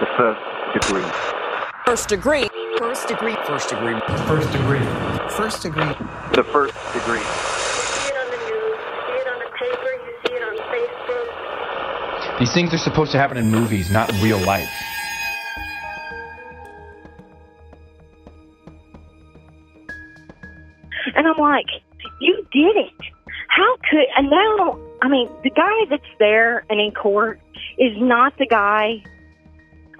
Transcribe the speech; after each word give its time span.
The 0.00 0.06
first 0.16 0.72
degree. 0.72 1.04
First 1.84 2.08
degree. 2.08 2.46
First 2.78 3.06
degree. 3.06 3.36
First 3.46 3.68
degree. 3.68 4.00
First 4.26 4.50
degree. 4.50 4.80
First 5.28 5.62
degree. 5.62 5.92
The 6.32 6.42
first 6.42 6.74
degree. 6.94 7.20
see 7.20 8.08
it 8.08 8.16
on 8.16 8.30
the 8.30 8.38
news, 8.48 8.80
you 8.80 8.96
see 9.04 9.12
it 9.12 9.28
on 9.28 9.38
the 9.38 9.50
paper, 9.58 9.92
you 9.92 10.12
see 10.24 10.32
it 10.32 10.42
on 10.42 10.56
Facebook. 10.72 12.38
These 12.38 12.52
things 12.54 12.72
are 12.72 12.78
supposed 12.78 13.12
to 13.12 13.18
happen 13.18 13.36
in 13.36 13.50
movies, 13.50 13.90
not 13.90 14.08
in 14.10 14.18
real 14.22 14.38
life. 14.38 14.70
And 21.14 21.28
I'm 21.28 21.36
like, 21.36 21.66
you 22.22 22.46
did 22.50 22.76
it. 22.76 22.94
How 23.48 23.76
could, 23.90 24.06
and 24.16 24.30
now, 24.30 24.78
I 25.02 25.08
mean, 25.08 25.28
the 25.42 25.50
guy 25.50 25.84
that's 25.90 26.02
there 26.18 26.64
and 26.70 26.80
in 26.80 26.92
court 26.92 27.38
is 27.76 27.92
not 27.98 28.38
the 28.38 28.46
guy, 28.46 29.02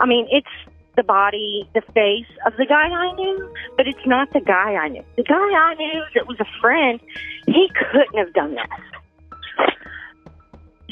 I 0.01 0.07
mean, 0.07 0.27
it's 0.31 0.49
the 0.97 1.03
body, 1.03 1.69
the 1.75 1.83
face 1.95 2.27
of 2.47 2.55
the 2.57 2.67
guy 2.67 2.89
I 2.89 3.13
knew, 3.13 3.55
but 3.77 3.87
it's 3.87 4.07
not 4.07 4.33
the 4.33 4.41
guy 4.41 4.75
I 4.75 4.89
knew. 4.89 5.05
The 5.17 5.23
guy 5.23 5.35
I 5.35 5.75
knew 5.75 6.03
that 6.15 6.27
was 6.27 6.39
a 6.41 6.47
friend, 6.61 7.01
he 7.47 7.69
couldn't 7.93 8.17
have 8.17 8.33
done 8.33 8.55
this. 8.55 9.71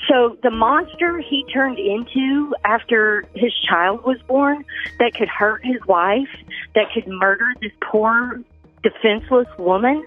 So 0.08 0.38
the 0.42 0.50
monster 0.50 1.18
he 1.18 1.44
turned 1.52 1.78
into 1.78 2.54
after 2.64 3.24
his 3.34 3.52
child 3.68 4.04
was 4.04 4.16
born 4.26 4.64
that 4.98 5.14
could 5.14 5.28
hurt 5.28 5.64
his 5.64 5.84
wife, 5.86 6.28
that 6.74 6.86
could 6.94 7.06
murder 7.06 7.46
this 7.60 7.72
poor 7.90 8.40
defenseless 8.82 9.48
woman 9.58 10.04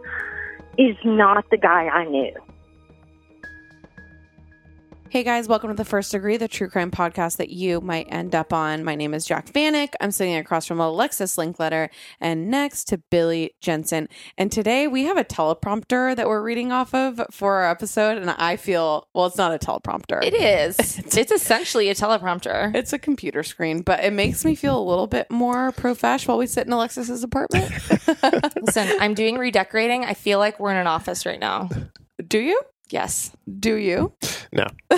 is 0.77 0.95
not 1.03 1.45
the 1.51 1.57
guy 1.57 1.87
I 1.87 2.05
knew. 2.05 2.33
Hey 5.11 5.23
guys, 5.23 5.49
welcome 5.49 5.67
to 5.69 5.75
the 5.75 5.83
First 5.83 6.13
Degree, 6.13 6.37
the 6.37 6.47
true 6.47 6.69
crime 6.69 6.89
podcast 6.89 7.35
that 7.35 7.49
you 7.49 7.81
might 7.81 8.07
end 8.09 8.33
up 8.33 8.53
on. 8.53 8.85
My 8.85 8.95
name 8.95 9.13
is 9.13 9.25
Jac 9.25 9.51
Vanek. 9.51 9.91
I'm 9.99 10.11
sitting 10.11 10.37
across 10.37 10.65
from 10.65 10.79
Alexis 10.79 11.35
Linkletter 11.35 11.89
and 12.21 12.49
next 12.49 12.85
to 12.85 12.97
Billy 12.97 13.53
Jensen. 13.59 14.07
And 14.37 14.49
today 14.49 14.87
we 14.87 15.03
have 15.03 15.17
a 15.17 15.25
teleprompter 15.25 16.15
that 16.15 16.29
we're 16.29 16.41
reading 16.41 16.71
off 16.71 16.95
of 16.95 17.19
for 17.29 17.55
our 17.55 17.69
episode. 17.69 18.19
And 18.19 18.29
I 18.29 18.55
feel, 18.55 19.09
well, 19.13 19.25
it's 19.25 19.35
not 19.35 19.53
a 19.53 19.59
teleprompter. 19.59 20.23
It 20.23 20.33
is. 20.33 20.99
it's 21.17 21.29
essentially 21.33 21.89
a 21.89 21.93
teleprompter. 21.93 22.73
It's 22.73 22.93
a 22.93 22.97
computer 22.97 23.43
screen, 23.43 23.81
but 23.81 24.01
it 24.05 24.13
makes 24.13 24.45
me 24.45 24.55
feel 24.55 24.79
a 24.79 24.87
little 24.89 25.07
bit 25.07 25.29
more 25.29 25.73
profesh 25.73 26.25
while 26.25 26.37
we 26.37 26.47
sit 26.47 26.67
in 26.67 26.71
Alexis's 26.71 27.21
apartment. 27.21 27.69
Listen, 28.61 28.87
I'm 29.01 29.13
doing 29.13 29.37
redecorating. 29.37 30.05
I 30.05 30.13
feel 30.13 30.39
like 30.39 30.57
we're 30.57 30.71
in 30.71 30.77
an 30.77 30.87
office 30.87 31.25
right 31.25 31.41
now. 31.41 31.67
Do 32.25 32.39
you? 32.39 32.61
Yes. 32.91 33.31
Do 33.59 33.75
you? 33.75 34.13
No, 34.53 34.67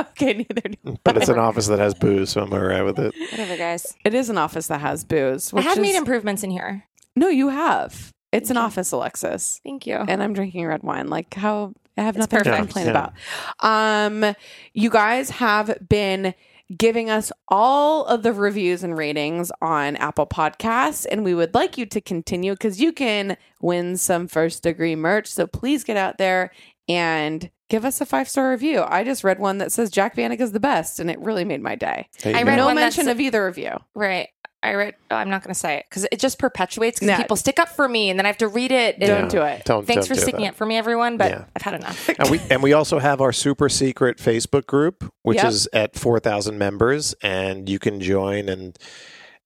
Okay, 0.00 0.32
neither 0.32 0.68
do 0.68 0.96
but 1.04 1.16
it's 1.18 1.28
an 1.28 1.38
office 1.38 1.66
that 1.66 1.78
has 1.78 1.92
booze, 1.94 2.30
so 2.30 2.40
I'm 2.42 2.52
all 2.52 2.58
right 2.60 2.82
with 2.82 2.98
it. 2.98 3.14
Whatever, 3.32 3.56
guys. 3.56 3.94
It 4.04 4.14
is 4.14 4.30
an 4.30 4.38
office 4.38 4.66
that 4.68 4.80
has 4.80 5.04
booze. 5.04 5.52
I 5.52 5.56
Which 5.56 5.64
have 5.66 5.76
is, 5.78 5.82
made 5.82 5.94
improvements 5.96 6.42
in 6.42 6.50
here. 6.50 6.84
No, 7.14 7.28
you 7.28 7.50
have. 7.50 8.10
It's 8.32 8.50
an 8.50 8.56
office, 8.56 8.90
Alexis. 8.92 9.60
Thank 9.62 9.86
you. 9.86 9.96
and 9.96 10.22
I'm 10.22 10.32
drinking 10.32 10.66
red 10.66 10.82
wine. 10.82 11.08
Like 11.08 11.34
how 11.34 11.74
I 11.98 12.02
have 12.02 12.16
It's 12.16 12.22
nothing 12.32 12.38
to 12.44 12.50
perfect. 12.50 12.56
complain 12.64 12.86
Yeah. 12.86 12.90
about. 12.90 13.12
Um, 13.60 14.34
you 14.72 14.88
guys 14.90 15.30
have 15.30 15.76
been 15.88 16.34
giving 16.76 17.10
us 17.10 17.30
all 17.48 18.06
of 18.06 18.22
the 18.22 18.32
reviews 18.32 18.82
and 18.82 18.96
ratings 18.96 19.52
on 19.60 19.96
Apple 19.96 20.26
Podcasts, 20.26 21.04
and 21.10 21.22
we 21.22 21.34
would 21.34 21.54
like 21.54 21.76
you 21.76 21.84
to 21.86 22.00
continue 22.00 22.52
because 22.54 22.80
you 22.80 22.90
can 22.90 23.36
win 23.60 23.96
some 23.98 24.26
first 24.26 24.62
degree 24.62 24.96
merch. 24.96 25.26
So 25.26 25.46
please 25.46 25.84
get 25.84 25.98
out 25.98 26.16
there 26.18 26.50
and 26.88 27.50
give 27.70 27.84
us 27.84 28.00
a 28.00 28.06
five 28.06 28.28
star 28.28 28.50
review. 28.50 28.82
I 28.86 29.04
just 29.04 29.24
read 29.24 29.38
one 29.38 29.58
that 29.58 29.72
says 29.72 29.90
Jac 29.90 30.16
Vanek 30.16 30.40
is 30.40 30.52
the 30.52 30.60
best, 30.60 31.00
and 31.00 31.10
it 31.10 31.18
really 31.20 31.44
made 31.44 31.62
my 31.62 31.74
day. 31.74 32.08
I 32.24 32.42
read 32.42 32.56
no 32.56 32.72
mention 32.74 33.08
of 33.08 33.20
either 33.20 33.46
of 33.46 33.58
you. 33.58 33.72
right. 33.94 34.28
I 34.62 34.72
read. 34.76 34.94
Oh, 35.10 35.16
I'm 35.16 35.28
not 35.28 35.42
going 35.42 35.52
to 35.52 35.60
say 35.60 35.76
it 35.76 35.84
because 35.90 36.06
it 36.10 36.18
just 36.18 36.38
perpetuates 36.38 36.98
because 36.98 37.10
Yeah. 37.10 37.18
people 37.18 37.36
stick 37.36 37.58
up 37.58 37.68
for 37.68 37.86
me 37.86 38.08
and 38.08 38.18
then 38.18 38.24
I 38.24 38.30
have 38.30 38.38
to 38.38 38.48
read 38.48 38.72
it. 38.72 38.94
and- 38.94 39.06
Don't 39.06 39.30
do 39.30 39.42
it. 39.42 39.62
Don't. 39.66 39.86
Thanks 39.86 40.06
don't 40.06 40.08
for 40.08 40.14
do 40.14 40.20
sticking 40.22 40.40
that. 40.40 40.52
up 40.52 40.54
for 40.54 40.64
me, 40.64 40.78
everyone. 40.78 41.18
But 41.18 41.32
Yeah. 41.32 41.44
I've 41.54 41.60
had 41.60 41.74
enough. 41.74 42.08
And 42.18 42.30
we 42.30 42.40
and 42.48 42.62
we 42.62 42.72
also 42.72 42.98
have 42.98 43.20
our 43.20 43.30
super 43.30 43.68
secret 43.68 44.16
Facebook 44.16 44.64
group, 44.66 45.04
which 45.22 45.36
Yep. 45.36 45.46
is 45.48 45.68
at 45.74 45.96
four 45.96 46.18
thousand 46.18 46.56
members, 46.56 47.14
and 47.22 47.68
you 47.68 47.78
can 47.78 48.00
join 48.00 48.48
and 48.48 48.78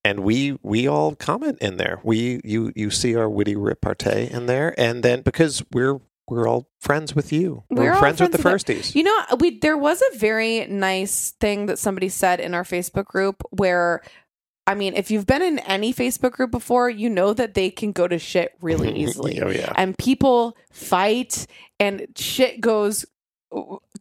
and 0.04 0.20
we 0.20 0.56
we 0.62 0.86
all 0.86 1.16
comment 1.16 1.58
in 1.60 1.78
there. 1.78 1.98
We 2.04 2.40
you 2.44 2.72
you 2.76 2.90
see 2.92 3.16
our 3.16 3.28
witty 3.28 3.56
repartee 3.56 4.28
in 4.30 4.46
there, 4.46 4.72
and 4.78 5.02
then 5.02 5.22
because 5.22 5.64
we're 5.72 5.98
we're 6.30 6.48
all 6.48 6.68
friends 6.80 7.14
with 7.14 7.32
you, 7.32 7.64
we're, 7.70 7.92
all 7.92 7.98
friends, 7.98 8.20
with 8.20 8.32
the 8.32 8.38
friends 8.38 8.64
firsties. 8.64 8.94
You 8.94 9.04
know, 9.04 9.24
we 9.38 9.58
there 9.58 9.76
was 9.76 10.02
a 10.12 10.18
very 10.18 10.66
nice 10.66 11.32
thing 11.40 11.66
that 11.66 11.78
somebody 11.78 12.08
said 12.08 12.40
in 12.40 12.54
our 12.54 12.64
Facebook 12.64 13.06
group 13.06 13.42
where 13.50 14.02
I 14.68 14.74
mean, 14.74 14.94
if 14.96 15.10
you've 15.10 15.26
been 15.26 15.40
in 15.40 15.58
any 15.60 15.94
Facebook 15.94 16.32
group 16.32 16.50
before, 16.50 16.90
you 16.90 17.08
know 17.08 17.32
that 17.32 17.54
they 17.54 17.70
can 17.70 17.92
go 17.92 18.06
to 18.06 18.18
shit 18.18 18.52
really 18.60 18.94
easily. 18.96 19.40
oh 19.40 19.48
yeah, 19.48 19.72
And 19.76 19.96
people 19.96 20.58
fight 20.70 21.46
and 21.80 22.06
shit 22.16 22.60
goes 22.60 23.06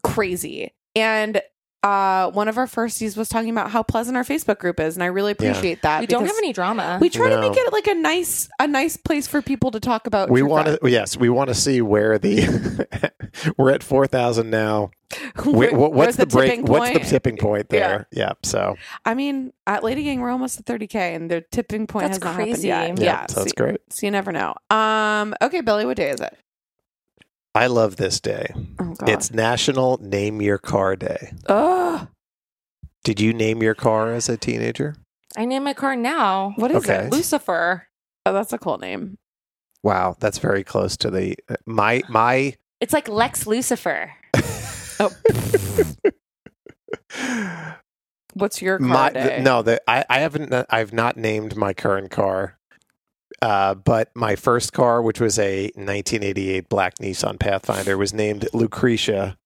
crazy. 0.03 0.73
And 0.93 1.41
uh, 1.83 2.31
one 2.31 2.47
of 2.47 2.57
our 2.57 2.65
firsties 2.65 3.15
was 3.15 3.29
talking 3.29 3.49
about 3.49 3.69
how 3.71 3.83
pleasant 3.83 4.17
our 4.17 4.23
Facebook 4.23 4.57
group 4.59 4.79
is, 4.79 4.95
and 4.95 5.03
I 5.03 5.07
really 5.07 5.35
Yeah. 5.39 5.49
appreciate 5.51 5.81
that. 5.83 5.99
we 6.01 6.07
don't 6.07 6.25
have 6.25 6.37
any 6.37 6.51
drama. 6.53 6.97
We 6.99 7.09
try 7.09 7.29
to 7.29 7.35
No. 7.35 7.41
make 7.41 7.57
it 7.57 7.71
like 7.71 7.87
a 7.87 7.93
nice, 7.95 8.49
a 8.59 8.67
nice 8.67 8.97
place 8.97 9.27
for 9.27 9.41
people 9.41 9.71
to 9.71 9.79
talk 9.79 10.07
about. 10.07 10.29
we 10.29 10.39
true 10.41 10.49
want 10.49 10.67
to 10.67 10.79
yes, 10.89 11.15
we 11.17 11.29
want 11.29 11.49
to 11.49 11.53
see 11.55 11.81
where 11.81 12.17
the 12.17 12.87
we're 13.57 13.71
at 13.71 13.83
four 13.83 14.07
thousand 14.07 14.49
now. 14.49 14.91
Wh- 15.37 15.43
wh- 15.43 15.53
Where's 15.53 15.91
what's 15.91 16.17
the, 16.17 16.25
break? 16.25 16.49
tipping 16.51 16.65
What's 16.65 16.89
the 16.91 16.99
point? 16.99 17.09
tipping 17.09 17.37
point 17.37 17.69
there? 17.69 18.07
Yeah. 18.11 18.33
So 18.43 18.75
I 19.05 19.13
mean, 19.13 19.53
at 19.65 19.83
Lady 19.83 20.03
Gang, 20.03 20.19
we're 20.19 20.31
almost 20.31 20.59
at 20.59 20.65
30k, 20.65 21.15
and 21.15 21.31
the 21.31 21.41
tipping 21.51 21.87
point 21.87 22.07
That's 22.11 22.17
has 22.17 22.23
not 22.23 22.35
crazy. 22.35 22.69
happened 22.69 22.99
yeah, 22.99 23.05
yet. 23.05 23.11
Yeah, 23.13 23.25
so 23.27 23.39
that's 23.41 23.51
so, 23.57 23.63
great. 23.63 23.77
so 23.89 24.05
you 24.05 24.11
never 24.11 24.31
know. 24.33 24.53
Um, 24.69 25.33
okay, 25.41 25.61
Billy, 25.61 25.85
what 25.85 25.95
day 25.97 26.09
is 26.09 26.19
it? 26.19 26.35
I 27.57 27.65
love 27.67 27.95
this 27.95 28.19
day. 28.19 28.53
Oh 28.79 28.93
God, 28.93 29.09
It's 29.09 29.33
National 29.33 29.97
Name 29.97 30.41
Your 30.43 30.59
Car 30.59 30.95
Day. 30.95 31.33
oh, 31.49 32.07
Did 33.03 33.19
you 33.19 33.33
name 33.33 33.63
your 33.63 33.73
car 33.73 34.13
as 34.13 34.29
a 34.29 34.37
teenager? 34.37 34.95
I 35.35 35.45
name 35.45 35.63
my 35.63 35.73
car 35.73 35.95
now. 35.95 36.53
what 36.57 36.69
is 36.69 36.77
Okay. 36.87 37.05
it? 37.05 37.11
Lucifer. 37.11 37.87
Oh, 38.27 38.33
that's 38.33 38.53
a 38.53 38.59
cool 38.59 38.77
name. 38.77 39.17
Wow, 39.81 40.15
that's 40.19 40.37
very 40.37 40.63
close 40.63 40.97
to 40.97 41.09
the 41.09 41.35
uh, 41.49 41.55
my 41.65 42.03
my. 42.09 42.53
It's 42.79 42.93
like 42.93 43.07
Lex 43.07 43.47
Lucifer. 43.47 44.11
Oh, 44.99 45.11
what's 48.33 48.63
your 48.63 48.79
car 48.79 48.87
my 48.87 49.09
day? 49.11 49.41
no, 49.43 49.61
the, 49.61 49.79
I 49.87 50.03
I 50.09 50.19
haven't 50.21 50.51
uh, 50.51 50.65
I've 50.71 50.91
not 50.91 51.17
named 51.17 51.55
my 51.55 51.73
current 51.75 52.09
car, 52.09 52.56
uh, 53.41 53.75
but 53.75 54.09
my 54.15 54.35
first 54.35 54.73
car, 54.73 55.01
which 55.01 55.19
was 55.19 55.37
a 55.39 55.65
1988 55.75 56.69
black 56.69 56.95
Nissan 56.99 57.39
Pathfinder, 57.39 57.97
was 57.97 58.13
named 58.13 58.47
Lucretia 58.53 59.37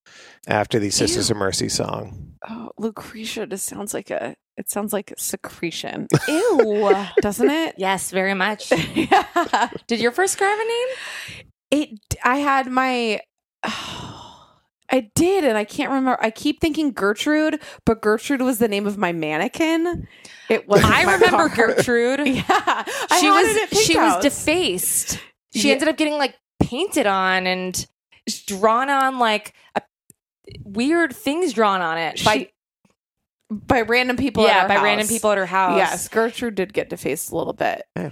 after 0.47 0.79
the 0.79 0.89
Sisters 0.89 1.29
of 1.29 1.37
Mercy 1.37 1.69
song. 1.69 2.33
Oh, 2.49 2.71
Lucretia 2.77 3.45
just 3.45 3.65
sounds 3.65 3.93
like 3.93 4.09
a. 4.09 4.35
It 4.57 4.69
sounds 4.69 4.93
like 4.93 5.13
secretion, 5.17 6.07
Ew. 6.27 6.95
doesn't 7.21 7.49
it? 7.49 7.75
yes, 7.77 8.11
very 8.11 8.33
much. 8.33 8.71
yeah. 8.95 9.69
Did 9.87 9.99
your 10.01 10.11
first 10.11 10.37
car 10.37 10.47
have 10.47 10.59
a 10.59 10.63
name? 10.63 10.87
It. 11.71 11.99
I 12.23 12.37
had 12.37 12.67
my. 12.67 13.21
I 14.91 15.09
did, 15.15 15.43
and 15.45 15.57
I 15.57 15.63
can't 15.63 15.89
remember. 15.89 16.17
I 16.21 16.29
keep 16.31 16.59
thinking 16.59 16.91
Gertrude, 16.91 17.61
but 17.85 18.01
Gertrude 18.01 18.41
was 18.41 18.59
the 18.59 18.67
name 18.67 18.85
of 18.85 18.97
my 18.97 19.11
mannequin. 19.13 20.07
It 20.49 20.67
was. 20.67 20.81
I 20.85 21.13
remember 21.13 21.49
Gertrude. 21.49 22.19
Yeah, 22.27 22.43
I 22.49 23.17
she 23.19 23.25
had 23.27 23.33
was 23.71 23.79
she 23.81 23.93
Pink 23.93 23.99
was 24.05 24.21
defaced. 24.23 25.19
She 25.55 25.67
Yeah. 25.69 25.73
ended 25.75 25.87
up 25.87 25.97
getting 25.97 26.17
like 26.17 26.35
painted 26.61 27.07
on 27.07 27.47
and 27.47 27.85
drawn 28.47 28.89
on 28.89 29.17
like 29.19 29.53
a, 29.75 29.81
weird 30.63 31.13
things 31.15 31.53
drawn 31.53 31.81
on 31.81 31.97
it 31.97 32.23
by 32.25 32.37
She- 32.37 32.51
by 33.49 33.81
random 33.81 34.15
people. 34.17 34.45
at 34.47 34.53
yeah 34.55 34.61
our 34.63 34.67
by 34.67 34.83
random 34.83 35.07
people 35.07 35.31
at 35.31 35.37
her 35.37 35.45
house. 35.45 35.77
Yes, 35.77 36.07
Gertrude 36.07 36.55
did 36.55 36.73
get 36.73 36.89
defaced 36.89 37.31
a 37.31 37.35
little 37.37 37.53
bit. 37.53 37.83
Yeah. 37.97 38.11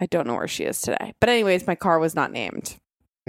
I 0.00 0.06
don't 0.06 0.26
know 0.26 0.34
where 0.34 0.46
she 0.48 0.64
is 0.64 0.80
today, 0.80 1.12
but 1.20 1.28
anyways, 1.28 1.66
my 1.66 1.74
car 1.74 1.98
was 1.98 2.14
not 2.14 2.32
named. 2.32 2.76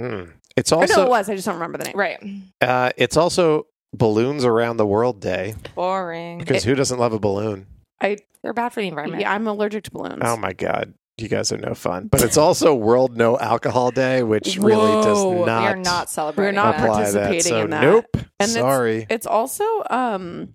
Hmm. 0.00 0.24
It's 0.60 0.72
Or 0.72 0.76
no, 0.76 0.80
also 0.82 1.06
it 1.06 1.08
was. 1.08 1.28
I 1.28 1.34
just 1.34 1.46
don't 1.46 1.54
remember 1.56 1.78
the 1.78 1.84
name. 1.84 1.96
right. 1.96 2.22
uh, 2.60 2.90
it's 2.96 3.16
also 3.16 3.66
Balloons 3.92 4.44
Around 4.44 4.76
the 4.76 4.86
World 4.86 5.20
Day 5.20 5.54
Boring. 5.74 6.38
because 6.38 6.62
who 6.64 6.74
doesn't 6.74 6.98
love 6.98 7.12
a 7.12 7.18
balloon? 7.18 7.66
I 8.00 8.18
They're 8.42 8.52
bad 8.52 8.68
for 8.72 8.80
the 8.80 8.88
environment. 8.88 9.22
yeah, 9.22 9.32
I'm 9.32 9.46
allergic 9.46 9.84
to 9.84 9.90
balloons. 9.90 10.20
Oh 10.22 10.36
my 10.36 10.52
god, 10.52 10.94
you 11.16 11.28
guys 11.28 11.50
are 11.52 11.58
no 11.58 11.74
fun. 11.74 12.08
But 12.08 12.22
it's 12.22 12.36
also 12.36 12.74
World 12.74 13.16
No 13.16 13.38
Alcohol 13.38 13.90
Day, 13.90 14.22
which 14.22 14.56
really 14.58 15.02
does 15.02 15.18
Whoa, 15.18 15.40
we 15.40 15.44
not. 15.46 15.62
we 15.62 15.66
are 15.68 15.76
not 15.76 16.08
celebrating. 16.10 16.54
not 16.56 16.76
that. 16.76 16.84
apply 16.84 17.10
that. 17.10 17.12
participating 17.22 17.42
So 17.42 17.60
in 17.64 17.70
that. 17.70 17.82
nope. 17.82 18.04
And 18.14 18.50
it's- 18.50 18.54
Sorry. 18.54 19.06
It's 19.10 19.26
also 19.26 19.64
um 19.90 20.54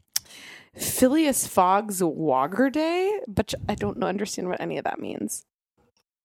Phileas 0.78 1.48
Fogg's 1.48 2.02
Wogger 2.02 2.72
Day, 2.72 3.20
but 3.28 3.54
I 3.70 3.76
don't 3.76 3.98
know 3.98 4.08
understand 4.08 4.50
what 4.50 4.60
any 4.62 4.78
of 4.78 4.84
that 4.84 5.00
means. 5.00 5.46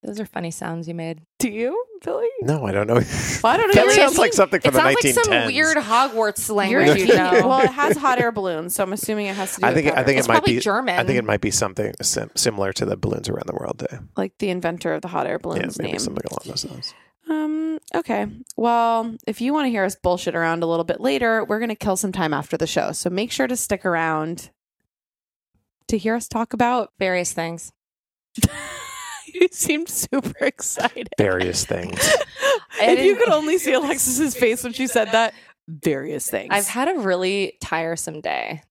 Those 0.02 0.19
are 0.19 0.25
funny 0.25 0.50
sounds 0.50 0.88
you 0.88 0.94
made. 0.94 1.20
Do 1.38 1.50
you, 1.50 1.85
Billy? 2.02 2.26
No, 2.41 2.64
I 2.64 2.73
don't 2.73 2.87
know. 2.87 2.94
Well, 3.43 3.52
I 3.52 3.56
don't 3.58 3.75
know. 3.75 3.87
that 3.87 3.94
sounds 3.94 4.17
like 4.19 4.32
something 4.32 4.58
It 4.58 4.64
from 4.64 4.73
the 4.75 4.81
sounds 4.81 5.05
like 5.05 5.14
some 5.25 5.47
weird 5.47 5.76
Hogwarts 5.79 6.50
language, 6.55 7.00
you 7.00 7.14
know. 7.14 7.31
well, 7.47 7.61
it 7.61 7.70
has 7.70 7.97
hot 7.99 8.19
air 8.19 8.32
balloons, 8.32 8.75
so 8.75 8.82
I'm 8.82 8.93
assuming 8.94 9.26
it 9.26 9.37
has 9.37 9.55
to 9.56 9.61
do. 9.61 9.67
I 9.67 9.75
think 9.75 9.87
with 9.87 9.94
I 9.99 10.02
think 10.05 10.19
It's 10.19 10.26
it 10.26 10.29
might 10.29 10.35
probably 10.37 10.55
be 10.55 10.61
German. 10.61 10.99
I 10.99 11.05
think 11.05 11.19
it 11.19 11.25
might 11.25 11.41
be 11.43 11.50
something 11.50 11.93
sim- 12.02 12.31
similar 12.35 12.73
to 12.75 12.85
the 12.87 12.97
balloons 12.97 13.29
around 13.29 13.47
the 13.47 13.55
world 13.55 13.79
day. 13.79 13.99
like 14.17 14.37
the 14.38 14.49
inventor 14.50 14.93
of 14.94 15.02
the 15.02 15.08
hot 15.08 15.26
air 15.26 15.35
Yeah, 15.35 15.38
balloons 15.43 15.79
maybe 15.79 15.93
name. 15.93 15.99
something 16.00 16.25
along 16.31 16.41
those 16.47 16.64
lines. 16.64 16.94
Um. 17.29 17.79
Okay. 17.94 18.26
Well, 18.56 19.17
if 19.26 19.41
you 19.41 19.52
want 19.52 19.67
to 19.67 19.70
hear 19.70 19.85
us 19.85 19.97
bullshit 19.97 20.35
around 20.35 20.62
a 20.62 20.67
little 20.67 20.85
bit 20.85 21.00
later, 21.00 21.44
we're 21.44 21.61
gonna 21.61 21.75
kill 21.76 21.97
some 21.97 22.12
time 22.12 22.32
after 22.35 22.56
the 22.56 22.67
show. 22.67 22.93
So 22.93 23.08
make 23.11 23.31
sure 23.32 23.47
to 23.47 23.56
stick 23.56 23.85
around 23.87 24.50
to 25.88 25.97
hear 25.99 26.14
us 26.14 26.26
talk 26.29 26.52
about. 26.52 26.91
Various 26.99 27.32
things. 27.32 27.73
you 29.34 29.48
seemed 29.52 29.88
super 29.88 30.44
excited. 30.44 31.08
Various 31.18 31.64
things. 31.64 31.98
If 32.82 33.04
you 33.04 33.16
could 33.16 33.28
only 33.28 33.58
see 33.58 33.72
Alexis's 33.74 34.34
face 34.34 34.62
when 34.64 34.72
she 34.72 34.86
said 34.86 35.08
that. 35.12 35.34
Various 35.68 36.30
things. 36.30 36.48
I've 36.50 36.66
had 36.68 36.88
a 36.88 36.98
really 37.00 37.58
tiresome 37.60 38.20
day. 38.22 38.62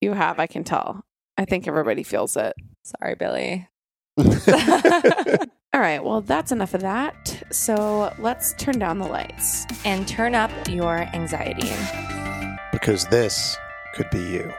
you 0.00 0.12
have. 0.12 0.38
I 0.38 0.46
can 0.46 0.62
tell. 0.64 1.04
I 1.36 1.44
think 1.44 1.66
everybody 1.66 2.02
feels 2.04 2.36
it. 2.36 2.54
Sorry, 2.84 3.16
Billy. 3.16 3.68
All 4.16 5.80
right. 5.80 6.02
Well, 6.04 6.20
that's 6.20 6.52
enough 6.52 6.74
of 6.74 6.82
that. 6.82 7.42
So 7.50 8.12
let's 8.18 8.52
turn 8.54 8.78
down 8.78 8.98
the 8.98 9.06
lights. 9.08 9.64
and 9.84 10.06
turn 10.06 10.34
up 10.34 10.50
your 10.68 10.98
anxiety. 11.14 11.70
because 12.72 13.06
this 13.06 13.56
could 13.94 14.08
be 14.10 14.20
you. 14.20 14.52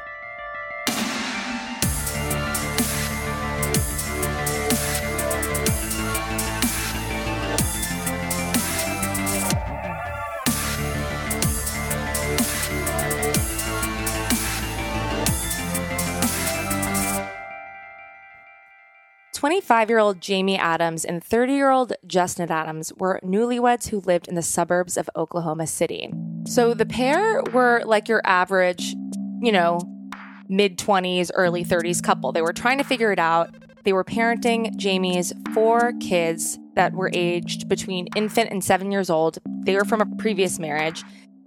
Twenty-five-year-old 19.42 20.20
Jaymie 20.20 20.60
Adams 20.60 21.04
and 21.04 21.24
thirty-year-old 21.24 21.94
Justin 22.06 22.52
Adams 22.52 22.94
were 23.00 23.20
newlyweds 23.24 23.88
who 23.88 24.00
lived 24.00 24.28
in 24.28 24.36
the 24.36 24.44
suburbs 24.44 24.98
of 24.98 25.10
Oklahoma 25.16 25.66
City. 25.66 26.14
So 26.46 26.76
the 26.76 26.86
pair 26.86 27.42
were 27.52 27.82
like 27.84 28.08
your 28.08 28.22
average, 28.24 28.94
you 29.42 29.52
know, 29.52 29.80
mid 30.48 30.78
20s, 30.78 31.32
early 31.34 31.66
30s 31.66 32.04
couple. 32.04 32.32
They 32.32 32.44
were 32.44 32.54
trying 32.54 32.78
to 32.78 32.84
figure 32.84 33.12
it 33.12 33.18
out. 33.18 33.56
They 33.84 33.94
were 33.94 34.04
parenting 34.04 34.76
Jaymie's 34.76 35.34
four 35.56 35.94
kids 36.00 36.60
that 36.76 36.94
were 36.94 37.10
aged 37.12 37.68
between 37.68 38.10
infant 38.16 38.52
and 38.52 38.64
seven 38.64 38.92
years 38.92 39.10
old. 39.10 39.40
They 39.66 39.74
were 39.74 39.86
from 39.86 40.02
a 40.02 40.16
previous 40.18 40.60
marriage. 40.60 41.04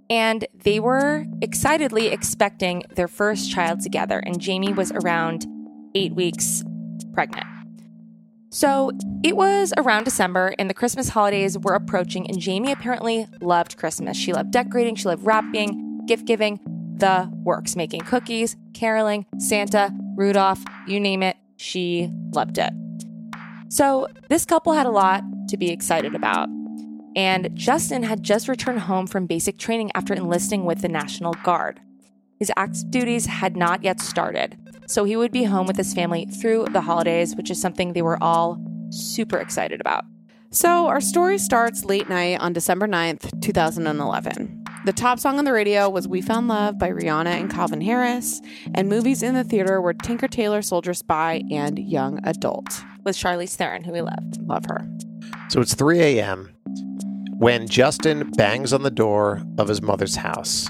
And 0.09 0.45
they 0.65 0.81
were 0.81 1.25
excitedly 1.41 2.07
expecting 2.07 2.83
their 2.93 3.07
first 3.07 3.49
child 3.49 3.79
together. 3.79 4.19
And 4.19 4.35
Jaymie 4.35 4.75
was 4.75 4.91
around 4.91 5.47
eight 5.95 6.13
weeks 6.13 6.61
pregnant. 7.13 7.54
So 8.55 8.91
it 9.21 9.35
was 9.35 9.73
around 9.75 10.05
December, 10.05 10.55
and 10.57 10.69
the 10.69 10.73
Christmas 10.73 11.09
holidays 11.09 11.57
were 11.57 11.73
approaching, 11.73 12.25
and 12.29 12.37
Jaymie 12.37 12.71
apparently 12.71 13.27
loved 13.41 13.75
Christmas. 13.75 14.15
She 14.15 14.31
loved 14.31 14.51
decorating, 14.51 14.95
she 14.95 15.09
loved 15.09 15.25
wrapping, 15.25 16.05
gift 16.05 16.25
giving, 16.25 16.61
the 16.95 17.29
works, 17.43 17.75
making 17.75 18.03
cookies, 18.03 18.55
caroling, 18.73 19.25
Santa, 19.39 19.91
Rudolph, 20.15 20.63
you 20.87 21.01
name 21.01 21.21
it, 21.21 21.35
she 21.57 22.09
loved 22.33 22.57
it. 22.57 22.71
So 23.67 24.07
this 24.29 24.45
couple 24.45 24.71
had 24.71 24.85
a 24.85 24.89
lot 24.89 25.21
to 25.49 25.57
be 25.57 25.69
excited 25.69 26.15
about. 26.15 26.47
And 27.13 27.49
Justin 27.55 28.03
had 28.03 28.23
just 28.23 28.47
returned 28.47 28.79
home 28.79 29.05
from 29.05 29.27
basic 29.27 29.57
training 29.57 29.91
after 29.95 30.13
enlisting 30.13 30.63
with 30.63 30.81
the 30.81 30.87
National 30.87 31.33
Guard. 31.43 31.81
His 32.39 32.53
active 32.55 32.89
duties 32.89 33.25
had 33.25 33.57
not 33.57 33.83
yet 33.83 33.99
started, 33.99 34.57
so 34.87 35.03
he 35.03 35.15
would 35.15 35.31
be 35.31 35.43
home 35.43 35.67
with 35.67 35.77
his 35.77 35.93
family 35.93 36.25
through 36.25 36.65
the 36.71 36.81
holidays, 36.81 37.35
which 37.35 37.49
is 37.49 37.59
something 37.59 37.93
they 37.93 38.01
were 38.01 38.21
all 38.21 38.59
super 38.89 39.37
excited 39.37 39.81
about. 39.81 40.03
So 40.51 40.87
our 40.87 41.01
story 41.01 41.37
starts 41.37 41.83
late 41.83 42.07
night 42.07 42.39
on 42.39 42.53
December 42.53 42.87
9th, 42.87 43.41
2011. 43.41 44.63
The 44.85 44.93
top 44.93 45.19
song 45.19 45.39
on 45.39 45.45
the 45.45 45.51
radio 45.51 45.89
was 45.89 46.07
We 46.07 46.21
Found 46.21 46.47
Love 46.47 46.77
by 46.77 46.91
Rihanna 46.91 47.25
and 47.25 47.51
Calvin 47.51 47.81
Harris, 47.81 48.39
and 48.75 48.87
movies 48.87 49.23
in 49.23 49.33
the 49.33 49.43
theater 49.43 49.81
were 49.81 49.93
Tinker 49.93 50.27
Tailor 50.27 50.61
Soldier 50.61 50.93
Spy 50.93 51.41
and 51.51 51.79
Young 51.79 52.19
Adult. 52.23 52.83
With 53.03 53.17
Charlize 53.17 53.55
Theron, 53.55 53.83
who 53.83 53.91
we 53.91 54.01
loved. 54.01 54.39
Love 54.47 54.65
her. 54.67 54.87
So 55.49 55.59
it's 55.59 55.73
3 55.73 55.99
a.m. 56.01 56.55
when 57.37 57.67
Justin 57.67 58.29
bangs 58.31 58.73
on 58.73 58.83
the 58.83 58.91
door 58.91 59.41
of 59.57 59.67
his 59.67 59.81
mother's 59.81 60.15
house. 60.15 60.69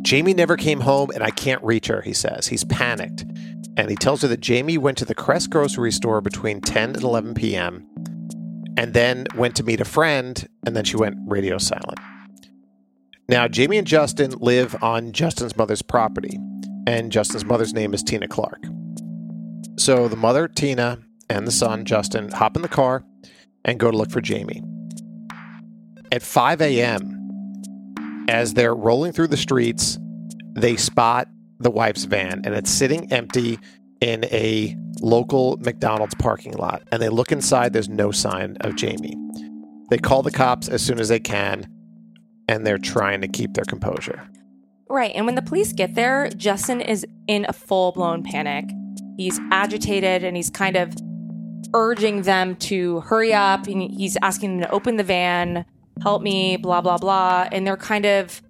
Jaymie 0.00 0.34
never 0.34 0.56
came 0.56 0.80
home 0.80 1.10
and 1.14 1.22
I 1.22 1.30
can't 1.30 1.62
reach 1.62 1.86
her, 1.88 2.00
he 2.00 2.12
says. 2.12 2.48
He's 2.48 2.64
panicked. 2.64 3.24
And 3.76 3.88
he 3.88 3.96
tells 3.96 4.22
her 4.22 4.28
that 4.28 4.40
Jaymie 4.40 4.78
went 4.78 4.98
to 4.98 5.04
the 5.04 5.14
Crest 5.14 5.50
grocery 5.50 5.92
store 5.92 6.20
between 6.20 6.60
10 6.60 6.94
and 6.94 7.02
11 7.02 7.34
p.m. 7.34 7.86
and 8.76 8.92
then 8.94 9.26
went 9.34 9.56
to 9.56 9.62
meet 9.62 9.80
a 9.80 9.84
friend 9.84 10.46
and 10.66 10.76
then 10.76 10.84
she 10.84 10.96
went 10.96 11.16
radio 11.26 11.58
silent. 11.58 11.98
Now, 13.28 13.46
Jaymie 13.46 13.78
and 13.78 13.86
Justin 13.86 14.32
live 14.40 14.76
on 14.82 15.12
Justin's 15.12 15.56
mother's 15.56 15.80
property, 15.80 16.38
and 16.86 17.12
Justin's 17.12 17.44
mother's 17.44 17.72
name 17.72 17.94
is 17.94 18.02
Tina 18.02 18.28
Clark. 18.28 18.62
So 19.78 20.08
the 20.08 20.16
mother, 20.16 20.48
Tina, 20.48 20.98
and 21.30 21.46
the 21.46 21.52
son, 21.52 21.84
Justin, 21.84 22.30
hop 22.30 22.56
in 22.56 22.62
the 22.62 22.68
car 22.68 23.04
and 23.64 23.80
go 23.80 23.90
to 23.90 23.96
look 23.96 24.10
for 24.10 24.20
Jaymie. 24.20 24.62
At 26.10 26.22
5 26.22 26.60
a.m., 26.60 27.21
as 28.28 28.54
they're 28.54 28.74
rolling 28.74 29.12
through 29.12 29.28
the 29.28 29.36
streets, 29.36 29.98
they 30.54 30.76
spot 30.76 31.28
the 31.58 31.70
wife's 31.70 32.04
van 32.04 32.42
and 32.44 32.54
it's 32.54 32.70
sitting 32.70 33.10
empty 33.12 33.58
in 34.00 34.24
a 34.26 34.76
local 35.00 35.56
McDonald's 35.58 36.14
parking 36.14 36.52
lot. 36.54 36.82
And 36.90 37.00
they 37.00 37.08
look 37.08 37.32
inside, 37.32 37.72
there's 37.72 37.88
no 37.88 38.10
sign 38.10 38.56
of 38.60 38.72
Jaymie. 38.72 39.14
They 39.90 39.98
call 39.98 40.22
the 40.22 40.30
cops 40.30 40.68
as 40.68 40.82
soon 40.82 40.98
as 40.98 41.08
they 41.08 41.20
can 41.20 41.66
and 42.48 42.66
they're 42.66 42.78
trying 42.78 43.20
to 43.20 43.28
keep 43.28 43.54
their 43.54 43.64
composure. 43.64 44.28
Right. 44.88 45.12
And 45.14 45.24
when 45.24 45.36
the 45.36 45.42
police 45.42 45.72
get 45.72 45.94
there, 45.94 46.28
Justin 46.30 46.80
is 46.80 47.06
in 47.26 47.46
a 47.48 47.52
full 47.52 47.92
blown 47.92 48.22
panic. 48.22 48.66
He's 49.16 49.40
agitated 49.50 50.24
and 50.24 50.36
he's 50.36 50.50
kind 50.50 50.76
of 50.76 50.94
urging 51.74 52.22
them 52.22 52.56
to 52.56 53.00
hurry 53.00 53.32
up. 53.32 53.66
And 53.66 53.82
he's 53.82 54.18
asking 54.20 54.58
them 54.58 54.68
to 54.68 54.74
open 54.74 54.96
the 54.96 55.04
van, 55.04 55.64
help 56.00 56.22
me, 56.22 56.56
blah, 56.56 56.80
blah, 56.80 56.98
blah. 56.98 57.48
And 57.50 57.66
they're 57.66 57.76
kind 57.76 58.06
of 58.06 58.40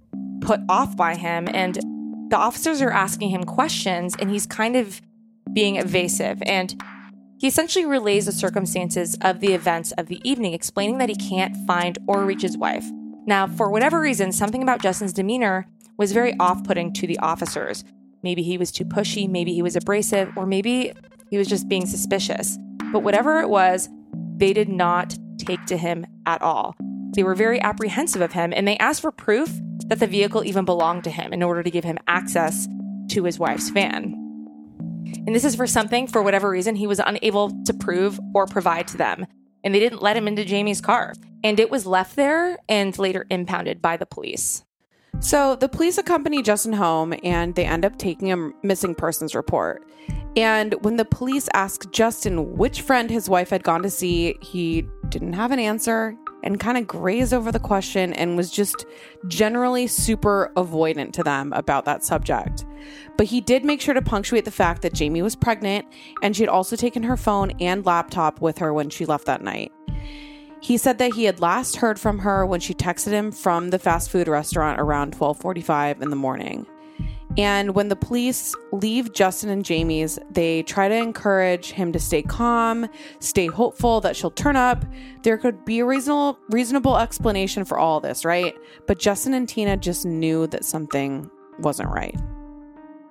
put 0.41 0.61
off 0.69 0.97
by 0.97 1.17
him. 1.17 1.49
And 1.53 1.79
the 2.31 2.37
officers 2.37 2.81
are 2.83 2.91
asking 2.91 3.31
him 3.31 3.45
questions 3.45 4.15
and 4.19 4.31
he's 4.31 4.47
kind 4.47 4.77
of 4.77 5.01
being 5.53 5.77
evasive. 5.77 6.43
And 6.47 6.81
he 7.39 7.49
essentially 7.49 7.85
relays 7.85 8.27
the 8.27 8.33
circumstances 8.33 9.19
of 9.21 9.41
the 9.41 9.53
events 9.53 9.93
of 9.93 10.07
the 10.07 10.21
evening, 10.29 10.55
explaining 10.55 10.99
that 10.99 11.09
he 11.09 11.17
can't 11.17 11.57
find 11.67 11.99
or 12.07 12.25
reach 12.25 12.43
his 12.43 12.57
wife. 12.57 12.87
Now, 13.27 13.47
for 13.47 13.71
whatever 13.71 14.01
reason, 14.01 14.33
something 14.33 14.63
about 14.63 14.81
Justin's 14.81 15.13
demeanor 15.13 15.67
was 15.99 16.13
very 16.13 16.35
off 16.39 16.65
putting 16.65 16.93
to 16.95 17.07
the 17.07 17.19
officers. 17.19 17.85
Maybe 18.23 18.43
he 18.43 18.59
was 18.59 18.71
too 18.71 18.85
pushy, 18.85 19.29
maybe 19.29 19.53
he 19.53 19.63
was 19.63 19.77
abrasive, 19.77 20.31
or 20.37 20.47
maybe 20.47 20.93
he 21.31 21.39
was 21.39 21.49
just 21.49 21.69
being 21.69 21.87
suspicious. 21.87 22.59
But 22.93 23.03
whatever 23.03 23.41
it 23.41 23.49
was, 23.49 23.89
they 24.37 24.53
did 24.53 24.69
not 24.69 25.17
take 25.39 25.65
to 25.67 25.77
him 25.77 26.07
at 26.27 26.43
all. 26.43 26.77
They 27.15 27.23
were 27.23 27.35
very 27.35 27.61
apprehensive 27.61 28.23
of 28.23 28.33
him 28.33 28.53
and 28.55 28.67
they 28.67 28.79
asked 28.79 29.03
for 29.03 29.13
proof 29.13 29.51
that 29.87 30.01
the 30.01 30.07
vehicle 30.07 30.45
even 30.45 30.65
belonged 30.65 31.05
to 31.05 31.11
him 31.11 31.33
in 31.33 31.43
order 31.43 31.63
to 31.63 31.71
give 31.71 31.85
him 31.85 31.99
access 32.09 32.67
to 33.09 33.25
his 33.25 33.39
wife's 33.39 33.69
van. 33.69 34.15
And 35.27 35.35
this 35.35 35.45
is 35.45 35.55
for 35.55 35.67
something, 35.67 36.07
for 36.07 36.23
whatever 36.23 36.49
reason, 36.49 36.75
he 36.75 36.87
was 36.87 37.01
unable 37.05 37.51
to 37.65 37.75
prove 37.75 38.19
or 38.35 38.47
provide 38.47 38.89
to 38.89 38.97
them. 38.97 39.27
And 39.63 39.75
they 39.75 39.79
didn't 39.79 40.03
let 40.03 40.17
him 40.17 40.27
into 40.27 40.45
Jaymie's 40.45 40.81
car. 40.81 41.15
And 41.45 41.61
it 41.61 41.71
was 41.71 41.87
left 41.87 42.17
there 42.17 42.59
and 42.69 42.97
later 42.99 43.27
impounded 43.31 43.83
by 43.83 43.97
the 43.97 44.07
police. 44.07 44.65
So 45.21 45.55
the 45.55 45.69
police 45.69 45.99
accompany 45.99 46.43
Justin 46.43 46.73
home 46.73 47.15
and 47.23 47.55
they 47.55 47.65
end 47.65 47.85
up 47.85 47.99
taking 47.99 48.33
a 48.33 48.51
missing 48.63 48.95
persons 48.95 49.35
report. 49.35 49.87
And 50.35 50.75
when 50.83 50.97
the 50.97 51.05
police 51.05 51.49
ask 51.53 51.91
Justin 51.93 52.57
which 52.57 52.81
friend 52.81 53.11
his 53.11 53.29
wife 53.29 53.51
had 53.51 53.63
gone 53.63 53.83
to 53.83 53.91
see, 53.91 54.37
he 54.41 54.87
didn't 55.11 55.35
have 55.35 55.53
an 55.53 55.59
answer 55.59 56.17
and 56.43 56.61
kind 56.61 56.79
of 56.79 56.87
grazed 56.87 57.33
over 57.33 57.53
the 57.53 57.59
question 57.59 58.13
and 58.15 58.37
was 58.37 58.51
just 58.51 58.87
generally 59.29 59.87
super 59.87 60.53
avoidant 60.57 61.13
to 61.13 61.23
them 61.23 61.53
about 61.53 61.85
that 61.85 62.05
subject. 62.05 62.65
But 63.17 63.27
he 63.27 63.41
did 63.41 63.65
make 63.65 63.81
sure 63.81 63.95
to 63.95 64.03
punctuate 64.03 64.45
the 64.45 64.51
fact 64.51 64.83
that 64.83 64.95
Jaymie 64.95 65.23
was 65.23 65.37
pregnant 65.37 65.87
and 66.23 66.37
she 66.37 66.43
had 66.43 66.49
also 66.49 66.77
taken 66.77 67.03
her 67.05 67.17
phone 67.17 67.53
and 67.61 67.87
laptop 67.87 68.41
with 68.41 68.59
her 68.59 68.73
when 68.73 68.91
she 68.91 69.07
left 69.07 69.27
that 69.27 69.43
night. 69.43 69.73
He 70.61 70.77
said 70.77 70.99
that 70.99 71.15
he 71.15 71.25
had 71.25 71.41
last 71.41 71.77
heard 71.77 71.99
from 71.99 72.21
her 72.21 72.47
when 72.47 72.61
she 72.61 72.73
texted 72.73 73.11
him 73.11 73.33
from 73.33 73.71
the 73.71 73.81
fast 73.81 74.11
food 74.11 74.29
restaurant 74.29 74.81
around 74.81 75.13
12:45 75.13 76.01
in 76.01 76.11
the 76.11 76.17
morning. 76.17 76.67
And 77.39 77.75
when 77.75 77.89
the 77.89 77.97
police 77.97 78.55
leave 78.73 79.13
Justin 79.13 79.49
and 79.49 79.65
Jaymie's, 79.65 80.19
they 80.31 80.63
try 80.65 80.89
to 80.89 80.95
encourage 80.95 81.73
him 81.73 81.93
to 81.93 81.99
stay 81.99 82.23
calm, 82.23 82.89
stay 83.21 83.47
hopeful 83.47 84.01
that 84.03 84.17
she'll 84.17 84.31
turn 84.31 84.57
up. 84.57 84.85
There 85.23 85.39
could 85.39 85.65
be 85.65 85.79
a 85.79 85.87
reasonable 85.87 86.39
reasonable 86.51 86.99
explanation 86.99 87.65
for 87.65 87.79
all 87.79 88.01
this, 88.01 88.25
right? 88.25 88.55
But 88.87 88.99
Justin 88.99 89.33
and 89.33 89.49
Tina 89.49 89.77
just 89.77 90.05
knew 90.05 90.47
that 90.49 90.65
something 90.65 91.31
wasn't 91.59 91.89
right. 91.91 92.17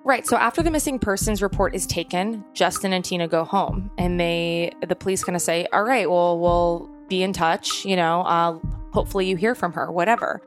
Right. 0.04 0.26
So 0.26 0.36
after 0.36 0.62
the 0.62 0.70
missing 0.70 0.98
persons 0.98 1.42
report 1.42 1.74
is 1.74 1.86
taken, 1.86 2.44
Justin 2.54 2.92
and 2.92 3.04
Tina 3.04 3.28
go 3.28 3.44
home, 3.44 3.90
and 3.98 4.18
they 4.18 4.72
the 4.86 4.96
police 4.96 5.22
kind 5.22 5.36
of 5.36 5.42
say, 5.42 5.66
"All 5.72 5.84
right, 5.84 6.10
well, 6.10 6.38
we'll 6.38 6.90
be 7.08 7.22
in 7.22 7.32
touch. 7.32 7.84
You 7.84 7.96
know, 7.96 8.22
uh, 8.22 8.58
hopefully 8.92 9.26
you 9.26 9.36
hear 9.36 9.54
from 9.54 9.72
her, 9.72 9.90
whatever." 9.90 10.42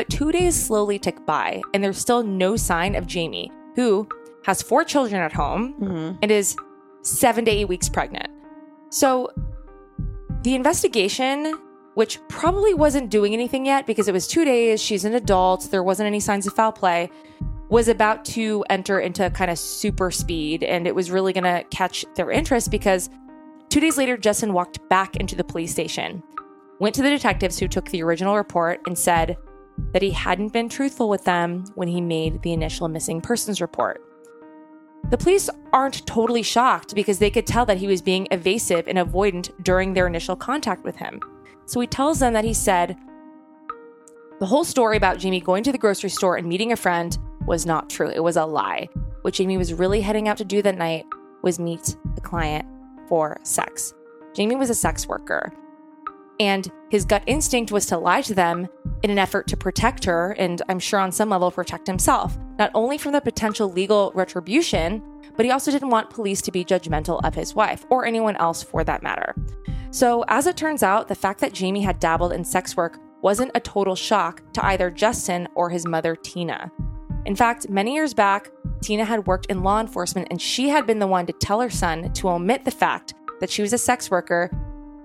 But 0.00 0.08
two 0.08 0.32
days 0.32 0.56
slowly 0.56 0.98
tick 0.98 1.26
by, 1.26 1.60
and 1.74 1.84
there's 1.84 1.98
still 1.98 2.22
no 2.22 2.56
sign 2.56 2.94
of 2.94 3.06
Jaymie, 3.06 3.50
who 3.76 4.08
has 4.46 4.62
four 4.62 4.82
children 4.82 5.20
at 5.20 5.30
home 5.30 5.74
Mm-hmm. 5.74 6.16
and 6.22 6.30
is 6.30 6.56
seven 7.02 7.44
to 7.44 7.50
eight 7.50 7.68
weeks 7.68 7.90
pregnant. 7.90 8.28
So 8.88 9.30
the 10.42 10.54
investigation, 10.54 11.52
which 11.96 12.18
probably 12.28 12.72
wasn't 12.72 13.10
doing 13.10 13.34
anything 13.34 13.66
yet 13.66 13.86
because 13.86 14.08
it 14.08 14.12
was 14.12 14.26
two 14.26 14.46
days, 14.46 14.80
she's 14.80 15.04
an 15.04 15.14
adult, 15.14 15.70
there 15.70 15.82
wasn't 15.82 16.06
any 16.06 16.18
signs 16.18 16.46
of 16.46 16.54
foul 16.54 16.72
play, 16.72 17.10
was 17.68 17.86
about 17.86 18.24
to 18.36 18.64
enter 18.70 19.00
into 19.00 19.28
kind 19.28 19.50
of 19.50 19.58
super 19.58 20.10
speed. 20.10 20.62
And 20.62 20.86
it 20.86 20.94
was 20.94 21.10
really 21.10 21.34
going 21.34 21.44
to 21.44 21.62
catch 21.64 22.06
their 22.14 22.30
interest 22.30 22.70
because 22.70 23.10
two 23.68 23.80
days 23.80 23.98
later, 23.98 24.16
Justin 24.16 24.54
walked 24.54 24.78
back 24.88 25.16
into 25.16 25.36
the 25.36 25.44
police 25.44 25.72
station, 25.72 26.22
went 26.78 26.94
to 26.94 27.02
the 27.02 27.10
detectives 27.10 27.58
who 27.58 27.68
took 27.68 27.90
the 27.90 28.02
original 28.02 28.36
report, 28.36 28.80
and 28.86 28.96
said 28.96 29.36
that 29.92 30.02
he 30.02 30.10
hadn't 30.10 30.52
been 30.52 30.68
truthful 30.68 31.08
with 31.08 31.24
them 31.24 31.64
when 31.74 31.88
he 31.88 32.00
made 32.00 32.42
the 32.42 32.52
initial 32.52 32.88
missing 32.88 33.20
persons 33.20 33.60
report. 33.60 34.02
The 35.10 35.18
police 35.18 35.50
aren't 35.72 36.06
totally 36.06 36.42
shocked 36.42 36.94
because 36.94 37.18
they 37.18 37.30
could 37.30 37.46
tell 37.46 37.66
that 37.66 37.78
he 37.78 37.86
was 37.86 38.02
being 38.02 38.28
evasive 38.30 38.86
and 38.86 38.98
avoidant 38.98 39.50
during 39.64 39.92
their 39.92 40.06
initial 40.06 40.36
contact 40.36 40.84
with 40.84 40.96
him. 40.96 41.20
So 41.66 41.80
he 41.80 41.86
tells 41.86 42.20
them 42.20 42.32
that 42.34 42.44
he 42.44 42.54
said, 42.54 42.96
the 44.38 44.46
whole 44.46 44.64
story 44.64 44.96
about 44.96 45.18
Jaymie 45.18 45.44
going 45.44 45.62
to 45.64 45.72
the 45.72 45.78
grocery 45.78 46.10
store 46.10 46.36
and 46.36 46.48
meeting 46.48 46.72
a 46.72 46.76
friend 46.76 47.18
was 47.46 47.66
not 47.66 47.90
true. 47.90 48.08
It 48.08 48.22
was 48.22 48.36
a 48.36 48.44
lie. 48.44 48.88
What 49.22 49.34
Jaymie 49.34 49.58
was 49.58 49.74
really 49.74 50.00
heading 50.00 50.28
out 50.28 50.38
to 50.38 50.44
do 50.44 50.62
that 50.62 50.78
night 50.78 51.04
was 51.42 51.58
meet 51.58 51.96
a 52.16 52.20
client 52.20 52.66
for 53.08 53.38
sex. 53.42 53.92
Jaymie 54.34 54.58
was 54.58 54.70
a 54.70 54.74
sex 54.74 55.06
worker. 55.06 55.52
And 56.38 56.70
his 56.90 57.04
gut 57.04 57.22
instinct 57.26 57.70
was 57.70 57.84
to 57.86 57.98
lie 57.98 58.22
to 58.22 58.34
them 58.34 58.68
in 59.02 59.10
an 59.10 59.18
effort 59.18 59.46
to 59.48 59.56
protect 59.56 60.04
her 60.04 60.32
and 60.38 60.62
I'm 60.68 60.78
sure 60.78 61.00
on 61.00 61.12
some 61.12 61.30
level 61.30 61.50
protect 61.50 61.86
himself, 61.86 62.36
not 62.58 62.70
only 62.74 62.98
from 62.98 63.12
the 63.12 63.20
potential 63.20 63.70
legal 63.70 64.12
retribution, 64.14 65.02
but 65.36 65.44
he 65.44 65.52
also 65.52 65.70
didn't 65.70 65.90
want 65.90 66.10
police 66.10 66.42
to 66.42 66.50
be 66.50 66.64
judgmental 66.64 67.20
of 67.24 67.34
his 67.34 67.54
wife 67.54 67.86
or 67.90 68.04
anyone 68.04 68.36
else 68.36 68.62
for 68.62 68.84
that 68.84 69.02
matter. 69.02 69.34
So, 69.90 70.24
as 70.28 70.46
it 70.46 70.56
turns 70.56 70.82
out, 70.82 71.08
the 71.08 71.14
fact 71.14 71.40
that 71.40 71.52
Jaymie 71.52 71.82
had 71.82 71.98
dabbled 71.98 72.32
in 72.32 72.44
sex 72.44 72.76
work 72.76 72.98
wasn't 73.22 73.50
a 73.54 73.60
total 73.60 73.96
shock 73.96 74.42
to 74.52 74.64
either 74.66 74.90
Justin 74.90 75.48
or 75.54 75.68
his 75.68 75.86
mother, 75.86 76.14
Tina. 76.14 76.70
In 77.26 77.36
fact, 77.36 77.68
many 77.68 77.94
years 77.94 78.14
back, 78.14 78.50
Tina 78.82 79.04
had 79.04 79.26
worked 79.26 79.46
in 79.46 79.62
law 79.62 79.80
enforcement 79.80 80.28
and 80.30 80.40
she 80.40 80.68
had 80.68 80.86
been 80.86 81.00
the 81.00 81.06
one 81.06 81.26
to 81.26 81.32
tell 81.34 81.60
her 81.60 81.70
son 81.70 82.12
to 82.14 82.28
omit 82.28 82.64
the 82.64 82.70
fact 82.70 83.14
that 83.40 83.50
she 83.50 83.62
was 83.62 83.72
a 83.72 83.78
sex 83.78 84.10
worker 84.10 84.50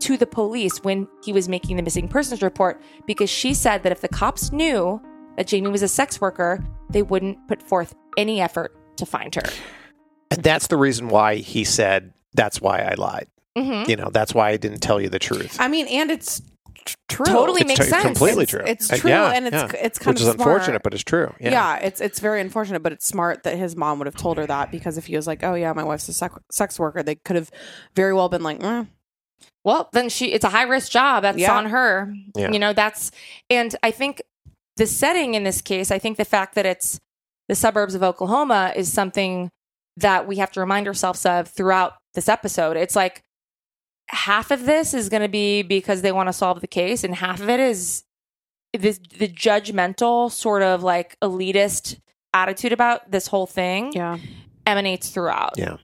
to 0.01 0.17
the 0.17 0.25
police 0.27 0.77
when 0.83 1.07
he 1.23 1.31
was 1.33 1.47
making 1.49 1.77
the 1.77 1.83
missing 1.83 2.07
persons 2.07 2.41
report 2.41 2.81
because 3.07 3.29
she 3.29 3.53
said 3.53 3.83
that 3.83 3.91
if 3.91 4.01
the 4.01 4.07
cops 4.07 4.51
knew 4.51 5.01
that 5.37 5.47
Jaymie 5.47 5.71
was 5.71 5.81
a 5.81 5.87
sex 5.87 6.19
worker, 6.21 6.63
they 6.89 7.01
wouldn't 7.01 7.37
put 7.47 7.61
forth 7.61 7.95
any 8.17 8.39
effort 8.41 8.75
to 8.97 9.05
find 9.05 9.33
her. 9.35 9.43
And 10.31 10.41
that's 10.43 10.67
the 10.67 10.77
reason 10.77 11.07
why 11.09 11.35
he 11.35 11.63
said, 11.63 12.13
that's 12.33 12.61
why 12.61 12.79
I 12.79 12.93
lied. 12.95 13.27
Mm-hmm. 13.57 13.89
You 13.89 13.95
know, 13.95 14.09
that's 14.11 14.33
why 14.33 14.49
I 14.49 14.57
didn't 14.57 14.79
tell 14.79 14.99
you 14.99 15.09
the 15.09 15.19
truth. 15.19 15.57
I 15.59 15.67
mean, 15.69 15.87
and 15.87 16.11
it's 16.11 16.41
tr- 16.83 16.95
true. 17.07 17.25
Totally 17.25 17.61
It's 17.61 17.67
makes 17.69 17.85
t- 17.85 17.89
sense. 17.89 18.03
completely 18.03 18.43
It's- 18.43 18.49
true. 18.49 18.63
it's 18.65 18.91
Uh, 18.91 18.97
true, 18.97 19.09
yeah, 19.09 19.31
and 19.31 19.47
it's- 19.47 19.71
yeah. 19.73 19.79
it's 19.81 19.97
kind 19.99 20.13
Which 20.15 20.21
of 20.21 20.27
is 20.27 20.33
unfortunate, 20.33 20.83
but 20.83 20.93
it's 20.93 21.03
true. 21.03 21.33
Yeah. 21.39 21.51
Yeah. 21.51 21.75
it's 21.77 22.01
it's 22.01 22.19
very 22.19 22.41
unfortunate, 22.41 22.83
but 22.83 22.91
it's 22.91 23.05
smart 23.07 23.43
that 23.43 23.57
his 23.57 23.75
mom 23.77 23.97
would 23.99 24.07
have 24.07 24.15
told 24.17 24.37
her 24.37 24.45
that 24.47 24.71
because 24.71 24.97
if 24.97 25.05
he 25.05 25.15
was 25.15 25.25
like, 25.25 25.41
"Oh 25.43 25.53
yeah, 25.53 25.71
my 25.73 25.83
wife's 25.83 26.09
a 26.09 26.13
sec- 26.13 26.31
sex 26.51 26.77
worker," 26.77 27.01
they 27.01 27.15
could 27.15 27.37
have 27.37 27.49
very 27.95 28.13
well 28.13 28.27
been 28.27 28.43
like, 28.43 28.59
mm, 28.59 28.87
Well, 29.63 29.89
then 29.93 30.09
she 30.09 30.31
it's 30.31 30.45
a 30.45 30.49
high 30.49 30.63
risk 30.63 30.91
job. 30.91 31.23
That's 31.23 31.37
Yeah. 31.37 31.55
on 31.55 31.67
her. 31.67 32.13
Yeah. 32.35 32.51
You 32.51 32.59
know, 32.59 32.73
that's 32.73 33.11
and 33.49 33.75
I 33.83 33.91
think 33.91 34.21
the 34.77 34.87
setting 34.87 35.33
in 35.35 35.43
this 35.43 35.61
case, 35.61 35.91
I 35.91 35.99
think 35.99 36.17
the 36.17 36.25
fact 36.25 36.55
that 36.55 36.65
it's 36.65 36.99
the 37.47 37.55
suburbs 37.55 37.95
of 37.95 38.03
Oklahoma 38.03 38.73
is 38.75 38.91
something 38.91 39.49
that 39.97 40.27
we 40.27 40.37
have 40.37 40.51
to 40.51 40.59
remind 40.59 40.87
ourselves 40.87 41.25
of 41.25 41.47
throughout 41.47 41.93
this 42.13 42.27
episode. 42.27 42.75
It's 42.77 42.95
like 42.95 43.21
half 44.09 44.51
of 44.51 44.65
this 44.65 44.93
is 44.93 45.09
going 45.09 45.21
to 45.23 45.29
be 45.29 45.63
because 45.63 46.01
they 46.01 46.11
want 46.11 46.27
to 46.27 46.33
solve 46.33 46.61
the 46.61 46.67
case, 46.67 47.03
and 47.03 47.15
half 47.15 47.39
of 47.39 47.49
it 47.49 47.59
is 47.59 48.03
this 48.73 48.99
the 49.17 49.27
judgmental 49.27 50.29
sort 50.29 50.61
of 50.61 50.83
like 50.83 51.17
elitist 51.21 51.99
attitude 52.33 52.73
about 52.73 53.09
this 53.09 53.27
whole 53.27 53.47
thing 53.47 53.93
yeah, 53.93 54.17
emanates 54.67 55.09
throughout. 55.09 55.53
Yeah. 55.57 55.77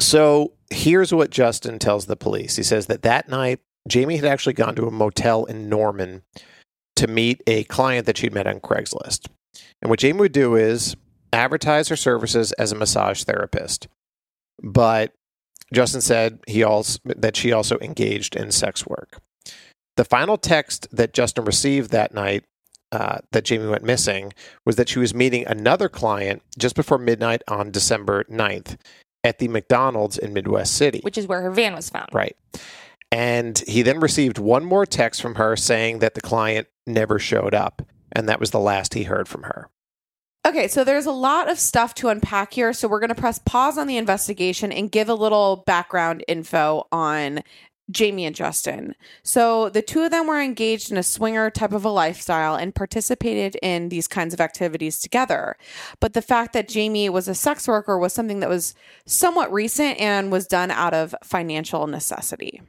So 0.00 0.52
here's 0.70 1.12
what 1.12 1.30
Justin 1.30 1.78
tells 1.78 2.06
the 2.06 2.16
police. 2.16 2.56
He 2.56 2.62
says 2.62 2.86
that 2.86 3.02
that 3.02 3.28
night, 3.28 3.60
Jaymie 3.88 4.16
had 4.16 4.24
actually 4.24 4.54
gone 4.54 4.74
to 4.76 4.86
a 4.86 4.90
motel 4.90 5.44
in 5.44 5.68
Norman 5.68 6.22
to 6.96 7.06
meet 7.06 7.42
a 7.46 7.64
client 7.64 8.06
that 8.06 8.16
she'd 8.16 8.32
met 8.34 8.46
on 8.46 8.60
Craigslist. 8.60 9.28
And 9.80 9.90
what 9.90 10.00
Jaymie 10.00 10.18
would 10.18 10.32
do 10.32 10.54
is 10.56 10.96
advertise 11.32 11.88
her 11.88 11.96
services 11.96 12.52
as 12.52 12.72
a 12.72 12.76
massage 12.76 13.24
therapist. 13.24 13.88
But 14.62 15.12
Justin 15.72 16.00
said 16.00 16.40
he 16.46 16.62
also 16.62 16.98
that 17.04 17.36
she 17.36 17.52
also 17.52 17.78
engaged 17.80 18.36
in 18.36 18.50
sex 18.50 18.86
work. 18.86 19.20
The 19.96 20.04
final 20.04 20.36
text 20.36 20.88
that 20.92 21.12
Justin 21.12 21.44
received 21.44 21.90
that 21.90 22.12
night 22.12 22.44
uh, 22.92 23.18
that 23.32 23.44
Jaymie 23.44 23.70
went 23.70 23.84
missing 23.84 24.32
was 24.66 24.76
that 24.76 24.88
she 24.88 24.98
was 24.98 25.14
meeting 25.14 25.46
another 25.46 25.88
client 25.88 26.42
just 26.58 26.74
before 26.74 26.98
midnight 26.98 27.42
on 27.46 27.70
December 27.70 28.24
9th 28.24 28.76
at 29.24 29.38
the 29.38 29.48
McDonald's 29.48 30.18
in 30.18 30.32
Midwest 30.32 30.74
City. 30.74 31.00
Which 31.02 31.18
is 31.18 31.26
where 31.26 31.42
her 31.42 31.50
van 31.50 31.74
was 31.74 31.90
found. 31.90 32.08
Right. 32.12 32.36
And 33.12 33.62
he 33.66 33.82
then 33.82 34.00
received 34.00 34.38
one 34.38 34.64
more 34.64 34.86
text 34.86 35.20
from 35.20 35.34
her 35.34 35.56
saying 35.56 35.98
that 35.98 36.14
the 36.14 36.20
client 36.20 36.68
never 36.86 37.18
showed 37.18 37.54
up. 37.54 37.82
And 38.12 38.28
that 38.28 38.40
was 38.40 38.50
the 38.50 38.60
last 38.60 38.94
he 38.94 39.04
heard 39.04 39.28
from 39.28 39.44
her. 39.44 39.68
Okay, 40.46 40.68
so 40.68 40.84
there's 40.84 41.06
a 41.06 41.12
lot 41.12 41.50
of 41.50 41.58
stuff 41.58 41.94
to 41.96 42.08
unpack 42.08 42.54
here. 42.54 42.72
So 42.72 42.88
we're 42.88 43.00
going 43.00 43.08
to 43.08 43.14
press 43.14 43.38
pause 43.38 43.76
on 43.76 43.86
the 43.86 43.98
investigation 43.98 44.72
and 44.72 44.90
give 44.90 45.08
a 45.08 45.14
little 45.14 45.64
background 45.66 46.24
info 46.26 46.86
on 46.90 47.40
Jaymie 47.90 48.22
and 48.22 48.34
Justin. 48.34 48.94
So 49.22 49.68
the 49.68 49.82
two 49.82 50.02
of 50.02 50.10
them 50.10 50.26
were 50.26 50.40
engaged 50.40 50.90
in 50.90 50.96
a 50.96 51.02
swinger 51.02 51.50
type 51.50 51.72
of 51.72 51.84
a 51.84 51.90
lifestyle 51.90 52.54
and 52.54 52.74
participated 52.74 53.56
in 53.62 53.88
these 53.88 54.08
kinds 54.08 54.34
of 54.34 54.40
activities 54.40 55.00
together. 55.00 55.56
But 56.00 56.12
the 56.12 56.22
fact 56.22 56.52
that 56.52 56.68
Jaymie 56.68 57.10
was 57.10 57.28
a 57.28 57.34
sex 57.34 57.66
worker 57.66 57.98
was 57.98 58.12
something 58.12 58.40
that 58.40 58.48
was 58.48 58.74
somewhat 59.06 59.52
recent 59.52 59.98
and 59.98 60.30
was 60.30 60.46
done 60.46 60.70
out 60.70 60.94
of 60.94 61.14
financial 61.22 61.86
necessity. 61.86 62.62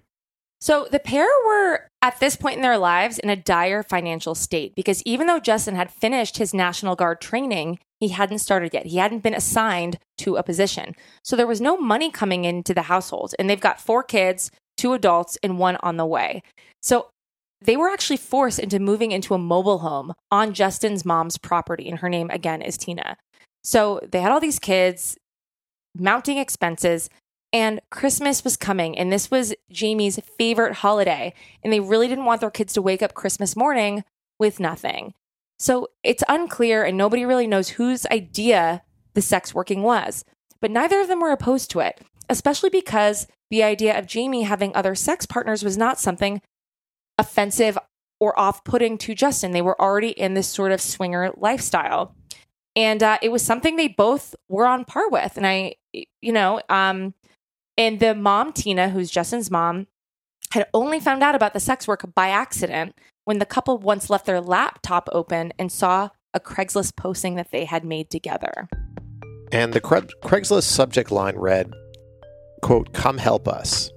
So 0.62 0.88
the 0.92 1.00
pair 1.00 1.28
were 1.48 1.88
at 2.04 2.20
this 2.20 2.36
point 2.36 2.58
in 2.58 2.62
their 2.62 2.78
lives 2.78 3.18
in 3.18 3.32
a 3.32 3.36
dire 3.36 3.82
financial 3.82 4.36
state 4.36 4.76
because 4.76 5.02
even 5.04 5.26
though 5.26 5.40
Justin 5.40 5.74
had 5.74 5.90
finished 5.90 6.38
his 6.38 6.54
National 6.54 6.96
Guard 6.96 7.20
training, 7.20 7.80
he 8.00 8.10
hadn't 8.10 8.40
started 8.40 8.72
yet. 8.74 8.86
He 8.86 8.98
hadn't 8.98 9.24
been 9.24 9.34
assigned 9.34 9.98
to 10.20 10.36
a 10.36 10.44
position. 10.44 10.96
So 11.24 11.36
there 11.36 11.48
was 11.48 11.62
no 11.62 11.78
money 11.78 12.12
coming 12.12 12.46
into 12.46 12.76
the 12.76 12.84
household. 12.84 13.34
And 13.40 13.50
they've 13.50 13.60
got 13.60 13.82
four 13.82 14.04
kids, 14.04 14.52
two 14.82 14.94
adults, 14.94 15.38
and 15.44 15.60
one 15.60 15.78
on 15.82 15.98
the 15.98 16.06
way. 16.06 16.42
So 16.82 17.08
they 17.62 17.78
were 17.78 17.90
actually 17.90 18.18
forced 18.18 18.60
into 18.60 18.80
moving 18.80 19.12
into 19.12 19.36
a 19.36 19.38
mobile 19.38 19.80
home 19.80 20.14
on 20.32 20.54
Justin's 20.54 21.06
mom's 21.06 21.38
property. 21.38 21.88
And 21.88 22.00
her 22.00 22.10
name, 22.10 22.30
again, 22.32 22.62
is 22.62 22.78
Tina. 22.78 23.18
So 23.64 24.00
they 24.12 24.22
had 24.22 24.32
all 24.32 24.40
these 24.40 24.60
kids, 24.60 25.18
mounting 25.96 26.38
expenses. 26.38 27.10
And 27.54 27.82
Christmas 27.92 28.44
was 28.44 28.56
coming, 28.56 28.98
and 28.98 29.12
this 29.12 29.30
was 29.30 29.54
Jaymie's 29.72 30.20
favorite 30.38 30.76
holiday. 30.76 31.34
And 31.64 31.72
they 31.72 31.82
really 31.82 32.08
didn't 32.08 32.26
want 32.26 32.42
their 32.42 32.50
kids 32.50 32.74
to 32.74 32.82
wake 32.82 33.04
up 33.04 33.14
Christmas 33.14 33.56
morning 33.56 34.04
with 34.40 34.60
nothing. 34.60 35.14
So 35.60 35.90
it's 36.02 36.24
unclear, 36.28 36.84
and 36.84 36.98
nobody 36.98 37.26
really 37.26 37.48
knows 37.48 37.70
whose 37.70 38.08
idea 38.08 38.82
the 39.14 39.22
sex 39.22 39.54
working 39.54 39.84
was. 39.84 40.24
But 40.62 40.72
neither 40.72 41.02
of 41.02 41.08
them 41.08 41.20
were 41.20 41.32
opposed 41.32 41.70
to 41.72 41.82
it, 41.82 42.02
especially 42.30 42.70
because 42.70 43.28
the 43.52 43.62
idea 43.62 44.00
of 44.00 44.08
Jaymie 44.08 44.46
having 44.46 44.74
other 44.74 44.96
sex 44.96 45.28
partners 45.28 45.64
was 45.64 45.78
not 45.78 46.00
something 46.00 46.42
offensive 47.20 47.78
or 48.20 48.38
off 48.40 48.64
putting 48.64 48.98
to 49.00 49.14
Justin. 49.14 49.52
They 49.52 49.62
were 49.62 49.80
already 49.80 50.10
in 50.10 50.34
this 50.34 50.48
sort 50.48 50.72
of 50.72 50.82
swinger 50.82 51.32
lifestyle. 51.36 52.16
And 52.76 53.04
uh, 53.04 53.18
it 53.22 53.30
was 53.30 53.44
something 53.44 53.76
they 53.76 53.90
both 53.90 54.34
were 54.48 54.66
on 54.66 54.86
par 54.86 55.10
with. 55.10 55.36
And 55.36 55.46
I, 55.46 55.76
you 55.94 56.32
know, 56.32 56.62
um, 56.70 57.14
and 57.78 58.00
the 58.00 58.16
mom, 58.16 58.54
Tina, 58.54 58.90
who's 58.90 59.12
Justin's 59.12 59.52
mom, 59.52 59.88
had 60.52 60.68
only 60.74 61.02
found 61.02 61.22
out 61.22 61.36
about 61.36 61.54
the 61.54 61.60
sex 61.60 61.88
work 61.88 62.06
by 62.16 62.30
accident 62.30 62.96
when 63.26 63.40
the 63.40 63.46
couple 63.46 63.78
once 63.78 64.10
left 64.10 64.26
their 64.26 64.40
laptop 64.40 65.10
open 65.12 65.52
and 65.60 65.72
saw 65.72 66.10
a 66.34 66.40
Craigslist 66.40 66.96
posting 66.96 67.36
that 67.36 67.52
they 67.52 67.66
had 67.66 67.84
made 67.84 68.10
together. 68.10 68.70
And 69.52 69.74
the 69.74 69.82
Craig- 69.82 70.12
Craigslist 70.24 70.64
subject 70.64 71.12
line 71.12 71.36
read, 71.36 71.74
quote, 72.62 72.94
come 72.94 73.18
help 73.18 73.48
us. 73.48 73.92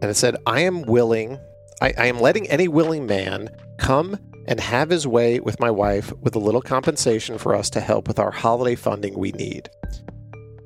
And 0.00 0.10
it 0.10 0.14
said, 0.14 0.36
I 0.46 0.60
am 0.60 0.82
willing, 0.82 1.38
I, 1.80 1.92
I 1.96 2.06
am 2.06 2.20
letting 2.20 2.48
any 2.48 2.68
willing 2.68 3.06
man 3.06 3.48
come 3.78 4.18
and 4.46 4.58
have 4.58 4.90
his 4.90 5.06
way 5.06 5.38
with 5.40 5.60
my 5.60 5.70
wife 5.70 6.12
with 6.20 6.34
a 6.34 6.40
little 6.40 6.62
compensation 6.62 7.38
for 7.38 7.54
us 7.54 7.70
to 7.70 7.80
help 7.80 8.08
with 8.08 8.18
our 8.18 8.32
holiday 8.32 8.74
funding 8.74 9.16
we 9.16 9.32
need. 9.32 9.70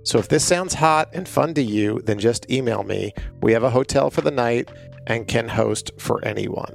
So 0.04 0.18
if 0.18 0.28
this 0.28 0.44
sounds 0.44 0.75
hot 0.75 1.08
and 1.12 1.28
fun 1.28 1.52
to 1.54 1.62
you, 1.62 2.00
then 2.04 2.18
just 2.18 2.50
email 2.50 2.84
me. 2.84 3.12
We 3.42 3.52
have 3.52 3.64
a 3.64 3.70
hotel 3.70 4.08
for 4.08 4.20
the 4.20 4.30
night 4.30 4.70
and 5.06 5.26
can 5.26 5.48
host 5.48 5.90
for 5.98 6.25
anyone. 6.25 6.75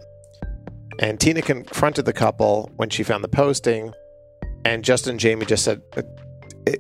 And 1.00 1.20
Tina 1.20 1.42
confronted 1.42 2.06
the 2.06 2.14
couple 2.14 2.70
when 2.76 2.90
she 2.90 3.04
found 3.04 3.24
the 3.24 3.30
posting, 3.30 3.94
and 4.66 4.84
Justin 4.84 5.12
and 5.12 5.20
Jaymie 5.20 5.48
just 5.48 5.64
said, 5.64 5.82
it, 5.96 6.06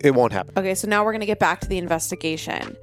it 0.06 0.12
won't 0.12 0.34
happen. 0.34 0.54
Okay, 0.58 0.76
so 0.76 0.88
now 0.88 1.04
we're 1.04 1.14
going 1.14 1.22
to 1.22 1.26
get 1.26 1.40
back 1.40 1.62
to 1.62 1.68
the 1.68 1.78
investigation. 1.78 2.78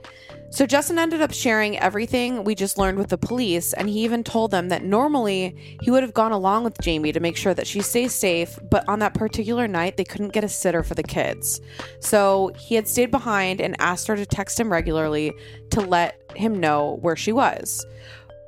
So 0.51 0.65
Justin 0.65 0.99
ended 0.99 1.21
up 1.21 1.33
sharing 1.33 1.79
everything 1.79 2.43
we 2.43 2.55
just 2.55 2.79
learned 2.79 2.97
with 2.97 3.09
the 3.09 3.19
police, 3.19 3.75
and 3.75 3.89
he 3.89 4.01
even 4.05 4.25
told 4.25 4.51
them 4.51 4.71
that 4.71 4.83
normally 4.83 5.55
he 5.83 5.91
would 5.91 6.03
have 6.03 6.15
gone 6.15 6.33
along 6.33 6.65
with 6.65 6.79
Jaymie 6.79 7.13
to 7.13 7.21
make 7.21 7.37
sure 7.37 7.53
that 7.53 7.67
she 7.67 7.83
stays 7.83 8.15
safe, 8.15 8.59
but 8.71 8.89
on 8.89 8.99
that 9.01 9.13
particular 9.13 9.69
night, 9.69 9.99
they 9.99 10.05
couldn't 10.05 10.33
get 10.33 10.45
a 10.45 10.49
sitter 10.49 10.83
for 10.83 10.95
the 10.95 11.03
kids. 11.03 11.61
So 12.01 12.51
he 12.59 12.75
had 12.75 12.89
stayed 12.89 13.11
behind 13.11 13.61
and 13.61 13.77
asked 13.79 14.07
her 14.07 14.17
to 14.17 14.25
text 14.25 14.59
him 14.59 14.73
regularly 14.73 15.35
to 15.71 15.81
let 15.83 16.19
him 16.35 16.59
know 16.59 16.99
where 17.03 17.17
she 17.17 17.33
was. 17.33 17.85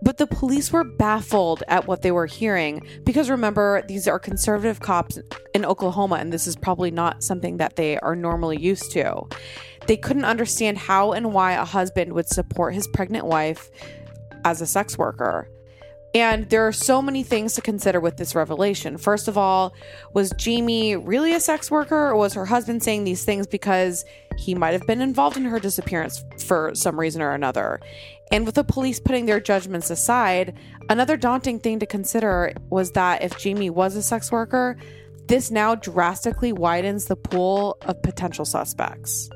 But 0.03 0.17
the 0.17 0.27
police 0.27 0.73
were 0.73 0.85
baffled 0.85 1.63
at 1.69 1.87
what 1.87 2.01
they 2.01 2.11
were 2.11 2.25
hearing 2.25 2.87
because 3.05 3.29
remember, 3.29 3.83
these 3.87 4.09
are 4.09 4.19
conservative 4.19 4.81
cops 4.81 5.19
in 5.55 5.67
Oklahoma, 5.67 6.17
and 6.17 6.33
this 6.33 6.47
is 6.47 6.57
probably 6.57 6.91
not 6.91 7.23
something 7.23 7.59
that 7.59 7.77
they 7.77 7.99
are 7.99 8.17
normally 8.17 8.59
used 8.59 8.91
to. 8.93 9.27
They 9.91 9.97
couldn't 9.97 10.25
understand 10.25 10.79
how 10.79 11.11
and 11.15 11.35
why 11.35 11.55
a 11.55 11.65
husband 11.65 12.13
would 12.13 12.29
support 12.29 12.75
his 12.75 12.87
pregnant 12.87 13.27
wife 13.27 13.73
as 14.45 14.61
a 14.61 14.67
sex 14.67 14.97
worker. 14.97 15.49
And 16.15 16.49
there 16.49 16.65
are 16.65 16.71
so 16.71 17.03
many 17.03 17.25
things 17.25 17.55
to 17.55 17.61
consider 17.61 17.99
with 17.99 18.17
this 18.17 18.37
revelation. 18.37 18.99
First 18.99 19.27
of 19.27 19.37
all, 19.37 19.75
was 20.15 20.33
Jaymie 20.35 21.03
really 21.05 21.35
a 21.35 21.41
sex 21.41 21.73
worker, 21.73 22.07
or 22.07 22.15
was 22.15 22.35
her 22.35 22.47
husband 22.47 22.85
saying 22.85 23.03
these 23.03 23.25
things 23.25 23.49
because 23.49 24.05
he 24.39 24.55
might 24.55 24.75
have 24.75 24.87
been 24.87 25.01
involved 25.01 25.37
in 25.37 25.45
her 25.47 25.59
disappearance 25.59 26.23
for 26.39 26.71
some 26.73 26.97
reason 26.97 27.21
or 27.21 27.33
another? 27.33 27.81
And 28.31 28.47
with 28.47 28.55
the 28.55 28.63
police 28.63 29.01
putting 29.01 29.27
their 29.27 29.41
judgments 29.41 29.91
aside, 29.91 30.57
another 30.89 31.17
daunting 31.17 31.59
thing 31.59 31.81
to 31.81 31.87
consider 31.87 32.53
was 32.69 32.93
that 32.93 33.25
if 33.25 33.33
Jaymie 33.33 33.73
was 33.73 33.97
a 33.97 34.05
sex 34.05 34.31
worker, 34.31 34.77
this 35.27 35.51
now 35.51 35.75
drastically 35.75 36.53
widens 36.53 37.07
the 37.07 37.17
pool 37.17 37.77
of 37.83 38.01
potential 38.05 38.45
suspects. 38.45 39.29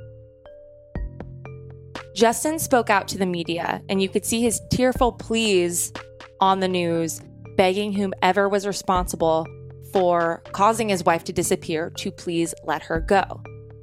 Justin 2.14 2.58
spoke 2.58 2.90
out 2.90 3.08
to 3.08 3.18
the 3.18 3.26
media, 3.26 3.82
and 3.88 4.00
you 4.00 4.08
could 4.08 4.24
see 4.24 4.40
his 4.42 4.60
tearful 4.70 5.12
pleas 5.12 5.92
on 6.40 6.60
the 6.60 6.68
news, 6.68 7.20
begging 7.56 7.92
whomever 7.92 8.48
was 8.48 8.66
responsible 8.66 9.46
for 9.92 10.42
causing 10.52 10.88
his 10.88 11.04
wife 11.04 11.24
to 11.24 11.32
disappear 11.32 11.90
to 11.90 12.10
please 12.10 12.54
let 12.64 12.82
her 12.82 13.00
go. 13.00 13.42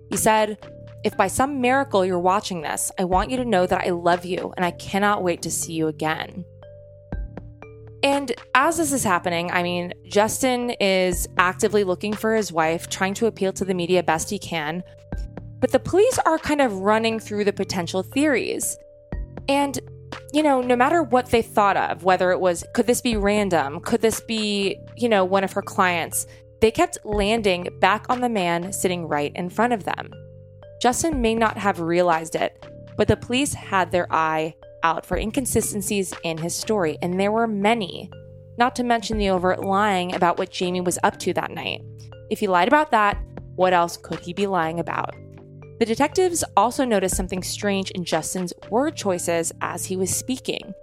He 0.10 0.18
said, 0.18 0.58
If 1.04 1.16
by 1.16 1.28
some 1.28 1.62
miracle 1.62 2.06
you're 2.06 2.20
watching 2.20 2.62
this, 2.62 2.92
I 3.00 3.06
want 3.06 3.32
you 3.32 3.38
to 3.38 3.46
know 3.46 3.66
that 3.66 3.86
I 3.86 3.92
love 3.92 4.26
you 4.26 4.54
and 4.58 4.66
I 4.66 4.72
cannot 4.72 5.24
wait 5.24 5.42
to 5.44 5.52
see 5.52 5.74
you 5.74 5.88
again. 5.88 6.44
And 8.04 8.34
as 8.56 8.78
this 8.78 8.92
is 8.92 9.04
happening, 9.04 9.52
I 9.52 9.64
mean, 9.64 9.94
Justin 10.06 10.72
is 10.82 11.28
actively 11.38 11.84
looking 11.84 12.14
for 12.14 12.36
his 12.36 12.52
wife, 12.52 12.90
trying 12.90 13.14
to 13.16 13.28
appeal 13.28 13.54
to 13.54 13.66
the 13.66 13.74
media 13.74 14.02
best 14.02 14.30
he 14.30 14.40
can. 14.40 14.84
But 15.62 15.72
the 15.72 15.80
police 15.80 16.20
are 16.26 16.40
kind 16.40 16.60
of 16.60 16.80
running 16.80 17.20
through 17.20 17.46
the 17.46 17.54
potential 17.54 18.04
theories. 18.04 18.78
And, 19.48 19.80
you 20.34 20.44
know, 20.44 20.60
no 20.62 20.76
matter 20.76 21.04
what 21.04 21.28
they 21.28 21.44
thought 21.44 21.78
of, 21.78 22.04
whether 22.04 22.32
it 22.32 22.40
was, 22.40 22.66
could 22.74 22.88
this 22.88 23.00
be 23.00 23.16
random? 23.16 23.80
Could 23.80 24.02
this 24.02 24.20
be, 24.22 24.76
you 24.98 25.08
know, 25.08 25.24
one 25.24 25.44
of 25.44 25.54
her 25.54 25.62
clients? 25.62 26.26
They 26.62 26.72
kept 26.72 26.98
landing 27.06 27.68
back 27.80 28.06
on 28.10 28.22
the 28.22 28.30
man 28.30 28.74
sitting 28.74 29.08
right 29.08 29.32
in 29.36 29.50
front 29.50 29.74
of 29.74 29.84
them. 29.84 30.12
Justin 30.82 31.22
may 31.22 31.36
not 31.36 31.58
have 31.58 31.80
realized 31.80 32.36
it, 32.36 32.66
but 32.98 33.08
the 33.08 33.16
police 33.16 33.54
had 33.54 33.92
their 33.92 34.12
eye 34.12 34.56
out 34.84 35.06
for 35.06 35.16
inconsistencies 35.16 36.14
in 36.24 36.40
his 36.40 36.56
story, 36.56 36.98
and 37.04 37.20
there 37.20 37.32
were 37.32 37.48
many, 37.48 38.10
not 38.58 38.76
to 38.76 38.84
mention 38.84 39.20
the 39.20 39.30
overt 39.30 39.64
lying 39.64 40.16
about 40.16 40.40
what 40.40 40.50
Jaymie 40.50 40.84
was 40.84 40.98
up 41.04 41.20
to 41.20 41.34
that 41.34 41.52
night. 41.52 41.82
If 42.32 42.40
he 42.40 42.48
lied 42.48 42.68
about 42.68 42.90
that, 42.92 43.20
what 43.56 43.74
else 43.74 43.98
could 43.98 44.20
he 44.20 44.34
be 44.34 44.48
lying 44.48 44.80
about? 44.80 45.14
The 45.82 45.88
detectives 45.88 46.44
also 46.56 46.86
noticed 46.86 47.16
something 47.16 47.42
strange 47.42 47.90
in 47.90 48.06
Justin's 48.06 48.54
word 48.70 48.96
choices 48.96 49.52
as 49.62 49.84
he 49.84 49.98
was 49.98 50.16
speaking. 50.16 50.76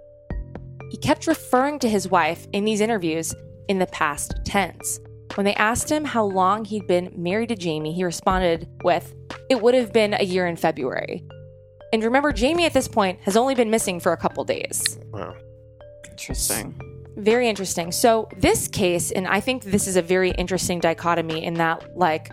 He 0.91 0.97
kept 0.97 1.25
referring 1.25 1.79
to 1.79 1.87
his 1.87 2.09
wife 2.09 2.45
in 2.51 2.65
these 2.65 2.81
interviews 2.81 3.33
in 3.69 3.79
the 3.79 3.87
past 3.87 4.33
tense. 4.43 4.99
When 5.35 5.45
they 5.45 5.53
asked 5.53 5.89
him 5.89 6.03
how 6.03 6.25
long 6.25 6.65
he'd 6.65 6.85
been 6.85 7.13
married 7.15 7.47
to 7.47 7.55
Jaymie, 7.55 7.95
he 7.95 8.03
responded 8.03 8.67
with, 8.83 9.15
It 9.49 9.61
would 9.61 9.73
have 9.73 9.93
been 9.93 10.15
a 10.15 10.25
year 10.25 10.47
in 10.47 10.57
February. 10.57 11.23
And 11.93 12.03
remember, 12.03 12.33
Jaymie 12.33 12.65
at 12.65 12.73
this 12.73 12.89
point 12.89 13.21
has 13.21 13.37
only 13.37 13.55
been 13.55 13.69
missing 13.69 14.01
for 14.01 14.11
a 14.11 14.17
couple 14.17 14.43
days. 14.43 14.99
Wow. 15.13 15.33
Interesting. 16.11 16.77
Very 17.15 17.47
interesting. 17.47 17.93
So, 17.93 18.27
this 18.35 18.67
case, 18.67 19.11
and 19.11 19.29
I 19.29 19.39
think 19.39 19.63
this 19.63 19.87
is 19.87 19.95
a 19.95 20.01
very 20.01 20.31
interesting 20.31 20.81
dichotomy 20.81 21.45
in 21.45 21.53
that, 21.53 21.97
like, 21.97 22.31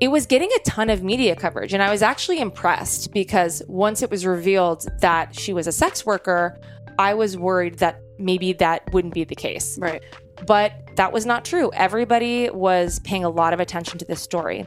it 0.00 0.08
was 0.08 0.26
getting 0.26 0.50
a 0.54 0.58
ton 0.60 0.90
of 0.90 1.02
media 1.02 1.34
coverage. 1.34 1.72
And 1.72 1.82
I 1.82 1.90
was 1.90 2.02
actually 2.02 2.40
impressed 2.40 3.12
because 3.12 3.62
once 3.66 4.02
it 4.02 4.10
was 4.10 4.26
revealed 4.26 4.86
that 5.00 5.34
she 5.34 5.52
was 5.52 5.66
a 5.66 5.72
sex 5.72 6.04
worker, 6.04 6.60
I 6.98 7.14
was 7.14 7.36
worried 7.36 7.78
that 7.78 8.00
maybe 8.18 8.52
that 8.54 8.82
wouldn't 8.92 9.14
be 9.14 9.24
the 9.24 9.34
case. 9.34 9.78
Right. 9.78 10.02
But 10.46 10.72
that 10.96 11.12
was 11.12 11.24
not 11.24 11.44
true. 11.44 11.70
Everybody 11.72 12.50
was 12.50 13.00
paying 13.00 13.24
a 13.24 13.30
lot 13.30 13.52
of 13.52 13.60
attention 13.60 13.98
to 13.98 14.04
this 14.04 14.20
story. 14.20 14.66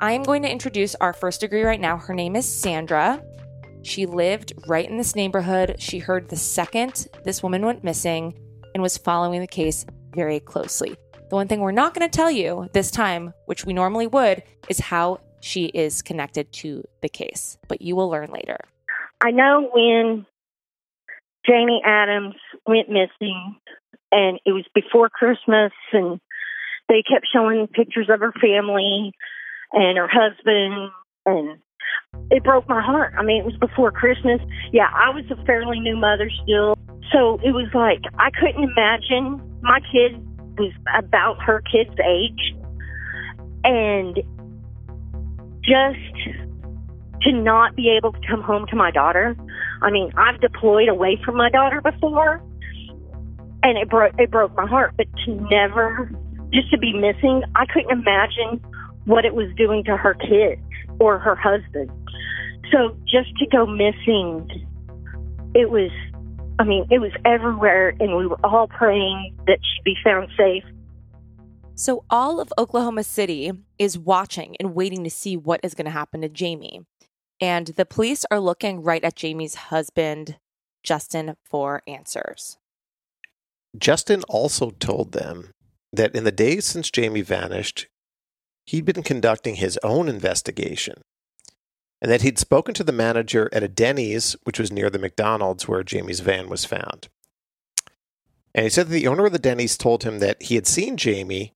I 0.00 0.12
am 0.12 0.22
going 0.22 0.42
to 0.42 0.50
introduce 0.50 0.94
our 0.96 1.12
first 1.12 1.40
degree 1.40 1.62
right 1.62 1.80
now. 1.80 1.96
Her 1.96 2.14
name 2.14 2.34
is 2.34 2.48
Sandra. 2.48 3.22
She 3.82 4.06
lived 4.06 4.52
right 4.66 4.88
in 4.88 4.96
this 4.96 5.14
neighborhood. 5.14 5.76
She 5.78 5.98
heard 5.98 6.28
the 6.28 6.36
second 6.36 7.08
this 7.24 7.42
woman 7.42 7.64
went 7.64 7.84
missing 7.84 8.38
and 8.74 8.82
was 8.82 8.96
following 8.96 9.40
the 9.40 9.46
case 9.46 9.84
very 10.14 10.40
closely. 10.40 10.96
The 11.32 11.36
one 11.36 11.48
thing 11.48 11.60
we're 11.60 11.72
not 11.72 11.94
going 11.94 12.06
to 12.06 12.14
tell 12.14 12.30
you 12.30 12.68
this 12.74 12.90
time, 12.90 13.32
which 13.46 13.64
we 13.64 13.72
normally 13.72 14.06
would, 14.06 14.42
is 14.68 14.78
how 14.78 15.20
she 15.40 15.64
is 15.64 16.02
connected 16.02 16.52
to 16.52 16.86
the 17.00 17.08
case, 17.08 17.56
but 17.68 17.80
you 17.80 17.96
will 17.96 18.10
learn 18.10 18.30
later. 18.30 18.58
I 19.18 19.30
know 19.30 19.70
when 19.72 20.26
Jaymie 21.48 21.80
Adams 21.86 22.34
went 22.66 22.90
missing, 22.90 23.56
and 24.12 24.40
it 24.44 24.52
was 24.52 24.66
before 24.74 25.08
Christmas, 25.08 25.72
and 25.94 26.20
they 26.90 27.02
kept 27.02 27.26
showing 27.32 27.66
pictures 27.66 28.10
of 28.10 28.20
her 28.20 28.34
family 28.38 29.14
and 29.72 29.96
her 29.96 30.08
husband, 30.12 30.90
and 31.24 31.58
it 32.30 32.44
broke 32.44 32.68
my 32.68 32.82
heart. 32.82 33.14
I 33.16 33.22
mean, 33.22 33.40
it 33.40 33.46
was 33.46 33.56
before 33.56 33.90
Christmas. 33.90 34.42
Yeah, 34.70 34.90
I 34.94 35.08
was 35.14 35.24
a 35.30 35.42
fairly 35.46 35.80
new 35.80 35.96
mother 35.96 36.28
still, 36.42 36.76
so 37.10 37.40
it 37.42 37.52
was 37.52 37.68
like 37.72 38.02
I 38.18 38.28
couldn't 38.38 38.62
imagine 38.62 39.40
my 39.62 39.80
kid 39.90 40.20
was 40.58 40.72
about 40.96 41.42
her 41.42 41.62
kid's 41.62 41.94
age, 42.00 42.54
and 43.64 44.16
just 45.62 46.42
to 47.22 47.32
not 47.32 47.76
be 47.76 47.88
able 47.96 48.12
to 48.12 48.18
come 48.28 48.42
home 48.42 48.66
to 48.68 48.76
my 48.76 48.90
daughter. 48.90 49.36
I 49.80 49.90
mean, 49.90 50.10
I've 50.16 50.40
deployed 50.40 50.88
away 50.88 51.20
from 51.24 51.36
my 51.36 51.50
daughter 51.50 51.80
before, 51.80 52.42
and 53.62 53.78
it 53.78 53.88
broke 53.88 54.14
it 54.18 54.30
broke 54.30 54.54
my 54.56 54.66
heart. 54.66 54.94
But 54.96 55.06
to 55.24 55.34
never, 55.50 56.10
just 56.52 56.70
to 56.70 56.78
be 56.78 56.92
missing, 56.92 57.42
I 57.54 57.66
couldn't 57.66 57.92
imagine 57.92 58.60
what 59.04 59.24
it 59.24 59.34
was 59.34 59.48
doing 59.56 59.84
to 59.84 59.96
her 59.96 60.14
kids 60.14 60.62
or 60.98 61.18
her 61.18 61.36
husband. 61.36 61.90
So 62.72 62.96
just 63.06 63.36
to 63.38 63.46
go 63.46 63.66
missing, 63.66 64.48
it 65.54 65.70
was. 65.70 65.90
I 66.62 66.64
mean, 66.64 66.86
it 66.92 67.00
was 67.00 67.10
everywhere, 67.24 67.92
and 67.98 68.16
we 68.16 68.24
were 68.24 68.38
all 68.46 68.68
praying 68.68 69.36
that 69.48 69.58
she'd 69.60 69.82
be 69.82 69.96
found 70.04 70.28
safe. 70.38 70.62
So, 71.74 72.04
all 72.08 72.38
of 72.38 72.52
Oklahoma 72.56 73.02
City 73.02 73.50
is 73.80 73.98
watching 73.98 74.54
and 74.60 74.72
waiting 74.72 75.02
to 75.02 75.10
see 75.10 75.36
what 75.36 75.58
is 75.64 75.74
going 75.74 75.86
to 75.86 75.90
happen 75.90 76.20
to 76.20 76.28
Jaymie. 76.28 76.84
And 77.40 77.66
the 77.66 77.84
police 77.84 78.24
are 78.30 78.38
looking 78.38 78.80
right 78.80 79.02
at 79.02 79.16
Jaymie's 79.16 79.56
husband, 79.56 80.38
Justin, 80.84 81.34
for 81.50 81.82
answers. 81.88 82.58
Justin 83.76 84.22
also 84.28 84.70
told 84.70 85.10
them 85.10 85.50
that 85.92 86.14
in 86.14 86.22
the 86.22 86.30
days 86.30 86.64
since 86.64 86.92
Jaymie 86.92 87.24
vanished, 87.24 87.88
he'd 88.66 88.84
been 88.84 89.02
conducting 89.02 89.56
his 89.56 89.80
own 89.82 90.08
investigation 90.08 91.02
and 92.02 92.10
that 92.10 92.20
he'd 92.22 92.38
spoken 92.38 92.74
to 92.74 92.84
the 92.84 92.92
manager 92.92 93.48
at 93.52 93.62
a 93.62 93.68
Denny's, 93.68 94.36
which 94.42 94.58
was 94.58 94.70
near 94.72 94.90
the 94.90 94.98
McDonald's 94.98 95.66
where 95.66 95.82
Jaymie's 95.82 96.20
van 96.20 96.50
was 96.50 96.64
found. 96.66 97.08
And 98.54 98.64
he 98.64 98.70
said 98.70 98.88
that 98.88 98.92
the 98.92 99.06
owner 99.06 99.24
of 99.24 99.32
the 99.32 99.38
Denny's 99.38 99.78
told 99.78 100.02
him 100.04 100.18
that 100.18 100.42
he 100.42 100.56
had 100.56 100.66
seen 100.66 100.96
Jaymie 100.98 101.52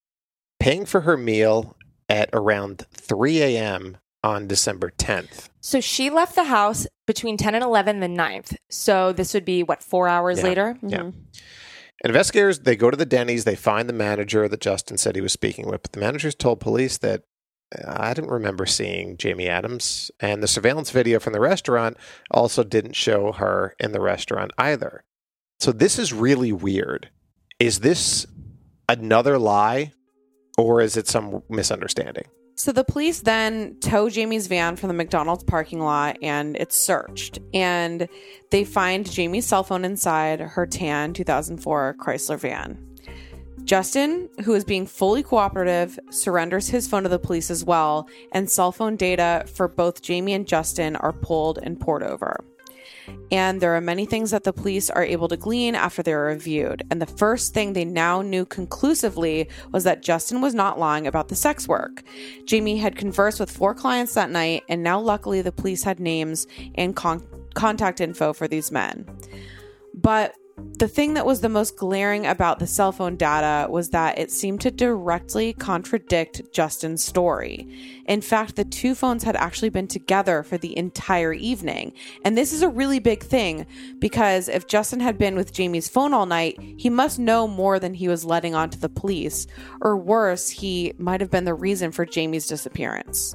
paying 0.58 0.86
for 0.86 1.02
her 1.02 1.16
meal 1.18 1.76
at 2.08 2.30
around 2.32 2.86
3 2.94 3.42
a.m. 3.42 3.98
on 4.24 4.46
December 4.46 4.90
10th. 4.96 5.48
So 5.60 5.80
she 5.80 6.08
left 6.08 6.34
the 6.36 6.44
house 6.44 6.86
between 7.06 7.36
10 7.36 7.54
and 7.56 7.64
11 7.64 8.00
the 8.00 8.06
9th. 8.06 8.56
So 8.70 9.12
this 9.12 9.34
would 9.34 9.44
be, 9.44 9.62
what, 9.64 9.82
four 9.82 10.08
hours 10.08 10.38
Yeah. 10.38 10.44
later? 10.44 10.78
Yeah. 10.82 10.98
Mhm. 11.00 11.14
Investigators 12.04 12.60
they 12.60 12.76
go 12.76 12.90
to 12.90 12.96
the 12.96 13.04
Denny's. 13.06 13.44
They 13.44 13.56
find 13.56 13.88
the 13.88 13.92
manager 13.92 14.46
that 14.48 14.60
Justin 14.60 14.96
said 14.98 15.16
he 15.16 15.20
was 15.22 15.32
speaking 15.32 15.66
with. 15.66 15.82
But 15.82 15.92
the 15.92 16.00
managers 16.00 16.34
told 16.34 16.60
police 16.60 16.98
that 16.98 17.20
"Uh, 17.20 17.22
I 17.86 18.14
didn't 18.14 18.30
remember 18.30 18.64
seeing 18.64 19.16
Jaymie 19.16 19.48
Adams, 19.48 20.10
and 20.20 20.42
the 20.42 20.48
surveillance 20.48 20.90
video 20.90 21.18
from 21.18 21.32
the 21.32 21.40
restaurant 21.40 21.96
also 22.30 22.62
didn't 22.62 22.94
show 22.94 23.32
her 23.32 23.74
in 23.80 23.92
the 23.92 24.00
restaurant 24.00 24.52
either. 24.56 25.04
So 25.58 25.72
this 25.72 25.98
is 25.98 26.12
really 26.12 26.52
weird. 26.52 27.10
Is 27.58 27.80
this 27.80 28.26
another 28.88 29.38
lie, 29.38 29.92
or 30.56 30.80
is 30.80 30.96
it 30.96 31.08
some 31.08 31.42
misunderstanding? 31.48 32.26
So 32.58 32.72
the 32.72 32.84
police 32.84 33.20
then 33.20 33.76
tow 33.80 34.06
Jaymie's 34.06 34.46
van 34.46 34.76
from 34.76 34.88
the 34.88 34.94
McDonald's 34.94 35.44
parking 35.44 35.80
lot 35.80 36.16
and 36.22 36.56
it's 36.56 36.74
searched. 36.74 37.38
And 37.52 38.08
they 38.50 38.64
find 38.64 39.04
Jaymie's 39.04 39.44
cell 39.44 39.62
phone 39.62 39.84
inside 39.84 40.40
her 40.40 40.66
tan 40.66 41.12
2004 41.12 41.96
Chrysler 42.00 42.38
van. 42.38 42.95
Justin, 43.64 44.28
who 44.44 44.54
is 44.54 44.64
being 44.64 44.86
fully 44.86 45.22
cooperative, 45.22 45.98
surrenders 46.10 46.68
his 46.68 46.86
phone 46.86 47.02
to 47.02 47.08
the 47.08 47.18
police 47.18 47.50
as 47.50 47.64
well, 47.64 48.08
and 48.32 48.48
cell 48.50 48.70
phone 48.70 48.96
data 48.96 49.44
for 49.52 49.66
both 49.66 50.02
Jaymie 50.02 50.36
and 50.36 50.46
Justin 50.46 50.96
are 50.96 51.12
pulled 51.12 51.58
and 51.62 51.80
poured 51.80 52.02
over. 52.02 52.44
And 53.30 53.60
there 53.60 53.74
are 53.76 53.80
many 53.80 54.06
things 54.06 54.30
that 54.30 54.44
the 54.44 54.52
police 54.52 54.90
are 54.90 55.04
able 55.04 55.28
to 55.28 55.36
glean 55.36 55.74
after 55.74 56.02
they 56.02 56.12
are 56.12 56.26
reviewed. 56.26 56.82
And 56.90 57.00
the 57.00 57.06
first 57.06 57.54
thing 57.54 57.72
they 57.72 57.84
now 57.84 58.22
knew 58.22 58.44
conclusively 58.44 59.48
was 59.72 59.84
that 59.84 60.02
Justin 60.02 60.40
was 60.40 60.54
not 60.54 60.78
lying 60.78 61.06
about 61.06 61.28
the 61.28 61.36
sex 61.36 61.68
work. 61.68 62.02
Jaymie 62.44 62.80
had 62.80 62.96
conversed 62.96 63.40
with 63.40 63.50
four 63.50 63.74
clients 63.74 64.14
that 64.14 64.30
night, 64.30 64.64
and 64.68 64.82
now 64.82 65.00
luckily 65.00 65.42
the 65.42 65.52
police 65.52 65.82
had 65.82 66.00
names 66.00 66.46
and 66.74 66.94
con- 66.96 67.26
contact 67.54 68.00
info 68.00 68.32
for 68.32 68.48
these 68.48 68.70
men. 68.70 69.06
But 69.94 70.34
the 70.78 70.88
thing 70.88 71.14
that 71.14 71.26
was 71.26 71.40
the 71.40 71.48
most 71.48 71.76
glaring 71.76 72.26
about 72.26 72.58
the 72.58 72.66
cell 72.66 72.92
phone 72.92 73.16
data 73.16 73.70
was 73.70 73.90
that 73.90 74.18
it 74.18 74.30
seemed 74.30 74.60
to 74.62 74.70
directly 74.70 75.52
contradict 75.54 76.52
Justin's 76.52 77.02
story. 77.04 78.02
In 78.06 78.20
fact, 78.20 78.56
the 78.56 78.64
two 78.64 78.94
phones 78.94 79.22
had 79.22 79.36
actually 79.36 79.68
been 79.68 79.86
together 79.86 80.42
for 80.42 80.58
the 80.58 80.76
entire 80.76 81.32
evening. 81.32 81.92
And 82.24 82.36
this 82.36 82.52
is 82.52 82.62
a 82.62 82.68
really 82.68 82.98
big 82.98 83.22
thing 83.22 83.66
because 83.98 84.48
if 84.48 84.66
Justin 84.66 85.00
had 85.00 85.18
been 85.18 85.34
with 85.34 85.52
Jaymie's 85.52 85.88
phone 85.88 86.14
all 86.14 86.26
night, 86.26 86.58
he 86.78 86.90
must 86.90 87.18
know 87.18 87.46
more 87.46 87.78
than 87.78 87.94
he 87.94 88.08
was 88.08 88.24
letting 88.24 88.54
on 88.54 88.70
to 88.70 88.78
the 88.78 88.88
police. 88.88 89.46
Or 89.80 89.96
worse, 89.96 90.48
he 90.48 90.94
might 90.98 91.20
have 91.20 91.30
been 91.30 91.44
the 91.44 91.54
reason 91.54 91.92
for 91.92 92.06
Jaymie's 92.06 92.46
disappearance. 92.46 93.34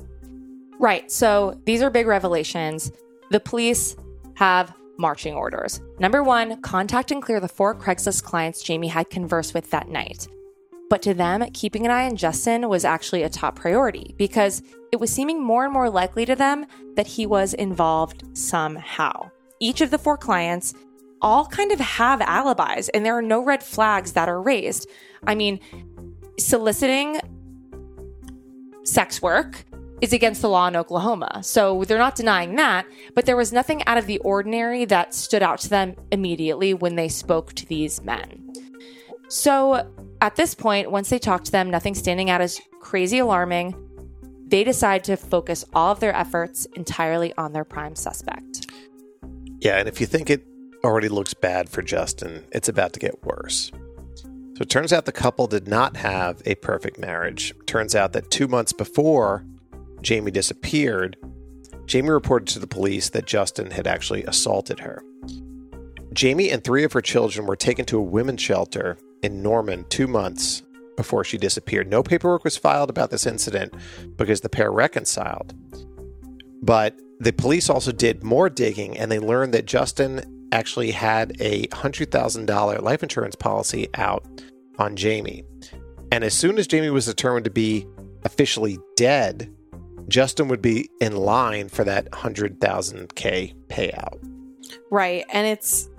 Right. 0.80 1.12
So 1.12 1.60
these 1.66 1.82
are 1.84 1.92
big 1.92 2.08
revelations. 2.08 2.92
The 3.30 3.40
police 3.40 3.96
have 4.36 4.74
marching 5.02 5.34
orders. 5.34 5.82
Number 6.00 6.24
one, 6.24 6.62
contact 6.62 7.12
and 7.12 7.22
clear 7.22 7.40
the 7.40 7.48
four 7.48 7.76
Craigslist 7.76 8.24
clients 8.24 8.64
Jaymie 8.64 8.90
had 8.90 9.10
conversed 9.10 9.54
with 9.54 9.70
that 9.72 9.90
night. 9.90 10.28
But 10.90 11.02
to 11.04 11.14
them, 11.14 11.50
keeping 11.54 11.86
an 11.86 11.92
eye 11.92 12.06
on 12.06 12.16
Justin 12.16 12.70
was 12.70 12.86
actually 12.86 13.24
a 13.24 13.30
top 13.30 13.56
priority 13.56 14.14
because 14.18 14.62
it 14.92 15.00
was 15.00 15.10
seeming 15.10 15.42
more 15.42 15.64
and 15.64 15.74
more 15.74 15.90
likely 15.90 16.26
to 16.26 16.36
them 16.36 16.66
that 16.96 17.08
he 17.08 17.26
was 17.26 17.54
involved 17.54 18.24
somehow. 18.38 19.32
Each 19.60 19.82
of 19.82 19.90
the 19.90 19.98
four 19.98 20.18
clients 20.18 20.74
all 21.22 21.46
kind 21.46 21.72
of 21.72 21.80
have 21.80 22.20
alibis, 22.22 22.90
and 22.90 23.06
there 23.06 23.18
are 23.18 23.22
no 23.22 23.42
red 23.42 23.64
flags 23.64 24.14
that 24.14 24.28
are 24.28 24.42
raised. 24.42 24.90
I 25.26 25.36
mean, 25.36 25.60
soliciting 26.40 27.20
sex 28.84 29.22
work 29.22 29.64
is 30.02 30.14
against 30.14 30.42
the 30.42 30.50
law 30.50 30.68
in 30.68 30.76
Oklahoma. 30.76 31.42
So 31.44 31.84
they're 31.84 31.98
not 31.98 32.16
denying 32.16 32.56
that, 32.56 32.86
but 33.14 33.26
there 33.26 33.38
was 33.38 33.54
nothing 33.54 33.86
out 33.86 33.98
of 33.98 34.08
the 34.08 34.18
ordinary 34.20 34.84
that 34.86 35.14
stood 35.14 35.44
out 35.44 35.60
to 35.60 35.70
them 35.70 35.96
immediately 36.12 36.74
when 36.74 36.96
they 36.96 37.08
spoke 37.08 37.54
to 37.54 37.66
these 37.68 38.02
men. 38.02 38.52
So 39.30 39.90
at 40.20 40.36
this 40.36 40.56
point, 40.56 40.92
once 40.92 41.10
they 41.10 41.20
talked 41.20 41.46
to 41.46 41.52
them, 41.52 41.70
nothing 41.70 41.96
standing 41.96 42.30
out 42.30 42.42
as 42.42 42.60
crazy 42.82 43.20
alarming, 43.20 43.76
they 44.48 44.64
decide 44.64 45.04
to 45.06 45.16
focus 45.16 45.64
all 45.74 45.92
of 45.92 46.00
their 46.00 46.14
efforts 46.14 46.66
entirely 46.76 47.34
on 47.38 47.54
their 47.54 47.64
prime 47.64 47.96
suspect. 47.96 48.70
Yeah, 49.60 49.78
and 49.78 49.88
if 49.88 50.02
you 50.02 50.08
think 50.08 50.30
it 50.30 50.46
already 50.84 51.08
looks 51.08 51.34
bad 51.34 51.70
for 51.70 51.82
Justin, 51.82 52.46
it's 52.52 52.68
about 52.68 52.92
to 52.94 53.00
get 53.00 53.24
worse. 53.24 53.72
So 54.58 54.64
it 54.64 54.70
turns 54.70 54.92
out 54.92 55.06
the 55.06 55.12
couple 55.12 55.48
did 55.48 55.68
not 55.68 55.96
have 55.98 56.42
a 56.46 56.56
perfect 56.56 57.00
marriage. 57.00 57.54
Turns 57.68 57.96
out 57.96 58.14
that 58.14 58.30
two 58.32 58.48
months 58.48 58.74
before 58.74 59.46
Jaymie 60.02 60.34
disappeared, 60.34 61.18
Jaymie 61.86 62.10
reported 62.10 62.48
to 62.50 62.60
the 62.60 62.68
police 62.68 63.10
that 63.10 63.26
Justin 63.26 63.72
had 63.72 63.88
actually 63.88 64.24
assaulted 64.24 64.80
her. 64.80 65.04
Jaymie 66.14 66.52
and 66.52 66.64
three 66.64 66.84
of 66.84 66.94
her 66.94 67.02
children 67.02 67.48
were 67.48 67.56
taken 67.56 67.86
to 67.86 67.98
a 67.98 68.02
women's 68.04 68.42
shelter 68.42 68.98
in 69.22 69.42
Norman 69.42 69.86
two 69.90 70.08
months 70.08 70.64
before 70.98 71.24
she 71.24 71.38
disappeared. 71.38 71.90
No 71.90 72.04
paperwork 72.04 72.44
was 72.44 72.58
filed 72.58 72.90
about 72.90 73.12
this 73.12 73.26
incident 73.26 73.74
because 74.18 74.42
the 74.42 74.50
pair 74.50 74.72
reconciled. 74.72 75.54
But 76.62 77.00
the 77.20 77.34
police 77.34 77.70
also 77.70 77.92
did 77.92 78.24
more 78.24 78.50
digging 78.50 78.98
and 78.98 79.12
they 79.12 79.20
learned 79.20 79.54
that 79.54 79.66
Justin 79.66 80.48
actually 80.52 80.92
had 80.92 81.34
a 81.40 81.68
$100,000 81.68 82.82
life 82.82 83.04
insurance 83.04 83.36
policy 83.36 83.88
out 83.96 84.26
on 84.78 84.96
Jaymie. 84.96 85.46
And 86.12 86.24
as 86.24 86.34
soon 86.34 86.58
as 86.58 86.68
Jaymie 86.68 86.92
was 86.92 87.06
determined 87.06 87.46
to 87.46 87.52
be 87.52 87.88
officially 88.24 88.80
dead, 88.98 89.50
Justin 90.08 90.48
would 90.48 90.62
be 90.62 90.90
in 91.00 91.16
line 91.16 91.70
for 91.70 91.84
that 91.84 92.10
100,000K 92.12 93.56
payout. 93.68 94.20
Right. 94.90 95.26
And 95.32 95.48
it's 95.48 95.90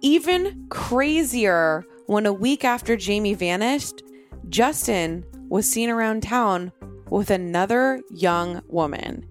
even 0.00 0.66
crazier 0.70 1.84
when 2.06 2.26
a 2.26 2.32
week 2.32 2.64
after 2.64 2.96
Jaymie 2.96 3.36
vanished, 3.36 4.02
Justin 4.48 5.24
was 5.48 5.70
seen 5.70 5.90
around 5.90 6.22
town 6.22 6.72
with 7.10 7.30
another 7.30 8.00
young 8.10 8.62
woman. 8.68 9.26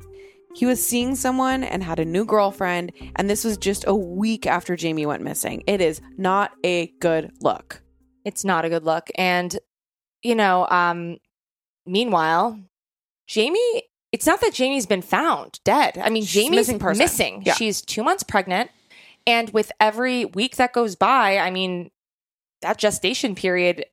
He 0.55 0.65
was 0.65 0.85
seeing 0.85 1.15
someone 1.15 1.63
and 1.63 1.83
had 1.83 1.99
a 1.99 2.05
new 2.05 2.25
girlfriend, 2.25 2.91
and 3.15 3.29
this 3.29 3.43
was 3.43 3.57
just 3.57 3.85
a 3.87 3.95
week 3.95 4.45
after 4.45 4.75
Jaymie 4.75 5.05
went 5.05 5.23
missing. 5.23 5.63
It 5.67 5.79
is 5.79 6.01
not 6.17 6.51
a 6.63 6.87
good 6.99 7.31
look. 7.41 7.81
It's 8.25 8.43
not 8.43 8.65
a 8.65 8.69
good 8.69 8.83
look. 8.83 9.09
And, 9.15 9.57
you 10.21 10.35
know, 10.35 10.67
um, 10.67 11.17
meanwhile, 11.85 12.59
Jaymie, 13.29 13.81
it's 14.11 14.25
not 14.25 14.41
that 14.41 14.53
Jaymie's 14.53 14.87
been 14.87 15.01
found 15.01 15.59
dead. 15.63 15.97
I 15.97 16.09
mean, 16.09 16.23
She's 16.23 16.47
Jaymie's 16.47 16.69
missing 16.69 16.97
missing. 16.97 17.43
Yeah. 17.45 17.53
She's 17.53 17.81
two 17.81 18.03
months 18.03 18.23
pregnant. 18.23 18.71
And 19.27 19.51
with 19.51 19.71
every 19.79 20.25
week 20.25 20.55
that 20.55 20.73
goes 20.73 20.95
by, 20.95 21.37
I 21.37 21.51
mean, 21.51 21.91
that 22.61 22.77
gestation 22.77 23.35
period 23.35 23.85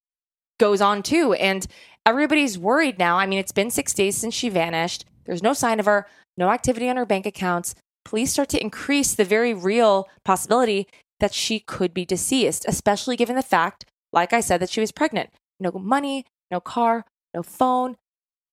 goes 0.59 0.81
on 0.81 1.03
too. 1.03 1.35
And 1.35 1.67
everybody's 2.07 2.59
worried 2.59 2.99
now. 2.99 3.19
I 3.19 3.27
mean, 3.27 3.39
it's 3.39 3.53
been 3.53 3.71
six 3.71 3.93
days 3.93 4.17
since 4.17 4.33
she 4.33 4.49
vanished. 4.49 5.05
There's 5.27 5.43
no 5.43 5.53
sign 5.53 5.81
of 5.81 5.87
her, 5.87 6.07
no 6.39 6.51
activity 6.51 6.89
on 6.89 6.97
her 6.97 7.05
bank 7.05 7.27
accounts. 7.27 7.75
Police 8.05 8.33
start 8.33 8.49
to 8.51 8.63
increase 8.63 9.15
the 9.15 9.25
very 9.25 9.53
real 9.53 10.09
possibility 10.25 10.87
that 11.21 11.35
she 11.35 11.61
could 11.61 11.93
be 11.93 12.05
deceased, 12.05 12.65
especially 12.69 13.17
given 13.17 13.37
the 13.37 13.43
fact, 13.43 13.85
like 14.13 14.33
I 14.33 14.41
said, 14.41 14.61
that 14.61 14.71
she 14.71 14.81
was 14.81 14.93
pregnant. 14.93 15.31
No 15.59 15.73
money, 15.73 16.25
no 16.51 16.61
car, 16.61 17.05
no 17.35 17.43
phone, 17.43 17.97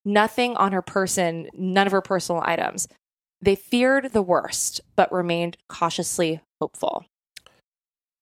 nothing 0.06 0.56
on 0.58 0.72
her 0.72 0.82
person, 0.82 1.50
none 1.54 1.88
of 1.88 1.94
her 1.94 2.02
personal 2.02 2.42
items. 2.46 2.88
They 3.42 3.56
feared 3.56 4.14
the 4.14 4.22
worst, 4.22 4.82
but 4.96 5.12
remained 5.12 5.58
cautiously 5.68 6.42
hopeful. 6.62 7.06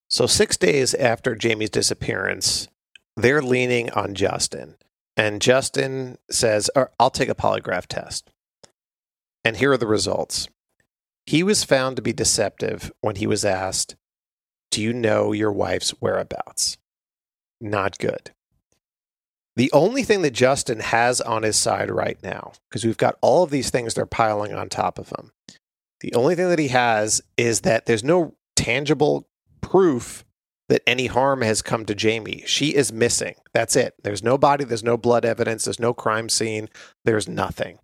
So, 0.08 0.26
six 0.26 0.56
days 0.56 0.94
after 0.94 1.34
Jaymie's 1.34 1.70
disappearance, 1.70 2.68
they're 3.16 3.42
leaning 3.42 3.90
on 3.90 4.14
Justin. 4.14 4.76
And 5.16 5.40
Justin 5.40 6.18
says, 6.30 6.70
"Uh, 6.74 6.86
I'll 6.98 7.10
take 7.10 7.28
a 7.28 7.34
polygraph 7.34 7.86
test. 7.86 8.30
And 9.44 9.56
here 9.56 9.72
are 9.72 9.76
the 9.76 9.86
results. 9.86 10.48
He 11.26 11.42
was 11.42 11.64
found 11.64 11.96
to 11.96 12.02
be 12.02 12.12
deceptive 12.12 12.92
when 13.00 13.16
he 13.16 13.26
was 13.26 13.44
asked, 13.44 13.96
Do 14.70 14.82
you 14.82 14.92
know 14.92 15.32
your 15.32 15.52
wife's 15.52 15.90
whereabouts? 15.90 16.78
Not 17.60 17.98
good. 17.98 18.32
The 19.56 19.70
only 19.72 20.02
thing 20.02 20.22
that 20.22 20.30
Justin 20.30 20.80
has 20.80 21.20
on 21.20 21.42
his 21.42 21.56
side 21.56 21.90
right 21.90 22.16
now, 22.22 22.52
because 22.68 22.84
we've 22.84 22.96
got 22.96 23.18
all 23.20 23.42
of 23.42 23.50
these 23.50 23.70
things 23.70 23.94
they're 23.94 24.06
piling 24.06 24.54
on 24.54 24.68
top 24.68 24.98
of 24.98 25.10
him, 25.10 25.32
the 26.00 26.14
only 26.14 26.34
thing 26.34 26.48
that 26.48 26.58
he 26.58 26.68
has 26.68 27.20
is 27.36 27.60
that 27.60 27.86
there's 27.86 28.02
no 28.02 28.34
tangible 28.56 29.28
proof 29.60 30.24
that 30.68 30.82
any 30.86 31.06
harm 31.06 31.42
has 31.42 31.60
come 31.60 31.84
to 31.84 31.94
Jaymie. 31.94 32.46
She 32.46 32.74
is 32.74 32.92
missing. 32.92 33.34
That's 33.52 33.76
it. 33.76 33.94
There's 34.02 34.22
no 34.22 34.38
body, 34.38 34.64
there's 34.64 34.82
no 34.82 34.96
blood 34.96 35.24
evidence, 35.24 35.64
there's 35.64 35.78
no 35.78 35.92
crime 35.92 36.28
scene, 36.28 36.68
there's 37.04 37.28
nothing. 37.28 37.78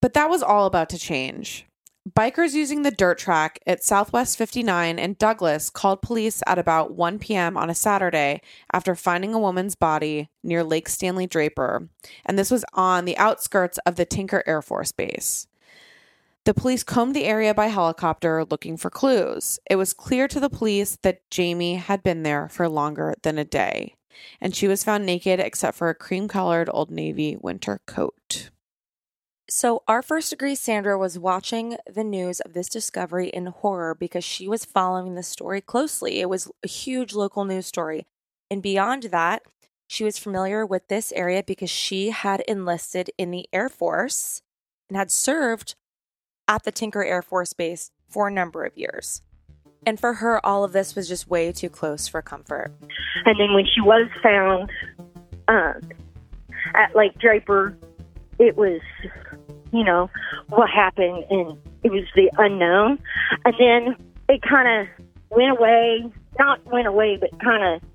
But 0.00 0.14
that 0.14 0.30
was 0.30 0.42
all 0.42 0.66
about 0.66 0.88
to 0.90 0.98
change. 0.98 1.66
Bikers 2.08 2.54
using 2.54 2.80
the 2.80 2.90
dirt 2.90 3.18
track 3.18 3.60
at 3.66 3.84
Southwest 3.84 4.38
59 4.38 4.98
and 4.98 5.18
Douglas 5.18 5.68
called 5.68 6.00
police 6.00 6.42
at 6.46 6.58
about 6.58 6.94
1 6.94 7.18
p.m. 7.18 7.58
on 7.58 7.68
a 7.68 7.74
Saturday 7.74 8.40
after 8.72 8.94
finding 8.94 9.34
a 9.34 9.38
woman's 9.38 9.74
body 9.74 10.30
near 10.42 10.64
Lake 10.64 10.88
Stanley 10.88 11.26
Draper, 11.26 11.90
and 12.24 12.38
this 12.38 12.50
was 12.50 12.64
on 12.72 13.04
the 13.04 13.18
outskirts 13.18 13.76
of 13.84 13.96
the 13.96 14.06
Tinker 14.06 14.42
Air 14.46 14.62
Force 14.62 14.92
Base. 14.92 15.46
The 16.44 16.54
police 16.54 16.82
combed 16.82 17.14
the 17.14 17.26
area 17.26 17.52
by 17.52 17.66
helicopter 17.66 18.46
looking 18.46 18.78
for 18.78 18.88
clues. 18.88 19.58
It 19.68 19.76
was 19.76 19.92
clear 19.92 20.26
to 20.28 20.40
the 20.40 20.48
police 20.48 20.96
that 21.02 21.28
Jaymie 21.28 21.76
had 21.76 22.02
been 22.02 22.22
there 22.22 22.48
for 22.48 22.66
longer 22.66 23.14
than 23.22 23.36
a 23.36 23.44
day, 23.44 23.96
and 24.40 24.56
she 24.56 24.66
was 24.66 24.82
found 24.82 25.04
naked 25.04 25.38
except 25.38 25.76
for 25.76 25.90
a 25.90 25.94
cream 25.94 26.28
colored 26.28 26.70
Old 26.72 26.90
Navy 26.90 27.36
winter 27.38 27.82
coat. 27.84 28.48
So, 29.52 29.82
our 29.88 30.00
first 30.00 30.30
degree 30.30 30.54
Sandra 30.54 30.96
was 30.96 31.18
watching 31.18 31.76
the 31.92 32.04
news 32.04 32.38
of 32.38 32.52
this 32.52 32.68
discovery 32.68 33.28
in 33.28 33.46
horror 33.46 33.96
because 33.96 34.22
she 34.22 34.46
was 34.46 34.64
following 34.64 35.16
the 35.16 35.24
story 35.24 35.60
closely. 35.60 36.20
It 36.20 36.28
was 36.28 36.48
a 36.64 36.68
huge 36.68 37.14
local 37.14 37.44
news 37.44 37.66
story. 37.66 38.06
And 38.48 38.62
beyond 38.62 39.04
that, 39.10 39.42
she 39.88 40.04
was 40.04 40.18
familiar 40.18 40.64
with 40.64 40.86
this 40.86 41.10
area 41.10 41.42
because 41.42 41.68
she 41.68 42.10
had 42.10 42.44
enlisted 42.46 43.10
in 43.18 43.32
the 43.32 43.48
Air 43.52 43.68
Force 43.68 44.40
and 44.88 44.96
had 44.96 45.10
served 45.10 45.74
at 46.46 46.62
the 46.62 46.70
Tinker 46.70 47.02
Air 47.02 47.20
Force 47.20 47.52
Base 47.52 47.90
for 48.08 48.28
a 48.28 48.32
number 48.32 48.64
of 48.64 48.78
years. 48.78 49.20
And 49.84 49.98
for 49.98 50.14
her, 50.14 50.44
all 50.46 50.62
of 50.62 50.72
this 50.72 50.94
was 50.94 51.08
just 51.08 51.28
way 51.28 51.50
too 51.50 51.70
close 51.70 52.06
for 52.06 52.22
comfort. 52.22 52.72
And 53.24 53.40
then 53.40 53.52
when 53.52 53.66
she 53.66 53.80
was 53.80 54.08
found 54.22 54.70
um, 55.48 55.90
at 56.76 56.94
Lake 56.94 57.18
Draper, 57.18 57.76
it 58.38 58.56
was, 58.56 58.80
you 59.72 59.84
know, 59.84 60.10
what 60.48 60.68
happened, 60.70 61.24
and 61.30 61.58
it 61.82 61.90
was 61.90 62.04
the 62.14 62.30
unknown. 62.38 62.98
And 63.44 63.54
then 63.58 63.96
it 64.28 64.42
kind 64.42 64.68
of 64.80 65.06
went 65.30 65.58
away, 65.58 66.04
not 66.38 66.64
went 66.66 66.86
away, 66.86 67.16
but 67.20 67.30
kind 67.40 67.62
of, 67.62 67.88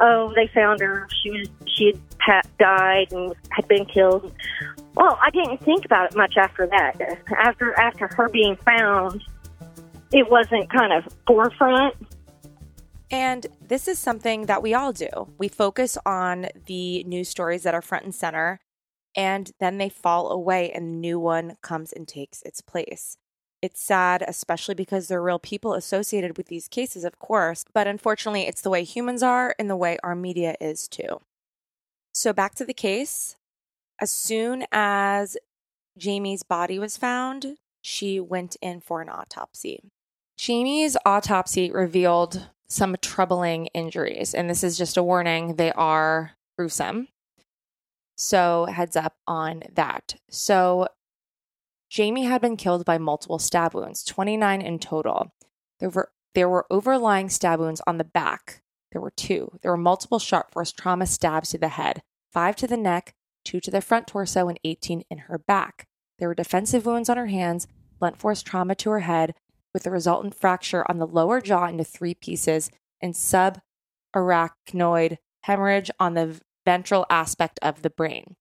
oh, 0.00 0.32
they 0.34 0.48
found 0.54 0.80
her. 0.80 1.06
She 1.22 1.30
was 1.30 1.48
she 1.66 1.94
had 2.18 2.46
died 2.58 3.12
and 3.12 3.34
had 3.50 3.66
been 3.68 3.84
killed. 3.86 4.32
Well, 4.94 5.18
I 5.22 5.30
didn't 5.30 5.58
think 5.62 5.84
about 5.84 6.12
it 6.12 6.16
much 6.16 6.34
after 6.36 6.66
that. 6.66 7.00
After 7.38 7.78
after 7.78 8.08
her 8.14 8.28
being 8.28 8.56
found, 8.56 9.22
it 10.12 10.30
wasn't 10.30 10.70
kind 10.70 10.92
of 10.92 11.12
forefront. 11.26 11.94
And 13.10 13.46
this 13.60 13.88
is 13.88 13.98
something 13.98 14.46
that 14.46 14.62
we 14.62 14.72
all 14.72 14.92
do. 14.92 15.08
We 15.36 15.48
focus 15.48 15.98
on 16.06 16.46
the 16.66 17.04
news 17.04 17.28
stories 17.28 17.62
that 17.62 17.74
are 17.74 17.82
front 17.82 18.04
and 18.04 18.14
center, 18.14 18.58
and 19.14 19.52
then 19.60 19.78
they 19.78 19.88
fall 19.88 20.30
away 20.30 20.70
and 20.70 20.84
a 20.84 20.96
new 20.96 21.18
one 21.18 21.56
comes 21.62 21.92
and 21.92 22.06
takes 22.08 22.42
its 22.42 22.60
place. 22.60 23.16
It's 23.60 23.80
sad, 23.80 24.24
especially 24.26 24.74
because 24.74 25.06
there 25.06 25.20
are 25.20 25.22
real 25.22 25.38
people 25.38 25.74
associated 25.74 26.36
with 26.36 26.48
these 26.48 26.66
cases, 26.66 27.04
of 27.04 27.20
course, 27.20 27.64
but 27.72 27.86
unfortunately, 27.86 28.42
it's 28.42 28.60
the 28.60 28.70
way 28.70 28.82
humans 28.82 29.22
are 29.22 29.54
and 29.58 29.70
the 29.70 29.76
way 29.76 29.98
our 30.02 30.16
media 30.16 30.56
is 30.60 30.88
too. 30.88 31.20
So, 32.12 32.32
back 32.32 32.56
to 32.56 32.64
the 32.64 32.74
case. 32.74 33.36
As 34.00 34.10
soon 34.10 34.64
as 34.72 35.36
Jaymie's 35.98 36.42
body 36.42 36.78
was 36.78 36.96
found, 36.96 37.56
she 37.80 38.18
went 38.18 38.56
in 38.60 38.80
for 38.80 39.00
an 39.00 39.08
autopsy. 39.08 39.80
Jaymie's 40.36 40.96
autopsy 41.06 41.70
revealed 41.70 42.48
some 42.66 42.96
troubling 43.00 43.66
injuries, 43.66 44.34
and 44.34 44.50
this 44.50 44.64
is 44.64 44.76
just 44.76 44.96
a 44.96 45.02
warning, 45.02 45.54
they 45.54 45.70
are 45.72 46.32
gruesome. 46.58 47.08
So, 48.16 48.66
heads 48.66 48.96
up 48.96 49.16
on 49.26 49.62
that. 49.74 50.14
So, 50.30 50.88
Jaymie 51.90 52.26
had 52.26 52.40
been 52.40 52.56
killed 52.56 52.84
by 52.84 52.98
multiple 52.98 53.38
stab 53.38 53.74
wounds, 53.74 54.02
29 54.04 54.62
in 54.62 54.78
total. 54.78 55.32
There 55.78 55.90
were, 55.90 56.10
there 56.34 56.48
were 56.48 56.66
overlying 56.70 57.28
stab 57.28 57.60
wounds 57.60 57.82
on 57.86 57.98
the 57.98 58.04
back. 58.04 58.62
There 58.92 59.00
were 59.00 59.10
two. 59.10 59.58
There 59.62 59.70
were 59.70 59.76
multiple 59.76 60.18
sharp 60.18 60.52
force 60.52 60.72
trauma 60.72 61.06
stabs 61.06 61.50
to 61.50 61.58
the 61.58 61.68
head, 61.68 62.02
five 62.32 62.56
to 62.56 62.66
the 62.66 62.76
neck, 62.76 63.14
two 63.44 63.60
to 63.60 63.70
the 63.70 63.80
front 63.80 64.06
torso, 64.06 64.48
and 64.48 64.60
18 64.64 65.04
in 65.10 65.18
her 65.18 65.38
back. 65.38 65.86
There 66.18 66.28
were 66.28 66.34
defensive 66.34 66.86
wounds 66.86 67.08
on 67.08 67.16
her 67.16 67.26
hands, 67.26 67.66
blunt 67.98 68.18
force 68.18 68.42
trauma 68.42 68.74
to 68.76 68.90
her 68.90 69.00
head, 69.00 69.34
with 69.74 69.82
the 69.82 69.90
resultant 69.90 70.34
fracture 70.34 70.84
on 70.88 70.98
the 70.98 71.06
lower 71.06 71.40
jaw 71.40 71.66
into 71.66 71.84
three 71.84 72.14
pieces, 72.14 72.70
and 73.00 73.14
subarachnoid 73.14 75.18
hemorrhage 75.42 75.90
on 75.98 76.14
the 76.14 76.40
ventral 76.64 77.06
aspect 77.10 77.58
of 77.62 77.82
the 77.82 77.90
brain. 77.90 78.36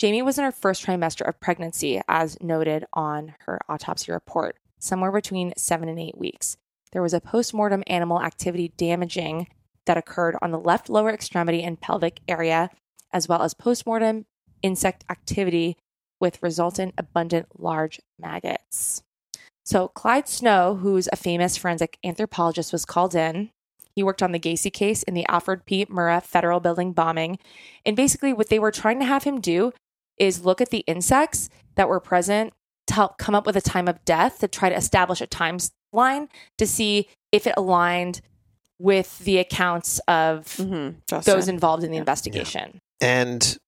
Jaymie 0.00 0.24
was 0.24 0.38
in 0.38 0.44
her 0.44 0.52
first 0.52 0.84
trimester 0.84 1.28
of 1.28 1.40
pregnancy, 1.40 2.00
as 2.06 2.40
noted 2.40 2.84
on 2.92 3.34
her 3.46 3.60
autopsy 3.68 4.12
report, 4.12 4.56
somewhere 4.78 5.10
between 5.10 5.52
seven 5.56 5.88
and 5.88 5.98
eight 5.98 6.16
weeks. 6.16 6.56
There 6.92 7.02
was 7.02 7.14
a 7.14 7.20
postmortem 7.20 7.82
animal 7.86 8.22
activity 8.22 8.72
damaging 8.76 9.48
that 9.86 9.96
occurred 9.96 10.36
on 10.40 10.52
the 10.52 10.58
left 10.58 10.88
lower 10.88 11.10
extremity 11.10 11.62
and 11.62 11.80
pelvic 11.80 12.20
area, 12.28 12.70
as 13.12 13.28
well 13.28 13.42
as 13.42 13.54
postmortem 13.54 14.26
insect 14.62 15.04
activity 15.10 15.76
with 16.20 16.42
resultant 16.42 16.94
abundant 16.96 17.46
large 17.58 18.00
maggots. 18.18 19.02
So, 19.64 19.88
Clyde 19.88 20.28
Snow, 20.28 20.76
who's 20.80 21.08
a 21.12 21.16
famous 21.16 21.56
forensic 21.56 21.98
anthropologist, 22.04 22.72
was 22.72 22.84
called 22.84 23.14
in. 23.14 23.50
He 23.98 24.04
worked 24.04 24.22
on 24.22 24.30
the 24.30 24.38
Gacy 24.38 24.72
case 24.72 25.02
in 25.02 25.14
the 25.14 25.26
Alfred 25.26 25.66
P. 25.66 25.84
Murrah 25.86 26.22
Federal 26.22 26.60
Building 26.60 26.92
bombing. 26.92 27.36
And 27.84 27.96
basically, 27.96 28.32
what 28.32 28.48
they 28.48 28.60
were 28.60 28.70
trying 28.70 29.00
to 29.00 29.04
have 29.04 29.24
him 29.24 29.40
do 29.40 29.72
is 30.16 30.44
look 30.44 30.60
at 30.60 30.70
the 30.70 30.84
insects 30.86 31.48
that 31.74 31.88
were 31.88 31.98
present 31.98 32.52
to 32.86 32.94
help 32.94 33.18
come 33.18 33.34
up 33.34 33.44
with 33.44 33.56
a 33.56 33.60
time 33.60 33.88
of 33.88 34.04
death 34.04 34.38
to 34.38 34.46
try 34.46 34.68
to 34.68 34.76
establish 34.76 35.20
a 35.20 35.26
timeline 35.26 36.28
to 36.58 36.64
see 36.64 37.08
if 37.32 37.44
it 37.48 37.54
aligned 37.56 38.20
with 38.78 39.18
the 39.18 39.38
accounts 39.38 39.98
of 40.06 40.44
Mm-hmm. 40.58 41.18
those 41.24 41.48
involved 41.48 41.82
in 41.82 41.90
the 41.90 41.96
investigation. 41.98 42.78
and 43.00 43.58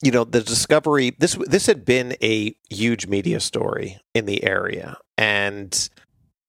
you 0.00 0.12
know 0.12 0.22
the 0.22 0.42
discovery 0.42 1.10
this 1.18 1.34
this 1.48 1.66
had 1.66 1.84
been 1.84 2.14
a 2.22 2.54
huge 2.70 3.08
media 3.08 3.40
story 3.40 3.98
in 4.14 4.26
the 4.26 4.44
area 4.44 4.96
and 5.18 5.90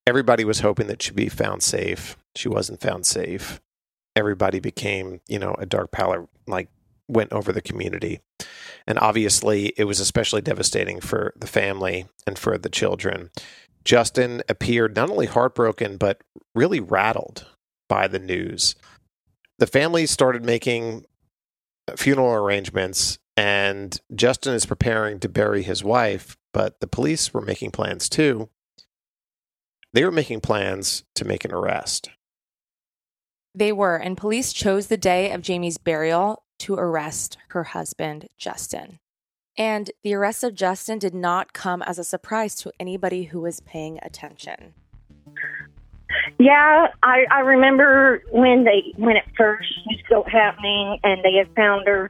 everybody 0.06 0.46
was 0.46 0.60
hoping 0.60 0.86
that 0.86 1.02
she'd 1.02 1.16
be 1.16 1.30
found 1.30 1.64
safe 1.64 2.16
she 2.36 2.50
wasn't 2.50 2.82
found 2.82 3.06
safe 3.06 3.62
everybody 4.16 4.60
became 4.60 5.22
you 5.28 5.40
know 5.40 5.56
a 5.58 5.66
dark 5.66 5.92
pallor 5.92 6.28
like 6.48 6.70
went 7.08 7.32
over 7.34 7.52
the 7.52 7.62
community 7.62 8.20
and 8.88 8.98
obviously 9.00 9.74
it 9.78 9.84
was 9.84 10.00
especially 10.00 10.42
devastating 10.42 11.00
for 11.00 11.34
the 11.38 11.48
family 11.48 12.06
and 12.26 12.40
for 12.40 12.58
the 12.58 12.70
children 12.70 13.30
justin 13.84 14.42
appeared 14.48 14.96
not 14.96 15.10
only 15.10 15.26
heartbroken 15.26 15.98
but 15.98 16.22
really 16.56 16.80
rattled 16.80 17.46
by 17.90 18.08
the 18.08 18.20
news 18.20 18.76
the 19.60 19.68
family 19.68 20.06
started 20.06 20.46
making 20.46 21.06
funeral 21.98 22.34
arrangements 22.34 23.20
and 23.38 24.00
Justin 24.14 24.54
is 24.54 24.66
preparing 24.66 25.20
to 25.20 25.30
bury 25.30 25.64
his 25.64 25.84
wife, 25.84 26.38
but 26.54 26.80
the 26.80 26.88
police 26.88 27.34
were 27.34 27.42
making 27.42 27.72
plans 27.72 28.10
too. 28.10 28.50
They 29.94 30.04
were 30.06 30.12
making 30.12 30.42
plans 30.42 31.04
to 31.16 31.26
make 31.26 31.46
an 31.46 31.54
arrest. 31.54 32.10
They 33.54 33.72
were, 33.72 33.98
and 33.98 34.18
police 34.18 34.54
chose 34.54 34.88
the 34.88 34.98
day 34.98 35.32
of 35.32 35.42
Jaymie's 35.42 35.78
burial 35.78 36.44
to 36.60 36.76
arrest 36.76 37.38
her 37.50 37.66
husband, 37.66 38.28
Justin. 38.38 39.00
And 39.58 39.92
the 40.04 40.14
arrest 40.14 40.44
of 40.44 40.56
Justin 40.56 41.00
did 41.00 41.14
not 41.14 41.52
come 41.52 41.82
as 41.82 42.00
a 42.00 42.04
surprise 42.04 42.56
to 42.58 42.72
anybody 42.80 43.24
who 43.24 43.42
was 43.42 43.60
paying 43.60 44.00
attention. 44.02 44.74
Yeah, 46.40 46.88
I, 47.04 47.26
I 47.30 47.40
remember 47.42 48.24
when 48.32 48.64
they 48.64 48.94
when 48.98 49.16
it 49.16 49.24
first 49.38 49.70
was 49.86 50.00
still 50.06 50.24
happening 50.24 50.98
and 51.04 51.24
they 51.24 51.34
had 51.34 51.54
found 51.56 51.88
her. 51.88 52.10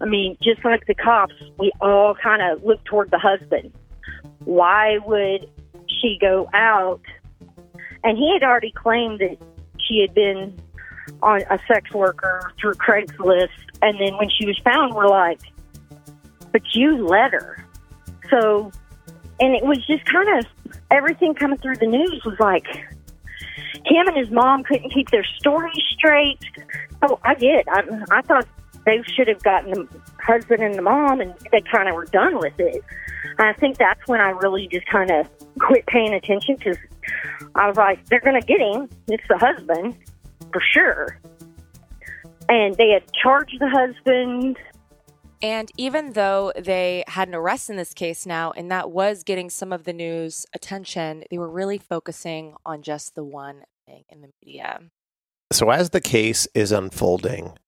I 0.00 0.04
mean, 0.04 0.36
just 0.42 0.64
like 0.64 0.86
the 0.86 0.94
cops, 0.94 1.34
we 1.58 1.72
all 1.80 2.14
kind 2.14 2.42
of 2.42 2.64
looked 2.64 2.86
toward 2.86 3.10
the 3.10 3.18
husband. 3.18 3.72
Why 4.44 4.98
would 5.06 5.48
she 5.86 6.18
go 6.20 6.48
out? 6.52 7.00
And 8.04 8.18
he 8.18 8.32
had 8.32 8.42
already 8.42 8.72
claimed 8.72 9.20
that 9.20 9.38
she 9.86 10.00
had 10.00 10.14
been 10.14 10.58
on 11.22 11.42
a 11.50 11.58
sex 11.66 11.92
worker 11.92 12.52
through 12.60 12.74
Craigslist. 12.74 13.48
And 13.80 13.98
then 14.00 14.16
when 14.16 14.30
she 14.30 14.46
was 14.46 14.58
found, 14.58 14.94
we're 14.94 15.08
like, 15.08 15.40
but 16.52 16.62
you 16.74 17.06
let 17.06 17.32
her. 17.32 17.66
So, 18.30 18.70
and 19.40 19.54
it 19.54 19.64
was 19.64 19.84
just 19.86 20.04
kind 20.04 20.38
of 20.38 20.46
everything 20.90 21.34
coming 21.34 21.58
through 21.58 21.76
the 21.76 21.86
news 21.86 22.22
was 22.24 22.38
like 22.38 22.66
him 23.84 24.06
and 24.06 24.16
his 24.16 24.30
mom 24.30 24.62
couldn't 24.62 24.90
keep 24.90 25.10
their 25.10 25.24
story 25.24 25.72
straight. 25.92 26.38
Oh, 27.02 27.18
I 27.24 27.34
get. 27.34 27.66
I, 27.68 27.82
I 28.10 28.22
thought 28.22 28.46
they 28.84 29.02
should 29.14 29.28
have 29.28 29.42
gotten 29.42 29.72
the 29.72 29.88
husband 30.20 30.62
and 30.62 30.74
the 30.74 30.82
mom, 30.82 31.20
and 31.20 31.34
they 31.50 31.60
kind 31.60 31.88
of 31.88 31.94
were 31.94 32.06
done 32.06 32.38
with 32.38 32.58
it. 32.58 32.82
I 33.38 33.52
think 33.54 33.78
that's 33.78 34.00
when 34.06 34.20
I 34.20 34.30
really 34.30 34.68
just 34.68 34.86
kind 34.86 35.10
of 35.10 35.28
quit 35.58 35.86
paying 35.86 36.14
attention 36.14 36.56
because 36.56 36.76
I 37.54 37.66
was 37.66 37.76
like, 37.76 38.04
they're 38.06 38.20
going 38.20 38.40
to 38.40 38.46
get 38.46 38.60
him. 38.60 38.88
It's 39.08 39.24
the 39.28 39.38
husband 39.38 39.96
for 40.52 40.62
sure. 40.72 41.18
And 42.48 42.76
they 42.76 42.90
had 42.90 43.04
charged 43.12 43.56
the 43.60 43.68
husband, 43.68 44.58
And 45.42 45.72
even 45.76 46.12
though 46.12 46.52
they 46.56 47.02
had 47.08 47.26
an 47.26 47.34
arrest 47.34 47.68
in 47.68 47.76
this 47.76 47.92
case 47.92 48.26
now, 48.26 48.52
and 48.52 48.70
that 48.70 48.92
was 48.92 49.24
getting 49.24 49.50
some 49.50 49.72
of 49.72 49.82
the 49.82 49.92
news 49.92 50.46
attention, 50.54 51.24
they 51.30 51.38
were 51.38 51.50
really 51.50 51.78
focusing 51.78 52.54
on 52.64 52.82
just 52.82 53.16
the 53.16 53.24
one 53.24 53.64
thing 53.86 54.04
in 54.08 54.20
the 54.22 54.28
media. 54.40 54.80
So, 55.52 55.70
as 55.70 55.90
the 55.90 56.00
case 56.00 56.46
is 56.54 56.70
unfolding, 56.70 57.58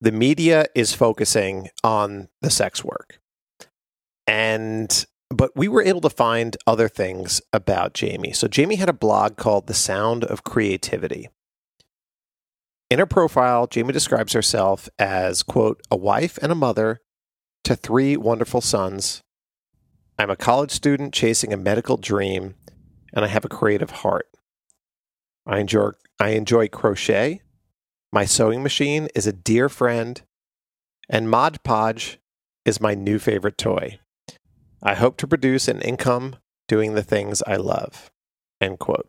the 0.00 0.12
media 0.12 0.64
is 0.74 0.94
focusing 0.94 1.68
on 1.84 2.28
the 2.40 2.50
sex 2.50 2.82
work. 2.82 3.20
And, 4.26 5.04
but 5.28 5.50
we 5.54 5.68
were 5.68 5.82
able 5.82 6.00
to 6.00 6.10
find 6.10 6.56
other 6.66 6.88
things 6.88 7.42
about 7.52 7.92
Jaymie. 7.92 8.34
So, 8.34 8.48
Jaymie 8.48 8.78
had 8.78 8.88
a 8.88 8.94
blog 8.94 9.36
called 9.36 9.66
The 9.66 9.74
Sound 9.74 10.24
of 10.24 10.42
Creativity. 10.42 11.28
In 12.90 12.98
her 12.98 13.06
profile, 13.06 13.68
Jaymie 13.68 13.92
describes 13.92 14.32
herself 14.32 14.88
as, 14.98 15.44
quote, 15.44 15.80
a 15.92 15.96
wife 15.96 16.38
and 16.42 16.50
a 16.50 16.56
mother 16.56 17.00
to 17.62 17.76
three 17.76 18.16
wonderful 18.16 18.60
sons. 18.60 19.22
I'm 20.18 20.28
a 20.28 20.34
college 20.34 20.72
student 20.72 21.14
chasing 21.14 21.52
a 21.52 21.56
medical 21.56 21.96
dream, 21.96 22.56
and 23.14 23.24
I 23.24 23.28
have 23.28 23.44
a 23.44 23.48
creative 23.48 23.90
heart. 23.90 24.26
I 25.46 25.60
enjoy, 25.60 25.90
I 26.18 26.30
enjoy 26.30 26.66
crochet. 26.66 27.42
My 28.12 28.24
sewing 28.24 28.60
machine 28.60 29.08
is 29.14 29.28
a 29.28 29.32
dear 29.32 29.68
friend, 29.68 30.20
and 31.08 31.30
Mod 31.30 31.62
Podge 31.62 32.18
is 32.64 32.80
my 32.80 32.94
new 32.94 33.20
favorite 33.20 33.56
toy. 33.56 34.00
I 34.82 34.94
hope 34.94 35.16
to 35.18 35.28
produce 35.28 35.68
an 35.68 35.80
income 35.80 36.36
doing 36.66 36.94
the 36.94 37.04
things 37.04 37.40
I 37.46 37.54
love. 37.54 38.10
End 38.60 38.80
quote. 38.80 39.08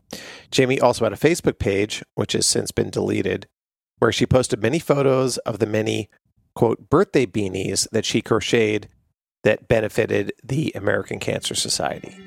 Jaymie 0.51 0.81
also 0.83 1.03
had 1.03 1.13
a 1.13 1.17
Facebook 1.17 1.57
page, 1.57 2.03
which 2.13 2.33
has 2.33 2.45
since 2.45 2.71
been 2.71 2.91
deleted, 2.91 3.47
where 4.01 4.11
she 4.11 4.25
posted 4.25 4.59
many 4.63 4.79
photos 4.79 5.37
of 5.39 5.59
the 5.59 5.65
many, 5.67 6.09
quote, 6.55 6.89
birthday 6.89 7.23
beanies 7.23 7.87
that 7.91 8.03
she 8.03 8.19
crocheted 8.19 8.89
that 9.43 9.67
benefited 9.67 10.33
the 10.43 10.71
American 10.73 11.19
Cancer 11.19 11.53
Society. 11.53 12.17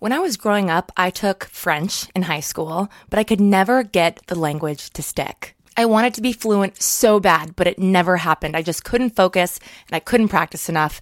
When 0.00 0.12
I 0.12 0.18
was 0.18 0.36
growing 0.36 0.68
up, 0.68 0.90
I 0.96 1.10
took 1.10 1.44
French 1.44 2.08
in 2.16 2.22
high 2.22 2.40
school, 2.40 2.90
but 3.08 3.20
I 3.20 3.22
could 3.22 3.40
never 3.40 3.84
get 3.84 4.20
the 4.26 4.34
language 4.34 4.90
to 4.94 5.04
stick. 5.04 5.54
I 5.76 5.84
wanted 5.84 6.14
to 6.14 6.20
be 6.20 6.32
fluent 6.32 6.82
so 6.82 7.20
bad, 7.20 7.54
but 7.54 7.68
it 7.68 7.78
never 7.78 8.16
happened. 8.16 8.56
I 8.56 8.62
just 8.62 8.82
couldn't 8.82 9.14
focus 9.14 9.60
and 9.86 9.94
I 9.94 10.00
couldn't 10.00 10.28
practice 10.30 10.68
enough, 10.68 11.00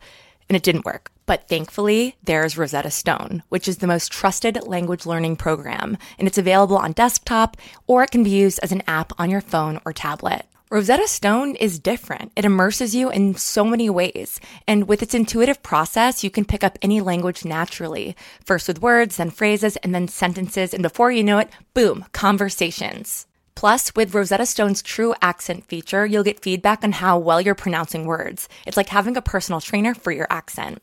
and 0.51 0.57
it 0.57 0.63
didn't 0.63 0.85
work. 0.85 1.11
But 1.31 1.47
thankfully, 1.47 2.17
there's 2.25 2.59
Rosetta 2.59 2.91
Stone, 2.91 3.45
which 3.51 3.69
is 3.69 3.79
the 3.79 3.87
most 3.87 4.11
trusted 4.11 4.67
language 4.67 5.07
learning 5.07 5.37
program, 5.37 5.97
and 6.19 6.27
it's 6.27 6.39
available 6.39 6.77
on 6.77 6.91
desktop 6.91 7.57
or 7.87 8.03
it 8.03 8.11
can 8.11 8.25
be 8.25 8.31
used 8.31 8.59
as 8.65 8.73
an 8.73 8.83
app 8.89 9.13
on 9.17 9.31
your 9.31 9.41
phone 9.41 9.81
or 9.85 9.93
tablet. 9.93 10.47
Rosetta 10.73 11.07
Stone 11.07 11.55
is 11.55 11.79
different. 11.79 12.33
It 12.35 12.45
immerses 12.45 12.97
you 12.97 13.13
in 13.13 13.37
so 13.37 13.65
many 13.65 13.89
ways. 13.89 14.41
And 14.67 14.89
with 14.89 15.05
its 15.05 15.15
intuitive 15.15 15.63
process, 15.63 16.25
you 16.25 16.31
can 16.33 16.45
pick 16.45 16.65
up 16.65 16.77
any 16.83 17.01
language 17.01 17.45
naturally. 17.45 18.17
First 18.45 18.67
with 18.67 18.83
words, 18.83 19.19
then 19.19 19.31
phrases, 19.31 19.77
and 19.85 19.95
then 19.95 20.09
sentences. 20.09 20.75
And 20.75 20.83
before 20.83 21.13
you 21.13 21.23
know 21.23 21.39
it, 21.39 21.51
boom, 21.75 22.07
conversations. 22.11 23.29
Plus, 23.55 23.95
with 23.95 24.15
Rosetta 24.15 24.47
Stone's 24.47 24.81
true 24.81 25.15
accent 25.21 25.67
feature, 25.67 26.07
you'll 26.07 26.25
get 26.25 26.41
feedback 26.41 26.83
on 26.83 26.93
how 26.93 27.19
well 27.19 27.41
you're 27.41 27.55
pronouncing 27.55 28.07
words. 28.07 28.49
It's 28.67 28.77
like 28.77 28.89
having 28.89 29.17
a 29.17 29.23
personal 29.23 29.61
trainer 29.61 29.95
for 29.95 30.13
your 30.13 30.27
accent. 30.31 30.83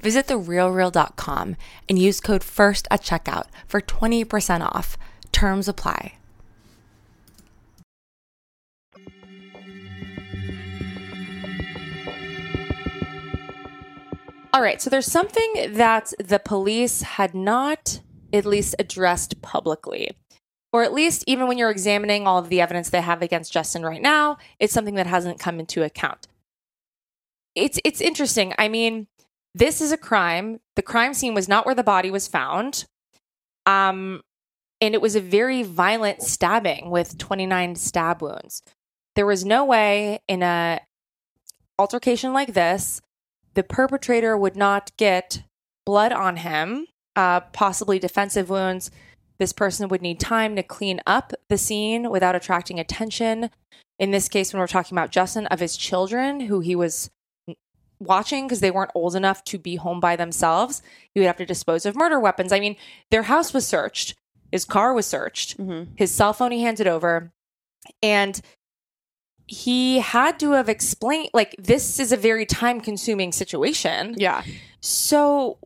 Visit 0.00 0.26
therealreal.com 0.26 1.56
and 1.88 1.98
use 1.98 2.20
code 2.20 2.44
FIRST 2.44 2.86
at 2.90 3.02
checkout 3.02 3.46
for 3.66 3.80
20% 3.80 4.60
off. 4.60 4.96
Terms 5.32 5.68
apply. 5.68 6.14
All 14.56 14.62
right, 14.62 14.80
so 14.80 14.88
there's 14.88 15.04
something 15.04 15.74
that 15.74 16.14
the 16.18 16.38
police 16.38 17.02
had 17.02 17.34
not 17.34 18.00
at 18.32 18.46
least 18.46 18.74
addressed 18.78 19.42
publicly. 19.42 20.16
Or 20.72 20.82
at 20.82 20.94
least, 20.94 21.24
even 21.26 21.46
when 21.46 21.58
you're 21.58 21.70
examining 21.70 22.26
all 22.26 22.38
of 22.38 22.48
the 22.48 22.62
evidence 22.62 22.88
they 22.88 23.02
have 23.02 23.20
against 23.20 23.52
Justin 23.52 23.82
right 23.82 24.00
now, 24.00 24.38
it's 24.58 24.72
something 24.72 24.94
that 24.94 25.06
hasn't 25.06 25.38
come 25.38 25.60
into 25.60 25.82
account. 25.82 26.26
It's 27.54 27.78
it's 27.84 28.00
interesting. 28.00 28.54
I 28.58 28.68
mean, 28.68 29.06
this 29.56 29.80
is 29.80 29.90
a 29.90 29.96
crime. 29.96 30.60
The 30.74 30.82
crime 30.82 31.14
scene 31.14 31.32
was 31.32 31.48
not 31.48 31.64
where 31.64 31.74
the 31.74 31.82
body 31.82 32.10
was 32.10 32.28
found. 32.28 32.84
Um, 33.64 34.20
and 34.82 34.94
it 34.94 35.00
was 35.00 35.16
a 35.16 35.20
very 35.20 35.62
violent 35.62 36.22
stabbing 36.22 36.90
with 36.90 37.16
29 37.16 37.76
stab 37.76 38.20
wounds. 38.20 38.62
There 39.14 39.24
was 39.24 39.46
no 39.46 39.64
way 39.64 40.20
in 40.28 40.42
a 40.42 40.80
altercation 41.78 42.32
like 42.32 42.52
this 42.52 43.00
the 43.54 43.62
perpetrator 43.62 44.36
would 44.36 44.56
not 44.56 44.94
get 44.98 45.42
blood 45.86 46.12
on 46.12 46.36
him 46.36 46.86
uh, 47.16 47.40
possibly 47.40 47.98
defensive 47.98 48.50
wounds. 48.50 48.90
This 49.38 49.54
person 49.54 49.88
would 49.88 50.02
need 50.02 50.20
time 50.20 50.54
to 50.56 50.62
clean 50.62 51.00
up 51.06 51.32
the 51.48 51.56
scene 51.56 52.10
without 52.10 52.36
attracting 52.36 52.78
attention. 52.78 53.48
In 53.98 54.10
this 54.10 54.28
case, 54.28 54.52
when 54.52 54.60
we're 54.60 54.66
talking 54.66 54.96
about 54.96 55.10
Justin, 55.10 55.46
of 55.46 55.60
his 55.60 55.78
children 55.78 56.40
who 56.40 56.60
he 56.60 56.76
was 56.76 57.10
watching 57.98 58.46
because 58.46 58.60
they 58.60 58.70
weren't 58.70 58.90
old 58.94 59.16
enough 59.16 59.42
to 59.44 59.58
be 59.58 59.76
home 59.76 60.00
by 60.00 60.16
themselves, 60.16 60.82
he 61.14 61.20
would 61.20 61.26
have 61.26 61.36
to 61.38 61.46
dispose 61.46 61.86
of 61.86 61.96
murder 61.96 62.18
weapons. 62.20 62.52
I 62.52 62.60
mean, 62.60 62.76
their 63.10 63.22
house 63.24 63.52
was 63.54 63.66
searched, 63.66 64.14
his 64.52 64.64
car 64.64 64.92
was 64.92 65.06
searched, 65.06 65.56
Mhm. 65.58 65.88
his 65.96 66.10
cell 66.12 66.32
phone 66.32 66.52
he 66.52 66.62
handed 66.62 66.86
over, 66.86 67.32
and 68.02 68.40
he 69.48 70.00
had 70.00 70.40
to 70.40 70.52
have 70.52 70.68
explained 70.68 71.30
like 71.32 71.54
this 71.58 72.00
is 72.00 72.10
a 72.12 72.16
very 72.16 72.44
time 72.44 72.80
consuming 72.80 73.30
situation. 73.32 74.14
Yeah. 74.18 74.42
So, 74.80 75.58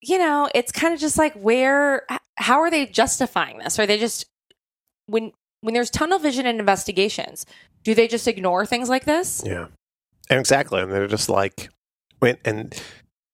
you 0.00 0.16
know, 0.18 0.48
it's 0.54 0.72
kind 0.72 0.94
of 0.94 1.00
just 1.00 1.18
like 1.18 1.34
where 1.34 2.06
how 2.36 2.60
are 2.60 2.70
they 2.70 2.86
justifying 2.86 3.58
this? 3.58 3.78
Are 3.78 3.86
they 3.86 3.98
just 3.98 4.26
when 5.06 5.32
when 5.60 5.74
there's 5.74 5.90
tunnel 5.90 6.18
vision 6.18 6.46
in 6.46 6.58
investigations, 6.60 7.44
do 7.82 7.94
they 7.94 8.08
just 8.08 8.26
ignore 8.28 8.64
things 8.64 8.88
like 8.88 9.04
this? 9.04 9.42
Yeah. 9.44 9.66
And 10.30 10.38
exactly. 10.38 10.80
And 10.80 10.92
they're 10.92 11.06
just 11.06 11.28
like, 11.28 11.70
when, 12.18 12.36
and 12.44 12.80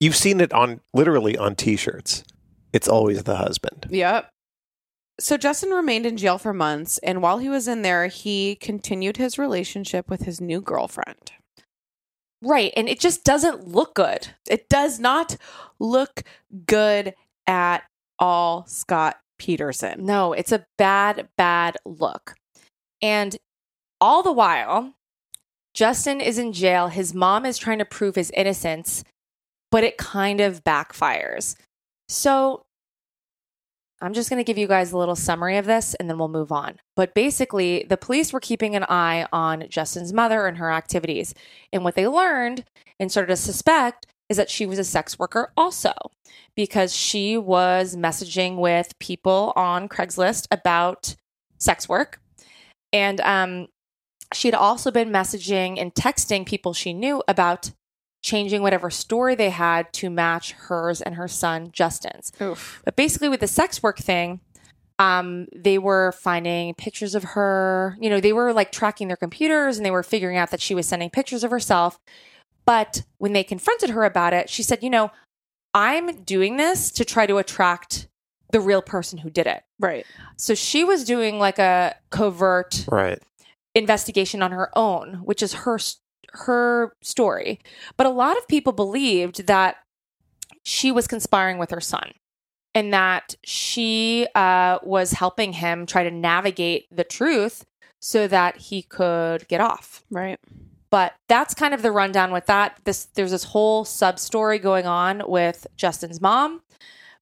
you've 0.01 0.17
seen 0.17 0.41
it 0.41 0.53
on 0.53 0.81
literally 0.93 1.37
on 1.37 1.55
t 1.57 1.77
shirts. 1.77 2.25
It's 2.73 2.89
always 2.89 3.23
the 3.23 3.37
husband. 3.37 3.87
Yep. 3.91 4.29
So 5.21 5.37
Justin 5.37 5.71
remained 5.71 6.07
in 6.07 6.17
jail 6.17 6.39
for 6.39 6.53
months, 6.53 6.99
and 6.99 7.23
while 7.23 7.39
he 7.39 7.49
was 7.49 7.69
in 7.69 7.83
there, 7.83 8.09
he 8.09 8.57
continued 8.57 9.17
his 9.17 9.39
relationship 9.39 10.11
with 10.11 10.23
his 10.23 10.41
new 10.41 10.61
girlfriend. 10.61 11.31
Right, 12.43 12.73
and 12.77 12.89
it 12.89 12.99
just 12.99 13.25
doesn't 13.25 13.69
look 13.69 13.95
good. 13.95 14.29
It 14.51 14.69
does 14.69 14.99
not 14.99 15.37
look 15.79 16.25
good 16.67 17.15
at 17.47 17.85
all, 18.19 18.67
Scott 18.67 19.17
Peterson. 19.39 20.05
No, 20.05 20.33
it's 20.33 20.53
a 20.53 20.67
bad 20.77 21.29
bad 21.39 21.77
look. 21.85 22.35
And 23.01 23.37
all 24.01 24.23
the 24.25 24.33
while, 24.33 24.95
Justin 25.75 26.20
is 26.20 26.39
in 26.39 26.53
jail. 26.53 26.89
His 26.89 27.12
mom 27.12 27.45
is 27.45 27.59
trying 27.59 27.79
to 27.79 27.85
prove 27.85 28.14
his 28.14 28.31
innocence, 28.31 29.05
but 29.70 29.85
it 29.85 29.99
kind 29.99 30.41
of 30.41 30.64
backfires. 30.64 31.57
So 32.09 32.62
I'm 34.01 34.12
just 34.12 34.31
going 34.31 34.39
to 34.39 34.45
give 34.45 34.59
you 34.59 34.68
guys 34.68 34.93
a 34.93 34.99
little 34.99 35.16
summary 35.16 35.57
of 35.57 35.66
this 35.66 35.95
and 35.95 36.09
then 36.09 36.18
we'll 36.18 36.29
move 36.29 36.53
on. 36.53 36.79
But 36.95 37.14
basically, 37.14 37.87
the 37.89 37.97
police 37.97 38.33
were 38.33 38.41
keeping 38.41 38.77
an 38.77 38.85
eye 38.85 39.27
on 39.33 39.64
Justin's 39.68 40.12
mother 40.12 40.47
and 40.47 40.59
her 40.59 40.70
activities. 40.70 41.35
And 41.72 41.83
what 41.85 41.95
they 41.95 42.07
learned 42.07 42.64
and 43.01 43.11
started 43.11 43.29
to 43.29 43.37
suspect 43.37 44.07
is 44.29 44.37
that 44.37 44.51
she 44.51 44.66
was 44.66 44.79
a 44.79 44.85
sex 44.85 45.18
worker 45.18 45.53
also 45.57 45.93
because 46.55 46.95
she 46.95 47.37
was 47.37 47.97
messaging 47.97 48.59
with 48.59 48.99
people 48.99 49.53
on 49.57 49.89
Craigslist 49.89 50.47
about 50.51 51.14
sex 51.59 51.89
work. 51.89 52.20
And 52.93 53.20
um, 53.22 53.68
she 54.35 54.49
had 54.49 54.55
also 54.55 54.91
been 54.91 55.11
messaging 55.11 55.80
and 55.80 55.95
texting 55.95 56.47
people 56.47 56.72
she 56.72 56.93
knew 56.93 57.22
about 57.28 57.70
changing 58.22 58.62
whatever 58.62 58.91
story 58.91 59.35
they 59.35 59.51
had 59.51 59.93
to 59.93 60.09
match 60.09 60.53
hers 60.53 61.03
and 61.03 61.14
her 61.16 61.28
son 61.28 61.70
Justin's. 61.72 62.32
Oof. 62.41 62.80
But 62.85 62.97
basically, 62.97 63.28
with 63.28 63.41
the 63.41 63.47
sex 63.47 63.82
work 63.82 63.99
thing, 63.99 64.41
um, 64.99 65.47
they 65.55 65.78
were 65.78 66.12
finding 66.12 66.74
pictures 66.74 67.14
of 67.14 67.24
her. 67.24 67.97
You 68.01 68.09
know, 68.11 68.20
they 68.20 68.32
were 68.32 68.53
like 68.53 68.72
tracking 68.72 69.09
their 69.09 69.16
computers 69.16 69.76
and 69.76 69.85
they 69.85 69.91
were 69.91 70.03
figuring 70.03 70.39
out 70.39 70.51
that 70.51 70.61
she 70.61 70.74
was 70.74 70.89
sending 70.89 71.11
pictures 71.11 71.45
of 71.45 71.51
herself. 71.51 71.99
But 72.64 73.03
when 73.18 73.35
they 73.35 73.45
confronted 73.45 73.91
her 73.91 74.05
about 74.05 74.32
it, 74.32 74.49
she 74.49 74.62
said, 74.62 74.82
You 74.82 74.91
know, 74.91 75.11
I'm 75.74 76.22
doing 76.22 76.57
this 76.57 76.91
to 76.93 77.05
try 77.05 77.26
to 77.26 77.37
attract 77.37 78.09
the 78.53 78.61
real 78.61 78.82
person 78.82 79.18
who 79.18 79.30
did 79.30 79.47
it. 79.47 79.64
Right. 79.80 80.07
So 80.37 80.55
she 80.55 80.85
was 80.85 81.05
doing 81.05 81.39
like 81.39 81.59
a 81.59 81.97
covert 82.11 82.87
Right. 82.89 83.20
Investigation 83.75 84.43
on 84.43 84.53
her 84.53 84.70
own, 84.77 85.20
which 85.25 85.43
is 85.43 85.53
her 85.53 85.79
her 86.33 86.95
story. 87.03 87.61
But 87.97 88.07
a 88.07 88.11
lot 88.11 88.37
of 88.37 88.49
people 88.49 88.72
believed 88.72 89.47
that 89.47 89.77
she 90.64 90.91
was 90.91 91.07
conspiring 91.07 91.59
with 91.59 91.70
her 91.70 91.81
son 91.81 92.12
and 92.75 92.93
that 92.93 93.37
she 93.45 94.27
uh, 94.35 94.79
was 94.83 95.12
helping 95.12 95.53
him 95.53 95.87
try 95.87 96.03
to 96.03 96.11
navigate 96.11 96.87
the 96.91 97.05
truth 97.05 97.64
so 98.01 98.27
that 98.27 98.57
he 98.57 98.83
could 98.83 99.47
get 99.49 99.61
off. 99.61 100.03
Right. 100.11 100.39
But 100.91 101.14
that's 101.29 101.55
kind 101.55 101.75
of 101.75 101.83
the 101.83 101.93
rundown 101.93 102.33
with 102.33 102.47
that. 102.47 102.81
This 102.85 103.07
there's 103.14 103.31
this 103.31 103.45
whole 103.45 103.85
sub 103.85 104.18
story 104.18 104.59
going 104.59 104.87
on 104.87 105.22
with 105.27 105.66
Justin's 105.77 106.20
mom, 106.20 106.62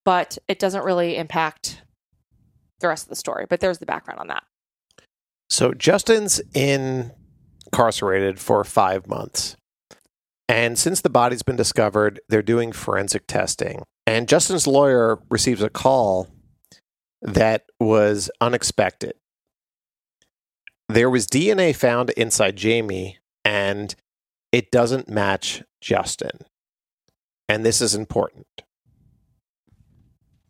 but 0.04 0.38
it 0.48 0.58
doesn't 0.58 0.84
really 0.84 1.16
impact 1.16 1.82
the 2.80 2.88
rest 2.88 3.04
of 3.04 3.10
the 3.10 3.16
story. 3.16 3.46
But 3.48 3.60
there's 3.60 3.78
the 3.78 3.86
background 3.86 4.20
on 4.20 4.28
that. 4.28 4.42
So 5.52 5.74
Justin's 5.74 6.40
incarcerated 6.54 8.40
for 8.40 8.64
five 8.64 9.06
months. 9.06 9.54
And 10.48 10.78
since 10.78 11.02
the 11.02 11.10
body's 11.10 11.42
been 11.42 11.56
discovered, 11.56 12.20
they're 12.26 12.40
doing 12.40 12.72
forensic 12.72 13.26
testing. 13.26 13.82
And 14.06 14.30
Justin's 14.30 14.66
lawyer 14.66 15.18
receives 15.30 15.60
a 15.60 15.68
call 15.68 16.28
that 17.20 17.66
was 17.78 18.30
unexpected. 18.40 19.12
There 20.88 21.10
was 21.10 21.26
DNA 21.26 21.76
found 21.76 22.08
inside 22.16 22.56
Jaymie, 22.56 23.16
and 23.44 23.94
it 24.52 24.70
doesn't 24.70 25.10
match 25.10 25.62
Justin. 25.82 26.46
And 27.46 27.62
this 27.62 27.82
is 27.82 27.94
important. 27.94 28.46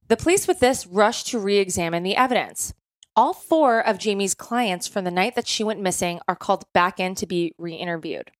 The 0.06 0.16
police 0.16 0.46
with 0.46 0.60
this 0.60 0.86
rushed 0.86 1.26
to 1.28 1.40
re 1.40 1.58
examine 1.58 2.04
the 2.04 2.14
evidence. 2.14 2.72
All 3.14 3.34
four 3.34 3.86
of 3.86 3.98
Jaymie's 3.98 4.34
clients 4.34 4.88
from 4.88 5.04
the 5.04 5.10
night 5.10 5.34
that 5.34 5.46
she 5.46 5.62
went 5.62 5.80
missing 5.80 6.20
are 6.26 6.36
called 6.36 6.64
back 6.72 6.98
in 6.98 7.14
to 7.16 7.26
be 7.26 7.52
re 7.58 7.74
interviewed. 7.74 8.30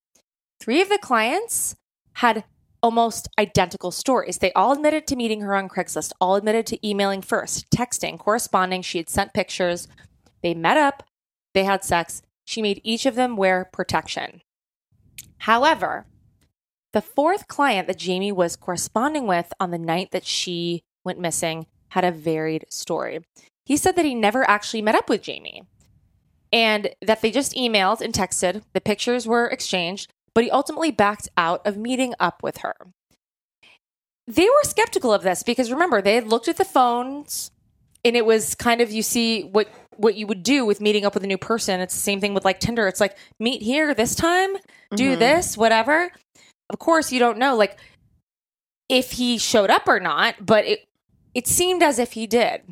Three 0.60 0.80
of 0.80 0.88
the 0.88 0.98
clients 0.98 1.76
had 2.14 2.44
almost 2.82 3.28
identical 3.38 3.90
stories. 3.90 4.38
They 4.38 4.52
all 4.54 4.72
admitted 4.72 5.06
to 5.06 5.16
meeting 5.16 5.42
her 5.42 5.54
on 5.54 5.68
Craigslist, 5.68 6.12
all 6.20 6.36
admitted 6.36 6.66
to 6.68 6.88
emailing 6.88 7.20
first, 7.20 7.70
texting, 7.70 8.18
corresponding. 8.18 8.80
She 8.80 8.98
had 8.98 9.10
sent 9.10 9.34
pictures. 9.34 9.88
They 10.42 10.54
met 10.54 10.78
up, 10.78 11.02
they 11.52 11.64
had 11.64 11.84
sex. 11.84 12.22
She 12.44 12.62
made 12.62 12.80
each 12.82 13.04
of 13.04 13.14
them 13.14 13.36
wear 13.36 13.68
protection. 13.72 14.40
However, 15.38 16.06
the 16.92 17.02
fourth 17.02 17.46
client 17.46 17.88
that 17.88 17.98
Jaymie 17.98 18.32
was 18.32 18.56
corresponding 18.56 19.26
with 19.26 19.52
on 19.60 19.70
the 19.70 19.78
night 19.78 20.10
that 20.12 20.26
she 20.26 20.82
went 21.04 21.20
missing 21.20 21.66
had 21.88 22.04
a 22.04 22.10
varied 22.10 22.64
story. 22.70 23.20
He 23.64 23.76
said 23.76 23.96
that 23.96 24.04
he 24.04 24.14
never 24.14 24.48
actually 24.48 24.82
met 24.82 24.94
up 24.94 25.08
with 25.08 25.22
Jaymie 25.22 25.66
and 26.52 26.90
that 27.00 27.22
they 27.22 27.30
just 27.30 27.54
emailed 27.54 28.00
and 28.00 28.12
texted. 28.12 28.62
The 28.72 28.80
pictures 28.80 29.26
were 29.26 29.46
exchanged, 29.46 30.10
but 30.34 30.44
he 30.44 30.50
ultimately 30.50 30.90
backed 30.90 31.28
out 31.36 31.64
of 31.66 31.76
meeting 31.76 32.14
up 32.20 32.42
with 32.42 32.58
her. 32.58 32.74
They 34.26 34.44
were 34.44 34.62
skeptical 34.64 35.12
of 35.12 35.22
this 35.22 35.42
because 35.42 35.70
remember, 35.70 36.00
they 36.02 36.14
had 36.14 36.28
looked 36.28 36.48
at 36.48 36.56
the 36.56 36.64
phones 36.64 37.50
and 38.04 38.16
it 38.16 38.26
was 38.26 38.54
kind 38.54 38.80
of 38.80 38.90
you 38.90 39.02
see 39.02 39.42
what 39.42 39.68
what 39.96 40.14
you 40.16 40.26
would 40.26 40.42
do 40.42 40.64
with 40.64 40.80
meeting 40.80 41.04
up 41.04 41.14
with 41.14 41.22
a 41.22 41.26
new 41.26 41.36
person. 41.38 41.80
It's 41.80 41.94
the 41.94 42.00
same 42.00 42.20
thing 42.20 42.32
with 42.34 42.44
like 42.44 42.60
Tinder. 42.60 42.88
It's 42.88 43.00
like 43.00 43.16
meet 43.38 43.62
here 43.62 43.94
this 43.94 44.14
time, 44.14 44.56
do 44.94 45.16
Mhm. 45.16 45.18
this, 45.18 45.56
whatever. 45.56 46.10
Of 46.70 46.78
course, 46.78 47.12
you 47.12 47.18
don't 47.18 47.36
know 47.38 47.54
like 47.56 47.78
if 48.88 49.12
he 49.12 49.38
showed 49.38 49.70
up 49.70 49.86
or 49.86 50.00
not, 50.00 50.44
but 50.46 50.64
it 50.64 50.88
it 51.34 51.46
seemed 51.46 51.82
as 51.82 51.98
if 51.98 52.12
he 52.12 52.26
did. 52.26 52.62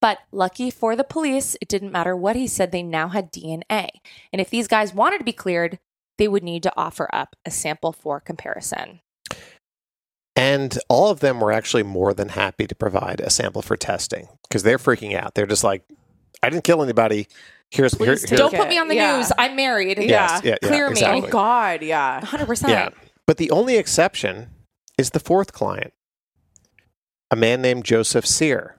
But 0.00 0.18
lucky 0.30 0.70
for 0.70 0.94
the 0.94 1.04
police, 1.04 1.56
it 1.60 1.68
didn't 1.68 1.90
matter 1.92 2.14
what 2.16 2.36
he 2.36 2.46
said, 2.46 2.70
they 2.70 2.82
now 2.82 3.08
had 3.08 3.32
DNA. 3.32 3.88
And 4.32 4.40
if 4.40 4.48
these 4.50 4.68
guys 4.68 4.94
wanted 4.94 5.18
to 5.18 5.24
be 5.24 5.32
cleared, 5.32 5.78
they 6.18 6.28
would 6.28 6.44
need 6.44 6.62
to 6.64 6.72
offer 6.76 7.08
up 7.12 7.34
a 7.44 7.50
sample 7.50 7.92
for 7.92 8.20
comparison. 8.20 9.00
And 10.36 10.78
all 10.88 11.10
of 11.10 11.18
them 11.18 11.40
were 11.40 11.50
actually 11.50 11.82
more 11.82 12.14
than 12.14 12.28
happy 12.30 12.66
to 12.68 12.74
provide 12.76 13.18
a 13.20 13.28
sample 13.30 13.60
for 13.62 13.76
testing 13.76 14.28
because 14.48 14.62
they're 14.62 14.78
freaking 14.78 15.14
out. 15.14 15.34
They're 15.34 15.46
just 15.46 15.64
like, 15.64 15.82
I 16.44 16.50
didn't 16.50 16.62
kill 16.62 16.80
anybody. 16.82 17.26
Here's, 17.72 17.92
here, 17.98 18.06
Please 18.06 18.06
here's 18.06 18.22
take 18.30 18.38
Don't 18.38 18.54
it. 18.54 18.56
put 18.56 18.68
me 18.68 18.78
on 18.78 18.86
the 18.86 18.94
Yeah. 18.94 19.16
news. 19.16 19.32
I'm 19.36 19.56
married. 19.56 19.98
Yes, 19.98 20.42
yeah, 20.44 20.54
yeah, 20.62 20.68
Clear 20.68 20.86
me. 20.86 20.92
exactly. 20.92 21.20
Thank 21.22 21.32
God. 21.32 21.82
Yeah. 21.82 22.20
100%. 22.20 22.68
Yeah. 22.68 22.90
But 23.26 23.36
the 23.38 23.50
only 23.50 23.76
exception 23.76 24.48
is 24.96 25.10
the 25.10 25.20
fourth 25.20 25.52
client, 25.52 25.92
a 27.32 27.36
man 27.36 27.60
named 27.60 27.84
Joseph 27.84 28.24
Sear. 28.26 28.76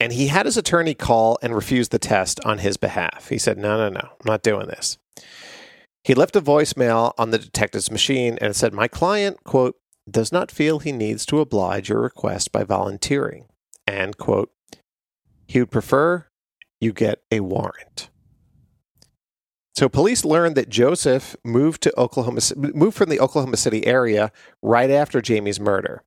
And 0.00 0.14
he 0.14 0.28
had 0.28 0.46
his 0.46 0.56
attorney 0.56 0.94
call 0.94 1.38
and 1.42 1.54
refuse 1.54 1.90
the 1.90 1.98
test 1.98 2.40
on 2.44 2.58
his 2.58 2.78
behalf. 2.78 3.28
He 3.28 3.36
said, 3.36 3.58
No, 3.58 3.76
no, 3.76 3.90
no, 3.90 4.00
I'm 4.00 4.26
not 4.26 4.42
doing 4.42 4.66
this. 4.66 4.98
He 6.02 6.14
left 6.14 6.34
a 6.34 6.40
voicemail 6.40 7.12
on 7.18 7.30
the 7.30 7.38
detective's 7.38 7.90
machine 7.90 8.38
and 8.40 8.56
said, 8.56 8.72
My 8.72 8.88
client, 8.88 9.44
quote, 9.44 9.76
does 10.10 10.32
not 10.32 10.50
feel 10.50 10.78
he 10.78 10.92
needs 10.92 11.26
to 11.26 11.40
oblige 11.40 11.90
your 11.90 12.00
request 12.00 12.50
by 12.50 12.64
volunteering. 12.64 13.44
And, 13.86 14.16
quote, 14.16 14.50
he 15.46 15.60
would 15.60 15.70
prefer 15.70 16.26
you 16.80 16.92
get 16.92 17.22
a 17.30 17.40
warrant. 17.40 18.08
So 19.76 19.88
police 19.88 20.24
learned 20.24 20.56
that 20.56 20.68
Joseph 20.68 21.36
moved 21.44 21.82
to 21.82 22.00
Oklahoma, 22.00 22.40
moved 22.56 22.96
from 22.96 23.08
the 23.08 23.20
Oklahoma 23.20 23.56
City 23.56 23.86
area 23.86 24.32
right 24.62 24.90
after 24.90 25.20
Jaymie's 25.20 25.60
murder, 25.60 26.02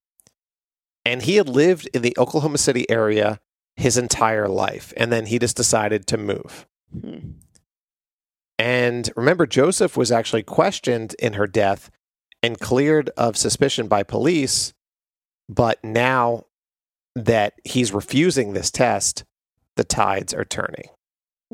and 1.06 1.22
he 1.24 1.36
had 1.36 1.50
lived 1.50 1.90
in 1.94 2.02
the 2.02 2.16
Oklahoma 2.18 2.58
City 2.58 2.90
area 2.90 3.40
his 3.76 3.98
entire 3.98 4.48
life, 4.48 4.94
and 4.98 5.12
then 5.12 5.26
he 5.26 5.40
just 5.40 5.58
decided 5.58 6.08
to 6.08 6.18
move. 6.18 6.68
Hmm. 6.92 7.32
And 8.60 9.12
remember, 9.16 9.46
Joseph 9.46 9.98
was 9.98 10.12
actually 10.12 10.44
questioned 10.44 11.16
in 11.20 11.34
her 11.34 11.48
death 11.48 11.90
and 12.42 12.60
cleared 12.60 13.10
of 13.18 13.36
suspicion 13.36 13.88
by 13.88 14.04
police. 14.04 14.74
But 15.50 15.84
now 15.84 16.46
that 17.16 17.54
he's 17.64 17.94
refusing 17.94 18.54
this 18.54 18.72
test, 18.72 19.24
the 19.76 19.84
tides 19.84 20.34
are 20.34 20.46
turning. 20.46 20.90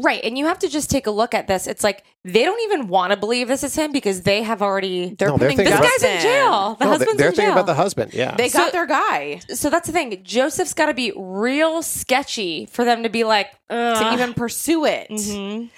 Right. 0.01 0.21
And 0.23 0.37
you 0.37 0.45
have 0.45 0.59
to 0.59 0.69
just 0.69 0.89
take 0.89 1.07
a 1.07 1.11
look 1.11 1.33
at 1.33 1.47
this. 1.47 1.67
It's 1.67 1.83
like 1.83 2.05
they 2.23 2.45
don't 2.45 2.61
even 2.61 2.87
want 2.87 3.11
to 3.11 3.17
believe 3.17 3.49
this 3.49 3.63
is 3.63 3.75
him 3.75 3.91
because 3.91 4.21
they 4.21 4.43
have 4.43 4.61
already. 4.61 5.13
They're 5.15 5.27
No, 5.27 5.37
they're 5.37 5.49
putting 5.49 5.57
thinking 5.65 5.65
This 5.65 5.79
about- 5.79 5.99
guy's 6.01 6.15
in 6.15 6.21
jail. 6.21 6.75
The 6.79 6.85
No, 6.85 6.91
they- 6.91 6.97
husband's 6.97 7.17
they're 7.17 7.27
in 7.29 7.35
thinking 7.35 7.45
jail. 7.47 7.53
about 7.53 7.65
the 7.65 7.73
husband. 7.73 8.13
Yeah. 8.13 8.35
They 8.35 8.47
So- 8.47 8.59
got 8.59 8.71
their 8.71 8.85
guy 8.85 9.41
so 9.53 9.69
that's 9.69 9.87
the 9.87 9.93
thing. 9.93 10.21
Joseph's 10.23 10.73
got 10.73 10.85
to 10.85 10.93
be 10.93 11.11
real 11.17 11.81
sketchy 11.81 12.65
for 12.67 12.85
them 12.85 13.03
to 13.03 13.09
be 13.09 13.23
like, 13.25 13.51
to 13.69 14.09
even 14.13 14.33
pursue 14.33 14.85
it. 14.85 15.09
Mhm. 15.09 15.69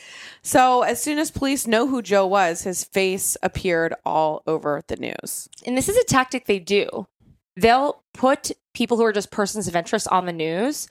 So 0.43 0.81
as 0.83 1.01
soon 1.01 1.17
as 1.19 1.29
police 1.31 1.65
know 1.67 1.87
who 1.87 2.01
Joe 2.01 2.25
was, 2.27 2.61
his 2.63 2.83
face 2.83 3.37
appeared 3.43 3.93
all 4.05 4.41
over 4.47 4.81
the 4.87 4.95
news. 4.97 5.49
And 5.65 5.77
this 5.77 5.87
is 5.89 5.97
a 5.97 6.03
tactic 6.03 6.45
they 6.45 6.59
do. 6.59 7.07
They'll 7.55 8.01
put 8.13 8.51
people 8.73 8.97
who 8.97 9.03
are 9.05 9.11
just 9.13 9.29
persons 9.31 9.67
of 9.67 9.75
interest 9.75 10.07
on 10.09 10.25
the 10.25 10.31
news 10.33 10.87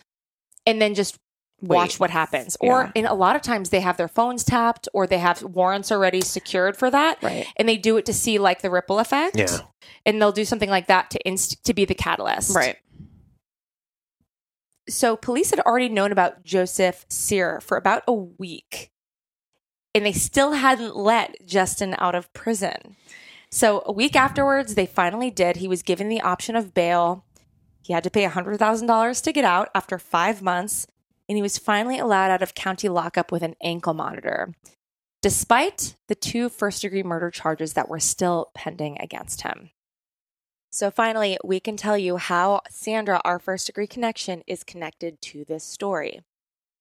and 0.66 0.80
then 0.80 0.94
just 0.94 1.16
watch 1.62 1.94
Wait. 1.94 2.00
what 2.00 2.10
happens. 2.10 2.56
Yeah. 2.62 2.70
Or 2.70 2.92
in 2.94 3.06
a 3.06 3.14
lot 3.14 3.36
of 3.36 3.42
times 3.42 3.70
they 3.70 3.80
have 3.80 3.96
their 3.96 4.08
phones 4.08 4.44
tapped 4.44 4.88
or 4.92 5.06
they 5.06 5.18
have 5.18 5.42
warrants 5.42 5.92
already 5.92 6.20
secured 6.20 6.76
for 6.76 6.90
that. 6.90 7.22
Right. 7.22 7.46
And 7.56 7.68
they 7.68 7.76
do 7.76 7.96
it 7.96 8.06
to 8.06 8.14
see 8.14 8.38
like 8.38 8.62
the 8.62 8.70
ripple 8.70 8.98
effect. 8.98 9.36
Yeah. 9.36 9.58
And 10.06 10.20
they'll 10.20 10.32
do 10.32 10.44
something 10.44 10.70
like 10.70 10.86
that 10.86 11.10
to 11.10 11.28
inst- 11.28 11.62
to 11.64 11.74
be 11.74 11.84
the 11.84 11.94
catalyst. 11.94 12.54
Right. 12.54 12.76
So 14.88 15.16
police 15.16 15.50
had 15.50 15.60
already 15.60 15.88
known 15.88 16.12
about 16.12 16.42
Joseph 16.44 17.06
Sear 17.08 17.60
for 17.60 17.76
about 17.76 18.02
a 18.08 18.12
week. 18.12 18.90
And 19.94 20.06
they 20.06 20.12
still 20.12 20.52
hadn't 20.52 20.96
let 20.96 21.44
Justin 21.46 21.94
out 21.98 22.14
of 22.14 22.32
prison. 22.32 22.96
So 23.50 23.82
a 23.84 23.92
week 23.92 24.14
afterwards, 24.14 24.74
they 24.74 24.86
finally 24.86 25.30
did. 25.30 25.56
He 25.56 25.66
was 25.68 25.82
given 25.82 26.08
the 26.08 26.20
option 26.20 26.54
of 26.54 26.74
bail. 26.74 27.24
He 27.82 27.92
had 27.92 28.04
to 28.04 28.10
pay 28.10 28.24
$100,000 28.24 29.22
to 29.22 29.32
get 29.32 29.44
out 29.44 29.68
after 29.74 29.98
five 29.98 30.42
months. 30.42 30.86
And 31.30 31.36
he 31.36 31.42
was 31.42 31.58
finally 31.58 32.00
allowed 32.00 32.32
out 32.32 32.42
of 32.42 32.56
county 32.56 32.88
lockup 32.88 33.30
with 33.30 33.44
an 33.44 33.54
ankle 33.62 33.94
monitor, 33.94 34.52
despite 35.22 35.94
the 36.08 36.16
two 36.16 36.48
first 36.48 36.82
degree 36.82 37.04
murder 37.04 37.30
charges 37.30 37.74
that 37.74 37.88
were 37.88 38.00
still 38.00 38.50
pending 38.52 38.96
against 38.98 39.42
him. 39.42 39.70
So 40.72 40.90
finally, 40.90 41.38
we 41.44 41.60
can 41.60 41.76
tell 41.76 41.96
you 41.96 42.16
how 42.16 42.62
Sandra, 42.68 43.20
our 43.24 43.38
first 43.38 43.68
degree 43.68 43.86
connection, 43.86 44.42
is 44.48 44.64
connected 44.64 45.22
to 45.22 45.44
this 45.44 45.62
story. 45.62 46.20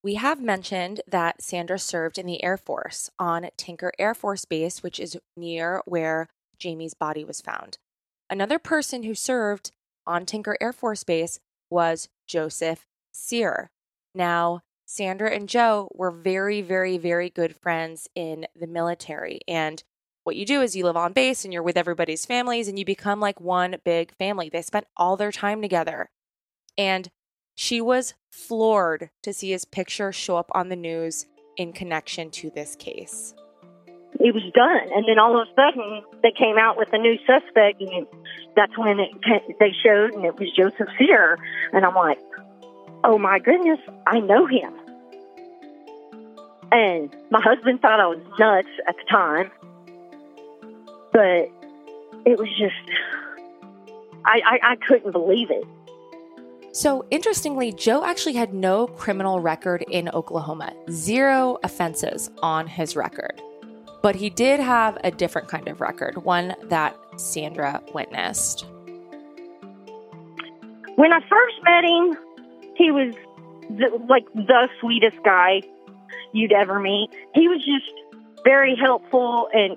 We 0.02 0.16
have 0.16 0.41
mentioned 0.41 1.02
that 1.08 1.43
Sandra 1.43 1.78
served 1.78 2.18
in 2.18 2.26
the 2.26 2.43
Air 2.43 2.58
Force 2.58 3.12
on 3.20 3.50
Tinker 3.56 3.91
Air 4.00 4.16
Force 4.16 4.45
Base, 4.45 4.82
which 4.82 5.00
is 5.00 5.16
near 5.38 5.84
where 5.86 6.28
Jaymie's 6.60 6.95
body 6.95 7.24
was 7.24 7.39
found. 7.39 7.78
Another 8.32 8.58
person 8.58 9.04
who 9.04 9.14
served 9.14 9.70
on 10.08 10.26
Tinker 10.26 10.58
Air 10.60 10.74
Force 10.74 11.04
Base 11.04 11.39
was 11.70 12.10
Joseph 12.26 12.88
Sear. 13.12 13.70
Now, 14.20 14.64
Sandra 14.86 15.32
and 15.32 15.48
Joe 15.48 15.88
were 15.96 16.12
very, 16.12 16.62
very, 16.62 16.98
very 16.98 17.30
good 17.30 17.56
friends 17.56 18.10
in 18.16 18.48
the 18.54 18.68
military. 18.68 19.40
And 19.48 19.82
what 20.26 20.36
you 20.36 20.46
do 20.46 20.62
is 20.62 20.76
you 20.76 20.84
live 20.84 20.98
on 20.98 21.14
base 21.14 21.46
and 21.46 21.54
you're 21.54 21.64
with 21.64 21.78
everybody's 21.78 22.26
families 22.26 22.68
and 22.68 22.78
you 22.78 22.84
become 22.84 23.22
like 23.22 23.40
one 23.40 23.78
big 23.86 24.14
family. 24.18 24.50
They 24.50 24.62
spent 24.62 24.88
all 24.98 25.16
their 25.16 25.32
time 25.32 25.62
together. 25.62 26.10
And 26.78 27.10
she 27.56 27.80
was 27.80 28.14
floored 28.30 29.10
to 29.24 29.32
see 29.32 29.52
his 29.52 29.64
picture 29.64 30.12
show 30.12 30.36
up 30.36 30.52
on 30.54 30.68
the 30.68 30.76
news 30.76 31.26
in 31.56 31.72
connection 31.72 32.30
to 32.32 32.50
this 32.50 32.76
case. 32.76 33.34
it 34.20 34.34
was 34.34 34.44
done. 34.54 34.92
And 34.94 35.06
then 35.08 35.18
all 35.18 35.40
of 35.40 35.48
a 35.48 35.52
sudden, 35.56 36.04
they 36.22 36.32
came 36.38 36.58
out 36.58 36.78
with 36.78 36.90
a 36.92 36.98
new 36.98 37.18
suspect, 37.26 37.82
and 37.82 38.06
that's 38.56 38.78
when 38.78 39.00
it 39.00 39.12
they 39.60 39.72
showed, 39.84 40.14
and 40.14 40.26
it 40.26 40.38
was 40.38 40.52
Joseph 40.52 40.90
Sear. 40.98 41.38
And 41.72 41.86
I'm 41.86 41.96
like, 41.96 42.20
oh 43.04 43.18
my 43.18 43.39
goodness, 43.39 43.80
I 44.08 44.20
know 44.20 44.45
him. 44.45 44.74
And 46.72 47.16
my 47.32 47.41
husband 47.41 47.82
thought 47.82 48.00
I 48.00 48.08
was 48.08 48.20
nuts 48.38 48.68
at 48.88 48.95
the 48.95 49.04
time, 49.10 49.52
but 51.12 51.50
it 52.26 52.38
was 52.38 52.50
just, 52.58 52.76
I, 54.26 54.41
I, 54.45 54.60
I 54.72 54.76
couldn't 54.88 55.12
believe 55.12 55.50
it. 55.50 55.64
So, 56.72 57.04
interestingly, 57.10 57.72
Joe 57.72 58.06
actually 58.06 58.36
had 58.36 58.54
no 58.54 58.86
criminal 58.86 59.39
record 59.39 59.84
in 59.89 60.08
Oklahoma, 60.10 60.72
zero 60.91 61.58
offenses 61.64 62.30
on 62.43 62.68
his 62.68 62.95
record. 62.95 63.41
But 64.04 64.16
he 64.16 64.30
did 64.30 64.60
have 64.60 64.97
a 65.04 65.10
different 65.10 65.47
kind 65.47 65.68
of 65.68 65.82
record, 65.82 66.24
one 66.24 66.56
that 66.70 66.95
Sandra 67.18 67.82
witnessed. 67.93 68.66
when 71.00 71.14
I 71.14 71.22
first 71.30 71.56
met 71.64 71.86
him, 71.86 72.18
he 72.80 72.92
was 72.92 73.14
the, 73.70 74.02
like 74.08 74.26
the 74.34 74.70
sweetest 74.80 75.18
guy 75.24 75.62
you'd 76.32 76.54
ever 76.54 76.80
meet. 76.80 77.10
He 77.36 77.48
was 77.48 77.60
just 77.60 77.92
very 78.44 78.76
helpful, 78.76 79.50
and 79.54 79.76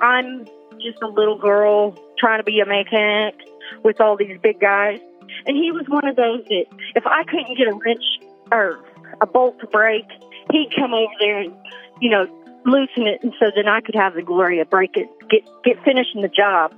I'm 0.00 0.46
just 0.80 1.02
a 1.02 1.08
little 1.08 1.36
girl 1.36 1.98
trying 2.18 2.38
to 2.38 2.44
be 2.44 2.60
a 2.60 2.66
mechanic 2.66 3.34
with 3.82 4.00
all 4.00 4.16
these 4.16 4.38
big 4.40 4.60
guys. 4.60 5.00
And 5.46 5.56
he 5.56 5.72
was 5.72 5.84
one 5.88 6.06
of 6.06 6.14
those 6.14 6.44
that 6.44 6.66
if 6.94 7.04
I 7.06 7.24
couldn't 7.24 7.58
get 7.58 7.66
a 7.66 7.74
wrench 7.74 8.04
or 8.52 8.78
a 9.20 9.26
bolt 9.26 9.58
to 9.60 9.66
break, 9.66 10.04
he'd 10.52 10.70
come 10.78 10.94
over 10.94 11.12
there 11.18 11.40
and, 11.40 11.52
you 12.00 12.10
know, 12.10 12.26
loosen 12.64 13.06
it, 13.08 13.22
and 13.22 13.32
so 13.40 13.46
then 13.54 13.66
I 13.66 13.80
could 13.80 13.94
have 13.96 14.14
the 14.14 14.22
glory 14.22 14.60
of 14.60 14.70
break 14.70 14.96
it, 14.96 15.08
get 15.28 15.42
get 15.64 15.82
finishing 15.84 16.22
the 16.22 16.28
job. 16.28 16.72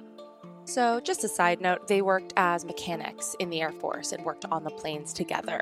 So, 0.70 1.00
just 1.00 1.24
a 1.24 1.28
side 1.28 1.60
note, 1.60 1.88
they 1.88 2.00
worked 2.00 2.32
as 2.36 2.64
mechanics 2.64 3.34
in 3.40 3.50
the 3.50 3.60
Air 3.60 3.72
Force 3.72 4.12
and 4.12 4.24
worked 4.24 4.44
on 4.52 4.62
the 4.62 4.70
planes 4.70 5.12
together. 5.12 5.60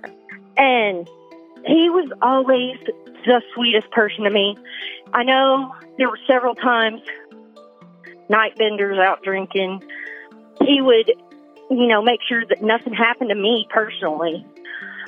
and 0.58 1.08
he 1.64 1.88
was 1.88 2.12
always 2.20 2.76
the 3.24 3.40
sweetest 3.54 3.90
person 3.90 4.24
to 4.24 4.30
me. 4.30 4.54
I 5.14 5.24
know 5.24 5.74
there 5.96 6.10
were 6.10 6.18
several 6.26 6.54
times 6.54 7.00
night 8.28 8.56
benders 8.58 8.98
out 8.98 9.22
drinking. 9.22 9.82
He 10.62 10.82
would, 10.82 11.10
you 11.70 11.86
know, 11.86 12.02
make 12.02 12.20
sure 12.28 12.44
that 12.46 12.62
nothing 12.62 12.92
happened 12.92 13.30
to 13.30 13.34
me 13.34 13.66
personally. 13.70 14.46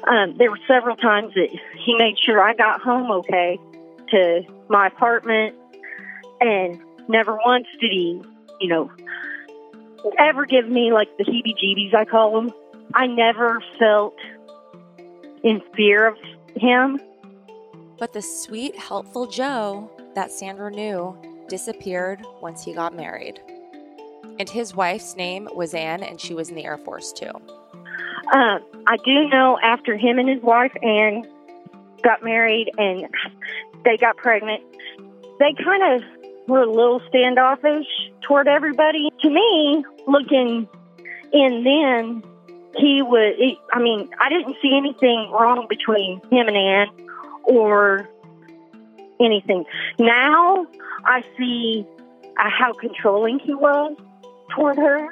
Um, 0.09 0.38
there 0.38 0.51
were 0.51 0.59
several 0.66 0.96
times 0.96 1.34
that 1.34 1.51
he 1.84 1.94
made 1.98 2.16
sure 2.18 2.42
I 2.42 2.55
got 2.55 2.80
home 2.80 3.11
okay 3.12 3.59
to 4.12 4.42
my 4.68 4.86
apartment, 4.86 5.55
and 6.40 6.80
never 7.07 7.38
once 7.44 7.66
did 7.80 7.92
he, 7.92 8.22
you 8.61 8.68
know, 8.68 8.90
ever 10.18 10.46
give 10.46 10.68
me 10.68 10.92
like 10.92 11.09
the 11.18 11.24
heebie-jeebies 11.24 11.94
I 11.94 12.05
call 12.05 12.40
them. 12.40 12.53
I 12.94 13.07
never 13.07 13.62
felt 13.78 14.14
in 15.42 15.62
fear 15.76 16.07
of 16.09 16.16
him. 16.57 17.01
But 17.98 18.12
the 18.12 18.22
sweet, 18.22 18.76
helpful 18.76 19.26
Joe 19.26 19.90
that 20.14 20.32
Sandra 20.32 20.70
knew 20.70 21.16
disappeared 21.48 22.22
once 22.40 22.64
he 22.64 22.72
got 22.72 22.94
married. 22.94 23.40
And 24.38 24.48
his 24.48 24.74
wife's 24.74 25.16
name 25.16 25.48
was 25.55 25.74
Anne, 25.74 26.03
and 26.03 26.20
she 26.20 26.32
was 26.32 26.48
in 26.48 26.55
the 26.55 26.64
Air 26.64 26.78
Force 26.78 27.12
too. 27.12 27.30
Um, 28.32 28.61
I 28.86 28.96
do 29.05 29.28
know 29.28 29.59
after 29.62 29.96
him 29.96 30.18
and 30.18 30.28
his 30.28 30.42
wife 30.42 30.72
Ann 30.82 31.24
got 32.03 32.22
married 32.22 32.70
and 32.78 33.07
they 33.84 33.96
got 33.96 34.16
pregnant, 34.16 34.62
they 35.38 35.53
kind 35.62 35.82
of 35.82 36.03
were 36.47 36.62
a 36.62 36.70
little 36.70 37.01
standoffish 37.09 37.86
toward 38.22 38.49
everybody. 38.49 39.11
To 39.22 39.30
me, 39.30 39.84
looking 40.07 40.68
in 41.32 41.64
then, 41.64 42.22
he 42.76 43.03
he, 43.36 43.59
I 43.72 43.80
mean, 43.80 44.09
I 44.20 44.28
didn't 44.28 44.57
see 44.62 44.76
anything 44.76 45.30
wrong 45.32 45.66
between 45.68 46.20
him 46.30 46.49
and 46.49 46.57
Ann 46.57 46.88
or 47.45 48.09
anything. 49.20 49.64
Now 49.99 50.66
I 51.05 51.22
see 51.36 51.86
uh, 52.38 52.51
how 52.51 52.72
controlling 52.72 53.38
he 53.38 53.55
was 53.55 53.97
toward 54.55 54.76
her. 54.76 55.07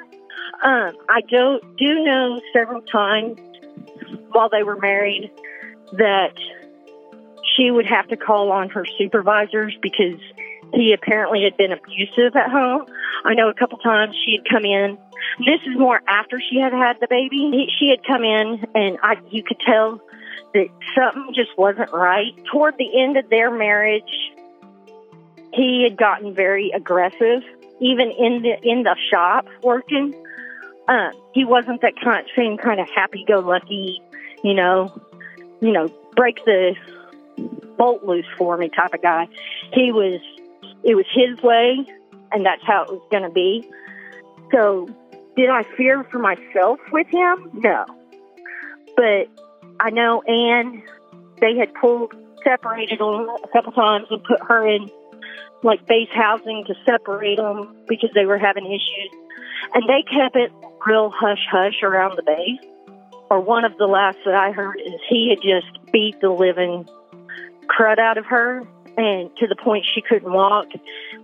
Um, 0.61 0.95
I 1.07 1.21
do 1.27 1.59
do 1.77 2.03
know 2.03 2.39
several 2.53 2.81
times 2.81 3.39
while 4.31 4.49
they 4.49 4.63
were 4.63 4.77
married 4.77 5.31
that 5.93 6.33
she 7.55 7.71
would 7.71 7.85
have 7.85 8.07
to 8.09 8.17
call 8.17 8.51
on 8.51 8.69
her 8.69 8.85
supervisors 8.97 9.77
because 9.81 10.19
he 10.73 10.93
apparently 10.93 11.43
had 11.43 11.57
been 11.57 11.71
abusive 11.71 12.35
at 12.35 12.49
home. 12.49 12.85
I 13.25 13.33
know 13.33 13.49
a 13.49 13.53
couple 13.53 13.77
times 13.79 14.15
she 14.25 14.37
had 14.37 14.49
come 14.49 14.65
in. 14.65 14.97
This 15.39 15.61
is 15.65 15.77
more 15.77 16.01
after 16.07 16.39
she 16.39 16.59
had 16.59 16.73
had 16.73 16.97
the 16.99 17.07
baby. 17.09 17.37
He, 17.37 17.69
she 17.77 17.89
had 17.89 18.05
come 18.05 18.23
in, 18.23 18.65
and 18.75 18.97
I 19.01 19.15
you 19.29 19.43
could 19.43 19.59
tell 19.59 20.01
that 20.53 20.67
something 20.95 21.33
just 21.33 21.57
wasn't 21.57 21.91
right. 21.91 22.33
Toward 22.51 22.75
the 22.77 23.01
end 23.01 23.17
of 23.17 23.29
their 23.29 23.51
marriage, 23.51 24.03
he 25.53 25.83
had 25.83 25.97
gotten 25.97 26.33
very 26.33 26.71
aggressive, 26.71 27.43
even 27.79 28.11
in 28.11 28.41
the 28.41 28.57
in 28.63 28.83
the 28.83 28.95
shop 29.11 29.47
working. 29.63 30.13
Uh, 30.87 31.11
he 31.33 31.45
wasn't 31.45 31.81
that 31.81 31.93
kind, 32.03 32.25
same 32.35 32.57
kind 32.57 32.79
of 32.79 32.89
happy-go-lucky, 32.89 34.01
you 34.43 34.55
know, 34.55 34.91
you 35.61 35.71
know, 35.71 35.87
break 36.15 36.43
the 36.45 36.75
bolt 37.77 38.03
loose 38.03 38.25
for 38.39 38.57
me 38.57 38.69
type 38.69 38.91
of 38.95 39.01
guy. 39.03 39.27
He 39.71 39.91
was, 39.91 40.19
it 40.83 40.95
was 40.95 41.05
his 41.13 41.41
way, 41.43 41.85
and 42.31 42.45
that's 42.45 42.63
how 42.63 42.83
it 42.83 42.89
was 42.89 43.01
going 43.11 43.23
to 43.23 43.29
be. 43.29 43.69
So, 44.51 44.87
did 45.35 45.49
I 45.49 45.63
fear 45.77 46.03
for 46.05 46.19
myself 46.19 46.79
with 46.91 47.07
him? 47.07 47.49
No, 47.53 47.85
but 48.95 49.27
I 49.79 49.89
know 49.91 50.21
Anne. 50.21 50.83
They 51.39 51.55
had 51.55 51.73
pulled 51.73 52.13
separated 52.43 52.99
them 52.99 53.29
a 53.29 53.47
couple 53.53 53.71
times 53.71 54.07
and 54.09 54.23
put 54.23 54.41
her 54.47 54.67
in 54.67 54.89
like 55.63 55.85
base 55.87 56.09
housing 56.13 56.63
to 56.67 56.75
separate 56.85 57.37
them 57.37 57.75
because 57.87 58.09
they 58.15 58.25
were 58.25 58.37
having 58.37 58.65
issues. 58.65 59.11
And 59.73 59.83
they 59.87 60.03
kept 60.03 60.35
it 60.35 60.51
real 60.85 61.11
hush 61.13 61.45
hush 61.51 61.83
around 61.83 62.17
the 62.17 62.23
base. 62.23 62.93
Or 63.29 63.39
one 63.39 63.65
of 63.65 63.77
the 63.77 63.85
last 63.85 64.17
that 64.25 64.33
I 64.33 64.51
heard 64.51 64.81
is 64.83 64.93
he 65.07 65.29
had 65.29 65.41
just 65.41 65.91
beat 65.91 66.19
the 66.19 66.29
living 66.29 66.87
crud 67.67 67.99
out 67.99 68.17
of 68.17 68.25
her 68.25 68.63
and 68.99 69.35
to 69.37 69.47
the 69.47 69.55
point 69.55 69.85
she 69.85 70.01
couldn't 70.01 70.31
walk 70.31 70.67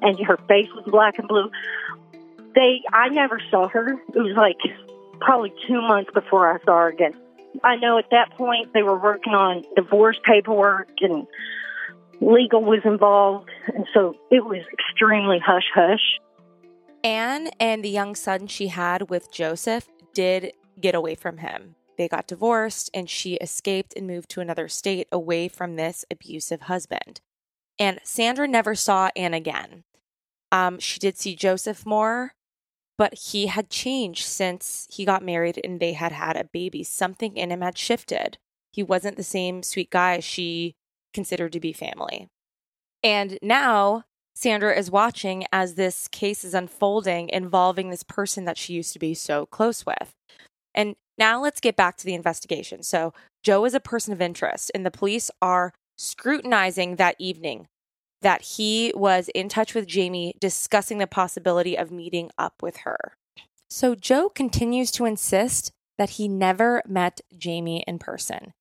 and 0.02 0.18
her 0.20 0.38
face 0.48 0.68
was 0.74 0.86
black 0.88 1.20
and 1.20 1.28
blue. 1.28 1.52
They 2.56 2.82
I 2.94 3.10
never 3.10 3.42
saw 3.52 3.68
her. 3.68 3.92
It 3.92 4.18
was 4.18 4.36
like 4.38 4.58
probably 5.20 5.54
two 5.68 5.82
months 5.82 6.10
before 6.14 6.50
I 6.50 6.64
saw 6.64 6.80
her 6.80 6.88
again. 6.88 7.14
I 7.64 7.76
know 7.76 7.98
at 7.98 8.10
that 8.12 8.32
point 8.32 8.74
they 8.74 8.82
were 8.82 8.98
working 8.98 9.34
on 9.34 9.64
divorce 9.76 10.18
paperwork 10.24 10.90
and 11.02 11.28
legal 12.22 12.64
was 12.64 12.80
involved, 12.86 13.50
and 13.68 13.86
so 13.94 14.16
it 14.32 14.46
was 14.46 14.62
extremely 14.72 15.40
hush 15.40 15.70
hush. 15.74 16.20
Anne 17.04 17.50
and 17.60 17.84
the 17.84 17.90
young 17.90 18.16
son 18.16 18.48
she 18.48 18.70
had 18.70 19.10
with 19.10 19.32
Joseph 19.32 19.90
did 20.14 20.54
get 20.80 20.96
away 20.96 21.16
from 21.16 21.38
him. 21.38 21.76
They 21.98 22.08
got 22.08 22.28
divorced 22.28 22.90
and 22.94 23.10
she 23.10 23.36
escaped 23.36 23.94
and 23.96 24.08
moved 24.08 24.30
to 24.32 24.42
another 24.42 24.68
state 24.68 25.08
away 25.12 25.48
from 25.48 25.76
this 25.76 26.04
abusive 26.10 26.62
husband. 26.62 27.22
And 27.80 28.00
Sandra 28.04 28.48
never 28.48 28.76
saw 28.76 29.10
Anne 29.16 29.34
again. 29.34 29.84
Um, 30.52 30.80
she 30.80 31.00
did 31.00 31.18
see 31.18 31.36
Joseph 31.36 31.86
more, 31.86 32.34
but 32.98 33.14
he 33.14 33.48
had 33.48 33.70
changed 33.70 34.26
since 34.26 34.88
he 34.90 35.04
got 35.04 35.24
married 35.24 35.60
and 35.64 35.80
they 35.80 35.94
had 35.94 36.12
had 36.12 36.38
a 36.38 36.46
baby. 36.46 36.84
Something 36.84 37.36
in 37.36 37.52
him 37.52 37.62
had 37.62 37.78
shifted. 37.78 38.38
He 38.72 38.84
wasn't 38.84 39.18
the 39.18 39.24
same 39.24 39.64
sweet 39.64 39.90
guy 39.90 40.20
she 40.20 40.76
considered 41.14 41.52
to 41.54 41.60
be 41.60 41.74
family. 41.74 42.28
And 43.04 43.38
now 43.42 44.04
Sandra 44.36 44.78
is 44.78 44.92
watching 44.92 45.46
as 45.52 45.76
this 45.76 46.08
case 46.10 46.44
is 46.44 46.54
unfolding 46.54 47.30
involving 47.30 47.90
this 47.90 48.04
person 48.04 48.46
that 48.46 48.58
she 48.58 48.74
used 48.74 48.94
to 48.94 49.00
be 49.00 49.14
so 49.14 49.46
close 49.46 49.86
with. 49.86 50.14
And 50.74 50.96
now 51.18 51.42
let's 51.42 51.62
get 51.62 51.78
back 51.78 51.96
to 51.98 52.06
the 52.06 52.14
investigation. 52.14 52.84
So, 52.84 53.14
Joe 53.44 53.64
is 53.64 53.74
a 53.74 53.80
person 53.80 54.12
of 54.12 54.22
interest, 54.22 54.72
and 54.76 54.86
the 54.86 54.92
police 54.92 55.32
are 55.42 55.72
scrutinizing 55.98 56.96
that 56.96 57.16
evening 57.20 57.68
that 58.22 58.42
he 58.42 58.92
was 58.96 59.30
in 59.36 59.50
touch 59.50 59.74
with 59.74 59.88
Jaymie 59.88 60.40
discussing 60.40 60.98
the 60.98 61.08
possibility 61.08 61.78
of 61.78 61.92
meeting 61.92 62.32
up 62.38 62.62
with 62.62 62.78
her. 62.78 63.16
So, 63.70 63.94
Joe 63.96 64.30
continues 64.30 64.92
to 64.92 65.06
insist 65.06 65.72
that 65.98 66.12
he 66.12 66.28
never 66.28 66.82
met 66.88 67.22
Jaymie 67.38 67.84
in 67.88 68.00
person. 68.00 68.54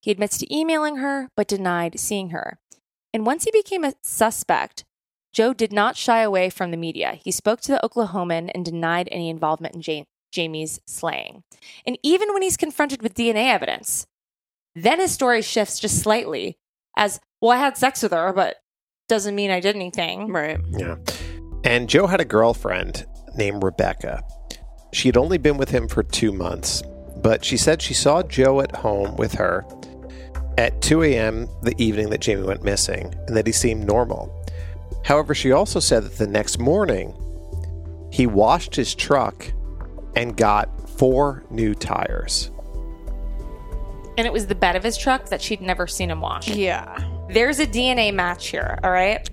He 0.00 0.10
admits 0.10 0.38
to 0.38 0.54
emailing 0.54 0.96
her, 0.96 1.28
but 1.36 1.48
denied 1.48 2.00
seeing 2.00 2.30
her. 2.30 2.58
And 3.12 3.26
once 3.26 3.44
he 3.44 3.50
became 3.50 3.84
a 3.84 3.94
suspect, 4.02 4.84
Joe 5.32 5.52
did 5.52 5.72
not 5.72 5.96
shy 5.96 6.20
away 6.20 6.50
from 6.50 6.70
the 6.70 6.76
media. 6.76 7.18
He 7.22 7.30
spoke 7.30 7.60
to 7.62 7.72
the 7.72 7.80
Oklahoman 7.82 8.50
and 8.54 8.64
denied 8.64 9.08
any 9.12 9.28
involvement 9.28 9.74
in 9.74 9.82
ja- 9.82 10.04
Jaymie's 10.32 10.80
slaying. 10.86 11.42
And 11.86 11.98
even 12.02 12.32
when 12.32 12.42
he's 12.42 12.56
confronted 12.56 13.02
with 13.02 13.14
DNA 13.14 13.48
evidence, 13.52 14.06
then 14.74 15.00
his 15.00 15.12
story 15.12 15.42
shifts 15.42 15.78
just 15.78 16.00
slightly 16.00 16.56
as, 16.96 17.20
well, 17.40 17.52
I 17.52 17.56
had 17.60 17.76
sex 17.76 18.02
with 18.02 18.12
her, 18.12 18.32
but 18.32 18.56
doesn't 19.08 19.34
mean 19.34 19.50
I 19.50 19.60
did 19.60 19.76
anything. 19.76 20.32
Right. 20.32 20.58
Yeah. 20.70 20.96
And 21.64 21.88
Joe 21.88 22.06
had 22.06 22.20
a 22.20 22.24
girlfriend 22.24 23.06
named 23.36 23.62
Rebecca. 23.62 24.22
She 24.92 25.08
had 25.08 25.16
only 25.16 25.38
been 25.38 25.56
with 25.56 25.70
him 25.70 25.88
for 25.88 26.02
two 26.02 26.32
months, 26.32 26.82
but 27.22 27.44
she 27.44 27.56
said 27.56 27.82
she 27.82 27.94
saw 27.94 28.22
Joe 28.22 28.60
at 28.60 28.76
home 28.76 29.16
with 29.16 29.34
her 29.34 29.64
at 30.58 30.80
2 30.82 31.02
a.m. 31.04 31.48
the 31.62 31.74
evening 31.82 32.10
that 32.10 32.20
Jaymie 32.20 32.46
went 32.46 32.62
missing 32.62 33.14
and 33.26 33.36
that 33.36 33.46
he 33.46 33.52
seemed 33.52 33.86
normal. 33.86 34.34
However, 35.04 35.34
she 35.34 35.52
also 35.52 35.80
said 35.80 36.04
that 36.04 36.18
the 36.18 36.26
next 36.26 36.58
morning 36.58 37.14
he 38.12 38.26
washed 38.26 38.74
his 38.74 38.94
truck 38.94 39.52
and 40.16 40.36
got 40.36 40.88
four 40.90 41.44
new 41.50 41.74
tires. 41.74 42.50
And 44.16 44.26
it 44.26 44.32
was 44.32 44.46
the 44.46 44.54
bed 44.54 44.76
of 44.76 44.82
his 44.82 44.98
truck 44.98 45.28
that 45.30 45.40
she'd 45.40 45.60
never 45.60 45.86
seen 45.86 46.10
him 46.10 46.20
wash. 46.20 46.48
Yeah. 46.48 46.98
There's 47.30 47.58
a 47.58 47.66
DNA 47.66 48.12
match 48.12 48.48
here, 48.48 48.78
all 48.82 48.90
right? 48.90 49.28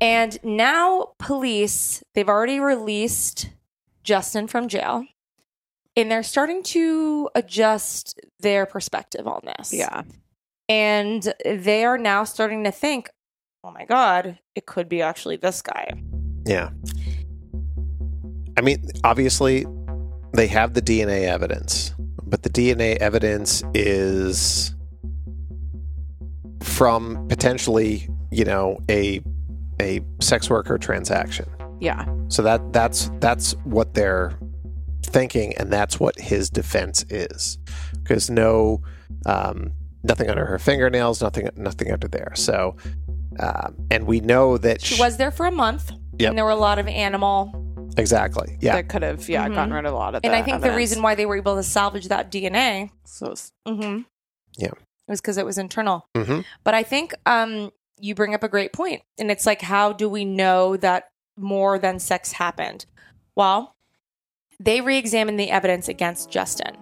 And 0.00 0.38
now 0.44 1.12
police, 1.18 2.04
they've 2.14 2.28
already 2.28 2.60
released 2.60 3.50
Justin 4.04 4.46
from 4.46 4.68
jail. 4.68 5.04
And 5.96 6.10
they're 6.10 6.22
starting 6.22 6.62
to 6.64 7.30
adjust 7.34 8.20
their 8.40 8.66
perspective 8.66 9.26
on 9.26 9.40
this. 9.44 9.72
Yeah. 9.72 10.02
And 10.68 11.32
they 11.44 11.86
are 11.86 11.96
now 11.96 12.24
starting 12.24 12.64
to 12.64 12.70
think, 12.70 13.08
oh 13.64 13.70
my 13.70 13.86
God, 13.86 14.38
it 14.54 14.66
could 14.66 14.90
be 14.90 15.00
actually 15.00 15.36
this 15.36 15.62
guy. 15.62 15.90
Yeah. 16.44 16.70
I 18.58 18.60
mean, 18.60 18.86
obviously, 19.04 19.64
they 20.34 20.46
have 20.48 20.74
the 20.74 20.82
DNA 20.82 21.22
evidence, 21.22 21.94
but 22.26 22.42
the 22.42 22.50
DNA 22.50 22.96
evidence 22.96 23.62
is 23.74 24.74
from 26.62 27.26
potentially, 27.28 28.08
you 28.30 28.44
know, 28.44 28.78
a 28.90 29.20
a 29.80 30.00
sex 30.20 30.50
worker 30.50 30.78
transaction. 30.78 31.46
Yeah. 31.80 32.06
So 32.28 32.42
that 32.42 32.72
that's 32.72 33.10
that's 33.20 33.52
what 33.64 33.94
they're 33.94 34.38
thinking, 35.02 35.54
and 35.56 35.72
that's 35.72 36.00
what 36.00 36.18
his 36.18 36.50
defense 36.50 37.04
is, 37.08 37.58
because 38.02 38.28
no, 38.30 38.82
um, 39.26 39.72
nothing 40.02 40.28
under 40.28 40.44
her 40.44 40.58
fingernails, 40.58 41.22
nothing 41.22 41.48
nothing 41.56 41.92
under 41.92 42.08
there. 42.08 42.32
So, 42.34 42.76
um, 43.38 43.76
and 43.90 44.06
we 44.06 44.20
know 44.20 44.58
that 44.58 44.82
She 44.82 45.00
was 45.00 45.16
there 45.16 45.30
for 45.30 45.46
a 45.46 45.52
month. 45.52 45.92
Yep. 46.18 46.30
And 46.30 46.38
there 46.38 46.44
were 46.44 46.50
a 46.50 46.56
lot 46.56 46.78
of 46.78 46.88
animal. 46.88 47.65
Exactly, 47.96 48.56
yeah, 48.60 48.76
That 48.76 48.88
could 48.88 49.02
have, 49.02 49.28
yeah, 49.28 49.48
Mhm. 49.48 49.54
gotten 49.54 49.74
rid 49.74 49.86
of 49.86 49.92
a 49.92 49.96
lot 49.96 50.14
of 50.14 50.22
that. 50.22 50.26
And 50.26 50.34
I 50.36 50.42
think 50.42 50.62
the 50.62 50.72
reason 50.72 51.02
why 51.02 51.14
they 51.14 51.26
were 51.26 51.36
able 51.36 51.56
to 51.56 51.62
salvage 51.62 52.08
that 52.08 52.30
DNA 52.30 52.90
So 53.04 53.34
mm-hmm, 53.66 54.02
Yeah. 54.56 54.70
was 55.08 55.20
because 55.20 55.36
it 55.38 55.46
was 55.46 55.58
internal. 55.58 56.08
hmm 56.16 56.40
But 56.64 56.74
I 56.74 56.82
think 56.82 57.14
um, 57.26 57.70
you 58.00 58.14
bring 58.14 58.34
up 58.34 58.42
a 58.42 58.48
great 58.48 58.72
point, 58.72 59.02
and 59.18 59.30
it's 59.30 59.46
like, 59.46 59.62
how 59.62 59.92
do 59.92 60.08
we 60.08 60.24
know 60.24 60.76
that 60.76 61.08
more 61.36 61.78
than 61.78 61.98
sex 61.98 62.32
happened? 62.32 62.86
Well, 63.34 63.74
they 64.58 64.80
re-examined 64.80 65.38
the 65.38 65.50
evidence 65.50 65.88
against 65.88 66.30
Justin, 66.30 66.76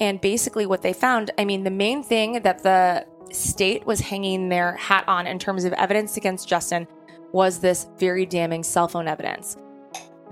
and 0.00 0.20
basically, 0.20 0.66
what 0.66 0.82
they 0.82 0.92
found, 0.92 1.30
I 1.38 1.44
mean, 1.44 1.64
the 1.64 1.70
main 1.70 2.02
thing 2.02 2.42
that 2.42 2.62
the 2.62 3.04
state 3.32 3.86
was 3.86 4.00
hanging 4.00 4.48
their 4.48 4.72
hat 4.76 5.04
on 5.06 5.26
in 5.26 5.38
terms 5.38 5.64
of 5.64 5.72
evidence 5.74 6.16
against 6.16 6.48
Justin 6.48 6.86
was 7.32 7.60
this 7.60 7.86
very 7.98 8.24
damning 8.24 8.62
cell 8.62 8.88
phone 8.88 9.06
evidence 9.06 9.56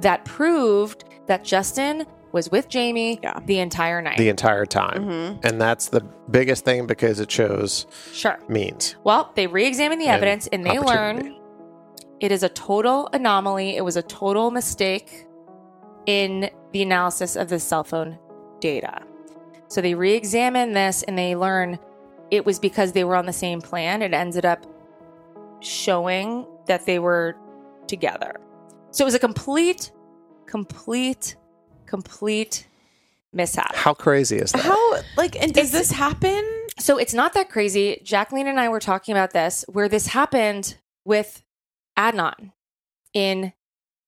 that 0.01 0.25
proved 0.25 1.05
that 1.27 1.45
Justin 1.45 2.05
was 2.33 2.51
with 2.51 2.69
Jaymie 2.69 3.19
Yeah. 3.23 3.39
the 3.47 3.59
entire 3.61 4.03
night. 4.03 4.19
the 4.19 4.29
entire 4.29 4.67
time, 4.67 5.05
Mhm. 5.07 5.45
and 5.45 5.61
that's 5.61 5.89
the 5.89 6.03
biggest 6.31 6.65
thing 6.65 6.87
because 6.87 7.19
it 7.21 7.31
shows 7.31 7.87
sure. 8.13 8.39
means. 8.49 8.97
Well, 9.05 9.31
they 9.35 9.47
re 9.47 9.65
examine 9.67 9.99
the 9.99 10.09
evidence 10.09 10.47
and 10.49 10.65
they 10.65 10.79
learn 10.79 11.35
it 12.21 12.33
is 12.33 12.43
a 12.43 12.49
total 12.49 13.09
anomaly. 13.13 13.77
It 13.77 13.85
was 13.85 13.97
a 13.97 14.03
total 14.03 14.51
mistake 14.51 15.27
in 16.07 16.51
the 16.73 16.83
analysis 16.83 17.37
of 17.37 17.49
the 17.49 17.59
cell 17.59 17.85
phone 17.85 18.19
data. 18.61 19.01
So 19.69 19.81
they 19.81 19.95
re 19.95 20.13
examine 20.13 20.73
this 20.73 21.03
and 21.03 21.17
they 21.19 21.35
learn 21.37 21.79
it 22.31 22.45
was 22.45 22.59
because 22.59 22.93
they 22.93 23.05
were 23.05 23.17
on 23.17 23.27
the 23.27 23.33
same 23.33 23.61
plan. 23.61 24.03
It 24.03 24.13
ended 24.13 24.45
up 24.45 24.67
showing 25.61 26.47
that 26.67 26.87
they 26.87 26.99
were 26.99 27.37
together. 27.87 28.35
So 28.97 29.05
it 29.05 29.09
was 29.09 29.15
a 29.15 29.19
complete, 29.19 29.93
complete, 30.47 31.37
complete 31.85 32.67
mishap. 33.31 33.75
How 33.75 33.93
crazy 33.93 34.39
is 34.39 34.53
that? 34.53 34.63
How 34.63 34.95
like 35.19 35.37
and 35.37 35.53
does 35.53 35.69
It's- 35.75 35.89
this 35.89 35.91
happen? 35.91 36.43
So 36.79 36.97
it's 36.97 37.13
not 37.13 37.35
that 37.35 37.51
crazy. 37.51 38.01
Jacqueline 38.03 38.47
and 38.47 38.59
I 38.59 38.71
were 38.71 38.81
talking 38.81 39.13
about 39.13 39.35
this 39.35 39.67
where 39.69 39.87
this 39.91 40.07
happened 40.07 40.79
with 41.05 41.43
Adnan 41.99 42.53
in 43.13 43.53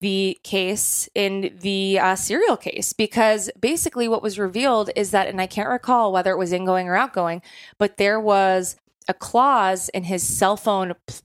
the 0.01 0.39
case, 0.43 1.07
in 1.15 1.59
the 1.61 1.99
uh, 1.99 2.17
serial 2.17 2.57
case, 2.57 2.95
because 2.95 3.51
basically 3.61 4.09
what 4.09 4.23
was 4.23 4.39
revealed 4.39 4.89
is 4.97 5.11
that, 5.11 5.29
and 5.29 5.39
I 5.39 5.47
can't 5.47 5.69
recall 5.69 6.15
whether 6.15 6.31
it 6.33 6.39
was 6.39 6.51
ingoing 6.55 6.89
or 6.89 6.97
outgoing, 6.97 7.43
but 7.77 7.99
there 7.99 8.19
was 8.19 8.77
a 9.07 9.13
clause 9.13 9.91
in 9.91 10.05
his 10.05 10.23
cell 10.23 10.57
phone 10.57 10.95
p- 11.07 11.17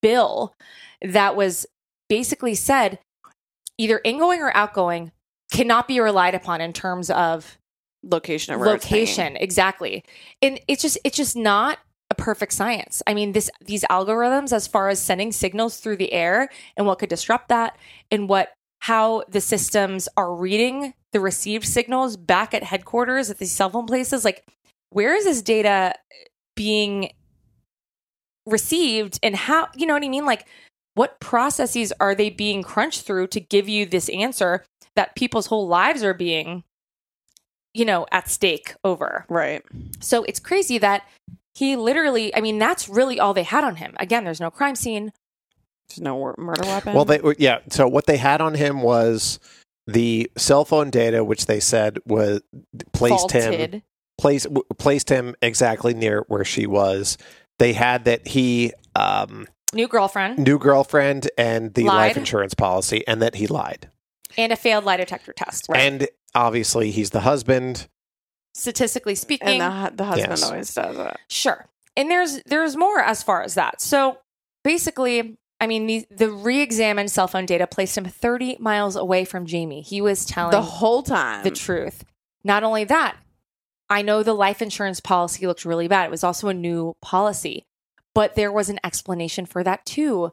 bill 0.00 0.54
that 1.02 1.36
was 1.36 1.66
basically 2.12 2.54
said 2.54 2.98
either 3.78 3.98
ingoing 4.04 4.42
or 4.42 4.54
outgoing 4.54 5.10
cannot 5.50 5.88
be 5.88 5.98
relied 5.98 6.34
upon 6.34 6.60
in 6.60 6.70
terms 6.70 7.08
of 7.08 7.56
Location 8.02 8.52
of 8.52 8.60
where 8.60 8.74
it's 8.74 8.84
location. 8.84 9.34
Exactly. 9.36 10.04
And 10.42 10.60
it's 10.68 10.82
just 10.82 10.98
it's 11.04 11.16
just 11.16 11.36
not 11.36 11.78
a 12.10 12.14
perfect 12.14 12.52
science. 12.52 13.00
I 13.06 13.14
mean 13.14 13.32
this 13.32 13.48
these 13.64 13.82
algorithms 13.84 14.52
as 14.52 14.66
far 14.66 14.90
as 14.90 15.00
sending 15.00 15.32
signals 15.32 15.78
through 15.78 15.96
the 15.96 16.12
air 16.12 16.50
and 16.76 16.86
what 16.86 16.98
could 16.98 17.08
disrupt 17.08 17.48
that 17.48 17.78
and 18.10 18.28
what 18.28 18.52
how 18.80 19.24
the 19.30 19.40
systems 19.40 20.06
are 20.14 20.34
reading 20.34 20.92
the 21.12 21.20
received 21.20 21.64
signals 21.64 22.18
back 22.18 22.52
at 22.52 22.62
headquarters 22.62 23.30
at 23.30 23.38
these 23.38 23.52
cell 23.52 23.70
phone 23.70 23.86
places 23.86 24.22
like 24.22 24.44
where 24.90 25.14
is 25.14 25.24
this 25.24 25.40
data 25.40 25.94
being 26.56 27.10
received 28.44 29.18
and 29.22 29.34
how 29.34 29.68
you 29.74 29.86
know 29.86 29.94
what 29.94 30.04
i 30.04 30.08
mean? 30.08 30.26
Like 30.26 30.46
what 30.94 31.20
processes 31.20 31.92
are 32.00 32.14
they 32.14 32.30
being 32.30 32.62
crunched 32.62 33.02
through 33.02 33.26
to 33.28 33.40
give 33.40 33.68
you 33.68 33.86
this 33.86 34.08
answer 34.10 34.64
that 34.96 35.14
people's 35.16 35.46
whole 35.46 35.66
lives 35.66 36.02
are 36.02 36.14
being 36.14 36.64
you 37.74 37.84
know 37.84 38.06
at 38.12 38.28
stake 38.28 38.74
over 38.84 39.24
Right. 39.28 39.62
so 40.00 40.24
it's 40.24 40.40
crazy 40.40 40.78
that 40.78 41.02
he 41.54 41.76
literally 41.76 42.34
i 42.36 42.40
mean 42.40 42.58
that's 42.58 42.88
really 42.88 43.18
all 43.18 43.32
they 43.34 43.42
had 43.42 43.64
on 43.64 43.76
him 43.76 43.94
again 43.98 44.24
there's 44.24 44.40
no 44.40 44.50
crime 44.50 44.74
scene 44.74 45.12
There's 45.88 46.00
no 46.00 46.34
murder 46.38 46.62
weapon. 46.64 46.94
Well, 46.94 47.04
they 47.04 47.20
yeah. 47.38 47.58
So 47.70 47.86
what 47.88 48.06
they 48.06 48.16
had 48.16 48.40
on 48.40 48.54
him 48.54 48.80
was 48.82 49.38
the 49.86 50.30
cell 50.38 50.64
phone 50.64 50.88
data, 50.90 51.22
which 51.24 51.46
they 51.46 51.60
said 51.60 51.98
was 52.06 52.40
placed 52.92 53.30
him 53.32 53.82
placed 54.16 54.46
placed 54.78 55.08
him 55.10 55.34
exactly 55.42 55.92
near 55.92 56.24
where 56.28 56.44
she 56.44 56.66
was. 56.66 57.18
They 57.58 57.72
had 57.74 58.04
that 58.06 58.26
he 58.26 58.72
um, 58.94 59.46
new 59.72 59.88
girlfriend 59.88 60.38
new 60.38 60.58
girlfriend 60.58 61.30
and 61.38 61.74
the 61.74 61.84
Lied. 61.84 61.96
life 61.96 62.16
insurance 62.16 62.54
policy, 62.54 63.06
and 63.06 63.20
that 63.22 63.36
he 63.36 63.46
lied. 63.46 63.90
and 64.36 64.52
a 64.52 64.56
failed 64.56 64.84
lie 64.84 64.96
detector 64.96 65.32
test 65.32 65.66
And 65.74 66.08
obviously, 66.34 66.90
he's 66.90 67.10
the 67.10 67.20
husband. 67.20 67.88
statistically 68.54 69.14
speaking 69.14 69.60
and 69.60 69.60
the, 69.60 69.96
the 69.96 70.04
husband 70.04 70.30
Yes. 70.30 70.42
always 70.42 70.74
does 70.74 70.96
it. 70.98 71.16
Sure. 71.28 71.66
And 71.96 72.10
there's 72.10 72.42
there's 72.46 72.76
more 72.76 73.00
as 73.00 73.22
far 73.22 73.42
as 73.42 73.54
that. 73.54 73.80
So 73.80 74.18
basically, 74.64 75.36
I 75.60 75.66
mean, 75.66 75.86
the, 75.86 76.06
the 76.10 76.30
re-examined 76.30 77.10
cell 77.10 77.28
phone 77.28 77.46
data 77.46 77.66
placed 77.66 77.96
him 77.98 78.04
30 78.04 78.56
miles 78.60 78.96
away 78.96 79.24
from 79.24 79.46
Jaymie. 79.46 79.84
He 79.86 80.00
was 80.00 80.24
telling 80.24 80.50
The 80.52 80.62
whole 80.62 81.02
time. 81.02 81.44
the 81.44 81.50
truth. 81.50 82.04
Not 82.44 82.64
only 82.64 82.84
that, 82.84 83.16
I 83.88 84.02
know 84.02 84.22
the 84.22 84.32
life 84.34 84.60
insurance 84.62 85.00
policy 85.00 85.46
looked 85.46 85.64
really 85.64 85.86
bad. 85.86 86.06
It 86.06 86.10
was 86.10 86.24
also 86.24 86.48
a 86.48 86.54
new 86.54 86.94
policy, 87.02 87.66
but 88.14 88.34
there 88.34 88.52
was 88.52 88.68
an 88.68 88.78
explanation 88.84 89.46
for 89.46 89.62
that 89.64 89.84
too. 89.86 90.32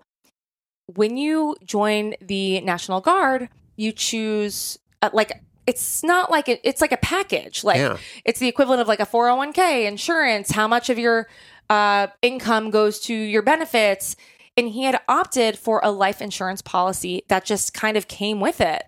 When 0.96 1.18
you 1.18 1.56
join 1.64 2.16
the 2.22 2.62
National 2.62 3.00
Guard, 3.02 3.50
you 3.76 3.92
choose 3.92 4.78
uh, 5.02 5.10
like 5.14 5.32
it's 5.68 6.04
not 6.04 6.32
like 6.32 6.50
it, 6.50 6.60
it's 6.64 6.82
like 6.82 6.92
a 6.92 6.98
package. 6.98 7.64
Like 7.64 7.78
Yeah. 7.78 7.98
it's 8.26 8.40
the 8.40 8.48
equivalent 8.48 8.82
of 8.82 8.88
like 8.88 9.00
a 9.00 9.06
401k 9.06 9.86
insurance, 9.88 10.50
how 10.52 10.68
much 10.68 10.90
of 10.90 10.98
your 10.98 11.28
uh, 11.70 12.08
income 12.24 12.72
goes 12.72 13.00
to 13.02 13.14
your 13.14 13.44
benefits. 13.44 14.16
And 14.58 14.68
he 14.70 14.84
had 14.84 15.00
opted 15.08 15.58
for 15.58 15.80
a 15.84 15.92
life 15.92 16.22
insurance 16.22 16.62
policy 16.64 17.24
that 17.30 17.46
just 17.46 17.74
kind 17.74 17.96
of 17.96 18.08
came 18.08 18.40
with 18.42 18.60
it. 18.60 18.84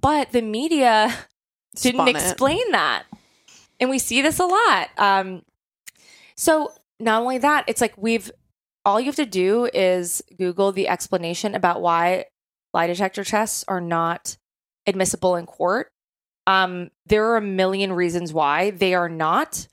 But 0.00 0.32
the 0.32 0.42
media 0.42 1.14
didn't 1.76 2.00
Spun 2.00 2.08
it. 2.08 2.16
explain 2.16 2.72
that. 2.72 3.04
And 3.80 3.88
we 3.88 3.98
see 3.98 4.22
this 4.22 4.38
a 4.38 4.44
lot. 4.46 4.88
Um, 4.98 5.42
so 6.36 6.72
not 7.00 7.20
only 7.22 7.38
that, 7.38 7.64
it's 7.66 7.80
like 7.80 7.94
we've 7.96 8.30
all 8.84 9.00
you 9.00 9.06
have 9.06 9.16
to 9.16 9.26
do 9.26 9.68
is 9.74 10.22
Google 10.38 10.72
the 10.72 10.88
explanation 10.88 11.54
about 11.54 11.80
why 11.80 12.26
lie 12.72 12.86
detector 12.86 13.24
tests 13.24 13.64
are 13.68 13.80
not 13.80 14.36
admissible 14.86 15.36
in 15.36 15.46
court. 15.46 15.88
Um, 16.46 16.90
there 17.06 17.26
are 17.30 17.36
a 17.36 17.42
million 17.42 17.92
reasons 17.92 18.32
why 18.32 18.70
they 18.70 18.94
are 18.94 19.08
not. 19.08 19.66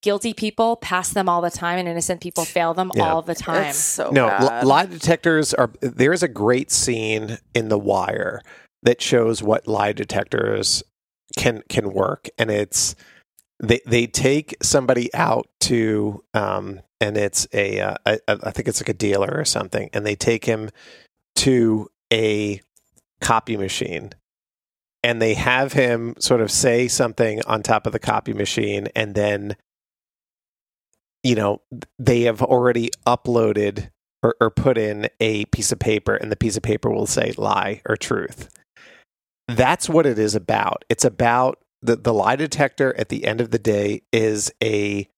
Guilty 0.00 0.32
people 0.32 0.76
pass 0.76 1.10
them 1.12 1.28
all 1.28 1.40
the 1.42 1.50
time, 1.50 1.76
and 1.78 1.88
innocent 1.88 2.20
people 2.20 2.44
fail 2.44 2.72
them 2.72 2.92
Yeah. 2.94 3.12
all 3.12 3.20
the 3.20 3.34
time. 3.34 3.64
It's 3.64 3.78
so 3.78 4.10
no, 4.10 4.28
bad. 4.28 4.62
li- 4.62 4.68
lie 4.68 4.86
detectors 4.86 5.52
are. 5.52 5.70
There's 5.80 6.22
a 6.22 6.28
great 6.28 6.70
scene 6.70 7.38
in 7.52 7.68
The 7.68 7.78
Wire 7.78 8.40
that 8.84 9.02
shows 9.02 9.42
what 9.42 9.66
lie 9.66 9.92
detectors 9.92 10.84
can 11.36 11.62
can 11.68 11.92
work, 11.92 12.28
and 12.38 12.48
it's 12.48 12.94
they 13.60 13.80
they 13.86 14.06
take 14.06 14.56
somebody 14.62 15.12
out 15.14 15.48
to 15.60 16.22
um 16.34 16.80
and 17.00 17.16
it's 17.16 17.46
a 17.52 17.80
uh, 17.80 17.94
I, 18.06 18.18
I 18.28 18.50
think 18.50 18.68
it's 18.68 18.80
like 18.80 18.88
a 18.88 18.94
dealer 18.94 19.30
or 19.32 19.44
something, 19.44 19.90
and 19.92 20.04
they 20.04 20.16
take 20.16 20.44
him 20.44 20.70
to 21.36 21.88
a 22.12 22.60
copy 23.20 23.56
machine. 23.56 24.12
And 25.04 25.22
they 25.22 25.34
have 25.34 25.72
him 25.72 26.16
sort 26.18 26.40
of 26.40 26.50
say 26.50 26.88
something 26.88 27.40
on 27.46 27.62
top 27.62 27.86
of 27.86 27.92
the 27.92 28.00
copy 28.00 28.32
machine, 28.32 28.88
and 28.96 29.14
then, 29.14 29.56
you 31.22 31.36
know, 31.36 31.62
they 32.00 32.22
have 32.22 32.42
already 32.42 32.90
uploaded 33.06 33.90
or, 34.24 34.34
or 34.40 34.50
put 34.50 34.76
in 34.76 35.08
a 35.20 35.44
piece 35.46 35.70
of 35.70 35.78
paper, 35.78 36.16
and 36.16 36.32
the 36.32 36.36
piece 36.36 36.56
of 36.56 36.64
paper 36.64 36.90
will 36.90 37.06
say 37.06 37.32
lie 37.36 37.80
or 37.86 37.96
truth. 37.96 38.50
That's 39.46 39.88
what 39.88 40.04
it 40.04 40.18
is 40.18 40.34
about. 40.34 40.84
It's 40.88 41.04
about 41.04 41.62
the, 41.82 41.96
the 41.96 42.12
lie 42.12 42.36
detector 42.36 42.94
at 42.98 43.08
the 43.08 43.24
end 43.26 43.40
of 43.40 43.50
the 43.50 43.58
day 43.58 44.02
is 44.12 44.50
a 44.62 45.08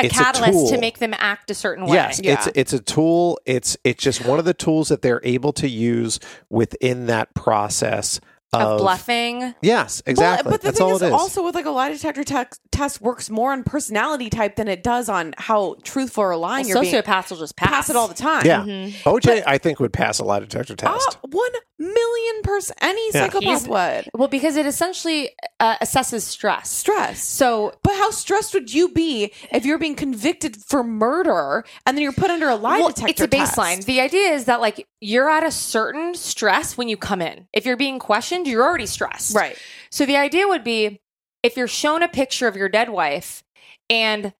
a 0.00 0.06
it's 0.06 0.18
a 0.18 0.22
catalyst 0.22 0.72
to 0.72 0.80
make 0.80 0.98
them 0.98 1.14
act 1.16 1.50
a 1.50 1.54
certain 1.54 1.86
way. 1.86 1.94
Yes, 1.94 2.20
Yeah. 2.22 2.32
it's 2.32 2.48
it's 2.54 2.72
a 2.72 2.80
tool. 2.80 3.38
It's 3.46 3.76
it's 3.84 4.02
just 4.02 4.24
one 4.24 4.38
of 4.38 4.44
the 4.44 4.54
tools 4.54 4.88
that 4.88 5.02
they're 5.02 5.20
able 5.22 5.52
to 5.54 5.68
use 5.68 6.18
within 6.50 7.06
that 7.06 7.34
process 7.34 8.18
of, 8.52 8.60
of 8.62 8.78
bluffing. 8.78 9.54
Yes, 9.62 10.02
exactly. 10.06 10.44
Well, 10.48 10.52
but 10.52 10.60
the 10.60 10.66
That's 10.68 10.78
thing 10.78 10.86
all 10.86 10.96
is, 10.96 11.02
it 11.02 11.06
is. 11.06 11.12
also 11.12 11.44
with 11.44 11.54
like 11.54 11.64
a 11.64 11.70
lie 11.70 11.88
detector 11.90 12.22
te- 12.24 12.56
test 12.70 13.00
works 13.00 13.30
more 13.30 13.52
on 13.52 13.64
personality 13.64 14.28
type 14.30 14.56
than 14.56 14.68
it 14.68 14.82
does 14.82 15.08
on 15.08 15.34
how 15.38 15.76
truthful 15.82 16.24
or 16.24 16.36
lying 16.36 16.68
you're 16.68 16.80
being. 16.80 16.92
Sociopaths 16.94 17.30
will 17.30 17.38
just 17.38 17.56
pass. 17.56 17.68
Pass 17.70 17.90
it 17.90 17.96
all 17.96 18.08
the 18.08 18.14
time. 18.14 18.44
yeah, 18.46 18.62
Mhm. 18.62 18.92
OJ, 19.04 19.42
I 19.46 19.58
think 19.58 19.80
would 19.80 19.92
pass 19.92 20.18
a 20.18 20.24
lie 20.24 20.40
detector 20.40 20.74
Ah, 20.82 20.92
test. 20.98 21.18
one 21.30 21.50
million 21.78 22.42
percent. 22.42 22.78
Any 22.82 23.04
Yeah. 23.12 23.22
psychopath 23.24 23.42
He's- 23.64 23.68
would. 23.68 24.10
Well, 24.14 24.28
because 24.28 24.56
it 24.56 24.66
essentially 24.66 25.30
uh, 25.58 25.76
assesses 25.78 26.22
stress. 26.22 26.70
Stress. 26.70 27.22
So 27.22 27.72
But 27.82 27.94
how 27.94 28.10
stressed 28.10 28.52
would 28.54 28.72
you 28.74 28.88
be 28.88 29.32
if 29.52 29.64
you're 29.64 29.78
being 29.78 29.94
convicted 29.94 30.56
for 30.56 30.82
murder 30.84 31.64
and 31.86 31.96
then 31.96 32.02
you're 32.02 32.12
put 32.12 32.30
under 32.30 32.48
a 32.48 32.56
lie 32.56 32.78
well, 32.80 32.88
detector 32.88 33.24
it's 33.24 33.34
a 33.34 33.36
baseline. 33.36 33.76
test? 33.76 33.86
The 33.86 34.00
idea 34.00 34.28
is 34.32 34.44
that 34.46 34.60
like 34.60 34.86
you're 35.02 35.28
at 35.28 35.42
a 35.42 35.50
certain 35.50 36.14
stress 36.14 36.78
when 36.78 36.88
you 36.88 36.96
come 36.96 37.20
in. 37.20 37.48
If 37.52 37.66
you're 37.66 37.76
being 37.76 37.98
questioned, 37.98 38.46
you're 38.46 38.62
already 38.62 38.86
stressed. 38.86 39.34
Right. 39.34 39.58
So 39.90 40.06
the 40.06 40.16
idea 40.16 40.46
would 40.46 40.62
be 40.62 41.00
if 41.42 41.56
you're 41.56 41.66
shown 41.66 42.04
a 42.04 42.08
picture 42.08 42.46
of 42.46 42.54
your 42.54 42.68
dead 42.68 42.88
wife 42.88 43.42
and 43.90 44.32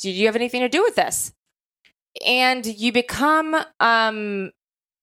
did 0.00 0.10
you 0.10 0.26
have 0.26 0.34
anything 0.34 0.62
to 0.62 0.68
do 0.68 0.82
with 0.82 0.96
this? 0.96 1.32
And 2.26 2.66
you 2.66 2.90
become 2.92 3.56
um 3.78 4.50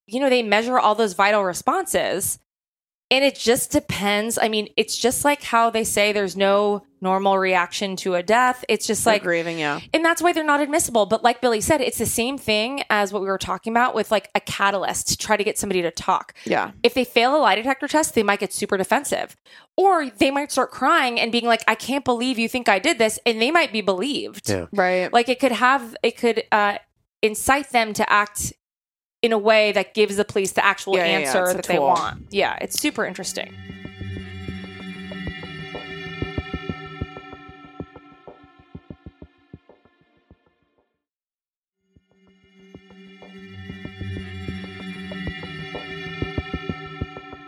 you 0.07 0.19
know, 0.19 0.29
they 0.29 0.43
measure 0.43 0.77
all 0.77 0.93
those 0.93 1.13
vital 1.13 1.45
responses. 1.45 2.37
And 3.09 3.23
it 3.23 3.35
just 3.35 3.71
depends. 3.71 4.37
I 4.37 4.49
mean, 4.49 4.67
it's 4.75 4.97
just 4.97 5.23
like 5.23 5.41
how 5.41 5.69
they 5.69 5.85
say 5.85 6.11
there's 6.11 6.35
no 6.35 6.83
normal 7.01 7.37
reaction 7.37 7.95
to 7.97 8.15
a 8.15 8.23
death. 8.23 8.63
It's 8.69 8.85
just 8.87 9.05
Like 9.05 9.15
like 9.15 9.23
grieving, 9.23 9.57
yeah. 9.59 9.79
and 9.93 10.05
that's 10.05 10.21
why 10.21 10.33
they're 10.33 10.43
not 10.43 10.61
admissible. 10.61 11.05
But 11.05 11.23
like 11.23 11.41
Billy 11.41 11.59
said, 11.61 11.81
it's 11.81 11.97
the 11.97 12.05
same 12.05 12.37
thing 12.37 12.83
as 12.89 13.11
what 13.11 13.21
we 13.21 13.27
were 13.27 13.37
talking 13.37 13.73
about 13.73 13.95
with 13.95 14.11
like 14.11 14.29
a 14.35 14.39
catalyst 14.39 15.07
to 15.09 15.17
try 15.17 15.35
to 15.35 15.43
get 15.43 15.57
somebody 15.57 15.81
to 15.81 15.91
talk. 15.91 16.33
Yeah. 16.45 16.71
If 16.83 16.93
they 16.93 17.03
fail 17.03 17.35
a 17.35 17.39
lie 17.39 17.55
detector 17.55 17.87
test, 17.87 18.13
they 18.15 18.23
might 18.23 18.39
get 18.39 18.53
super 18.53 18.77
defensive. 18.77 19.35
Or 19.77 20.09
they 20.09 20.31
might 20.31 20.51
start 20.51 20.69
crying 20.71 21.19
and 21.19 21.31
being 21.31 21.45
like, 21.45 21.63
I 21.67 21.75
can't 21.75 22.05
believe 22.05 22.37
you 22.37 22.47
think 22.47 22.69
I 22.69 22.77
did 22.77 22.97
this. 22.99 23.19
And 23.25 23.41
they 23.41 23.51
might 23.51 23.71
be 23.71 23.81
believed. 23.81 24.49
Yeah. 24.49 24.67
Right. 24.71 25.11
Like 25.11 25.27
it 25.29 25.39
could 25.39 25.53
have, 25.53 25.95
it 26.03 26.17
could 26.17 26.43
uh, 26.51 26.77
incite 27.21 27.71
them 27.71 27.93
to 27.93 28.11
act 28.11 28.53
in 29.21 29.31
a 29.31 29.37
way 29.37 29.71
that 29.71 29.93
gives 29.93 30.17
the 30.17 30.25
police 30.25 30.51
the 30.53 30.65
actual 30.65 30.97
Yeah, 30.97 31.05
yeah, 31.05 31.11
yeah. 31.19 31.25
answer 31.27 31.53
that 31.53 31.65
they 31.65 31.79
want. 31.79 32.27
Yeah, 32.31 32.57
it's 32.59 32.79
super 32.79 33.05
interesting. 33.05 33.53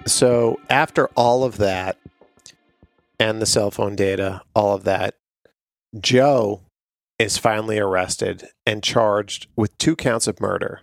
So 0.06 0.60
after 0.70 1.08
all 1.16 1.44
of 1.44 1.58
that 1.58 1.98
and 3.20 3.42
the 3.42 3.46
cell 3.46 3.72
phone 3.72 3.96
data, 3.96 4.42
all 4.56 4.76
of 4.76 4.84
that, 4.84 5.16
Joe 6.00 6.62
is 7.20 7.38
finally 7.38 7.80
arrested 7.80 8.48
and 8.66 8.84
charged 8.84 9.48
with 9.56 9.78
two 9.78 9.96
counts 9.96 10.28
of 10.28 10.42
murder 10.42 10.82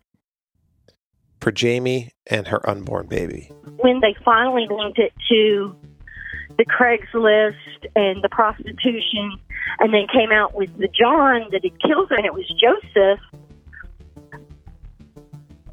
for 1.40 1.52
Jaymie 1.52 2.10
and 2.26 2.48
her 2.48 2.68
unborn 2.68 3.06
baby. 3.06 3.50
when 3.78 4.00
they 4.00 4.14
finally 4.24 4.66
linked 4.70 4.98
it 4.98 5.12
to 5.30 5.74
the 6.58 6.64
Craigslist 6.66 7.54
and 7.96 8.22
the 8.22 8.28
prostitution, 8.28 9.38
and 9.78 9.94
then 9.94 10.06
came 10.12 10.30
out 10.30 10.54
with 10.54 10.76
the 10.76 10.88
John 10.88 11.46
that 11.52 11.64
had 11.64 11.80
killed 11.80 12.10
her, 12.10 12.16
and 12.16 12.26
it 12.26 12.34
was 12.34 12.44
Joseph. 12.60 13.20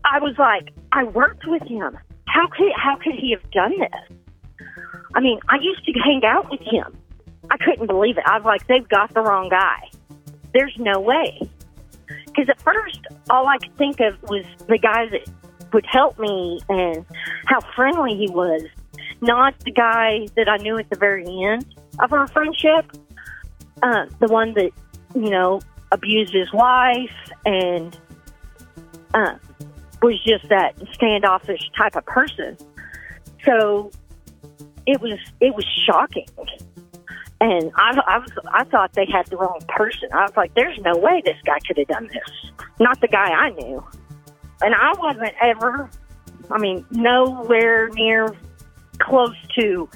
I 0.09 0.19
was 0.19 0.35
like, 0.37 0.73
I 0.91 1.03
worked 1.03 1.45
with 1.47 1.63
him. 1.63 1.97
How 2.27 2.47
could 2.47 2.71
how 2.75 2.95
could 2.95 3.15
he 3.15 3.31
have 3.31 3.51
done 3.51 3.73
this? 3.79 4.17
I 5.15 5.19
mean, 5.19 5.39
I 5.49 5.57
used 5.61 5.85
to 5.85 5.91
hang 5.99 6.21
out 6.25 6.49
with 6.49 6.61
him. 6.61 6.95
I 7.49 7.57
couldn't 7.57 7.87
believe 7.87 8.17
it. 8.17 8.23
I 8.25 8.37
was 8.37 8.45
like, 8.45 8.67
they've 8.67 8.87
got 8.87 9.13
the 9.13 9.21
wrong 9.21 9.49
guy. 9.49 9.89
There's 10.53 10.75
no 10.77 10.99
way. 10.99 11.39
Because 12.25 12.49
at 12.49 12.61
first, 12.61 12.99
all 13.29 13.47
I 13.47 13.57
could 13.57 13.75
think 13.77 13.99
of 13.99 14.21
was 14.23 14.45
the 14.67 14.77
guy 14.77 15.07
that 15.07 15.29
would 15.73 15.85
help 15.85 16.19
me 16.19 16.59
and 16.69 17.05
how 17.45 17.59
friendly 17.75 18.15
he 18.15 18.29
was, 18.29 18.63
not 19.21 19.59
the 19.61 19.71
guy 19.71 20.27
that 20.35 20.47
I 20.47 20.57
knew 20.57 20.77
at 20.77 20.89
the 20.89 20.97
very 20.97 21.25
end 21.25 21.65
of 21.99 22.13
our 22.13 22.27
friendship. 22.27 22.91
Uh, 23.81 24.05
the 24.19 24.27
one 24.27 24.53
that, 24.53 24.71
you 25.15 25.29
know, 25.29 25.61
abused 25.91 26.33
his 26.33 26.51
wife 26.53 27.11
and 27.45 27.97
uh, 29.13 29.35
was 30.01 30.21
just 30.23 30.49
that 30.49 30.75
standoffish 30.93 31.69
type 31.77 31.95
of 31.95 32.05
person. 32.05 32.57
So 33.45 33.91
it 34.85 35.01
was 35.01 35.19
it 35.41 35.55
was 35.55 35.65
shocking, 35.85 36.27
and 37.41 37.71
I, 37.75 37.99
I 38.07 38.17
was 38.19 38.31
I 38.51 38.63
thought 38.65 38.93
they 38.93 39.05
had 39.05 39.27
the 39.27 39.37
wrong 39.37 39.59
person. 39.67 40.09
I 40.13 40.23
was 40.23 40.35
like, 40.35 40.53
"There's 40.53 40.77
no 40.79 40.97
way 40.97 41.21
this 41.25 41.37
guy 41.45 41.59
could 41.67 41.77
have 41.77 41.87
done 41.87 42.07
this." 42.07 42.51
Not 42.79 42.99
the 43.01 43.07
guy 43.07 43.31
I 43.31 43.49
knew, 43.51 43.83
and 44.61 44.73
I 44.75 44.93
wasn't 44.97 45.33
ever. 45.41 45.89
I 46.49 46.57
mean, 46.57 46.85
nowhere 46.91 47.89
near 47.89 48.33
close 48.99 49.35
to 49.59 49.89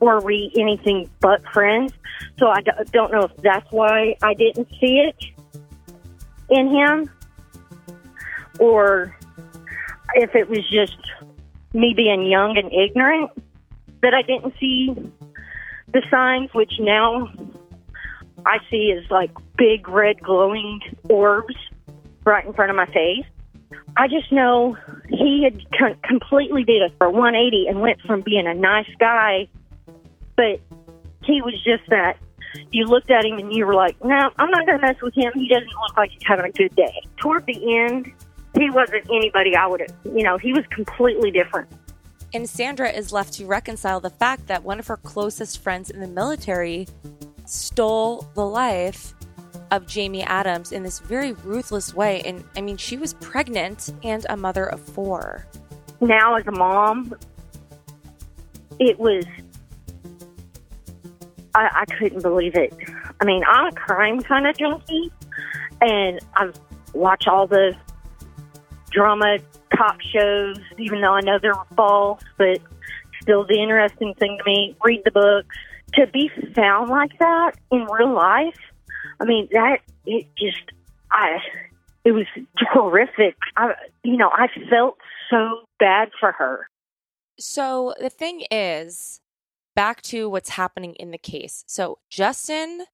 were 0.00 0.20
we 0.20 0.52
anything 0.56 1.10
but 1.20 1.42
friends. 1.52 1.92
So 2.38 2.48
I 2.48 2.62
don't 2.92 3.12
know 3.12 3.22
if 3.22 3.36
that's 3.38 3.70
why 3.70 4.16
I 4.22 4.34
didn't 4.34 4.68
see 4.80 4.98
it 5.00 5.16
in 6.48 6.68
him, 6.70 7.10
or 8.58 9.17
if 10.14 10.34
it 10.34 10.48
was 10.48 10.68
just 10.70 10.98
me 11.72 11.94
being 11.96 12.26
young 12.26 12.56
and 12.56 12.72
ignorant 12.72 13.30
that 14.02 14.14
I 14.14 14.22
didn't 14.22 14.54
see 14.58 14.94
the 15.92 16.02
signs, 16.10 16.52
which 16.54 16.72
now 16.80 17.28
I 18.46 18.58
see 18.70 18.92
as 18.96 19.10
like 19.10 19.30
big 19.56 19.88
red 19.88 20.20
glowing 20.22 20.80
orbs 21.08 21.54
right 22.24 22.44
in 22.44 22.52
front 22.52 22.70
of 22.70 22.76
my 22.76 22.86
face. 22.86 23.24
I 23.96 24.06
just 24.06 24.30
know 24.30 24.76
he 25.08 25.44
had 25.44 25.60
co- 25.78 25.96
completely 26.06 26.64
did 26.64 26.82
a 26.82 26.90
for 26.96 27.10
180 27.10 27.66
and 27.68 27.80
went 27.80 28.00
from 28.02 28.20
being 28.20 28.46
a 28.46 28.54
nice 28.54 28.88
guy, 28.98 29.48
but 30.36 30.60
he 31.24 31.42
was 31.42 31.54
just 31.64 31.88
that. 31.90 32.18
You 32.70 32.86
looked 32.86 33.10
at 33.10 33.24
him 33.24 33.38
and 33.38 33.52
you 33.52 33.66
were 33.66 33.74
like, 33.74 34.02
"No, 34.02 34.30
I'm 34.38 34.50
not 34.50 34.66
going 34.66 34.80
to 34.80 34.86
mess 34.86 34.96
with 35.02 35.14
him. 35.14 35.32
He 35.34 35.48
doesn't 35.48 35.68
look 35.68 35.96
like 35.96 36.10
he's 36.10 36.22
having 36.24 36.46
a 36.46 36.52
good 36.52 36.74
day." 36.76 37.02
Toward 37.18 37.44
the 37.46 37.78
end, 37.78 38.12
he 38.58 38.70
wasn't 38.70 39.04
anybody 39.10 39.54
I 39.54 39.66
would 39.66 39.80
have. 39.80 39.94
You 40.04 40.22
know, 40.22 40.38
he 40.38 40.52
was 40.52 40.64
completely 40.70 41.30
different. 41.30 41.68
And 42.34 42.48
Sandra 42.48 42.90
is 42.90 43.12
left 43.12 43.32
to 43.34 43.46
reconcile 43.46 44.00
the 44.00 44.10
fact 44.10 44.46
that 44.48 44.62
one 44.62 44.78
of 44.78 44.86
her 44.88 44.98
closest 44.98 45.62
friends 45.62 45.90
in 45.90 46.00
the 46.00 46.08
military 46.08 46.86
stole 47.46 48.28
the 48.34 48.44
life 48.44 49.14
of 49.70 49.86
Jaymie 49.86 50.24
Adams 50.26 50.72
in 50.72 50.82
this 50.82 50.98
very 50.98 51.32
ruthless 51.32 51.94
way. 51.94 52.22
And 52.22 52.44
I 52.56 52.60
mean, 52.60 52.76
she 52.76 52.96
was 52.96 53.14
pregnant 53.14 53.92
and 54.02 54.26
a 54.28 54.36
mother 54.36 54.66
of 54.66 54.80
four. 54.80 55.46
now 56.00 56.34
as 56.36 56.46
a 56.46 56.52
mom, 56.52 57.14
it 58.78 58.98
was 58.98 59.24
I, 61.54 61.84
I 61.88 61.94
couldn't 61.96 62.22
believe 62.22 62.54
it. 62.54 62.72
I 63.20 63.24
mean, 63.24 63.42
I'm 63.48 63.66
a 63.66 63.72
crime 63.72 64.20
kind 64.20 64.46
of 64.46 64.56
junkie, 64.56 65.10
and 65.80 66.20
I 66.36 66.52
watch 66.92 67.26
all 67.26 67.46
the 67.46 67.74
drama 68.90 69.38
cop 69.76 70.00
shows, 70.00 70.58
even 70.78 71.00
though 71.00 71.14
I 71.14 71.20
know 71.20 71.38
they're 71.40 71.54
false, 71.76 72.22
but 72.36 72.60
still 73.22 73.46
the 73.46 73.60
interesting 73.60 74.14
thing 74.14 74.38
to 74.38 74.44
me. 74.44 74.76
Read 74.84 75.02
the 75.04 75.10
books. 75.10 75.56
To 75.94 76.06
be 76.06 76.30
found 76.54 76.90
like 76.90 77.18
that 77.18 77.52
in 77.70 77.86
real 77.90 78.12
life, 78.12 78.58
I 79.20 79.24
mean, 79.24 79.48
that 79.52 79.78
it 80.04 80.26
just 80.36 80.60
I 81.10 81.38
it 82.04 82.12
was 82.12 82.26
horrific. 82.72 83.36
I 83.56 83.72
you 84.04 84.18
know, 84.18 84.30
I 84.30 84.48
felt 84.68 84.98
so 85.30 85.60
bad 85.78 86.10
for 86.20 86.32
her. 86.32 86.68
So 87.38 87.94
the 88.00 88.10
thing 88.10 88.44
is, 88.50 89.20
back 89.74 90.02
to 90.02 90.28
what's 90.28 90.50
happening 90.50 90.94
in 90.96 91.10
the 91.10 91.18
case. 91.18 91.64
So 91.66 91.98
Justin 92.10 92.84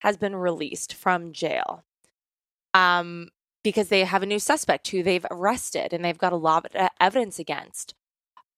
has 0.00 0.16
been 0.16 0.36
released 0.36 0.94
from 0.94 1.32
jail. 1.32 1.82
Um 2.72 3.30
because 3.64 3.88
they 3.88 4.04
have 4.04 4.22
a 4.22 4.26
new 4.26 4.38
suspect 4.38 4.86
who 4.88 5.02
they've 5.02 5.26
arrested 5.30 5.92
and 5.92 6.04
they've 6.04 6.18
got 6.18 6.32
a 6.32 6.36
lot 6.36 6.66
of 6.66 6.88
evidence 7.00 7.40
against. 7.40 7.94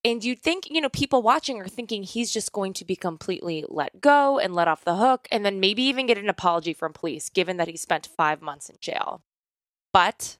And 0.04 0.22
you'd 0.22 0.42
think, 0.42 0.68
you 0.68 0.80
know, 0.80 0.90
people 0.90 1.22
watching 1.22 1.58
are 1.60 1.66
thinking 1.66 2.02
he's 2.02 2.30
just 2.30 2.52
going 2.52 2.74
to 2.74 2.84
be 2.84 2.94
completely 2.94 3.64
let 3.66 4.00
go 4.00 4.38
and 4.38 4.54
let 4.54 4.68
off 4.68 4.84
the 4.84 4.96
hook 4.96 5.26
and 5.32 5.44
then 5.44 5.58
maybe 5.58 5.82
even 5.84 6.06
get 6.06 6.18
an 6.18 6.28
apology 6.28 6.74
from 6.74 6.92
police, 6.92 7.30
given 7.30 7.56
that 7.56 7.68
he 7.68 7.76
spent 7.76 8.08
five 8.16 8.42
months 8.42 8.68
in 8.68 8.76
jail. 8.80 9.22
But 9.92 10.36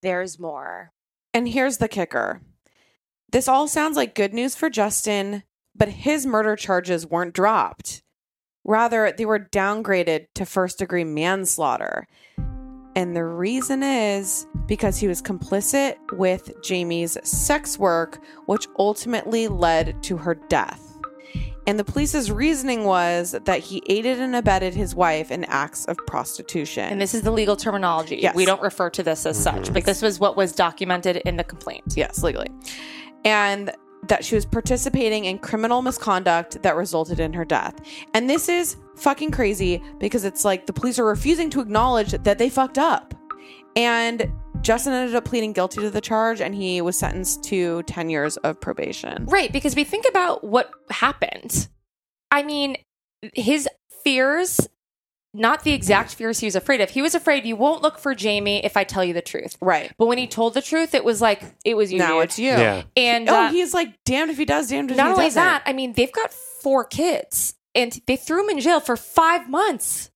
there's 0.00 0.38
more. 0.38 0.92
And 1.34 1.48
here's 1.48 1.78
the 1.78 1.88
kicker 1.88 2.40
this 3.30 3.48
all 3.48 3.66
sounds 3.66 3.96
like 3.96 4.14
good 4.14 4.34
news 4.34 4.54
for 4.54 4.68
Justin, 4.68 5.42
but 5.74 5.88
his 5.88 6.26
murder 6.26 6.54
charges 6.54 7.06
weren't 7.06 7.34
dropped. 7.34 8.02
Rather, 8.64 9.12
they 9.16 9.24
were 9.24 9.38
downgraded 9.38 10.26
to 10.34 10.44
first 10.44 10.78
degree 10.78 11.04
manslaughter. 11.04 12.06
And 12.94 13.16
the 13.16 13.24
reason 13.24 13.82
is 13.82 14.46
because 14.66 14.98
he 14.98 15.08
was 15.08 15.22
complicit 15.22 15.96
with 16.12 16.52
Jaymie's 16.62 17.16
sex 17.28 17.78
work, 17.78 18.22
which 18.46 18.66
ultimately 18.78 19.48
led 19.48 20.02
to 20.04 20.16
her 20.18 20.34
death. 20.34 20.88
And 21.66 21.78
the 21.78 21.84
police's 21.84 22.30
reasoning 22.30 22.84
was 22.84 23.36
that 23.44 23.60
he 23.60 23.82
aided 23.88 24.18
and 24.18 24.34
abetted 24.34 24.74
his 24.74 24.94
wife 24.94 25.30
in 25.30 25.44
acts 25.44 25.84
of 25.84 25.96
prostitution. 26.08 26.84
And 26.84 27.00
this 27.00 27.14
is 27.14 27.22
the 27.22 27.30
legal 27.30 27.54
terminology. 27.54 28.16
Yes. 28.16 28.34
We 28.34 28.44
don't 28.44 28.60
refer 28.60 28.90
to 28.90 29.02
this 29.02 29.24
as 29.26 29.40
such, 29.40 29.54
mm-hmm. 29.54 29.74
but 29.74 29.84
this 29.84 30.02
was 30.02 30.18
what 30.18 30.36
was 30.36 30.52
documented 30.52 31.16
in 31.18 31.36
the 31.36 31.44
complaint. 31.44 31.94
Yes, 31.96 32.22
legally. 32.22 32.48
And 33.24 33.72
that 34.08 34.24
she 34.24 34.34
was 34.34 34.44
participating 34.44 35.26
in 35.26 35.38
criminal 35.38 35.80
misconduct 35.80 36.62
that 36.62 36.76
resulted 36.76 37.20
in 37.20 37.32
her 37.32 37.44
death. 37.44 37.80
And 38.14 38.28
this 38.28 38.48
is 38.48 38.76
fucking 38.96 39.30
crazy 39.30 39.82
because 39.98 40.24
it's 40.24 40.44
like 40.44 40.66
the 40.66 40.72
police 40.72 40.98
are 40.98 41.04
refusing 41.04 41.50
to 41.50 41.60
acknowledge 41.60 42.10
that 42.10 42.38
they 42.38 42.50
fucked 42.50 42.78
up. 42.78 43.14
And 43.76 44.30
Justin 44.60 44.92
ended 44.92 45.14
up 45.14 45.24
pleading 45.24 45.52
guilty 45.52 45.80
to 45.80 45.90
the 45.90 46.00
charge 46.00 46.40
and 46.40 46.54
he 46.54 46.80
was 46.80 46.98
sentenced 46.98 47.42
to 47.44 47.82
10 47.84 48.10
years 48.10 48.36
of 48.38 48.60
probation. 48.60 49.24
Right, 49.26 49.52
because 49.52 49.74
we 49.74 49.84
think 49.84 50.04
about 50.08 50.44
what 50.44 50.70
happened. 50.90 51.68
I 52.30 52.42
mean, 52.42 52.76
his 53.34 53.68
fears, 54.04 54.68
not 55.34 55.64
the 55.64 55.72
exact 55.72 56.14
fears 56.14 56.40
he 56.40 56.46
was 56.46 56.54
afraid 56.56 56.80
of. 56.80 56.90
He 56.90 57.00
was 57.02 57.14
afraid 57.14 57.44
you 57.46 57.56
won't 57.56 57.82
look 57.82 57.98
for 57.98 58.14
Jaymie 58.14 58.60
if 58.64 58.76
I 58.76 58.84
tell 58.84 59.02
you 59.04 59.14
the 59.14 59.22
truth. 59.22 59.56
Right. 59.60 59.90
But 59.96 60.06
when 60.06 60.18
he 60.18 60.26
told 60.26 60.54
the 60.54 60.60
truth, 60.62 60.94
it 60.94 61.04
was 61.04 61.20
like 61.22 61.42
it 61.64 61.74
was 61.74 61.90
you. 61.92 61.98
now 61.98 62.16
dude. 62.16 62.24
it's 62.24 62.38
you. 62.38 62.50
Yeah. 62.50 62.82
And 62.96 63.28
Oh, 63.28 63.34
uh, 63.46 63.50
he's 63.50 63.72
like 63.72 64.02
damned 64.04 64.30
if 64.30 64.36
he 64.38 64.44
does, 64.44 64.68
damned 64.68 64.90
if 64.90 64.96
not 64.96 65.06
he 65.06 65.12
only 65.12 65.24
doesn't. 65.26 65.42
that, 65.42 65.62
I 65.64 65.72
mean, 65.72 65.94
they've 65.94 66.12
got 66.12 66.32
four 66.32 66.84
kids, 66.84 67.54
and 67.74 67.98
they 68.06 68.16
threw 68.16 68.42
him 68.44 68.50
in 68.50 68.60
jail 68.60 68.80
for 68.80 68.96
five 68.96 69.48
months. 69.48 70.10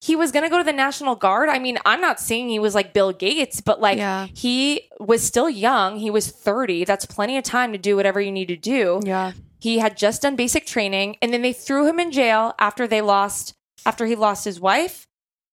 He 0.00 0.16
was 0.16 0.32
going 0.32 0.42
to 0.42 0.50
go 0.50 0.58
to 0.58 0.64
the 0.64 0.72
National 0.72 1.16
Guard. 1.16 1.48
I 1.48 1.58
mean, 1.58 1.78
I'm 1.86 2.02
not 2.02 2.20
saying 2.20 2.50
he 2.50 2.58
was 2.58 2.74
like 2.74 2.92
Bill 2.92 3.10
Gates, 3.12 3.62
but 3.62 3.80
like 3.80 3.96
Yeah. 3.96 4.26
he 4.34 4.90
was 5.00 5.22
still 5.24 5.48
young. 5.48 5.96
He 5.98 6.10
was 6.10 6.30
30. 6.30 6.84
That's 6.84 7.06
plenty 7.06 7.38
of 7.38 7.44
time 7.44 7.72
to 7.72 7.78
do 7.78 7.96
whatever 7.96 8.20
you 8.20 8.30
need 8.30 8.48
to 8.48 8.56
do. 8.56 9.00
Yeah. 9.02 9.32
He 9.60 9.78
had 9.78 9.96
just 9.96 10.20
done 10.20 10.36
basic 10.36 10.66
training, 10.66 11.16
and 11.22 11.32
then 11.32 11.40
they 11.40 11.54
threw 11.54 11.88
him 11.88 11.98
in 11.98 12.12
jail 12.12 12.52
after 12.58 12.86
they 12.86 13.00
lost 13.00 13.54
after 13.86 14.06
he 14.06 14.14
lost 14.14 14.44
his 14.44 14.60
wife 14.60 15.06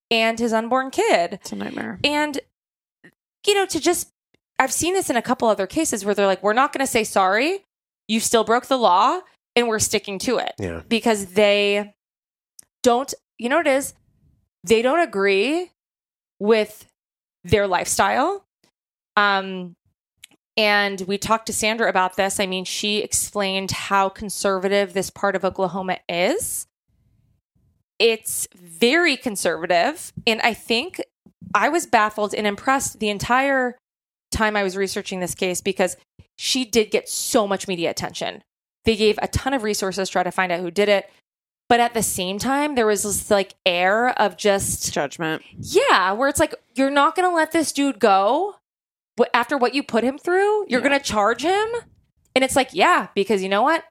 and 0.09 0.39
his 0.39 0.53
unborn 0.53 0.91
kid. 0.91 1.33
It's 1.33 1.51
a 1.51 1.55
nightmare. 1.55 1.99
And 2.03 2.39
you 3.47 3.55
know, 3.55 3.65
to 3.65 3.79
just 3.79 4.09
I've 4.59 4.71
seen 4.73 4.93
this 4.93 5.09
in 5.09 5.15
a 5.17 5.21
couple 5.21 5.47
other 5.47 5.65
cases 5.67 6.05
where 6.05 6.13
they're 6.13 6.27
like, 6.27 6.43
we're 6.43 6.53
not 6.53 6.71
going 6.73 6.85
to 6.85 6.91
say 6.91 7.03
sorry. 7.03 7.65
You 8.07 8.19
still 8.19 8.43
broke 8.43 8.67
the 8.67 8.77
law, 8.77 9.21
and 9.55 9.67
we're 9.67 9.79
sticking 9.79 10.19
to 10.19 10.37
it 10.37 10.53
Yeah. 10.59 10.81
because 10.87 11.27
they 11.27 11.95
don't. 12.83 13.11
You 13.39 13.49
know 13.49 13.57
what 13.57 13.67
it 13.67 13.73
is? 13.77 13.93
They 14.63 14.81
don't 14.83 14.99
agree 14.99 15.71
with 16.39 16.85
their 17.43 17.65
lifestyle. 17.67 18.45
Um, 19.15 19.75
and 20.57 21.01
we 21.07 21.17
talked 21.17 21.47
to 21.47 21.53
Sandra 21.53 21.89
about 21.89 22.17
this. 22.17 22.39
I 22.39 22.45
mean, 22.45 22.65
she 22.65 22.99
explained 22.99 23.71
how 23.71 24.09
conservative 24.09 24.93
this 24.93 25.09
part 25.09 25.35
of 25.35 25.43
Oklahoma 25.45 25.97
is. 26.07 26.67
It's 28.01 28.47
very 28.55 29.15
conservative. 29.15 30.11
And 30.25 30.41
I 30.41 30.53
think 30.53 31.01
I 31.53 31.69
was 31.69 31.85
baffled 31.85 32.33
and 32.33 32.47
impressed 32.47 32.99
the 32.99 33.09
entire 33.09 33.77
time 34.31 34.55
I 34.55 34.63
was 34.63 34.75
researching 34.75 35.19
this 35.19 35.35
case 35.35 35.61
because 35.61 35.97
she 36.37 36.65
did 36.65 36.89
get 36.91 37.07
so 37.07 37.47
much 37.47 37.67
media 37.67 37.89
attention. 37.91 38.43
They 38.85 38.95
gave 38.95 39.19
a 39.21 39.27
ton 39.27 39.53
of 39.53 39.61
resources 39.63 40.07
to 40.09 40.11
try 40.11 40.23
to 40.23 40.31
find 40.31 40.51
out 40.51 40.61
who 40.61 40.71
did 40.71 40.89
it. 40.89 41.09
But 41.69 41.79
at 41.79 41.93
the 41.93 42.01
same 42.03 42.39
time, 42.39 42.75
there 42.75 42.87
was 42.87 43.03
this 43.03 43.29
like 43.29 43.53
air 43.65 44.09
of 44.19 44.35
just 44.37 44.91
Judgment. 44.91 45.43
yeah, 45.59 46.11
where 46.13 46.27
it's 46.27 46.39
like 46.39 46.55
you're 46.75 46.89
not 46.89 47.15
going 47.15 47.29
to 47.29 47.35
let 47.35 47.51
this 47.51 47.71
dude 47.71 47.99
go 47.99 48.55
after 49.33 49.55
what 49.57 49.75
you 49.75 49.83
put 49.83 50.03
him 50.03 50.17
through, 50.17 50.65
you're 50.67 50.81
Yeah. 50.81 50.87
going 50.87 50.99
to 50.99 51.05
charge 51.05 51.43
him? 51.43 51.67
And 52.35 52.43
it's 52.43 52.55
like, 52.55 52.69
yeah, 52.73 53.07
because 53.13 53.43
you 53.43 53.49
know 53.49 53.61
what? 53.61 53.83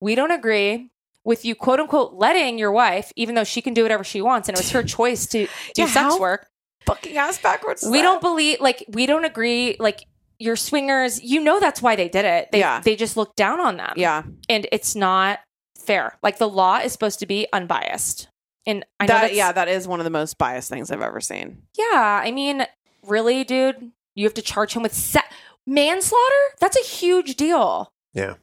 We 0.00 0.14
don't 0.14 0.30
agree 0.30 0.90
with 1.24 1.44
you, 1.44 1.54
quote 1.54 1.80
unquote, 1.80 2.14
letting 2.14 2.58
your 2.58 2.72
wife, 2.72 3.12
even 3.16 3.34
though 3.34 3.44
she 3.44 3.62
can 3.62 3.74
do 3.74 3.82
whatever 3.82 4.04
she 4.04 4.20
wants, 4.20 4.48
and 4.48 4.56
it 4.56 4.60
was 4.60 4.70
her 4.72 4.82
choice 4.82 5.26
to 5.28 5.46
do 5.74 5.82
Yeah, 5.82 5.86
sex 5.88 6.18
work. 6.18 6.46
Fucking 6.86 7.16
ass 7.16 7.38
backwards. 7.38 7.84
We 7.88 7.98
that? 7.98 8.02
don't 8.02 8.20
believe, 8.20 8.60
like, 8.60 8.84
we 8.88 9.06
don't 9.06 9.24
agree. 9.24 9.76
Like, 9.78 10.04
your 10.38 10.56
swingers, 10.56 11.22
you 11.22 11.40
know, 11.40 11.60
that's 11.60 11.80
why 11.80 11.94
they 11.94 12.08
did 12.08 12.24
it. 12.24 12.48
They, 12.50 12.58
Yeah. 12.58 12.80
they 12.80 12.96
just 12.96 13.16
look 13.16 13.36
down 13.36 13.60
on 13.60 13.76
them. 13.76 13.92
Yeah. 13.96 14.24
And 14.48 14.66
it's 14.72 14.96
not 14.96 15.38
fair. 15.78 16.18
Like, 16.24 16.38
the 16.38 16.48
law 16.48 16.78
is 16.78 16.90
supposed 16.90 17.20
to 17.20 17.26
be 17.26 17.46
unbiased. 17.52 18.28
And 18.66 18.84
I 18.98 19.04
know 19.06 19.14
That, 19.14 19.20
that's, 19.22 19.34
yeah, 19.34 19.52
that 19.52 19.68
is 19.68 19.86
one 19.86 20.00
of 20.00 20.04
the 20.04 20.10
most 20.10 20.38
biased 20.38 20.68
things 20.68 20.90
I've 20.90 21.00
ever 21.02 21.20
seen. 21.20 21.62
Yeah, 21.78 22.20
I 22.24 22.32
mean, 22.32 22.64
really, 23.06 23.44
dude, 23.44 23.92
you 24.16 24.24
have 24.24 24.34
to 24.34 24.42
charge 24.42 24.74
him 24.74 24.82
with 24.82 24.94
se- 24.94 25.20
manslaughter. 25.66 26.34
That's 26.60 26.76
a 26.76 26.82
huge 26.84 27.36
deal. 27.36 27.92
Yeah. 28.12 28.34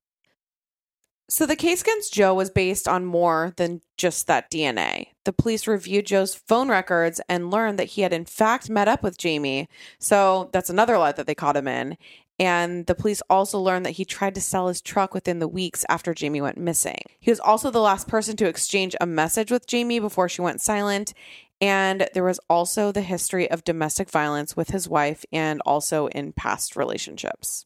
So 1.29 1.45
the 1.45 1.55
case 1.55 1.81
against 1.81 2.11
Joe 2.11 2.33
was 2.33 2.49
based 2.49 2.87
on 2.87 3.05
more 3.05 3.53
than 3.57 3.81
just 3.97 4.25
that 4.25 4.49
DNA. 4.49 5.09
The 5.25 5.33
police 5.33 5.67
reviewed 5.67 6.07
Joe's 6.07 6.33
phone 6.33 6.69
records 6.69 7.21
and 7.29 7.51
learned 7.51 7.77
that 7.77 7.89
he 7.89 8.01
had 8.01 8.11
in 8.11 8.25
fact 8.25 8.67
met 8.67 8.87
up 8.87 9.03
with 9.03 9.19
Jaymie. 9.19 9.67
So 9.99 10.49
that's 10.53 10.71
another 10.71 10.97
lie 10.97 11.11
that 11.11 11.27
they 11.27 11.35
caught 11.35 11.55
him 11.55 11.67
in. 11.67 11.97
And 12.39 12.87
the 12.87 12.95
police 12.95 13.21
also 13.29 13.59
learned 13.59 13.85
that 13.85 13.91
he 13.91 14.05
tried 14.05 14.33
to 14.35 14.41
sell 14.41 14.69
his 14.69 14.81
truck 14.81 15.13
within 15.13 15.37
the 15.37 15.47
weeks 15.47 15.85
after 15.87 16.15
Jaymie 16.15 16.41
went 16.41 16.57
missing. 16.57 17.01
He 17.19 17.29
was 17.29 17.39
also 17.39 17.69
the 17.69 17.81
last 17.81 18.07
person 18.07 18.35
to 18.37 18.47
exchange 18.47 18.95
a 18.99 19.05
message 19.05 19.51
with 19.51 19.67
Jaymie 19.67 20.01
before 20.01 20.29
she 20.29 20.41
went 20.41 20.61
silent. 20.61 21.13
And 21.61 22.07
there 22.15 22.23
was 22.23 22.39
also 22.49 22.91
the 22.91 23.01
history 23.01 23.51
of 23.51 23.63
domestic 23.63 24.09
violence 24.09 24.57
with 24.57 24.69
his 24.69 24.89
wife 24.89 25.25
and 25.31 25.61
also 25.63 26.07
in 26.07 26.33
past 26.33 26.75
relationships. 26.75 27.65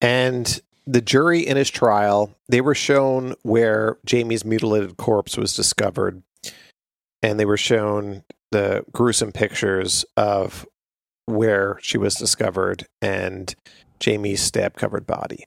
And 0.00 0.62
the 0.88 1.02
jury 1.02 1.46
in 1.46 1.58
his 1.58 1.68
trial, 1.68 2.34
they 2.48 2.62
were 2.62 2.74
shown 2.74 3.34
where 3.42 3.98
Jaymie's 4.06 4.44
mutilated 4.44 4.96
corpse 4.96 5.36
was 5.36 5.54
discovered. 5.54 6.22
And 7.22 7.38
they 7.38 7.44
were 7.44 7.58
shown 7.58 8.24
the 8.52 8.84
gruesome 8.92 9.32
pictures 9.32 10.06
of 10.16 10.66
where 11.26 11.78
she 11.82 11.98
was 11.98 12.14
discovered 12.14 12.86
and 13.02 13.54
Jaymie's 14.00 14.40
stab 14.40 14.76
covered 14.76 15.06
body. 15.06 15.44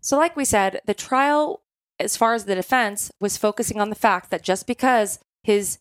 So, 0.00 0.16
like 0.16 0.34
we 0.34 0.46
said, 0.46 0.80
the 0.86 0.94
trial, 0.94 1.60
as 1.98 2.16
far 2.16 2.32
as 2.32 2.46
the 2.46 2.54
defense, 2.54 3.10
was 3.20 3.36
focusing 3.36 3.80
on 3.80 3.90
the 3.90 3.96
fact 3.96 4.30
that 4.30 4.42
just 4.42 4.66
because 4.66 5.18
his 5.42 5.78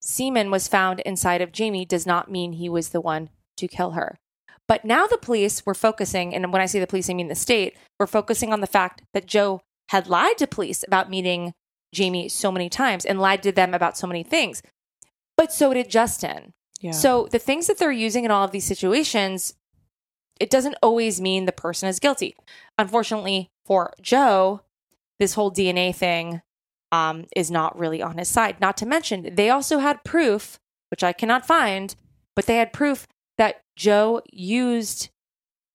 semen 0.00 0.50
was 0.50 0.68
found 0.68 1.00
inside 1.00 1.40
of 1.40 1.52
Jaymie 1.52 1.88
does 1.88 2.06
not 2.06 2.30
mean 2.30 2.52
he 2.52 2.68
was 2.68 2.90
the 2.90 3.00
one 3.00 3.30
to 3.56 3.66
kill 3.66 3.92
her. 3.92 4.18
But 4.68 4.84
now 4.84 5.06
the 5.06 5.18
police 5.18 5.66
were 5.66 5.74
focusing, 5.74 6.34
and 6.34 6.52
when 6.52 6.62
I 6.62 6.66
say 6.66 6.80
the 6.80 6.86
police, 6.86 7.10
I 7.10 7.14
mean 7.14 7.28
the 7.28 7.34
state, 7.34 7.76
were 7.98 8.06
focusing 8.06 8.52
on 8.52 8.60
the 8.60 8.66
fact 8.66 9.02
that 9.12 9.26
Joe 9.26 9.60
had 9.90 10.08
lied 10.08 10.38
to 10.38 10.46
police 10.46 10.84
about 10.86 11.10
meeting 11.10 11.52
Jaymie 11.94 12.30
so 12.30 12.50
many 12.50 12.68
times 12.68 13.04
and 13.04 13.20
lied 13.20 13.42
to 13.42 13.52
them 13.52 13.74
about 13.74 13.98
so 13.98 14.06
many 14.06 14.22
things. 14.22 14.62
But 15.36 15.52
so 15.52 15.74
did 15.74 15.90
Justin. 15.90 16.52
Yeah. 16.80 16.92
So 16.92 17.28
the 17.30 17.38
things 17.38 17.66
that 17.66 17.78
they're 17.78 17.92
using 17.92 18.24
in 18.24 18.30
all 18.30 18.44
of 18.44 18.50
these 18.50 18.64
situations, 18.64 19.54
it 20.40 20.50
doesn't 20.50 20.76
always 20.82 21.20
mean 21.20 21.44
the 21.44 21.52
person 21.52 21.88
is 21.88 22.00
guilty. 22.00 22.34
Unfortunately 22.78 23.50
for 23.64 23.92
Joe, 24.00 24.62
this 25.18 25.34
whole 25.34 25.52
DNA 25.52 25.94
thing 25.94 26.42
um, 26.90 27.26
is 27.36 27.50
not 27.50 27.78
really 27.78 28.02
on 28.02 28.18
his 28.18 28.28
side. 28.28 28.60
Not 28.60 28.76
to 28.78 28.86
mention, 28.86 29.34
they 29.34 29.50
also 29.50 29.78
had 29.78 30.04
proof, 30.04 30.58
which 30.90 31.04
I 31.04 31.12
cannot 31.12 31.46
find, 31.46 31.94
but 32.34 32.46
they 32.46 32.56
had 32.56 32.72
proof 32.72 33.06
Joe 33.76 34.22
used 34.32 35.10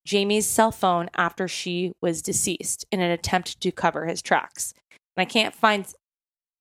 Jaymie's 0.06 0.46
cell 0.46 0.72
phone 0.72 1.10
after 1.14 1.46
she 1.48 1.92
was 2.00 2.22
deceased 2.22 2.86
in 2.90 3.00
an 3.00 3.10
attempt 3.10 3.60
to 3.60 3.72
cover 3.72 4.06
his 4.06 4.22
tracks. 4.22 4.72
And 5.16 5.22
I 5.22 5.24
can't 5.26 5.54
find 5.54 5.86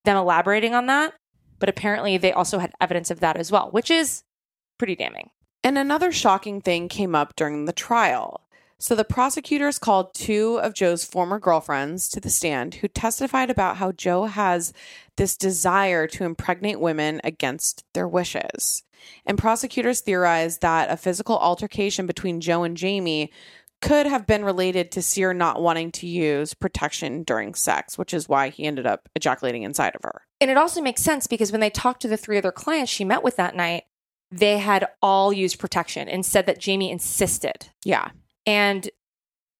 them 0.03 0.17
elaborating 0.17 0.73
on 0.73 0.87
that, 0.87 1.13
but 1.59 1.69
apparently 1.69 2.17
they 2.17 2.33
also 2.33 2.59
had 2.59 2.73
evidence 2.81 3.11
of 3.11 3.19
that 3.21 3.37
as 3.37 3.51
well, 3.51 3.69
which 3.71 3.89
is 3.89 4.23
pretty 4.77 4.95
damning. 4.95 5.29
And 5.63 5.77
another 5.77 6.11
shocking 6.11 6.61
thing 6.61 6.87
came 6.87 7.15
up 7.15 7.35
during 7.35 7.65
the 7.65 7.73
trial. 7.73 8.41
So 8.79 8.93
the 8.93 9.03
prosecutors 9.03 9.79
called 9.79 10.13
two 10.13 10.59
of 10.59 10.75
Joe's 10.75 11.03
former 11.03 11.39
girlfriends 11.39 12.09
to 12.09 12.19
the 12.19 12.29
stand 12.29 12.75
who 12.75 12.87
testified 12.87 13.49
about 13.49 13.77
how 13.77 13.91
Joe 13.91 14.25
has 14.25 14.71
this 15.15 15.35
desire 15.35 16.05
to 16.07 16.25
impregnate 16.25 16.79
women 16.79 17.19
against 17.23 17.83
their 17.93 18.07
wishes. 18.07 18.83
And 19.25 19.37
prosecutors 19.37 20.01
theorized 20.01 20.61
that 20.61 20.89
a 20.89 20.97
physical 20.97 21.37
altercation 21.37 22.05
between 22.05 22.41
Joe 22.41 22.63
and 22.63 22.77
Jaymie 22.77 23.29
could 23.81 24.07
have 24.07 24.25
been 24.25 24.43
related 24.43 24.91
to 24.91 25.01
Sear 25.01 25.33
not 25.33 25.61
wanting 25.61 25.91
to 25.93 26.07
use 26.07 26.53
protection 26.53 27.23
during 27.23 27.53
sex, 27.53 27.97
which 27.97 28.13
is 28.13 28.27
why 28.27 28.49
he 28.49 28.65
ended 28.65 28.87
up 28.87 29.07
ejaculating 29.15 29.63
inside 29.63 29.95
of 29.95 30.01
her. 30.03 30.23
And 30.41 30.49
it 30.49 30.57
also 30.57 30.81
makes 30.81 31.03
sense 31.03 31.27
because 31.27 31.51
when 31.51 31.61
they 31.61 31.69
talked 31.69 32.01
to 32.01 32.07
the 32.07 32.17
three 32.17 32.37
other 32.37 32.51
clients 32.51 32.91
she 32.91 33.05
met 33.05 33.23
with 33.23 33.35
that 33.35 33.55
night, 33.55 33.83
they 34.31 34.57
had 34.57 34.87
all 35.01 35.31
used 35.31 35.59
protection 35.59 36.09
and 36.09 36.25
said 36.25 36.47
that 36.47 36.59
Jaymie 36.59 36.91
insisted. 36.91 37.69
Yeah. 37.85 38.09
And 38.45 38.89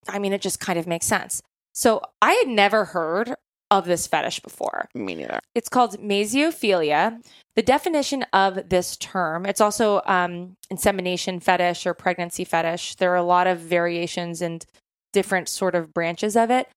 I 0.10 0.20
mean, 0.20 0.34
it 0.34 0.42
just 0.42 0.60
kind 0.60 0.80
of 0.80 0.88
makes 0.88 1.06
sense. 1.06 1.42
So 1.74 2.02
I 2.22 2.34
had 2.34 2.48
never 2.48 2.86
heard 2.86 3.36
of 3.70 3.86
this 3.86 4.08
fetish 4.08 4.40
before. 4.40 4.88
Me 4.96 5.16
neither. 5.16 5.40
It's 5.54 5.70
called 5.70 6.00
mesiophilia. 6.00 7.22
The 7.56 7.62
definition 7.62 8.24
of 8.34 8.70
this 8.70 8.96
term, 8.98 9.46
it's 9.46 9.62
also 9.62 10.02
um, 10.06 10.56
insemination 10.70 11.40
fetish 11.40 11.86
or 11.86 11.94
pregnancy 11.94 12.44
fetish. 12.44 12.96
There 12.96 13.12
are 13.12 13.16
a 13.16 13.24
lot 13.24 13.48
of 13.48 13.60
variations 13.60 14.42
and 14.42 14.66
different 15.12 15.50
sort 15.50 15.76
of 15.76 15.94
branches 15.94 16.36
of 16.36 16.52
it. 16.52 16.70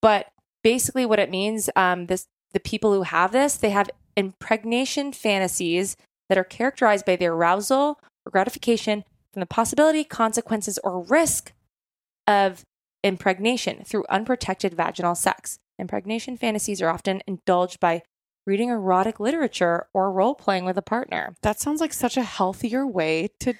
But 0.00 0.28
basically, 0.62 1.04
what 1.04 1.18
it 1.18 1.30
means, 1.30 1.68
um, 1.76 2.06
this 2.06 2.26
the 2.52 2.60
people 2.60 2.92
who 2.92 3.02
have 3.02 3.32
this, 3.32 3.56
they 3.56 3.70
have 3.70 3.90
impregnation 4.16 5.12
fantasies 5.12 5.96
that 6.28 6.38
are 6.38 6.44
characterized 6.44 7.06
by 7.06 7.16
the 7.16 7.26
arousal 7.26 8.00
or 8.26 8.30
gratification 8.30 9.04
from 9.32 9.40
the 9.40 9.46
possibility, 9.46 10.04
consequences, 10.04 10.78
or 10.82 11.02
risk 11.02 11.52
of 12.26 12.64
impregnation 13.02 13.82
through 13.84 14.04
unprotected 14.08 14.74
vaginal 14.74 15.14
sex. 15.14 15.58
Impregnation 15.80 16.36
fantasies 16.36 16.80
are 16.80 16.88
often 16.88 17.22
indulged 17.26 17.80
by 17.80 18.02
reading 18.46 18.68
erotic 18.68 19.20
literature 19.20 19.86
or 19.92 20.12
role 20.12 20.34
playing 20.34 20.64
with 20.64 20.76
a 20.76 20.82
partner. 20.82 21.34
That 21.42 21.60
sounds 21.60 21.80
like 21.80 21.92
such 21.92 22.16
a 22.16 22.22
healthier 22.22 22.86
way 22.86 23.30
to 23.40 23.54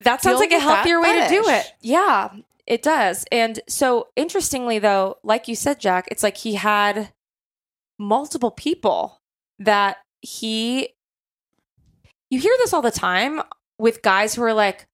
That 0.00 0.22
sounds 0.22 0.40
like 0.40 0.52
a 0.52 0.58
healthier 0.58 1.00
way 1.00 1.20
to 1.20 1.28
do 1.28 1.48
it. 1.48 1.72
Yeah, 1.80 2.30
it 2.66 2.82
does. 2.82 3.24
And 3.30 3.60
so, 3.68 4.08
interestingly, 4.16 4.78
though, 4.78 5.18
like 5.22 5.48
you 5.48 5.56
said, 5.56 5.80
Jac, 5.80 6.08
it's 6.10 6.22
like 6.22 6.36
he 6.36 6.54
had 6.54 7.12
multiple 7.98 8.50
people 8.50 9.20
that 9.58 9.98
he. 10.20 10.88
You 12.30 12.40
hear 12.40 12.54
this 12.58 12.72
all 12.72 12.82
the 12.82 12.90
time 12.90 13.42
with 13.78 14.00
guys 14.02 14.34
who 14.34 14.42
are 14.42 14.54
like, 14.54 14.86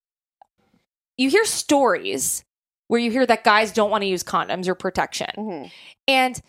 you 1.17 1.31
hear 1.31 1.45
stories 1.45 2.45
where 2.89 2.99
you 2.99 3.11
hear 3.11 3.27
that 3.27 3.45
guys 3.45 3.71
don't 3.71 3.91
want 3.91 4.03
to 4.03 4.09
use 4.09 4.25
condoms 4.25 4.67
or 4.67 4.75
protection. 4.75 5.31
Mm-hmm. 5.37 5.69
And 6.09 6.41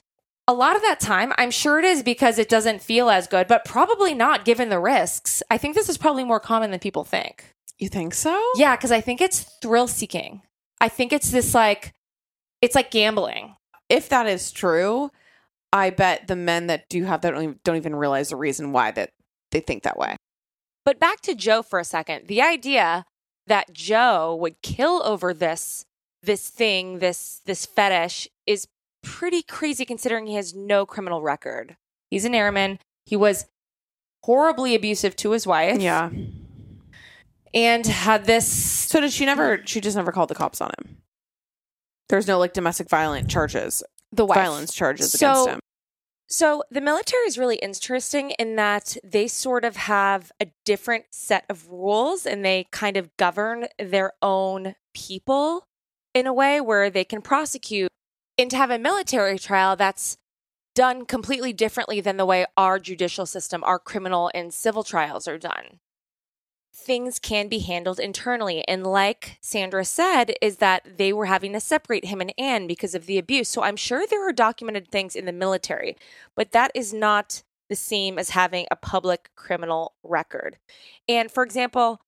a 0.50 0.54
lot 0.54 0.76
of 0.76 0.82
that 0.82 1.00
time, 1.00 1.32
I'm 1.38 1.52
sure 1.52 1.78
it 1.78 1.86
is 1.86 2.02
because 2.02 2.40
it 2.40 2.50
doesn't 2.50 2.82
feel 2.82 3.12
as 3.12 3.28
good, 3.28 3.48
but 3.48 3.64
probably 3.66 4.16
not 4.16 4.46
given 4.46 4.70
the 4.70 4.80
risks. 4.80 5.44
I 5.52 5.60
think 5.60 5.76
this 5.76 5.90
is 5.90 5.98
probably 6.00 6.24
more 6.24 6.40
common 6.40 6.72
than 6.72 6.80
people 6.80 7.04
think. 7.04 7.54
You 7.78 7.88
think 7.88 8.16
so? 8.16 8.36
Yeah, 8.56 8.76
because 8.76 8.92
I 8.92 9.00
think 9.00 9.22
it's 9.22 9.42
thrill 9.62 9.88
seeking. 9.88 10.42
I 10.82 10.90
think 10.90 11.14
it's 11.14 11.30
this 11.30 11.54
like, 11.54 11.94
it's 12.64 12.74
like 12.74 12.90
gambling. 12.90 13.58
If 13.90 14.10
that 14.10 14.26
is 14.26 14.52
true, 14.52 15.12
I 15.72 15.92
bet 15.92 16.28
the 16.28 16.36
men 16.36 16.66
that 16.66 16.90
do 16.90 17.04
have 17.04 17.22
that 17.22 17.30
don't 17.30 17.44
even, 17.44 17.60
don't 17.64 17.76
even 17.76 17.96
realize 17.96 18.30
the 18.30 18.36
reason 18.36 18.72
why 18.72 18.90
that 18.90 19.12
they 19.52 19.60
think 19.60 19.84
that 19.84 20.00
way. 20.00 20.16
But 20.84 21.00
back 21.00 21.22
to 21.22 21.36
Joe 21.36 21.62
for 21.62 21.78
a 21.78 21.86
second. 21.86 22.26
The 22.26 22.42
idea 22.42 23.06
that 23.46 23.72
Joe 23.72 24.36
would 24.36 24.64
kill 24.64 25.04
over 25.06 25.32
this 25.32 25.86
this 26.24 26.50
thing, 26.50 27.00
this 27.00 27.42
this 27.46 27.68
fetish 27.68 28.28
is 28.48 28.68
pretty 29.04 29.42
crazy 29.42 29.86
considering 29.86 30.28
he 30.28 30.36
has 30.36 30.54
no 30.54 30.86
criminal 30.86 31.22
record. 31.22 31.78
He's 32.10 32.26
an 32.26 32.36
airman. 32.36 32.80
He 33.06 33.16
was 33.16 33.46
horribly 34.24 34.76
abusive 34.76 35.16
to 35.18 35.32
his 35.32 35.48
wife. 35.48 35.82
Yeah. 35.82 36.10
And 37.54 37.86
had 37.86 38.26
this 38.26 38.48
So 38.52 39.00
did 39.02 39.12
she 39.12 39.26
never? 39.26 39.62
She 39.66 39.82
just 39.82 39.96
never 39.98 40.12
called 40.12 40.30
the 40.30 40.36
cops 40.36 40.62
on 40.62 40.72
him. 40.80 40.98
There's 42.10 42.28
no 42.28 42.40
like 42.40 42.54
domestic 42.54 42.90
violent 42.90 43.30
charges, 43.30 43.84
the 44.12 44.26
wife. 44.26 44.36
violence 44.38 44.74
charges 44.74 45.12
So- 45.12 45.32
against 45.32 45.50
him. 45.50 45.60
So 46.32 46.62
the 46.70 46.80
military 46.82 47.24
is 47.24 47.40
really 47.40 47.56
interesting 47.56 48.32
in 48.38 48.56
that 48.56 48.98
they 49.04 49.28
sort 49.28 49.66
of 49.66 49.76
have 49.78 50.32
a 50.40 50.46
different 50.64 51.06
set 51.10 51.44
of 51.50 51.68
rules 51.72 52.28
and 52.28 52.46
they 52.46 52.68
kind 52.72 52.98
of 52.98 53.10
govern 53.18 53.66
their 53.80 54.12
own 54.22 54.76
people 54.94 55.64
in 56.14 56.28
a 56.28 56.34
way 56.34 56.62
where 56.62 56.92
they 56.92 57.04
can 57.04 57.24
prosecute 57.24 57.90
and 58.40 58.50
to 58.50 58.58
have 58.58 58.72
a 58.72 58.80
military 58.80 59.38
trial 59.38 59.76
that's 59.76 60.18
done 60.74 61.06
completely 61.06 61.54
differently 61.54 62.02
than 62.02 62.18
the 62.18 62.26
way 62.26 62.46
our 62.58 62.80
judicial 62.80 63.28
system, 63.28 63.64
our 63.66 63.78
criminal 63.78 64.32
and 64.34 64.54
civil 64.54 64.84
trials 64.84 65.28
are 65.28 65.38
done. 65.38 65.80
things 66.74 67.20
can 67.20 67.48
be 67.48 67.60
handled 67.60 68.00
internally. 68.00 68.68
And 68.68 68.86
like 68.86 69.38
Sandra 69.42 69.86
said, 69.86 70.34
is 70.42 70.58
that 70.58 70.98
they 70.98 71.14
were 71.14 71.26
having 71.26 71.54
to 71.54 71.60
separate 71.60 72.06
him 72.06 72.22
and 72.22 72.34
Anne 72.38 72.68
because 72.68 72.96
of 72.96 73.06
the 73.06 73.18
abuse. 73.18 73.50
So 73.50 73.64
I'm 73.64 73.76
sure 73.76 74.06
there 74.08 74.28
are 74.28 74.34
documented 74.34 74.90
things 74.90 75.16
in 75.16 75.26
the 75.26 75.32
military, 75.32 75.96
but 76.36 76.52
that 76.52 76.72
is 76.74 76.94
not 76.94 77.44
the 77.70 77.76
same 77.76 78.18
as 78.18 78.32
having 78.32 78.66
a 78.72 78.76
public 78.76 79.30
criminal 79.36 79.94
record. 80.04 80.58
And 81.08 81.30
for 81.30 81.44
example, 81.44 82.02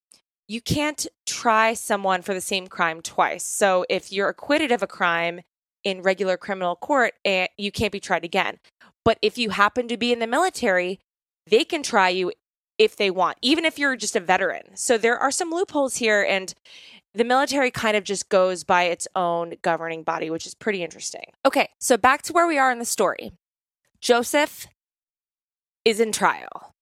you 0.47 0.61
can't 0.61 1.05
try 1.25 1.73
someone 1.73 2.21
for 2.21 2.33
the 2.33 2.41
same 2.41 2.67
crime 2.67 3.01
twice. 3.01 3.43
So 3.43 3.85
if 3.89 4.11
you're 4.11 4.29
acquitted 4.29 4.71
of 4.71 4.81
a 4.81 4.87
crime 4.87 5.41
in 5.83 6.01
regular 6.01 6.37
criminal 6.37 6.75
court, 6.75 7.13
eh, 7.25 7.47
you 7.57 7.71
can't 7.71 7.91
be 7.91 7.99
tried 7.99 8.23
again. 8.23 8.59
But 9.03 9.17
if 9.21 9.37
you 9.37 9.49
happen 9.49 9.87
to 9.87 9.97
be 9.97 10.11
in 10.13 10.19
the 10.19 10.27
military, 10.27 10.99
they 11.47 11.63
can 11.63 11.83
try 11.83 12.09
you 12.09 12.31
if 12.77 12.95
they 12.95 13.11
want, 13.11 13.37
even 13.41 13.65
if 13.65 13.77
you're 13.77 13.95
just 13.95 14.15
a 14.15 14.19
veteran. 14.19 14.75
So 14.75 14.97
there 14.97 15.17
are 15.17 15.31
some 15.31 15.51
loopholes 15.51 15.97
here, 15.97 16.23
and 16.23 16.53
the 17.13 17.23
military 17.23 17.71
kind 17.71 17.97
of 17.97 18.03
just 18.03 18.29
goes 18.29 18.63
by 18.63 18.83
its 18.83 19.07
own 19.15 19.55
governing 19.61 20.03
body, 20.03 20.29
which 20.29 20.47
is 20.47 20.55
pretty 20.55 20.83
interesting. 20.83 21.25
Okay, 21.45 21.69
so 21.79 21.97
back 21.97 22.21
to 22.23 22.33
where 22.33 22.47
we 22.47 22.57
are 22.57 22.71
in 22.71 22.79
the 22.79 22.85
story. 22.85 23.31
Joseph 23.99 24.67
is 25.85 25.99
in 25.99 26.11
trial. 26.11 26.73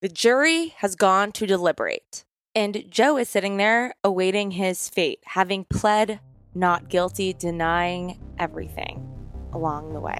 The 0.00 0.08
jury 0.08 0.68
has 0.78 0.94
gone 0.94 1.32
to 1.32 1.46
deliberate, 1.46 2.24
and 2.54 2.84
Joe 2.88 3.16
is 3.16 3.28
sitting 3.28 3.56
there 3.56 3.94
awaiting 4.02 4.52
his 4.52 4.88
fate, 4.88 5.20
having 5.26 5.64
pled 5.64 6.20
not 6.54 6.88
guilty, 6.88 7.32
denying 7.32 8.18
everything 8.38 9.08
along 9.52 9.92
the 9.92 10.00
way. 10.00 10.18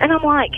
And 0.00 0.12
I'm 0.12 0.22
like, 0.22 0.52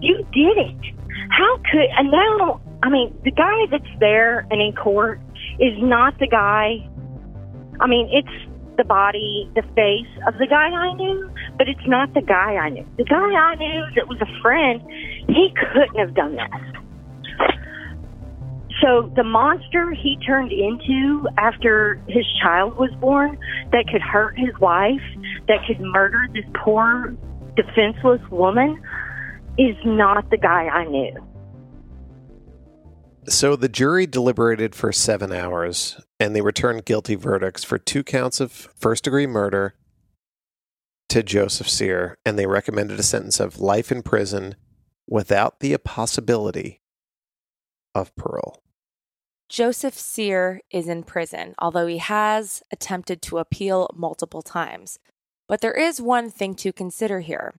you 0.00 0.18
did 0.32 0.58
it. 0.58 0.94
How 1.30 1.56
could, 1.70 1.88
and 1.96 2.10
now, 2.10 2.60
I 2.82 2.88
mean, 2.88 3.16
the 3.24 3.30
guy 3.30 3.66
that's 3.70 3.98
there 4.00 4.46
and 4.50 4.60
in 4.60 4.72
court 4.74 5.20
is 5.58 5.74
not 5.78 6.18
the 6.18 6.26
guy, 6.26 6.88
I 7.80 7.86
mean, 7.86 8.08
it's 8.12 8.28
the 8.76 8.84
body, 8.84 9.50
the 9.54 9.62
face 9.74 10.08
of 10.26 10.38
the 10.38 10.46
guy 10.46 10.70
I 10.70 10.94
knew, 10.94 11.30
but 11.58 11.68
it's 11.68 11.86
not 11.86 12.14
the 12.14 12.22
guy 12.22 12.54
I 12.54 12.70
knew. 12.70 12.86
The 12.96 13.04
guy 13.04 13.16
I 13.16 13.56
knew 13.56 13.84
that 13.96 14.08
was 14.08 14.18
a 14.20 14.40
friend, 14.40 14.80
he 15.26 15.52
couldn't 15.72 15.96
have 15.96 16.14
done 16.14 16.36
this. 16.36 16.77
So 18.80 19.12
the 19.16 19.24
monster 19.24 19.90
he 19.90 20.16
turned 20.24 20.52
into 20.52 21.26
after 21.36 22.00
his 22.08 22.24
child 22.40 22.76
was 22.76 22.90
born 23.00 23.38
that 23.72 23.86
could 23.90 24.02
hurt 24.02 24.38
his 24.38 24.56
wife, 24.60 25.02
that 25.48 25.58
could 25.66 25.80
murder 25.80 26.28
this 26.32 26.44
poor 26.64 27.16
defenseless 27.56 28.20
woman 28.30 28.80
is 29.58 29.76
not 29.84 30.30
the 30.30 30.36
guy 30.36 30.68
I 30.68 30.84
knew. 30.84 31.12
So 33.28 33.56
the 33.56 33.68
jury 33.68 34.06
deliberated 34.06 34.74
for 34.74 34.92
seven 34.92 35.32
hours 35.32 36.00
and 36.20 36.34
they 36.34 36.40
returned 36.40 36.84
guilty 36.84 37.16
verdicts 37.16 37.64
for 37.64 37.78
two 37.78 38.04
counts 38.04 38.40
of 38.40 38.52
first 38.52 39.04
degree 39.04 39.26
murder 39.26 39.74
to 41.08 41.22
Joseph 41.22 41.68
Sear, 41.68 42.18
and 42.24 42.38
they 42.38 42.46
recommended 42.46 43.00
a 43.00 43.02
sentence 43.02 43.40
of 43.40 43.60
life 43.60 43.90
in 43.90 44.02
prison 44.02 44.56
without 45.06 45.60
the 45.60 45.76
possibility 45.78 46.82
of 47.94 48.14
parole. 48.14 48.62
Joseph 49.48 49.94
Sear 49.94 50.60
is 50.70 50.88
in 50.88 51.02
prison, 51.02 51.54
although 51.58 51.86
he 51.86 51.98
has 51.98 52.62
attempted 52.70 53.22
to 53.22 53.38
appeal 53.38 53.88
multiple 53.94 54.42
times. 54.42 54.98
But 55.48 55.62
there 55.62 55.72
is 55.72 56.00
one 56.00 56.30
thing 56.30 56.54
to 56.56 56.72
consider 56.72 57.20
here. 57.20 57.54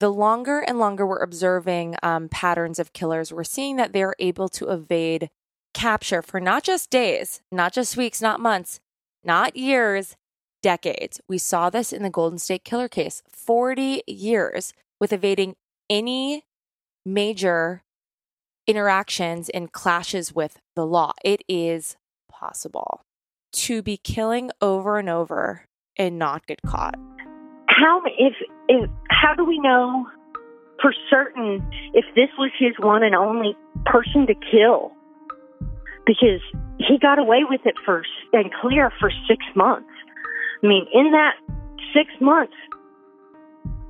The 0.00 0.10
longer 0.10 0.60
and 0.60 0.78
longer 0.78 1.06
we're 1.06 1.22
observing 1.22 1.96
um, 2.02 2.28
patterns 2.28 2.78
of 2.78 2.92
killers, 2.92 3.32
we're 3.32 3.44
seeing 3.44 3.76
that 3.76 3.92
they're 3.92 4.14
able 4.18 4.48
to 4.50 4.68
evade 4.68 5.30
capture 5.72 6.22
for 6.22 6.40
not 6.40 6.62
just 6.62 6.90
days, 6.90 7.40
not 7.50 7.72
just 7.72 7.96
weeks, 7.96 8.20
not 8.20 8.38
months, 8.38 8.80
not 9.24 9.56
years, 9.56 10.16
decades. 10.62 11.20
We 11.28 11.38
saw 11.38 11.70
this 11.70 11.92
in 11.92 12.02
the 12.02 12.10
Golden 12.10 12.38
State 12.38 12.64
Killer 12.64 12.88
case 12.88 13.22
40 13.30 14.02
years 14.06 14.72
with 15.00 15.12
evading 15.12 15.56
any 15.88 16.44
major 17.04 17.82
interactions 18.68 19.48
and 19.48 19.72
clashes 19.72 20.32
with 20.32 20.60
the 20.76 20.86
law. 20.86 21.12
It 21.24 21.42
is 21.48 21.96
possible 22.30 23.00
to 23.52 23.82
be 23.82 23.96
killing 23.96 24.50
over 24.60 24.98
and 24.98 25.08
over 25.08 25.64
and 25.96 26.18
not 26.18 26.46
get 26.46 26.60
caught. 26.64 26.94
How 27.66 28.02
if 28.18 28.34
if 28.68 28.90
how 29.10 29.34
do 29.34 29.44
we 29.44 29.58
know 29.58 30.06
for 30.80 30.92
certain 31.10 31.68
if 31.94 32.04
this 32.14 32.28
was 32.38 32.50
his 32.58 32.74
one 32.78 33.02
and 33.02 33.14
only 33.14 33.56
person 33.86 34.26
to 34.26 34.34
kill? 34.34 34.92
Because 36.06 36.40
he 36.78 36.98
got 37.00 37.18
away 37.18 37.40
with 37.48 37.62
it 37.64 37.74
for 37.84 38.04
and 38.32 38.52
clear 38.60 38.92
for 39.00 39.10
six 39.28 39.44
months. 39.56 39.88
I 40.62 40.66
mean, 40.66 40.86
in 40.92 41.12
that 41.12 41.34
six 41.94 42.10
months, 42.20 42.54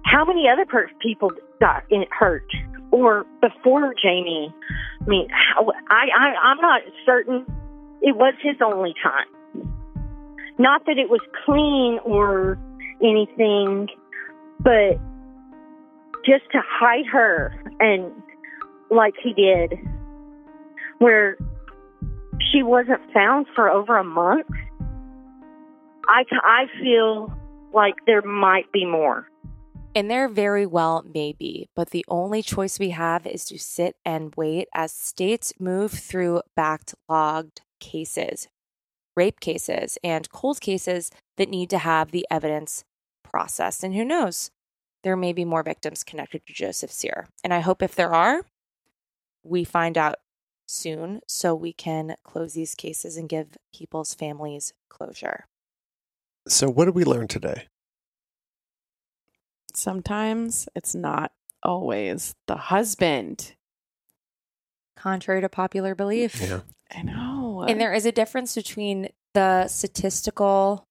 how 0.05 0.25
many 0.25 0.47
other 0.49 0.65
per- 0.67 0.91
people 1.01 1.31
got 1.61 1.85
in, 1.91 2.05
hurt? 2.11 2.47
Or 2.91 3.27
before 3.41 3.95
Jaymie? 3.95 4.53
I 5.01 5.05
mean, 5.07 5.29
I, 5.91 6.07
I 6.17 6.35
I'm 6.43 6.57
not 6.59 6.83
certain 7.05 7.45
it 8.01 8.17
was 8.17 8.35
his 8.43 8.57
only 8.65 8.95
time. 9.03 9.27
Not 10.59 10.87
that 10.87 10.99
it 10.99 11.09
was 11.09 11.21
clean 11.45 11.99
or 12.05 12.59
anything, 13.03 13.89
but 14.61 14.99
just 16.25 16.45
to 16.53 16.61
hide 16.65 17.07
her 17.13 17.53
and 17.81 18.13
like 18.91 19.15
he 19.23 19.33
did, 19.33 19.79
where 20.99 21.37
she 22.53 22.63
wasn't 22.63 23.01
found 23.13 23.47
for 23.55 23.69
over 23.69 23.97
a 23.97 24.05
month. 24.05 24.47
I, 26.09 26.25
I 26.43 26.67
feel 26.81 27.33
like 27.73 27.95
there 28.07 28.23
might 28.23 28.73
be 28.73 28.87
more. 28.87 29.29
And 29.99 30.09
there 30.09 30.29
very 30.29 30.65
well 30.65 31.05
may 31.13 31.33
be, 31.33 31.71
but 31.75 31.91
the 31.91 32.05
only 32.07 32.41
choice 32.41 32.79
we 32.79 32.91
have 32.91 33.27
is 33.27 33.45
to 33.47 33.59
sit 33.59 33.97
and 34.05 34.33
wait 34.37 34.69
as 34.73 34.93
states 34.93 35.53
move 35.59 35.91
through 35.91 36.43
backlogged 36.57 37.63
cases, 37.81 38.47
rape 39.17 39.41
cases, 39.41 39.99
and 40.05 40.31
cold 40.31 40.61
cases 40.61 41.11
that 41.37 41.49
need 41.49 41.69
to 41.71 41.79
have 41.79 42.13
the 42.13 42.25
evidence 42.31 42.85
processed. 43.25 43.83
And 43.83 43.93
who 43.93 44.05
knows? 44.05 44.53
There 45.03 45.17
may 45.17 45.33
be 45.33 45.45
more 45.45 45.65
victims 45.65 46.05
connected 46.05 46.47
to 46.47 46.53
Joseph 46.53 46.93
Sear. 46.93 47.27
And 47.43 47.53
I 47.53 47.59
hope 47.59 47.83
if 47.83 47.97
there 47.97 48.15
are, 48.15 48.43
we 49.43 49.65
find 49.65 49.99
out 49.99 50.21
soon 50.69 51.23
so 51.27 51.57
we 51.57 51.73
can 51.73 52.15
close 52.23 52.53
these 52.53 52.77
cases 52.77 53.17
and 53.17 53.29
give 53.29 53.57
people's 53.75 54.15
families 54.15 54.73
closure. 54.89 55.47
So, 56.47 56.71
what 56.71 56.85
did 56.85 56.95
we 56.95 57.03
learn 57.03 57.27
today? 57.27 57.67
Sometimes 59.75 60.69
it's 60.75 60.95
not 60.95 61.33
always 61.63 62.35
the 62.47 62.57
husband. 62.57 63.55
Contrary 64.97 65.41
to 65.41 65.49
popular 65.49 65.95
belief. 65.95 66.41
Yeah. 66.41 66.61
I 66.91 67.03
know. 67.03 67.65
And 67.69 67.81
there 67.81 67.93
is 67.93 68.07
a 68.07 68.13
difference 68.13 68.55
between 68.55 69.11
the 69.35 69.69
statistical 69.69 70.87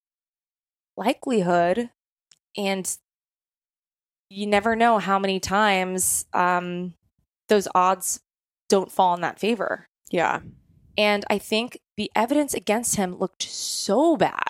likelihood 0.96 1.90
and 2.56 2.98
you 4.30 4.46
never 4.46 4.76
know 4.76 5.00
how 5.00 5.18
many 5.20 5.40
times 5.40 6.26
um, 6.34 6.94
those 7.48 7.68
odds 7.74 8.20
don't 8.70 8.92
fall 8.92 9.14
in 9.16 9.22
that 9.22 9.40
favor. 9.40 9.88
yeah. 10.12 10.40
And 10.98 11.24
I 11.30 11.38
think 11.38 11.80
the 11.96 12.12
evidence 12.16 12.54
against 12.54 12.96
him 12.96 13.16
looked 13.16 13.44
so 13.44 14.18
bad. 14.18 14.50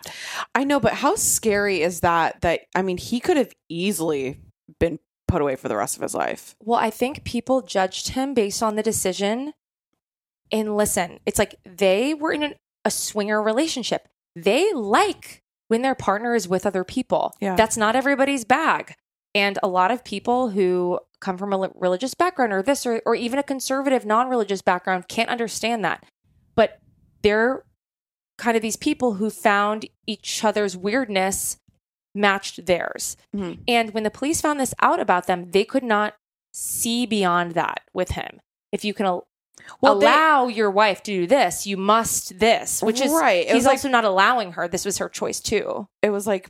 I 0.56 0.64
know, 0.64 0.80
but 0.80 0.94
how 0.94 1.15
scary 1.15 1.82
is 1.82 1.99
that? 2.02 2.41
That, 2.41 2.61
I 2.74 2.82
mean, 2.82 2.98
he 2.98 3.19
could 3.19 3.38
have 3.38 3.52
easily 3.69 4.40
been 4.80 4.99
put 5.28 5.41
away 5.41 5.56
for 5.56 5.68
the 5.68 5.76
rest 5.76 5.98
of 5.98 6.02
his 6.02 6.14
life. 6.14 6.56
Well, 6.64 6.80
I 6.80 6.90
think 6.90 7.24
people 7.24 7.61
judged 7.61 8.10
him 8.10 8.34
based 8.34 8.64
on 8.64 8.76
the 8.76 8.84
decision. 8.84 9.53
And 10.52 10.78
listen, 10.78 11.19
it's 11.26 11.40
like 11.40 11.56
they 11.65 12.14
were 12.14 12.32
in 12.32 12.44
an, 12.44 12.53
a 12.86 12.91
swinger 12.91 13.41
relationship. 13.41 14.07
They 14.36 14.72
like 14.74 15.44
when 15.68 15.82
their 15.82 15.95
partner 15.95 16.34
is 16.34 16.48
with 16.48 16.65
other 16.65 16.86
people. 16.86 17.36
Yeah. 17.41 17.56
That's 17.56 17.76
not 17.76 17.95
everybody's 17.95 18.45
bag. 18.45 18.95
And 19.36 19.60
a 19.61 19.68
lot 19.68 19.91
of 19.91 20.03
people 20.03 20.49
who 20.49 20.99
come 21.19 21.38
from 21.38 21.53
a 21.53 21.69
religious 21.76 22.14
background 22.14 22.53
or 22.53 22.61
this 22.61 22.86
or, 22.86 23.02
or 23.06 23.15
even 23.15 23.38
a 23.38 23.44
conservative 23.44 24.06
non 24.06 24.30
religious 24.30 24.61
background 24.61 25.07
can't 25.07 25.30
understand 25.30 25.84
that. 25.84 26.06
But 26.58 26.80
they're 27.22 27.64
kind 28.38 28.58
of 28.58 28.62
these 28.62 28.76
people 28.76 29.14
who 29.14 29.30
found 29.30 29.86
each 30.06 30.44
other's 30.44 30.76
weirdness 30.76 31.58
matched 32.14 32.66
theirs. 32.66 33.16
Mhm. 33.36 33.60
And 33.68 33.94
when 33.94 34.04
the 34.04 34.12
police 34.12 34.42
found 34.42 34.60
this 34.60 34.74
out 34.82 35.00
about 35.00 35.28
them, 35.28 35.52
they 35.52 35.64
could 35.64 35.84
not 35.84 36.16
see 36.54 37.06
beyond 37.06 37.54
that 37.54 37.82
with 37.94 38.12
him. 38.12 38.42
If 38.74 38.84
you 38.84 38.94
can 38.94 39.06
al- 39.06 39.28
Well, 39.82 39.98
they- 40.00 40.06
allow 40.08 40.48
your 40.48 40.70
wife 40.72 41.02
to 41.04 41.12
do 41.12 41.28
this, 41.28 41.66
you 41.66 41.78
must 41.78 42.40
this, 42.40 42.82
which 42.82 43.02
is 43.02 43.12
Right. 43.12 43.46
It 43.48 43.54
He's 43.54 43.56
was 43.56 43.66
like- 43.66 43.74
also 43.76 43.90
not 43.90 44.04
allowing 44.06 44.54
her. 44.54 44.68
This 44.68 44.86
was 44.86 44.98
her 44.98 45.10
choice 45.10 45.40
too. 45.40 45.88
It 46.02 46.10
was 46.10 46.28
like 46.28 46.50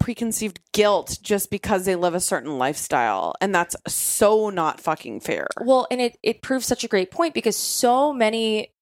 preconceived 0.00 0.60
guilt 0.72 1.18
just 1.22 1.50
because 1.50 1.84
they 1.84 1.94
live 1.96 2.14
a 2.14 2.20
certain 2.20 2.56
lifestyle. 2.58 3.34
And 3.40 3.54
that's 3.54 3.76
so 3.86 4.48
not 4.50 4.80
fucking 4.80 5.20
fair. 5.20 5.46
Well, 5.60 5.86
and 5.90 6.00
it 6.00 6.18
it 6.22 6.40
proves 6.42 6.66
such 6.66 6.84
a 6.84 6.88
great 6.88 7.10
point 7.10 7.34
because 7.34 7.56
so 7.56 8.12
many 8.12 8.72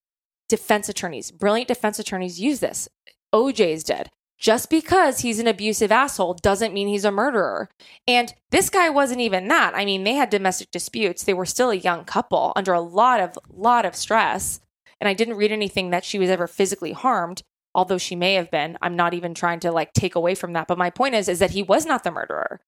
defense 0.48 0.88
attorneys, 0.88 1.30
brilliant 1.30 1.68
defense 1.68 1.98
attorneys 1.98 2.40
use 2.40 2.60
this. 2.60 2.88
OJ's 3.34 3.84
dead. 3.84 4.10
Just 4.38 4.68
because 4.68 5.20
he's 5.20 5.38
an 5.38 5.46
abusive 5.46 5.90
asshole 5.90 6.34
doesn't 6.34 6.74
mean 6.74 6.88
he's 6.88 7.06
a 7.06 7.10
murderer. 7.10 7.70
And 8.06 8.34
this 8.50 8.68
guy 8.68 8.90
wasn't 8.90 9.22
even 9.22 9.48
that. 9.48 9.74
I 9.74 9.86
mean, 9.86 10.04
they 10.04 10.12
had 10.12 10.28
domestic 10.28 10.70
disputes. 10.70 11.24
They 11.24 11.32
were 11.32 11.46
still 11.46 11.70
a 11.70 11.74
young 11.76 12.04
couple 12.04 12.52
under 12.54 12.74
a 12.74 12.80
lot 12.80 13.20
of 13.20 13.38
lot 13.48 13.86
of 13.86 13.96
stress. 13.96 14.60
And 15.00 15.08
I 15.08 15.14
didn't 15.14 15.36
read 15.36 15.52
anything 15.52 15.90
that 15.90 16.04
she 16.04 16.18
was 16.18 16.28
ever 16.28 16.46
physically 16.46 16.92
harmed, 16.92 17.42
although 17.74 17.98
she 17.98 18.14
may 18.14 18.34
have 18.34 18.50
been. 18.50 18.76
I'm 18.82 18.94
not 18.94 19.14
even 19.14 19.32
trying 19.32 19.60
to 19.60 19.72
like 19.72 19.94
take 19.94 20.14
away 20.14 20.34
from 20.34 20.52
that, 20.52 20.68
but 20.68 20.78
my 20.78 20.90
point 20.90 21.14
is 21.14 21.28
is 21.28 21.38
that 21.38 21.52
he 21.52 21.62
was 21.62 21.86
not 21.86 22.04
the 22.04 22.10
murderer. 22.10 22.60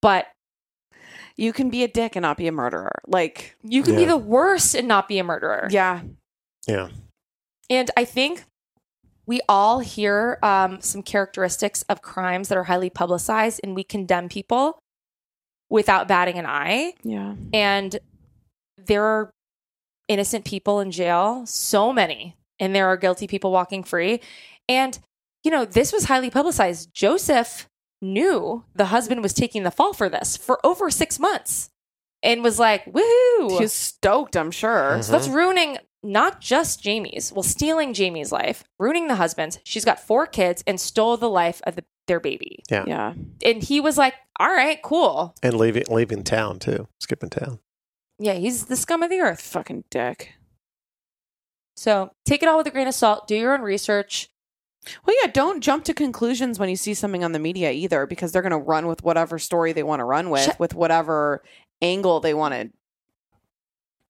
But 0.00 0.28
You 1.36 1.52
can 1.52 1.70
be 1.70 1.84
a 1.84 1.88
dick 1.88 2.16
and 2.16 2.22
not 2.22 2.36
be 2.36 2.48
a 2.48 2.52
murderer. 2.52 3.00
Like, 3.06 3.56
you 3.62 3.84
can 3.84 3.94
be 3.94 4.04
the 4.04 4.16
worst 4.16 4.74
and 4.74 4.88
not 4.88 5.06
be 5.06 5.18
a 5.18 5.24
murderer. 5.24 5.68
yeah, 5.70 6.02
Yeah. 6.66 6.88
And 7.70 7.90
I 7.96 8.04
think 8.04 8.44
we 9.26 9.40
all 9.48 9.80
hear 9.80 10.38
um, 10.42 10.80
some 10.80 11.02
characteristics 11.02 11.82
of 11.82 12.00
crimes 12.00 12.48
that 12.48 12.56
are 12.56 12.64
highly 12.64 12.90
publicized, 12.90 13.60
and 13.62 13.74
we 13.74 13.84
condemn 13.84 14.28
people 14.28 14.78
without 15.70 16.08
batting 16.08 16.38
an 16.38 16.46
eye. 16.46 16.94
yeah. 17.02 17.34
And 17.52 17.98
there 18.78 19.04
are 19.04 19.30
innocent 20.08 20.46
people 20.46 20.80
in 20.80 20.90
jail, 20.90 21.44
so 21.44 21.92
many, 21.92 22.36
and 22.58 22.74
there 22.74 22.86
are 22.86 22.96
guilty 22.96 23.26
people 23.26 23.52
walking 23.52 23.84
free. 23.84 24.20
And, 24.66 24.98
you 25.44 25.50
know, 25.50 25.66
this 25.66 25.92
was 25.92 26.04
highly 26.04 26.30
publicized. 26.30 26.94
Joseph 26.94 27.68
knew 28.00 28.64
the 28.74 28.86
husband 28.86 29.22
was 29.22 29.34
taking 29.34 29.64
the 29.64 29.70
fall 29.70 29.92
for 29.92 30.08
this 30.08 30.36
for 30.36 30.64
over 30.64 30.88
six 30.88 31.18
months 31.18 31.68
and 32.22 32.42
was 32.42 32.58
like, 32.58 32.84
woohoo. 32.86 33.50
He 33.50 33.58
was 33.60 33.72
stoked, 33.74 34.36
I'm 34.36 34.50
sure. 34.50 35.02
So 35.02 35.12
that's 35.12 35.28
ruining 35.28 35.78
not 36.02 36.40
just 36.40 36.82
Jaymie's, 36.82 37.32
well, 37.32 37.42
stealing 37.42 37.92
Jaymie's 37.92 38.32
life, 38.32 38.64
ruining 38.78 39.08
the 39.08 39.16
husband's. 39.16 39.58
She's 39.64 39.84
got 39.84 40.00
four 40.00 40.26
kids 40.26 40.62
and 40.66 40.80
stole 40.80 41.16
the 41.16 41.28
life 41.28 41.60
of 41.66 41.76
the, 41.76 41.84
their 42.06 42.20
baby. 42.20 42.62
Yeah. 42.70 42.84
Yeah. 42.86 43.14
And 43.44 43.62
he 43.62 43.80
was 43.80 43.98
like, 43.98 44.14
all 44.38 44.48
right, 44.48 44.80
cool. 44.82 45.34
And 45.42 45.56
leaving 45.56 45.84
leaving 45.88 46.22
town 46.22 46.58
too, 46.60 46.86
skipping 47.00 47.30
town. 47.30 47.58
Yeah, 48.18 48.34
he's 48.34 48.66
the 48.66 48.76
scum 48.76 49.02
of 49.02 49.10
the 49.10 49.20
earth. 49.20 49.40
Fucking 49.40 49.84
dick. 49.90 50.34
So 51.76 52.10
take 52.24 52.42
it 52.42 52.48
all 52.48 52.58
with 52.58 52.66
a 52.66 52.70
grain 52.70 52.88
of 52.88 52.94
salt. 52.94 53.28
Do 53.28 53.36
your 53.36 53.54
own 53.54 53.62
research. 53.62 54.28
Well, 55.04 55.16
yeah, 55.22 55.30
don't 55.30 55.60
jump 55.60 55.84
to 55.84 55.94
conclusions 55.94 56.58
when 56.58 56.68
you 56.68 56.76
see 56.76 56.94
something 56.94 57.22
on 57.22 57.32
the 57.32 57.38
media 57.38 57.72
either, 57.72 58.06
because 58.06 58.32
they're 58.32 58.42
going 58.42 58.52
to 58.52 58.58
run 58.58 58.86
with 58.86 59.02
whatever 59.02 59.38
story 59.38 59.72
they 59.72 59.82
want 59.82 60.00
to 60.00 60.04
run 60.04 60.30
with, 60.30 60.46
Check- 60.46 60.60
with 60.60 60.74
whatever 60.74 61.42
angle 61.82 62.20
they 62.20 62.34
want 62.34 62.54
to 62.54 62.70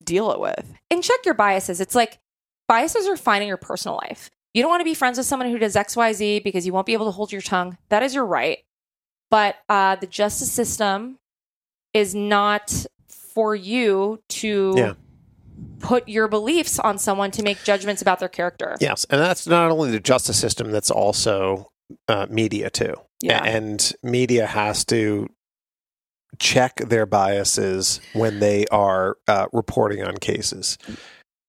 deal 0.04 0.30
it 0.32 0.40
with. 0.40 0.72
and 0.90 1.02
check 1.02 1.18
your 1.24 1.34
biases. 1.34 1.80
It's 1.80 1.94
like 1.94 2.18
biases 2.68 3.06
are 3.06 3.16
fine 3.16 3.42
in 3.42 3.48
your 3.48 3.56
personal 3.56 3.96
life. 3.96 4.30
You 4.54 4.62
don't 4.62 4.70
want 4.70 4.80
to 4.80 4.84
be 4.84 4.94
friends 4.94 5.18
with 5.18 5.26
someone 5.26 5.50
who 5.50 5.58
does 5.58 5.74
XYZ 5.76 6.42
because 6.42 6.66
you 6.66 6.72
won't 6.72 6.86
be 6.86 6.92
able 6.94 7.04
to 7.06 7.10
hold 7.12 7.30
your 7.32 7.42
tongue. 7.42 7.76
That 7.90 8.02
is 8.02 8.14
your 8.14 8.24
right. 8.26 8.58
But 9.30 9.56
uh, 9.68 9.96
the 9.96 10.06
justice 10.06 10.50
system 10.50 11.18
is 11.92 12.14
not 12.14 12.86
for 13.34 13.54
you 13.54 14.22
to 14.28 14.74
Yeah. 14.76 14.92
put 15.80 16.08
your 16.08 16.28
beliefs 16.28 16.78
on 16.78 16.98
someone 16.98 17.30
to 17.32 17.42
make 17.42 17.62
judgments 17.64 18.00
about 18.02 18.20
their 18.20 18.28
character. 18.28 18.76
Yes, 18.80 19.04
and 19.10 19.20
that's 19.20 19.46
not 19.46 19.70
only 19.70 19.90
the 19.90 20.00
justice 20.00 20.38
system; 20.38 20.70
that's 20.70 20.90
also 20.90 21.68
uh, 22.08 22.26
media 22.30 22.70
too. 22.70 22.94
Yeah. 23.20 23.42
and 23.44 23.92
media 24.02 24.46
has 24.46 24.84
to 24.86 25.28
check 26.38 26.76
their 26.76 27.06
biases 27.06 28.00
when 28.12 28.40
they 28.40 28.64
are 28.70 29.16
uh, 29.26 29.46
reporting 29.52 30.02
on 30.02 30.16
cases, 30.16 30.78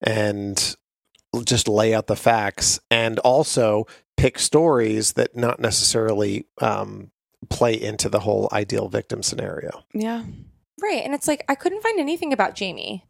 and 0.01 0.75
just 1.45 1.67
lay 1.67 1.93
out 1.93 2.07
the 2.07 2.15
facts, 2.15 2.79
and 2.89 3.19
also 3.19 3.85
pick 4.17 4.39
stories 4.39 5.13
that 5.13 5.35
not 5.35 5.59
necessarily 5.59 6.45
um, 6.61 7.11
play 7.49 7.73
into 7.73 8.09
the 8.09 8.19
whole 8.19 8.49
ideal 8.51 8.89
victim 8.89 9.23
scenario. 9.23 9.83
Yeah. 9.93 10.23
Right. 10.81 11.03
And 11.03 11.13
it's 11.13 11.27
like, 11.27 11.43
I 11.47 11.55
couldn't 11.55 11.83
find 11.83 11.99
anything 11.99 12.33
about 12.33 12.55
Jaymie 12.55 13.03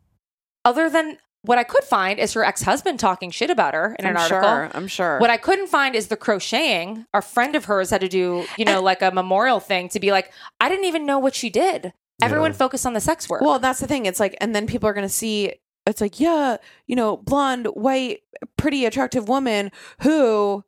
other 0.66 0.90
than 0.90 1.18
what 1.44 1.58
I 1.58 1.64
could 1.64 1.84
find 1.84 2.20
is 2.20 2.34
her 2.34 2.44
ex 2.44 2.62
husband 2.62 3.00
talking 3.00 3.32
shit 3.32 3.50
about 3.50 3.74
her 3.74 3.96
in 3.98 4.06
I'm 4.06 4.12
an 4.12 4.18
article. 4.18 4.42
sure. 4.42 4.72
I'm 4.74 4.88
sure. 4.88 5.20
What 5.20 5.30
I 5.30 5.38
couldn't 5.38 5.68
find 5.68 5.96
is 5.96 6.08
the 6.08 6.18
crocheting. 6.18 7.06
A 7.14 7.22
friend 7.22 7.56
of 7.56 7.66
hers 7.66 7.90
had 7.90 8.02
to 8.02 8.10
do, 8.10 8.46
you 8.58 8.66
know, 8.66 8.82
like 8.82 9.02
a 9.02 9.12
memorial 9.12 9.60
thing 9.60 9.90
to 9.90 10.00
be 10.00 10.12
like, 10.12 10.32
I 10.60 10.68
didn't 10.70 10.86
even 10.86 11.06
know 11.06 11.20
what 11.20 11.36
she 11.36 11.50
did. 11.50 11.94
Everyone 12.22 12.52
focused 12.52 12.86
on 12.86 12.94
the 12.94 13.00
sex 13.00 13.30
work. 13.30 13.42
Well, 13.42 13.60
that's 13.60 13.80
the 13.80 13.88
thing. 13.88 14.06
It's 14.06 14.20
like, 14.20 14.36
and 14.42 14.54
then 14.54 14.68
people 14.68 14.90
are 14.90 14.94
going 14.94 15.08
to 15.08 15.14
see. 15.14 15.54
It's 15.86 16.02
like, 16.02 16.20
yeah, 16.20 16.58
you 16.86 16.96
know, 16.96 17.16
blonde, 17.16 17.68
white, 17.68 18.20
pretty, 18.58 18.86
attractive 18.86 19.30
woman 19.30 19.72
who 20.02 20.66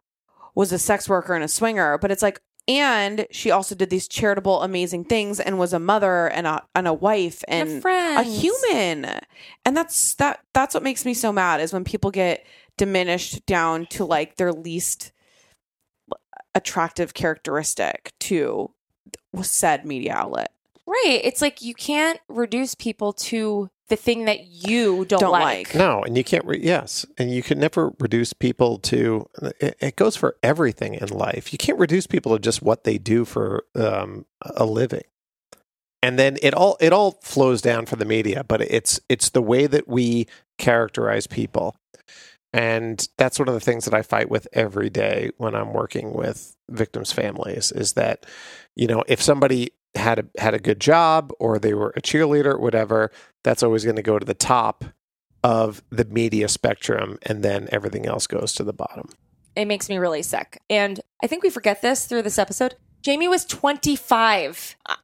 was 0.55 0.71
a 0.71 0.79
sex 0.79 1.09
worker 1.09 1.33
and 1.33 1.43
a 1.43 1.49
swinger. 1.49 1.97
But 1.97 2.11
it's 2.11 2.23
like, 2.23 2.41
and 2.67 3.25
she 3.31 3.51
also 3.51 3.75
did 3.75 3.89
these 3.89 4.07
charitable, 4.07 4.61
amazing 4.61 5.05
things 5.05 5.39
and 5.39 5.57
was 5.57 5.73
a 5.73 5.79
mother 5.79 6.27
and 6.27 6.45
a 6.47 6.63
and 6.75 6.87
a 6.87 6.93
wife 6.93 7.43
And 7.47 7.81
a 8.19 8.23
human. 8.23 9.19
And 9.65 9.75
that's 9.75 10.15
that. 10.15 10.41
That's 10.53 10.73
what 10.73 10.83
makes 10.83 11.05
me 11.05 11.13
so 11.13 11.31
mad 11.33 11.61
is 11.61 11.73
when 11.73 11.83
people 11.83 12.11
get 12.11 12.45
diminished 12.77 13.45
down 13.45 13.85
to 13.87 14.05
like 14.05 14.37
their 14.37 14.53
least 14.53 15.11
attractive 16.53 17.13
characteristic 17.13 18.13
to 18.19 18.71
said 19.41 19.85
media 19.85 20.13
outlet. 20.13 20.51
right. 20.85 21.21
It's 21.23 21.41
like 21.41 21.61
you 21.61 21.73
can't 21.73 22.19
reduce 22.27 22.75
people 22.75 23.13
to 23.13 23.69
the 23.91 23.97
thing 23.97 24.25
that 24.25 24.47
you 24.47 25.05
don't, 25.05 25.19
Don't 25.19 25.31
like. 25.31 25.67
like. 25.67 25.75
No, 25.75 26.01
and 26.01 26.17
you 26.17 26.23
can't. 26.23 26.45
Re- 26.45 26.63
yes, 26.63 27.05
and 27.17 27.29
you 27.29 27.43
can 27.43 27.59
never 27.59 27.91
reduce 27.99 28.33
people 28.33 28.79
to. 28.79 29.27
It, 29.59 29.75
it 29.79 29.95
goes 29.97 30.15
for 30.15 30.37
everything 30.41 30.95
in 30.95 31.09
life. 31.09 31.51
You 31.51 31.59
can't 31.59 31.77
reduce 31.77 32.07
people 32.07 32.31
to 32.31 32.39
just 32.39 32.61
what 32.61 32.85
they 32.85 32.97
do 32.97 33.25
for 33.25 33.65
um, 33.75 34.25
a 34.41 34.65
living, 34.65 35.03
and 36.01 36.17
then 36.17 36.37
it 36.41 36.53
all 36.53 36.77
it 36.79 36.93
all 36.93 37.19
flows 37.21 37.61
down 37.61 37.85
for 37.85 37.97
the 37.97 38.05
media. 38.05 38.45
But 38.45 38.61
it's 38.61 38.99
it's 39.09 39.29
the 39.29 39.41
way 39.41 39.67
that 39.67 39.89
we 39.89 40.25
characterize 40.57 41.27
people, 41.27 41.75
and 42.53 43.05
that's 43.17 43.37
one 43.39 43.49
of 43.49 43.53
the 43.53 43.59
things 43.59 43.83
that 43.85 43.93
I 43.93 44.03
fight 44.03 44.29
with 44.29 44.47
every 44.53 44.89
day 44.89 45.31
when 45.37 45.53
I'm 45.53 45.73
working 45.73 46.13
with 46.13 46.55
victims' 46.69 47.11
families. 47.11 47.73
Is 47.73 47.93
that 47.93 48.25
you 48.73 48.87
know 48.87 49.03
if 49.09 49.21
somebody 49.21 49.71
had 49.95 50.19
a 50.19 50.41
had 50.41 50.53
a 50.53 50.59
good 50.59 50.79
job 50.79 51.33
or 51.39 51.59
they 51.59 51.73
were 51.73 51.93
a 51.95 52.01
cheerleader, 52.01 52.59
whatever, 52.59 53.11
that's 53.43 53.63
always 53.63 53.83
going 53.83 53.95
to 53.95 54.01
go 54.01 54.19
to 54.19 54.25
the 54.25 54.33
top 54.33 54.85
of 55.43 55.81
the 55.89 56.05
media 56.05 56.47
spectrum 56.47 57.17
and 57.23 57.43
then 57.43 57.67
everything 57.71 58.05
else 58.05 58.27
goes 58.27 58.53
to 58.53 58.63
the 58.63 58.73
bottom. 58.73 59.09
It 59.55 59.65
makes 59.65 59.89
me 59.89 59.97
really 59.97 60.21
sick. 60.21 60.61
And 60.69 60.99
I 61.23 61.27
think 61.27 61.43
we 61.43 61.49
forget 61.49 61.81
this 61.81 62.05
through 62.05 62.21
this 62.21 62.37
episode. 62.39 62.75
Jaymie 63.03 63.29
was 63.29 63.45
25. 63.45 64.75
I- 64.87 64.95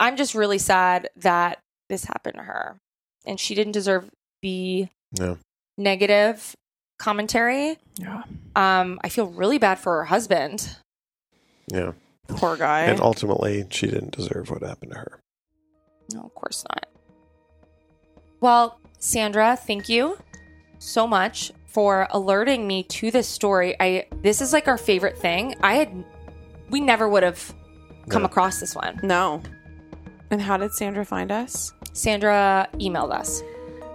I'm 0.00 0.16
just 0.16 0.34
really 0.34 0.58
sad 0.58 1.08
that 1.16 1.58
this 1.88 2.04
happened 2.04 2.36
to 2.36 2.42
her. 2.44 2.78
And 3.26 3.40
she 3.40 3.54
didn't 3.54 3.72
deserve 3.72 4.10
the 4.42 4.88
No. 5.18 5.38
negative 5.76 6.54
commentary. 6.98 7.78
Yeah. 7.98 8.22
Um, 8.54 9.00
I 9.02 9.08
feel 9.08 9.26
really 9.26 9.58
bad 9.58 9.78
for 9.78 9.96
her 9.96 10.04
husband. 10.04 10.76
Yeah. 11.72 11.92
Poor 12.28 12.56
guy. 12.56 12.82
And 12.82 13.00
ultimately, 13.00 13.66
she 13.70 13.86
didn't 13.86 14.12
deserve 14.16 14.50
what 14.50 14.62
happened 14.62 14.92
to 14.92 14.98
her. 14.98 15.20
No, 16.12 16.20
of 16.22 16.34
course 16.34 16.64
not. 16.68 16.87
Well, 18.40 18.80
Sandra, 18.98 19.56
thank 19.56 19.88
you 19.88 20.18
so 20.78 21.06
much 21.06 21.52
for 21.66 22.06
alerting 22.10 22.66
me 22.66 22.82
to 22.84 23.10
this 23.10 23.28
story. 23.28 23.76
I 23.78 24.06
this 24.22 24.40
is 24.40 24.52
like 24.52 24.68
our 24.68 24.78
favorite 24.78 25.18
thing. 25.18 25.54
I 25.62 25.74
had 25.74 26.04
we 26.70 26.80
never 26.80 27.08
would 27.08 27.22
have 27.22 27.54
come 28.08 28.24
across 28.24 28.60
this 28.60 28.74
one. 28.74 29.00
no. 29.02 29.42
And 30.30 30.42
how 30.42 30.58
did 30.58 30.72
Sandra 30.72 31.06
find 31.06 31.32
us? 31.32 31.72
Sandra 31.94 32.68
emailed 32.74 33.12
us. 33.12 33.42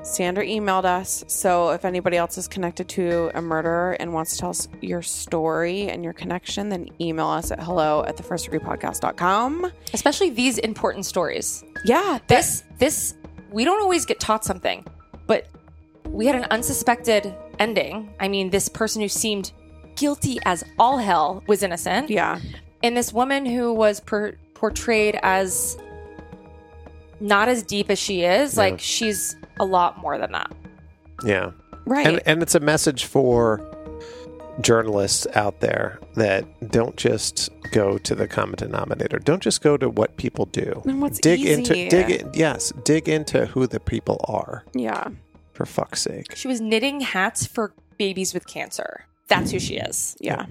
Sandra 0.01 0.43
emailed 0.43 0.83
us. 0.83 1.23
So 1.27 1.69
if 1.69 1.85
anybody 1.85 2.17
else 2.17 2.39
is 2.39 2.47
connected 2.47 2.89
to 2.89 3.29
a 3.35 3.41
murderer 3.41 3.95
and 3.99 4.13
wants 4.13 4.33
to 4.33 4.39
tell 4.39 4.49
us 4.49 4.67
your 4.81 5.03
story 5.03 5.89
and 5.89 6.03
your 6.03 6.13
connection, 6.13 6.69
then 6.69 6.89
email 6.99 7.27
us 7.27 7.51
at 7.51 7.61
hello 7.61 8.03
at 8.07 8.17
the 8.17 8.23
first 8.23 8.45
degree 8.45 8.59
podcast.com. 8.59 9.71
Especially 9.93 10.31
these 10.31 10.57
important 10.57 11.05
stories. 11.05 11.63
Yeah. 11.85 12.17
This 12.27 12.63
this 12.79 13.13
we 13.53 13.63
don't 13.63 13.81
always 13.81 14.05
get 14.05 14.19
taught 14.19 14.43
something, 14.43 14.83
but 15.27 15.47
we 16.07 16.25
had 16.25 16.35
an 16.35 16.45
unsuspected 16.49 17.33
ending. 17.59 18.13
I 18.19 18.27
mean, 18.27 18.49
this 18.49 18.67
person 18.67 19.01
who 19.01 19.07
seemed 19.07 19.51
guilty 19.95 20.39
as 20.45 20.63
all 20.79 20.97
hell 20.97 21.43
was 21.47 21.61
innocent. 21.63 22.09
Yeah. 22.09 22.39
and 22.81 22.97
this 22.97 23.13
woman 23.13 23.45
who 23.45 23.71
was 23.71 23.99
per- 23.99 24.35
portrayed 24.55 25.19
as 25.21 25.77
not 27.19 27.47
as 27.47 27.63
deep 27.63 27.89
as 27.89 27.99
she 27.99 28.23
is, 28.23 28.57
like 28.57 28.79
she's 28.79 29.35
a 29.59 29.65
lot 29.65 29.99
more 29.99 30.17
than 30.17 30.31
that. 30.31 30.51
Yeah. 31.23 31.51
Right. 31.85 32.07
And, 32.07 32.21
and 32.25 32.41
it's 32.41 32.55
a 32.55 32.59
message 32.59 33.05
for 33.05 33.61
journalists 34.61 35.27
out 35.35 35.59
there 35.59 35.99
that 36.15 36.71
don't 36.71 36.97
just 36.97 37.49
go 37.73 37.97
to 37.97 38.15
the 38.15 38.27
common 38.27 38.55
denominator. 38.55 39.19
Don't 39.19 39.41
just 39.41 39.61
go 39.61 39.75
to 39.75 39.89
what 39.89 40.15
people 40.15 40.45
do. 40.45 40.81
And 40.85 41.01
what's 41.01 41.19
dig 41.19 41.41
easy. 41.41 41.51
into 41.51 41.73
dig 41.89 42.09
in, 42.09 42.31
yes, 42.33 42.71
dig 42.83 43.09
into 43.09 43.47
who 43.47 43.67
the 43.67 43.79
people 43.79 44.23
are 44.27 44.63
yeah. 44.73 45.09
for 45.51 45.65
fuck's 45.65 46.01
sake. 46.01 46.35
She 46.35 46.47
was 46.47 46.61
knitting 46.61 47.01
hats 47.01 47.45
for 47.45 47.73
babies 47.97 48.33
with 48.33 48.47
cancer. 48.47 49.05
That's 49.27 49.51
who 49.51 49.59
she 49.59 49.75
is. 49.77 50.15
Yeah. 50.19 50.45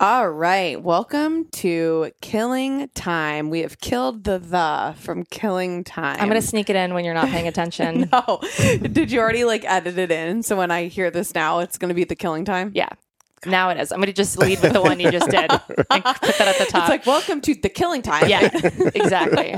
All 0.00 0.30
right. 0.30 0.80
Welcome 0.80 1.46
to 1.54 2.12
Killing 2.20 2.88
Time. 2.94 3.50
We 3.50 3.62
have 3.62 3.80
killed 3.80 4.22
the 4.22 4.38
the 4.38 4.94
from 4.96 5.24
Killing 5.24 5.82
Time. 5.82 6.18
I'm 6.20 6.28
going 6.28 6.40
to 6.40 6.46
sneak 6.46 6.70
it 6.70 6.76
in 6.76 6.94
when 6.94 7.04
you're 7.04 7.14
not 7.14 7.26
paying 7.30 7.48
attention. 7.54 8.08
No. 8.12 8.40
Did 8.80 9.10
you 9.10 9.18
already 9.18 9.44
like 9.44 9.64
edit 9.64 9.98
it 9.98 10.12
in? 10.12 10.44
So 10.44 10.56
when 10.56 10.70
I 10.70 10.84
hear 10.86 11.10
this 11.10 11.34
now, 11.34 11.58
it's 11.58 11.78
going 11.78 11.88
to 11.88 11.96
be 11.96 12.04
the 12.04 12.14
Killing 12.14 12.44
Time? 12.44 12.70
Yeah. 12.76 12.90
Now 13.44 13.70
it 13.70 13.78
is. 13.80 13.90
I'm 13.90 13.98
going 13.98 14.06
to 14.06 14.12
just 14.12 14.38
lead 14.38 14.60
with 14.62 14.72
the 14.72 14.80
one 14.80 15.00
you 15.00 15.10
just 15.10 15.30
did 15.30 15.50
and 15.50 15.58
put 15.58 15.90
that 15.90 16.46
at 16.46 16.58
the 16.58 16.66
top. 16.70 16.82
It's 16.82 16.88
like, 16.88 17.06
welcome 17.06 17.40
to 17.40 17.54
the 17.56 17.68
Killing 17.68 18.02
Time. 18.02 18.28
yeah, 18.28 18.48
exactly. 18.94 19.54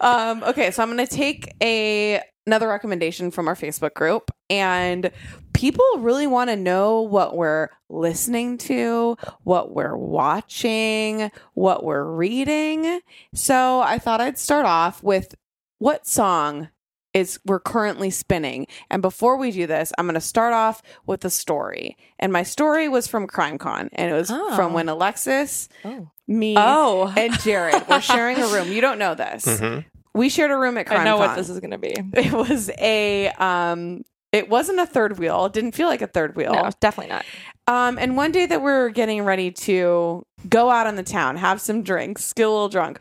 um, 0.00 0.44
okay, 0.44 0.70
so 0.70 0.82
I'm 0.84 0.94
going 0.94 1.04
to 1.04 1.12
take 1.12 1.52
a 1.60 2.22
another 2.46 2.68
recommendation 2.68 3.30
from 3.30 3.48
our 3.48 3.54
Facebook 3.56 3.94
group, 3.94 4.30
and 4.48 5.10
people 5.52 5.84
really 5.98 6.26
want 6.26 6.50
to 6.50 6.56
know 6.56 7.00
what 7.00 7.36
we're 7.36 7.68
listening 7.88 8.56
to, 8.58 9.16
what 9.42 9.74
we're 9.74 9.96
watching, 9.96 11.30
what 11.54 11.84
we're 11.84 12.04
reading. 12.04 13.00
So 13.34 13.80
I 13.80 13.98
thought 13.98 14.20
I'd 14.20 14.38
start 14.38 14.66
off 14.66 15.02
with 15.02 15.34
what 15.78 16.06
song 16.06 16.68
is 17.14 17.40
we're 17.46 17.60
currently 17.60 18.10
spinning. 18.10 18.66
And 18.90 19.00
before 19.00 19.38
we 19.38 19.50
do 19.50 19.66
this, 19.66 19.90
I'm 19.96 20.04
going 20.06 20.14
to 20.14 20.20
start 20.20 20.52
off 20.52 20.82
with 21.06 21.24
a 21.24 21.30
story. 21.30 21.96
And 22.18 22.30
my 22.32 22.42
story 22.42 22.88
was 22.88 23.06
from 23.06 23.26
CrimeCon, 23.26 23.88
and 23.94 24.10
it 24.10 24.14
was 24.14 24.30
Oh. 24.30 24.54
from 24.54 24.72
when 24.74 24.88
Alexis, 24.88 25.68
Oh. 25.84 26.10
me, 26.28 26.54
Oh. 26.58 27.12
and 27.16 27.32
Jared 27.40 27.88
were 27.88 28.00
sharing 28.02 28.38
a 28.38 28.46
room. 28.52 28.70
You 28.70 28.82
don't 28.82 28.98
know 28.98 29.14
this. 29.14 29.46
Mhm. 29.46 29.86
We 30.16 30.28
shared 30.30 30.50
a 30.50 30.56
room 30.56 30.78
at 30.78 30.86
CrimeCon. 30.86 30.98
I 30.98 31.04
know 31.04 31.18
what 31.18 31.36
this 31.36 31.48
is 31.50 31.60
going 31.60 31.72
to 31.72 31.78
be. 31.78 31.94
It 32.14 32.32
was 32.32 32.70
a 32.78 33.28
um 33.32 34.02
it 34.32 34.48
wasn't 34.48 34.80
a 34.80 34.86
third 34.86 35.18
wheel. 35.18 35.46
It 35.46 35.52
didn't 35.52 35.72
feel 35.72 35.86
like 35.88 36.02
a 36.02 36.06
third 36.06 36.36
wheel. 36.36 36.52
No, 36.54 36.70
definitely 36.80 37.12
not. 37.12 37.24
Um 37.66 37.98
and 37.98 38.16
one 38.16 38.32
day 38.32 38.46
that 38.46 38.60
we 38.60 38.64
were 38.64 38.90
getting 38.90 39.22
ready 39.24 39.50
to 39.52 40.24
go 40.48 40.70
out 40.70 40.86
on 40.86 40.96
the 40.96 41.02
town, 41.02 41.36
have 41.36 41.60
some 41.60 41.82
drinks, 41.82 42.32
get 42.32 42.46
a 42.46 42.50
little 42.50 42.68
drunk. 42.68 43.00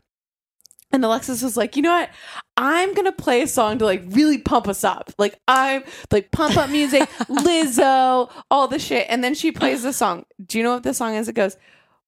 And 0.91 1.03
Alexis 1.03 1.41
was 1.41 1.57
like, 1.57 1.75
you 1.75 1.81
know 1.81 1.91
what? 1.91 2.09
I'm 2.57 2.93
gonna 2.93 3.11
play 3.11 3.41
a 3.41 3.47
song 3.47 3.79
to 3.79 3.85
like 3.85 4.03
really 4.07 4.37
pump 4.37 4.67
us 4.67 4.83
up. 4.83 5.11
Like 5.17 5.39
I'm 5.47 5.83
like 6.11 6.31
pump 6.31 6.57
up 6.57 6.69
music, 6.69 7.01
Lizzo, 7.29 8.29
all 8.51 8.67
the 8.67 8.79
shit. 8.79 9.07
And 9.09 9.23
then 9.23 9.33
she 9.35 9.51
plays 9.51 9.83
the 9.83 9.93
song. 9.93 10.25
Do 10.45 10.57
you 10.57 10.63
know 10.63 10.73
what 10.73 10.83
the 10.83 10.93
song 10.93 11.15
is? 11.15 11.27
It 11.27 11.33
goes, 11.35 11.57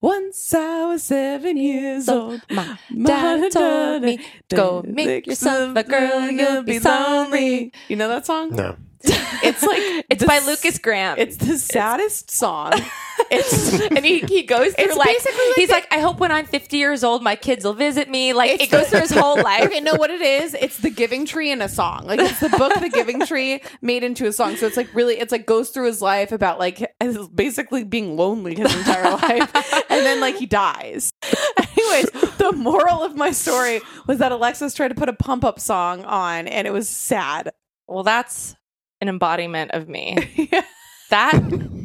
Once 0.02 0.54
I 0.54 0.86
was 0.86 1.04
seven 1.04 1.58
years 1.58 2.08
old. 2.08 2.42
My 2.50 2.78
dad 3.04 3.52
told 3.52 4.04
me, 4.04 4.20
go 4.50 4.84
make 4.86 5.26
yourself 5.26 5.76
a 5.76 5.84
girl, 5.84 6.30
you'll 6.30 6.64
be 6.64 6.80
lonely. 6.80 7.72
You 7.88 7.96
know 7.96 8.08
that 8.08 8.26
song? 8.26 8.56
No. 8.56 8.76
It's 9.44 9.64
like 9.64 10.06
It's 10.10 10.22
the 10.22 10.28
by 10.28 10.40
Lukas 10.40 10.78
Graham. 10.80 11.18
It's 11.18 11.38
the 11.38 11.58
saddest 11.58 12.32
song. 12.32 12.74
It's 13.30 13.82
and 13.82 14.06
he, 14.06 14.20
he 14.20 14.44
goes 14.44 14.74
through 14.76 14.86
It's 14.86 14.96
like, 14.96 15.08
basically 15.08 15.48
like 15.48 15.56
he's 15.56 15.68
the- 15.70 15.74
like, 15.74 15.88
I 15.92 16.00
hope 16.00 16.20
when 16.20 16.32
I'm 16.32 16.46
50 16.46 16.78
years 16.78 17.04
old, 17.04 17.24
my 17.24 17.36
kids 17.36 17.66
will 17.66 17.74
visit 17.74 18.08
me. 18.10 18.32
Like 18.32 18.62
it 18.62 18.70
goes 18.70 18.88
through 18.90 19.02
his 19.02 19.12
whole 19.12 19.36
life. 19.44 19.64
Okay, 19.66 19.80
know 19.82 19.96
what 19.96 20.12
it 20.12 20.22
is? 20.22 20.54
It's 20.54 20.78
the 20.78 20.92
Giving 20.92 21.26
Tree 21.26 21.52
in 21.52 21.62
a 21.62 21.68
song. 21.68 22.06
Like 22.06 22.20
it's 22.20 22.40
the 22.40 22.50
book 22.50 22.80
The 22.80 22.90
Giving 22.90 23.26
Tree 23.26 23.62
made 23.82 24.04
into 24.04 24.28
a 24.28 24.32
song. 24.32 24.56
So 24.56 24.66
it's 24.68 24.78
like 24.78 24.94
really, 24.94 25.16
it's 25.20 25.32
like 25.32 25.46
goes 25.48 25.72
through 25.72 25.88
his 25.88 26.02
life 26.02 26.32
about 26.32 26.60
like 26.60 26.94
basically 27.34 27.84
being 27.84 28.16
lonely 28.16 28.56
his 28.56 28.74
entire 28.74 29.10
life, 29.12 29.56
and 29.90 30.06
then 30.06 30.22
like 30.22 30.36
he 30.38 30.46
dies. 30.46 31.12
Anyways, 31.58 32.12
the 32.38 32.54
moral 32.56 33.04
of 33.04 33.16
my 33.16 33.32
story 33.32 33.82
was 34.06 34.20
that 34.20 34.32
Alexis 34.32 34.74
tried 34.76 34.90
to 34.90 34.96
put 34.96 35.10
a 35.10 35.14
pump 35.14 35.44
up 35.44 35.60
song 35.60 36.06
on, 36.06 36.48
and 36.48 36.68
it 36.68 36.72
was 36.72 36.88
sad. 36.88 37.52
Well, 37.88 38.04
that's 38.04 38.56
an 39.02 39.10
embodiment 39.10 39.72
of 39.72 39.88
me. 39.88 40.52
That 41.10 41.42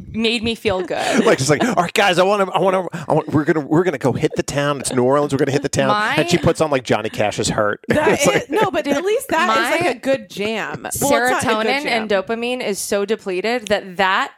made 0.08 0.42
me 0.42 0.56
feel 0.56 0.82
good. 0.82 1.24
Like 1.24 1.38
she's 1.38 1.48
like, 1.48 1.62
all 1.62 1.74
right, 1.74 1.92
guys, 1.94 2.18
I 2.18 2.24
want 2.24 2.44
to, 2.44 2.52
I 2.52 2.58
want 2.58 2.90
to, 2.92 2.98
I 3.08 3.12
want, 3.12 3.28
we're 3.28 3.44
gonna, 3.44 3.60
we're 3.64 3.84
gonna 3.84 3.96
go 3.96 4.10
hit 4.10 4.32
the 4.34 4.42
town. 4.42 4.80
It's 4.80 4.92
New 4.92 5.04
Orleans. 5.04 5.32
We're 5.32 5.38
gonna 5.38 5.52
hit 5.52 5.62
the 5.62 5.68
town, 5.68 5.86
My- 5.90 6.16
and 6.16 6.28
she 6.28 6.38
puts 6.38 6.60
on 6.60 6.72
like 6.72 6.82
Johnny 6.82 7.08
Cash's 7.08 7.48
"Hurt." 7.50 7.78
That 7.88 8.18
It's 8.20 8.26
is- 8.26 8.50
no, 8.50 8.68
but 8.72 8.88
at 8.88 9.04
least 9.04 9.28
that 9.28 9.48
is 9.48 9.80
my 9.80 9.86
like 9.86 9.96
a 9.96 9.98
good 10.00 10.28
jam. 10.28 10.82
Well, 10.82 10.86
it's 10.88 10.98
good 10.98 11.08
Serotonin 11.12 11.82
jam. 11.84 11.86
and 11.86 12.10
dopamine 12.10 12.66
is 12.66 12.80
so 12.80 13.04
depleted 13.04 13.68
that 13.68 13.98
that 13.98 14.32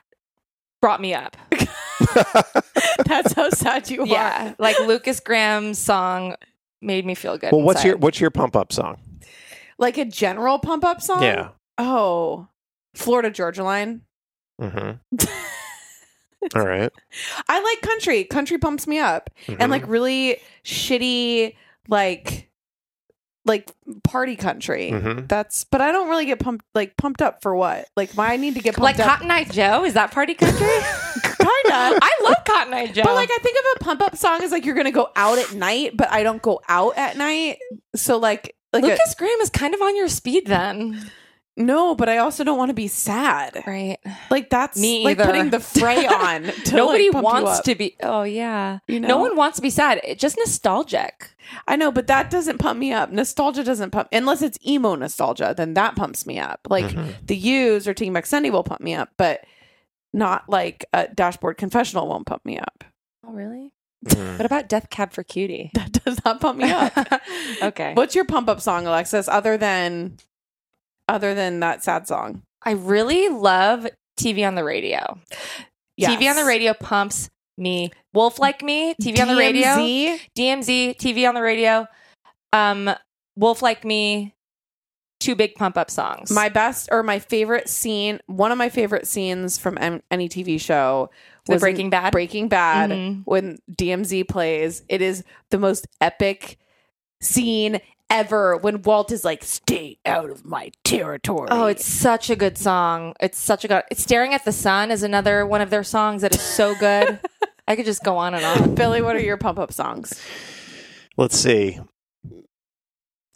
brought 0.82 1.00
me 1.00 1.14
up. 1.14 1.34
That's 3.06 3.32
how 3.32 3.48
sad 3.48 3.88
you 3.88 4.02
are. 4.02 4.06
Yeah, 4.06 4.54
like 4.58 4.78
Lukas 4.80 5.20
Graham's 5.20 5.78
song 5.78 6.36
made 6.82 7.06
me 7.06 7.14
feel 7.14 7.38
good. 7.38 7.52
well, 7.52 7.62
what's 7.62 7.84
your, 7.84 7.96
what's 7.96 8.20
your 8.20 8.30
pump 8.30 8.54
up 8.54 8.70
song? 8.70 8.98
Like 9.78 9.96
a 9.96 10.04
general 10.04 10.58
pump 10.58 10.84
up 10.84 11.00
song. 11.00 11.22
Yeah. 11.22 11.48
Oh, 11.78 12.48
Florida 12.94 13.30
Georgia 13.30 13.62
Line. 13.64 14.02
Mm-hmm. 14.60 15.16
all 16.56 16.66
right. 16.66 16.92
I 17.48 17.60
like 17.60 17.80
country. 17.82 18.24
Country 18.24 18.58
pumps 18.58 18.86
me 18.86 18.98
up, 18.98 19.30
Mhm. 19.46 19.56
and 19.60 19.70
like 19.70 19.86
really 19.88 20.38
shitty, 20.64 21.56
like 21.88 22.50
like 23.46 23.70
party 24.04 24.36
country. 24.36 24.90
Mhm. 24.92 25.28
That's. 25.28 25.64
But 25.64 25.80
I 25.80 25.92
don't 25.92 26.08
really 26.08 26.24
get 26.26 26.38
pumped 26.38 26.64
like 26.74 26.96
pumped 26.96 27.20
up 27.22 27.42
for 27.42 27.54
what? 27.54 27.86
Like 27.96 28.16
my 28.16 28.32
I 28.32 28.36
need 28.36 28.54
to 28.54 28.60
get 28.60 28.78
like 28.78 28.96
pumped 28.96 29.08
up. 29.10 29.18
Cotton 29.18 29.30
Eye 29.30 29.44
Joe? 29.44 29.84
Is 29.84 29.94
that 29.94 30.12
party 30.12 30.34
country? 30.34 30.66
Kinda. 31.22 31.98
I 32.02 32.18
love 32.22 32.36
Cotton 32.46 32.72
Eye 32.74 32.86
Joe. 32.86 33.02
But 33.04 33.14
like 33.14 33.30
I 33.32 33.38
think 33.42 33.56
of 33.58 33.80
a 33.80 33.84
pump 33.84 34.00
up 34.02 34.16
song 34.16 34.42
as 34.42 34.50
like 34.50 34.64
you're 34.64 34.74
gonna 34.76 34.90
go 34.92 35.10
out 35.16 35.38
at 35.38 35.52
night, 35.54 35.96
but 35.96 36.10
I 36.10 36.22
don't 36.22 36.40
go 36.40 36.60
out 36.68 36.96
at 36.96 37.16
night. 37.16 37.58
So 37.96 38.16
like 38.18 38.54
like 38.72 38.82
a- 38.84 38.86
Lukas 38.86 39.14
Graham 39.16 39.40
is 39.40 39.50
kind 39.50 39.74
of 39.74 39.82
on 39.82 39.94
your 39.96 40.08
speed 40.08 40.46
then, 40.46 41.10
no, 41.56 41.94
but 41.94 42.08
I 42.08 42.18
also 42.18 42.42
don't 42.44 42.58
want 42.58 42.70
to 42.70 42.74
be 42.74 42.88
sad. 42.88 43.62
right? 43.66 43.98
Like 44.30 44.50
that's 44.50 44.78
Me 44.78 45.04
like 45.04 45.18
either. 45.18 45.24
putting 45.30 45.50
the 45.50 45.60
fray 45.60 46.06
on. 46.06 46.42
To, 46.44 46.76
Nobody 46.76 47.10
like, 47.10 47.22
wants 47.22 47.60
to 47.60 47.74
be. 47.74 47.96
Oh 48.02 48.22
yeah, 48.24 48.78
You 48.88 49.00
know? 49.00 49.08
no 49.08 49.18
one 49.18 49.36
wants 49.36 49.56
to 49.56 49.62
be 49.62 49.70
sad. 49.70 50.00
It's 50.04 50.20
just 50.20 50.36
nostalgic. 50.36 51.30
I 51.68 51.76
know, 51.76 51.92
but 51.92 52.06
that 52.08 52.30
doesn't 52.30 52.58
pump 52.58 52.78
me 52.80 52.92
up. 52.92 53.10
Nostalgia 53.12 53.62
doesn't 53.62 53.90
pump 53.90 54.08
unless 54.12 54.42
it's 54.42 54.58
emo 54.66 54.94
nostalgia. 54.94 55.54
Then 55.56 55.74
that 55.74 55.94
pumps 55.94 56.26
me 56.26 56.38
up. 56.38 56.66
Like 56.68 56.96
the 57.26 57.36
Used 57.36 57.86
or 57.86 57.94
Taking 57.94 58.12
Back 58.14 58.26
Sunday 58.26 58.50
will 58.50 58.64
pump 58.64 58.80
me 58.80 58.94
up, 58.94 59.10
but 59.16 59.44
not 60.12 60.48
like 60.48 60.84
a 60.92 61.08
Dashboard 61.08 61.56
Confessional 61.56 62.08
won't 62.08 62.26
pump 62.26 62.44
me 62.44 62.58
up. 62.58 62.84
Oh 63.26 63.32
really? 63.32 63.72
Mm. 64.06 64.36
What 64.38 64.46
about 64.46 64.68
Death 64.68 64.90
Cab 64.90 65.12
for 65.12 65.22
Cutie? 65.22 65.70
That 65.74 65.92
does 65.92 66.22
not 66.24 66.40
pump 66.40 66.58
me 66.58 66.70
up. 66.70 66.92
okay. 67.62 67.94
What's 67.94 68.14
your 68.14 68.24
pump 68.26 68.48
up 68.48 68.60
song, 68.60 68.86
Alexis? 68.86 69.28
Other 69.28 69.56
than 69.56 70.18
other 71.08 71.34
than 71.34 71.60
that 71.60 71.82
sad 71.84 72.06
song? 72.08 72.42
I 72.62 72.72
really 72.72 73.28
love 73.28 73.86
TV 74.18 74.46
on 74.46 74.54
the 74.54 74.64
radio. 74.64 75.18
TV 76.00 76.28
on 76.28 76.36
the 76.36 76.44
radio 76.44 76.74
pumps 76.74 77.30
me. 77.56 77.90
Wolf 78.12 78.38
like 78.38 78.62
me, 78.62 78.94
TV 79.00 79.20
on 79.20 79.28
the 79.28 79.36
radio. 79.36 79.66
DLZ? 79.68 80.20
DLZ, 80.36 80.96
TV 80.96 81.28
on 81.28 81.34
the 81.34 81.42
radio. 81.42 81.86
Um, 82.52 82.90
Wolf 83.36 83.62
like 83.62 83.84
me, 83.84 84.34
two 85.20 85.34
big 85.36 85.54
pump 85.54 85.76
up 85.76 85.90
songs. 85.90 86.30
My 86.30 86.48
best 86.48 86.88
or 86.90 87.02
my 87.02 87.18
favorite 87.18 87.68
scene, 87.68 88.20
one 88.26 88.50
of 88.52 88.58
my 88.58 88.68
favorite 88.68 89.06
scenes 89.06 89.58
from 89.58 89.78
M- 89.78 90.02
any 90.10 90.28
TV 90.28 90.60
show 90.60 91.10
The 91.46 91.52
was 91.54 91.60
Breaking 91.62 91.90
Bad? 91.90 92.12
Breaking 92.12 92.48
Bad 92.48 92.90
Mhm. 92.90 93.22
when 93.24 93.58
DLZ 93.70 94.24
plays. 94.28 94.82
It 94.88 95.00
is 95.02 95.22
the 95.50 95.58
most 95.58 95.86
epic 96.00 96.58
scene 97.20 97.80
ever 98.10 98.56
when 98.56 98.82
Walt 98.82 99.12
is 99.12 99.24
like, 99.24 99.44
"Stay 99.44 99.98
out 100.04 100.30
of 100.30 100.44
my 100.44 100.70
territory." 100.84 101.48
Oh, 101.50 101.66
it's 101.66 101.86
such 101.86 102.30
a 102.30 102.36
good 102.36 102.58
song. 102.58 103.14
It's 103.20 103.38
such 103.38 103.64
a 103.64 103.68
good. 103.68 103.82
It's 103.90 104.02
Staring 104.02 104.34
at 104.34 104.44
the 104.44 104.52
Sun 104.52 104.90
is 104.90 105.02
another 105.02 105.46
one 105.46 105.60
of 105.60 105.70
their 105.70 105.84
songs 105.84 106.22
that 106.22 106.34
is 106.34 106.40
so 106.40 106.74
good. 106.74 107.20
I 107.68 107.76
could 107.76 107.86
just 107.86 108.04
go 108.04 108.16
on 108.16 108.34
and 108.34 108.44
on. 108.44 108.74
Billy. 108.74 109.00
What 109.02 109.16
are 109.16 109.20
your 109.20 109.36
pump 109.36 109.58
up 109.58 109.72
songs? 109.72 110.20
Let's 111.16 111.38
see. 111.38 111.80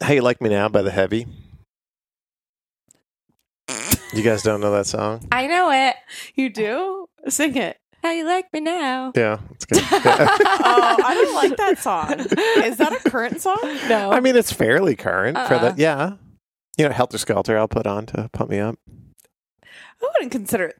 How 0.01 0.13
you 0.13 0.21
like 0.21 0.41
me 0.41 0.49
now 0.49 0.69
by 0.69 0.81
the 0.81 0.91
Heavy. 0.91 1.27
You 4.13 4.23
guys 4.23 4.41
don't 4.41 4.59
know 4.59 4.71
that 4.71 4.87
song? 4.87 5.27
I 5.31 5.45
know 5.45 5.69
it. 5.71 5.95
You 6.33 6.49
do 6.49 7.07
sing 7.27 7.55
it. 7.55 7.77
How 8.03 8.11
you 8.11 8.25
like 8.25 8.51
me 8.53 8.61
now? 8.61 9.11
Yeah, 9.15 9.39
it's 9.51 9.65
good. 9.65 9.83
Oh, 9.91 10.97
I 11.05 11.13
don't 11.13 11.35
like 11.35 11.57
that 11.57 11.79
song. 11.79 12.13
Is 12.63 12.77
that 12.77 12.93
a 12.93 13.09
current 13.09 13.41
song? 13.41 13.57
No. 13.89 14.11
I 14.11 14.19
mean, 14.19 14.35
it's 14.35 14.51
fairly 14.51 14.95
current 14.95 15.37
for 15.37 15.55
Uh-uh. 15.55 15.71
the 15.71 15.81
yeah. 15.81 16.13
You 16.77 16.85
know, 16.87 16.91
Helter 16.93 17.17
Skelter. 17.17 17.57
I'll 17.57 17.67
put 17.67 17.85
on 17.87 18.05
to 18.07 18.29
pump 18.31 18.49
me 18.51 18.59
up. 18.59 18.77
I 19.65 20.07
wouldn't 20.13 20.31
consider 20.31 20.65
it. 20.65 20.75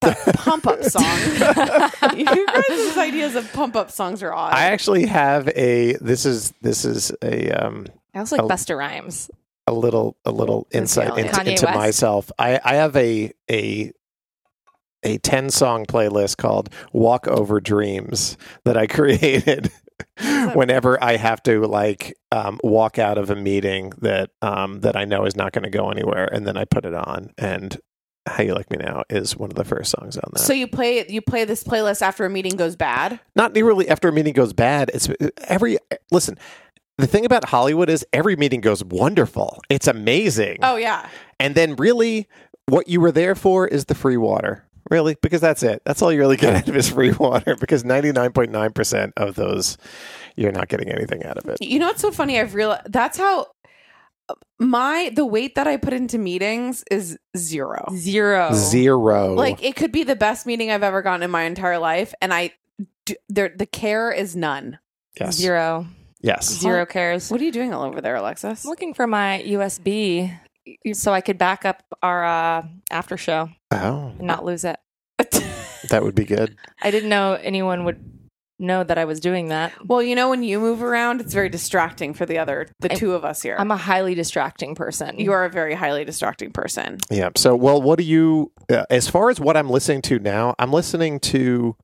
The 0.00 0.32
pump 0.34 0.66
up 0.66 0.82
song. 0.82 1.04
you 2.18 2.46
guys' 2.46 2.96
ideas 2.98 3.36
of 3.36 3.52
pump 3.52 3.76
up 3.76 3.90
songs 3.90 4.22
are 4.22 4.32
odd. 4.32 4.54
I 4.54 4.64
actually 4.66 5.06
have 5.06 5.46
a. 5.48 5.92
This 6.00 6.24
is 6.26 6.52
this 6.62 6.84
is 6.84 7.12
a 7.22 7.50
um 7.52 7.86
I 8.14 8.20
also 8.20 8.36
like. 8.36 8.46
Busta 8.46 8.76
Rhymes. 8.76 9.30
a 9.66 9.72
little 9.72 10.16
a 10.24 10.30
little 10.32 10.66
insight 10.72 11.16
into, 11.18 11.50
into 11.50 11.66
myself. 11.72 12.32
I 12.38 12.58
I 12.64 12.74
have 12.76 12.96
a 12.96 13.30
a 13.50 13.92
a 15.02 15.18
10 15.18 15.50
song 15.50 15.86
playlist 15.86 16.36
called 16.36 16.68
Walk 16.92 17.26
Over 17.26 17.60
Dreams 17.60 18.36
that 18.64 18.76
I 18.76 18.86
created 18.88 19.70
whenever 20.54 21.02
I 21.02 21.16
have 21.16 21.42
to 21.44 21.66
like 21.66 22.16
um, 22.32 22.58
walk 22.62 22.98
out 22.98 23.18
of 23.18 23.30
a 23.30 23.36
meeting 23.36 23.92
that 23.98 24.30
um, 24.42 24.80
that 24.80 24.96
I 24.96 25.04
know 25.04 25.24
is 25.24 25.36
not 25.36 25.52
going 25.52 25.64
to 25.64 25.70
go 25.70 25.90
anywhere 25.90 26.26
and 26.32 26.46
then 26.46 26.56
I 26.56 26.64
put 26.64 26.84
it 26.84 26.94
on 26.94 27.30
and 27.38 27.78
How 28.26 28.42
You 28.42 28.54
Like 28.54 28.70
Me 28.70 28.78
Now 28.78 29.04
is 29.10 29.36
one 29.36 29.50
of 29.50 29.56
the 29.56 29.64
first 29.64 29.90
songs 29.90 30.16
on 30.16 30.30
that. 30.32 30.40
so 30.40 30.52
you 30.52 30.66
play 30.66 31.06
you 31.08 31.20
play 31.20 31.44
this 31.44 31.62
playlist 31.64 32.02
after 32.02 32.24
a 32.24 32.30
meeting 32.30 32.56
goes 32.56 32.76
bad. 32.76 33.20
not 33.36 33.54
really 33.54 33.88
after 33.88 34.08
a 34.08 34.12
meeting 34.12 34.32
goes 34.32 34.52
bad. 34.52 34.90
It's 34.94 35.08
every 35.48 35.78
listen. 36.10 36.38
The 36.98 37.06
thing 37.06 37.24
about 37.24 37.46
Hollywood 37.46 37.88
is 37.88 38.04
every 38.12 38.36
meeting 38.36 38.60
goes 38.60 38.84
wonderful. 38.84 39.60
It's 39.70 39.86
amazing. 39.86 40.58
Oh 40.62 40.76
yeah. 40.76 41.08
And 41.38 41.54
then 41.54 41.76
really 41.76 42.28
what 42.66 42.88
you 42.88 43.00
were 43.00 43.12
there 43.12 43.34
for 43.34 43.66
is 43.66 43.86
the 43.86 43.94
free 43.94 44.18
water. 44.18 44.64
Really? 44.90 45.16
Because 45.22 45.40
that's 45.40 45.62
it. 45.62 45.82
That's 45.84 46.02
all 46.02 46.12
you 46.12 46.18
really 46.18 46.36
get 46.36 46.54
out 46.56 46.68
of 46.68 46.76
is 46.76 46.90
free 46.90 47.12
water 47.12 47.56
because 47.56 47.84
99.9% 47.84 49.12
of 49.16 49.34
those 49.36 49.78
you're 50.36 50.52
not 50.52 50.68
getting 50.68 50.88
anything 50.90 51.24
out 51.24 51.38
of 51.38 51.48
it. 51.48 51.58
You 51.60 51.78
know 51.78 51.86
what's 51.86 52.00
so 52.02 52.10
funny? 52.10 52.38
I've 52.38 52.54
realized 52.54 52.92
that's 52.92 53.18
how 53.18 53.46
my 54.58 55.10
the 55.14 55.26
weight 55.26 55.54
that 55.54 55.66
I 55.66 55.76
put 55.76 55.92
into 55.92 56.18
meetings 56.18 56.84
is 56.90 57.18
zero. 57.36 57.86
Zero. 57.94 58.50
Zero. 58.52 59.34
Like 59.34 59.62
it 59.62 59.76
could 59.76 59.92
be 59.92 60.04
the 60.04 60.16
best 60.16 60.46
meeting 60.46 60.70
I've 60.70 60.82
ever 60.82 61.02
gotten 61.02 61.22
in 61.22 61.30
my 61.30 61.42
entire 61.42 61.78
life, 61.78 62.14
and 62.20 62.32
I 62.32 62.52
do, 63.04 63.14
there 63.28 63.52
the 63.54 63.66
care 63.66 64.12
is 64.12 64.36
none. 64.36 64.78
yes. 65.18 65.34
Zero. 65.36 65.86
Yes. 66.22 66.48
Zero 66.50 66.84
cares. 66.84 67.30
What 67.30 67.40
are 67.40 67.44
you 67.44 67.52
doing 67.52 67.72
all 67.72 67.82
over 67.84 68.00
there, 68.02 68.14
Alexis? 68.16 68.64
I'm 68.64 68.68
looking 68.70 68.92
for 68.92 69.06
my 69.06 69.42
USB 69.46 70.38
so 70.92 71.12
I 71.12 71.20
could 71.20 71.38
back 71.38 71.64
up 71.64 71.82
our 72.02 72.24
uh, 72.24 72.66
after 72.90 73.16
show 73.16 73.50
Oh, 73.70 74.12
and 74.18 74.26
not 74.26 74.44
lose 74.44 74.64
it. 74.64 74.78
that 75.90 76.02
would 76.02 76.14
be 76.14 76.24
good. 76.24 76.56
I 76.82 76.90
didn't 76.90 77.08
know 77.08 77.34
anyone 77.34 77.84
would 77.84 78.02
know 78.58 78.84
that 78.84 78.98
I 78.98 79.06
was 79.06 79.20
doing 79.20 79.48
that. 79.48 79.72
well, 79.86 80.02
you 80.02 80.14
know 80.14 80.28
when 80.28 80.42
you 80.42 80.60
move 80.60 80.82
around, 80.82 81.20
it's 81.20 81.32
very 81.32 81.48
distracting 81.48 82.12
for 82.14 82.26
the 82.26 82.38
other 82.38 82.68
the 82.80 82.92
I- 82.92 82.94
two 82.94 83.12
of 83.14 83.24
us 83.24 83.42
here. 83.42 83.56
I'm 83.58 83.70
a 83.70 83.76
highly 83.76 84.14
distracting 84.14 84.74
person. 84.74 85.18
you 85.18 85.32
are 85.32 85.44
a 85.44 85.50
very 85.50 85.74
highly 85.74 86.04
distracting 86.04 86.50
person. 86.52 86.98
Yeah. 87.10 87.30
So, 87.36 87.54
well, 87.56 87.80
what 87.80 87.98
do 87.98 88.04
you 88.04 88.52
uh, 88.70 88.84
as 88.90 89.08
far 89.08 89.30
as 89.30 89.40
what 89.40 89.56
I'm 89.56 89.70
listening 89.70 90.02
to 90.02 90.18
now, 90.18 90.54
I'm 90.58 90.72
listening 90.72 91.20
to 91.20 91.76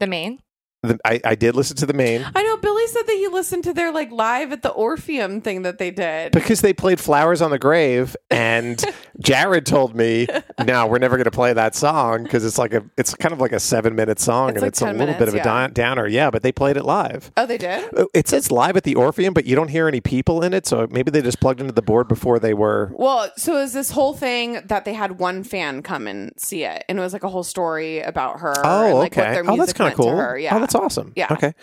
the 0.00 0.06
Maine. 0.06 0.40
the, 0.82 0.98
I, 1.04 1.20
I 1.24 1.34
did 1.36 1.54
listen 1.56 1.76
to 1.78 1.86
the 1.86 1.94
Maine 1.94 2.24
I 2.34 2.42
know 2.42 2.56
Billy 2.58 2.73
said 2.73 2.73
that 3.06 3.14
he 3.16 3.28
listened 3.28 3.64
to 3.64 3.72
their 3.72 3.92
like 3.92 4.10
live 4.10 4.52
at 4.52 4.62
the 4.62 4.70
Orpheum 4.70 5.40
thing 5.40 5.62
that 5.62 5.78
they 5.78 5.90
did. 5.90 6.32
because 6.32 6.60
they 6.60 6.72
played 6.72 7.00
Flowers 7.00 7.40
on 7.42 7.50
the 7.50 7.58
Grave 7.58 8.16
and 8.30 8.82
Jared 9.20 9.66
told 9.66 9.94
me, 9.94 10.26
"No, 10.64 10.86
we're 10.86 10.98
never 10.98 11.16
going 11.16 11.24
to 11.24 11.30
play 11.30 11.52
that 11.52 11.74
song 11.74 12.24
because 12.24 12.44
it's 12.44 12.58
like 12.58 12.74
a 12.74 12.84
it's 12.96 13.14
kind 13.14 13.32
of 13.32 13.40
like 13.40 13.52
a 13.52 13.56
7-minute 13.56 14.18
song 14.20 14.50
It's 14.50 14.56
and 14.56 14.62
like 14.62 14.68
it's 14.68 14.82
a 14.82 14.86
10 14.86 14.98
little 14.98 15.14
bit 15.14 15.28
of 15.28 15.34
a 15.34 15.38
yeah. 15.38 15.42
down, 15.44 15.72
downer." 15.72 16.06
Yeah, 16.06 16.30
but 16.30 16.42
they 16.42 16.52
played 16.52 16.76
it 16.76 16.84
live. 16.84 17.30
oh, 17.36 17.46
they 17.46 17.58
did. 17.58 17.88
Uh, 17.96 18.06
It 18.14 18.28
says 18.28 18.50
live 18.50 18.76
at 18.76 18.84
the 18.84 18.94
Orpheum, 18.94 19.34
but 19.34 19.44
you 19.44 19.54
don't 19.56 19.68
hear 19.68 19.88
any 19.88 20.00
people 20.00 20.42
in 20.42 20.52
it, 20.54 20.66
so 20.66 20.86
maybe 20.90 21.10
they 21.10 21.22
just 21.22 21.40
plugged 21.40 21.60
into 21.60 21.72
the 21.72 21.82
board 21.82 22.08
before 22.08 22.38
they 22.38 22.54
were 22.54 22.90
Well, 22.94 23.30
so 23.36 23.58
is 23.58 23.72
this 23.72 23.90
whole 23.90 24.14
thing 24.14 24.60
that 24.66 24.84
they 24.84 24.94
had 24.94 25.18
one 25.18 25.44
fan 25.44 25.82
come 25.82 26.06
and 26.06 26.32
see 26.36 26.64
it, 26.64 26.84
and 26.88 26.98
it 26.98 27.00
was 27.02 27.12
like 27.12 27.24
a 27.24 27.28
whole 27.28 27.44
story 27.44 28.00
about 28.00 28.40
her. 28.40 28.54
Oh, 28.64 28.86
and, 28.86 28.98
like, 28.98 29.12
okay. 29.12 29.22
What 29.22 29.44
their 29.44 29.50
oh, 29.52 29.56
that's 29.56 29.72
kind 29.72 29.92
of 29.92 29.96
cool. 29.96 30.16
Her. 30.16 30.38
Yeah. 30.38 30.56
Oh, 30.56 30.60
that's 30.60 30.74
awesome. 30.74 31.12
Yeah. 31.16 31.28
Okay. 31.32 31.54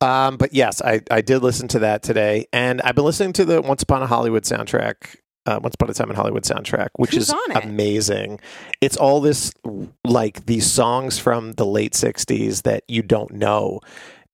Um, 0.00 0.36
but 0.36 0.52
yes, 0.52 0.75
I, 0.82 1.00
I 1.10 1.20
did 1.20 1.42
listen 1.42 1.68
to 1.68 1.78
that 1.80 2.02
today, 2.02 2.46
and 2.52 2.80
I've 2.82 2.94
been 2.94 3.04
listening 3.04 3.32
to 3.34 3.44
the 3.44 3.60
Once 3.62 3.82
Upon 3.82 4.02
a 4.02 4.06
Hollywood 4.06 4.44
soundtrack. 4.44 5.16
Uh, 5.46 5.60
Once 5.62 5.74
Upon 5.74 5.88
a 5.88 5.94
Time 5.94 6.10
in 6.10 6.16
Hollywood 6.16 6.42
soundtrack, 6.42 6.88
which 6.96 7.12
Who's 7.12 7.28
is 7.28 7.34
it? 7.50 7.64
amazing. 7.64 8.40
It's 8.80 8.96
all 8.96 9.20
this 9.20 9.52
like 10.04 10.46
these 10.46 10.68
songs 10.70 11.18
from 11.20 11.52
the 11.52 11.64
late 11.64 11.92
'60s 11.92 12.62
that 12.62 12.82
you 12.88 13.02
don't 13.02 13.30
know. 13.32 13.80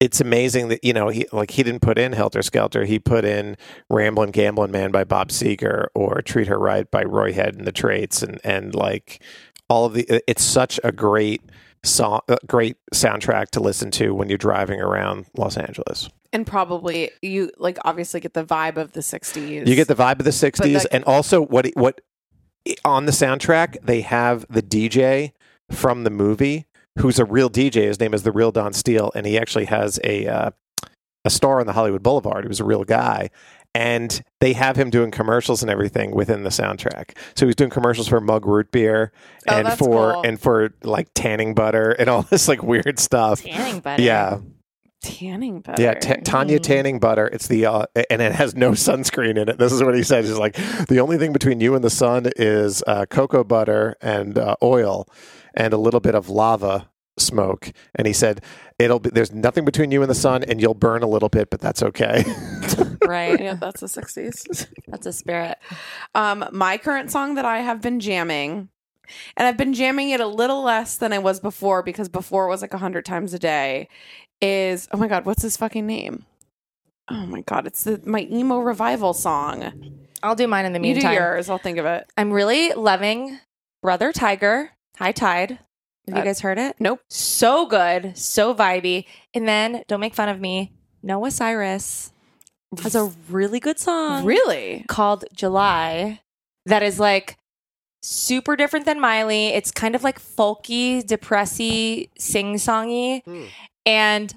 It's 0.01 0.21
amazing 0.23 0.69
that 0.69 0.83
you 0.83 0.95
know 0.95 1.09
he 1.11 1.27
like 1.31 1.51
he 1.51 1.63
didn't 1.63 1.83
put 1.83 1.99
in 1.99 2.13
Helter 2.13 2.41
Skelter. 2.43 2.85
He 2.87 2.99
put 2.99 3.25
in 3.27 3.57
Ramblin' 3.91 4.31
Gamblin' 4.31 4.71
Man 4.71 4.91
by 4.91 5.05
Bob 5.05 5.29
Seger 5.29 5.89
or 5.95 6.23
Treat 6.23 6.49
Her 6.49 6.59
Right 6.59 6.91
by 6.91 7.05
Roy 7.05 7.33
Head 7.35 7.57
and 7.57 7.67
the 7.67 7.73
Traits, 7.73 8.23
and 8.23 8.41
and 8.43 8.75
like 8.75 9.23
all 9.69 9.85
of 9.85 9.93
the. 9.93 10.23
It's 10.27 10.43
such 10.43 10.81
a 10.83 10.93
great 10.93 11.43
song, 11.85 12.21
a 12.29 12.37
great 12.47 12.77
soundtrack 12.95 13.49
to 13.51 13.61
listen 13.61 13.91
to 13.93 14.15
when 14.15 14.29
you're 14.29 14.39
driving 14.39 14.81
around 14.81 15.27
Los 15.37 15.57
Angeles. 15.57 16.09
and 16.33 16.47
probably 16.47 17.11
you 17.21 17.51
like 17.59 17.79
obviously 17.85 18.21
get 18.21 18.35
the 18.35 18.45
vibe 18.45 18.77
of 18.77 18.93
the 18.93 19.01
'60s. 19.01 19.67
You 19.67 19.75
get 19.75 19.89
the 19.89 19.95
vibe 19.95 20.19
of 20.19 20.25
the 20.25 20.31
'60s, 20.31 20.83
that- 20.83 20.87
and 20.95 21.05
also 21.05 21.43
what 21.43 21.67
what 21.75 22.01
on 22.85 23.07
the 23.07 23.13
soundtrack 23.13 23.77
they 23.83 24.01
have 24.03 24.47
the 24.49 24.63
DJ 24.63 25.33
from 25.71 26.05
the 26.05 26.11
movie, 26.11 26.67
who's 26.99 27.19
a 27.19 27.25
real 27.25 27.51
DJ. 27.51 27.85
His 27.87 27.99
name 28.01 28.15
is 28.15 28.23
the 28.23 28.33
real 28.33 28.53
Don 28.53 28.73
Steele, 28.73 29.11
and 29.15 29.27
he 29.27 29.37
actually 29.39 29.65
has 29.67 29.99
a 30.05 30.27
uh, 30.27 30.51
a 31.25 31.31
star 31.31 31.61
on 31.61 31.67
the 31.67 31.73
Hollywood 31.73 32.03
Boulevard. 32.03 32.45
He 32.45 32.49
was 32.49 32.61
a 32.61 32.65
real 32.65 32.85
guy. 32.85 33.31
And 33.75 34.23
they 34.41 34.53
have 34.53 34.77
him 34.77 34.91
doing 34.91 35.11
commercials 35.11 35.63
and 35.63 35.71
everything 35.71 36.11
within 36.15 36.43
the 36.43 36.51
soundtrack. 36.51 37.17
So 37.35 37.47
he's 37.47 37.55
doing 37.57 37.71
commercials 37.71 38.07
for 38.07 38.21
mug 38.21 38.45
root 38.47 38.71
beer 38.71 39.13
Oh, 39.49 39.55
and 39.57 39.69
for 39.79 40.13
cool. 40.13 40.23
and 40.27 40.39
for 40.39 40.75
like 40.83 41.09
tanning 41.15 41.55
butter 41.55 41.91
and 41.93 42.09
all 42.11 42.23
this 42.31 42.49
like 42.49 42.63
weird 42.63 42.99
stuff. 42.99 43.43
Tanning 43.43 43.81
butter. 43.81 44.03
Yeah, 44.03 44.41
tanning 45.03 45.61
butter. 45.61 45.83
yeah, 45.83 45.95
ta 45.95 46.17
Tanya 46.23 46.59
tanning 46.59 46.99
butter. 47.01 47.27
It's 47.29 47.47
the 47.49 47.65
uh, 47.65 47.87
and 48.11 48.21
it 48.21 48.33
has 48.33 48.55
no 48.55 48.71
sunscreen 48.73 49.39
in 49.39 49.49
it. 49.49 49.57
This 49.59 49.73
is 49.73 49.83
what 49.83 49.95
he 49.95 50.03
says. 50.03 50.29
He's 50.29 50.37
like, 50.39 50.55
the 50.89 51.01
only 51.01 51.17
thing 51.17 51.33
between 51.33 51.61
you 51.61 51.75
and 51.75 51.83
the 51.83 51.91
sun 51.91 52.27
is 52.37 52.83
uh, 52.87 53.07
cocoa 53.07 53.43
butter 53.43 53.97
and 54.03 54.37
uh, 54.37 54.55
oil, 54.63 55.09
and 55.55 55.73
a 55.73 55.79
little 55.79 56.01
bit 56.01 56.15
of 56.15 56.29
lava 56.29 56.91
smoke. 57.19 57.73
And 57.95 58.07
he 58.07 58.13
said, 58.13 58.43
it'll 58.79 58.99
be 59.01 59.09
there's 59.11 59.33
nothing 59.33 59.65
between 59.65 59.93
you 59.93 60.03
and 60.03 60.11
the 60.11 60.15
sun, 60.15 60.45
and 60.45 60.61
you'll 60.61 60.75
burn 60.75 61.03
a 61.03 61.09
little 61.09 61.31
bit, 61.31 61.49
but 61.49 61.61
that's 61.61 61.83
okay. 61.83 62.23
Right. 63.07 63.41
yeah, 63.41 63.55
that's 63.55 63.81
the 63.81 63.87
'60s. 63.87 64.67
That's 64.89 65.07
a 65.07 65.13
spirit. 65.13 65.59
Um, 66.15 66.45
my 66.53 66.77
current 66.79 67.11
song 67.11 67.35
that 67.37 67.45
I 67.45 67.59
have 67.61 67.81
been 67.81 67.99
jamming, 68.01 68.69
and 69.37 69.47
I've 69.49 69.57
been 69.57 69.73
jamming 69.75 70.11
it 70.11 70.21
a 70.21 70.27
little 70.27 70.63
less 70.63 70.97
than 70.99 71.13
I 71.13 71.19
was 71.19 71.41
before 71.41 71.83
because 71.83 72.09
before 72.09 72.47
it 72.47 72.51
was 72.51 72.61
like 72.63 72.75
a 72.75 72.79
hundred 72.79 73.05
times 73.05 73.33
a 73.35 73.39
day. 73.39 73.89
Is 74.41 74.89
oh 74.93 74.97
my 74.99 75.09
god, 75.09 75.25
what's 75.25 75.43
his 75.43 75.57
fucking 75.57 75.87
name? 75.87 76.25
Oh 77.09 77.27
my 77.27 77.41
god, 77.43 77.67
it's 77.67 77.85
the 77.85 78.01
my 78.05 78.27
emo 78.31 78.59
revival 78.59 79.15
song. 79.15 79.73
I'll 80.23 80.35
do 80.37 80.47
mine 80.47 80.65
in 80.67 80.73
the 80.73 80.79
meantime. 80.79 81.13
You 81.13 81.19
do 81.19 81.23
yours, 81.25 81.49
I'll 81.51 81.59
think 81.59 81.79
of 81.79 81.87
it. 81.87 82.07
I'm 82.17 82.33
really 82.33 82.73
loving 82.75 83.39
Brother 83.83 84.13
Tiger, 84.13 84.71
High 84.99 85.13
Tide. 85.13 85.59
Have 86.09 86.17
Uh, 86.17 86.19
you 86.19 86.25
guys 86.25 86.41
heard 86.41 86.59
it? 86.59 86.77
Nope. 86.81 87.01
So 87.09 87.67
good, 87.67 88.17
so 88.19 88.55
vibey. 88.55 89.05
And 89.35 89.47
then, 89.49 89.85
don't 89.89 90.01
make 90.01 90.15
fun 90.15 90.29
of 90.29 90.41
me, 90.41 90.73
Noah 91.03 91.31
Cyrus 91.31 92.13
has 92.83 92.95
a 92.95 93.13
really 93.29 93.61
good 93.61 93.79
song 93.79 94.25
Really? 94.25 94.85
called 94.89 95.25
July 95.35 96.21
that 96.67 96.83
is 96.83 96.99
like 96.99 97.37
super 98.03 98.57
different 98.57 98.87
than 98.87 99.01
Miley. 99.01 99.49
It's 99.49 99.71
kind 99.71 99.95
of 99.95 100.03
like 100.03 100.21
folky, 100.21 101.03
depressy, 101.03 102.09
sing 102.19 102.55
songy. 102.55 103.23
Hmm. 103.25 103.45
And 103.85 104.35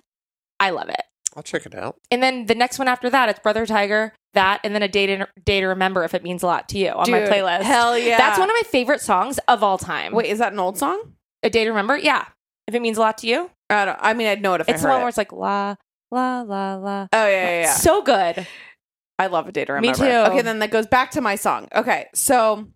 I 0.60 0.72
love 0.72 0.90
it. 0.90 1.02
I'll 1.36 1.44
check 1.44 1.66
it 1.66 1.76
out. 1.76 1.98
And 2.12 2.24
then 2.24 2.46
the 2.46 2.56
next 2.56 2.80
one 2.80 2.88
after 2.88 3.10
that, 3.10 3.28
it's 3.30 3.40
Brother 3.40 3.66
Tiger, 3.66 4.14
that, 4.34 4.62
and 4.64 4.74
then 4.74 4.82
a 4.82 4.88
day 4.88 5.06
to, 5.08 5.28
day 5.44 5.60
to 5.60 5.68
remember 5.68 6.04
if 6.04 6.14
it 6.14 6.24
means 6.24 6.44
a 6.44 6.48
lot 6.48 6.70
to 6.70 6.78
you 6.78 6.90
on 6.90 7.12
my 7.12 7.22
playlist. 7.22 7.64
Hell 7.64 7.98
yeah. 7.98 8.18
That's 8.18 8.40
one 8.40 8.50
of 8.50 8.54
my 8.54 8.64
favorite 8.70 9.02
songs 9.02 9.38
of 9.48 9.62
all 9.62 9.78
time. 9.78 10.14
Wait, 10.14 10.28
is 10.28 10.40
that 10.40 10.54
an 10.54 10.60
old 10.60 10.78
song? 10.78 11.14
a 11.44 11.50
day 11.50 11.64
to 11.64 11.70
remember? 11.70 11.98
Yeah. 11.98 12.26
If 12.68 12.74
it 12.74 12.82
means 12.82 12.98
a 12.98 13.02
lot 13.02 13.20
to 13.20 13.28
you, 13.28 13.52
I 13.70 13.86
don't. 13.86 13.98
I 14.02 14.14
mean, 14.16 14.28
I'd 14.28 14.42
know 14.42 14.56
it 14.56 14.62
if 14.62 14.70
it's 14.70 14.80
I 14.80 14.84
the 14.84 14.88
one 14.90 14.98
it. 14.98 15.00
where 15.02 15.10
it's 15.10 15.18
like 15.18 15.32
la 15.32 15.76
la 16.12 16.42
la 16.42 16.76
la. 16.76 17.08
oh 17.14 17.28
yeah, 17.28 17.50
yeah, 17.50 17.62
yeah. 17.62 17.74
So 17.74 18.02
good. 18.02 18.48
I 19.18 19.28
love 19.28 19.48
a 19.48 19.52
day 19.52 19.66
to 19.66 19.80
Me 19.80 19.94
too. 19.94 20.04
Okay, 20.04 20.42
then 20.42 20.60
that 20.60 20.72
goes 20.72 20.88
back 20.88 21.12
to 21.12 21.22
my 21.22 21.36
song. 21.36 21.68
Okay, 21.74 22.08
so 22.14 22.68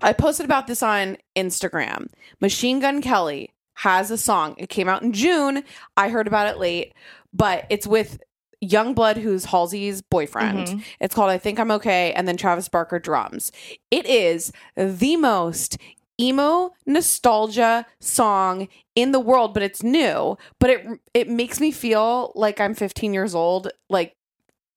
I 0.00 0.12
posted 0.12 0.44
about 0.44 0.66
this 0.66 0.82
on 0.82 1.16
Instagram. 1.36 2.08
Machine 2.40 2.80
Gun 2.80 3.00
Kelly 3.00 3.50
has 3.74 4.10
a 4.10 4.18
song. 4.18 4.54
It 4.58 4.68
came 4.68 4.88
out 4.88 5.02
in 5.02 5.12
June. 5.12 5.62
I 5.96 6.08
heard 6.08 6.26
about 6.26 6.48
it 6.48 6.58
late, 6.58 6.92
but 7.32 7.64
it's 7.70 7.86
with 7.86 8.20
Yungblud, 8.62 9.16
who's 9.16 9.46
Halsey's 9.46 10.02
boyfriend. 10.02 10.66
Mhm. 10.68 10.84
It's 11.00 11.14
called 11.14 11.30
I 11.30 11.38
Think 11.38 11.58
I'm 11.58 11.70
Okay, 11.70 12.12
and 12.12 12.26
then 12.28 12.36
Travis 12.36 12.68
Barker 12.68 12.98
drums. 12.98 13.50
It 13.90 14.06
is 14.06 14.52
the 14.76 15.16
most 15.16 15.78
emo 16.22 16.70
nostalgia 16.86 17.84
song 18.00 18.68
in 18.94 19.10
the 19.12 19.18
world, 19.20 19.52
but 19.54 19.62
it's 19.62 19.82
new. 19.82 20.36
But 20.60 20.70
it 20.70 20.86
it 21.14 21.28
makes 21.28 21.58
me 21.60 21.72
feel 21.72 22.32
like 22.36 22.60
I'm 22.60 22.74
15 22.74 23.12
years 23.12 23.34
old, 23.34 23.68
like 23.90 24.14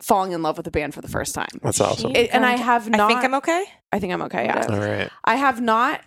falling 0.01 0.31
in 0.31 0.41
love 0.41 0.57
with 0.57 0.65
the 0.65 0.71
band 0.71 0.93
for 0.93 1.01
the 1.01 1.07
first 1.07 1.35
time. 1.35 1.47
That's 1.61 1.79
awesome. 1.79 2.15
It- 2.15 2.31
and 2.33 2.45
I 2.45 2.57
have 2.57 2.89
not. 2.89 2.99
I 3.01 3.07
think 3.07 3.23
I'm 3.23 3.35
okay. 3.35 3.63
I 3.93 3.99
think 3.99 4.11
I'm 4.13 4.21
okay. 4.23 4.45
Yeah, 4.45 4.65
All 4.69 4.79
right. 4.79 5.09
I 5.23 5.35
have 5.35 5.61
not. 5.61 6.01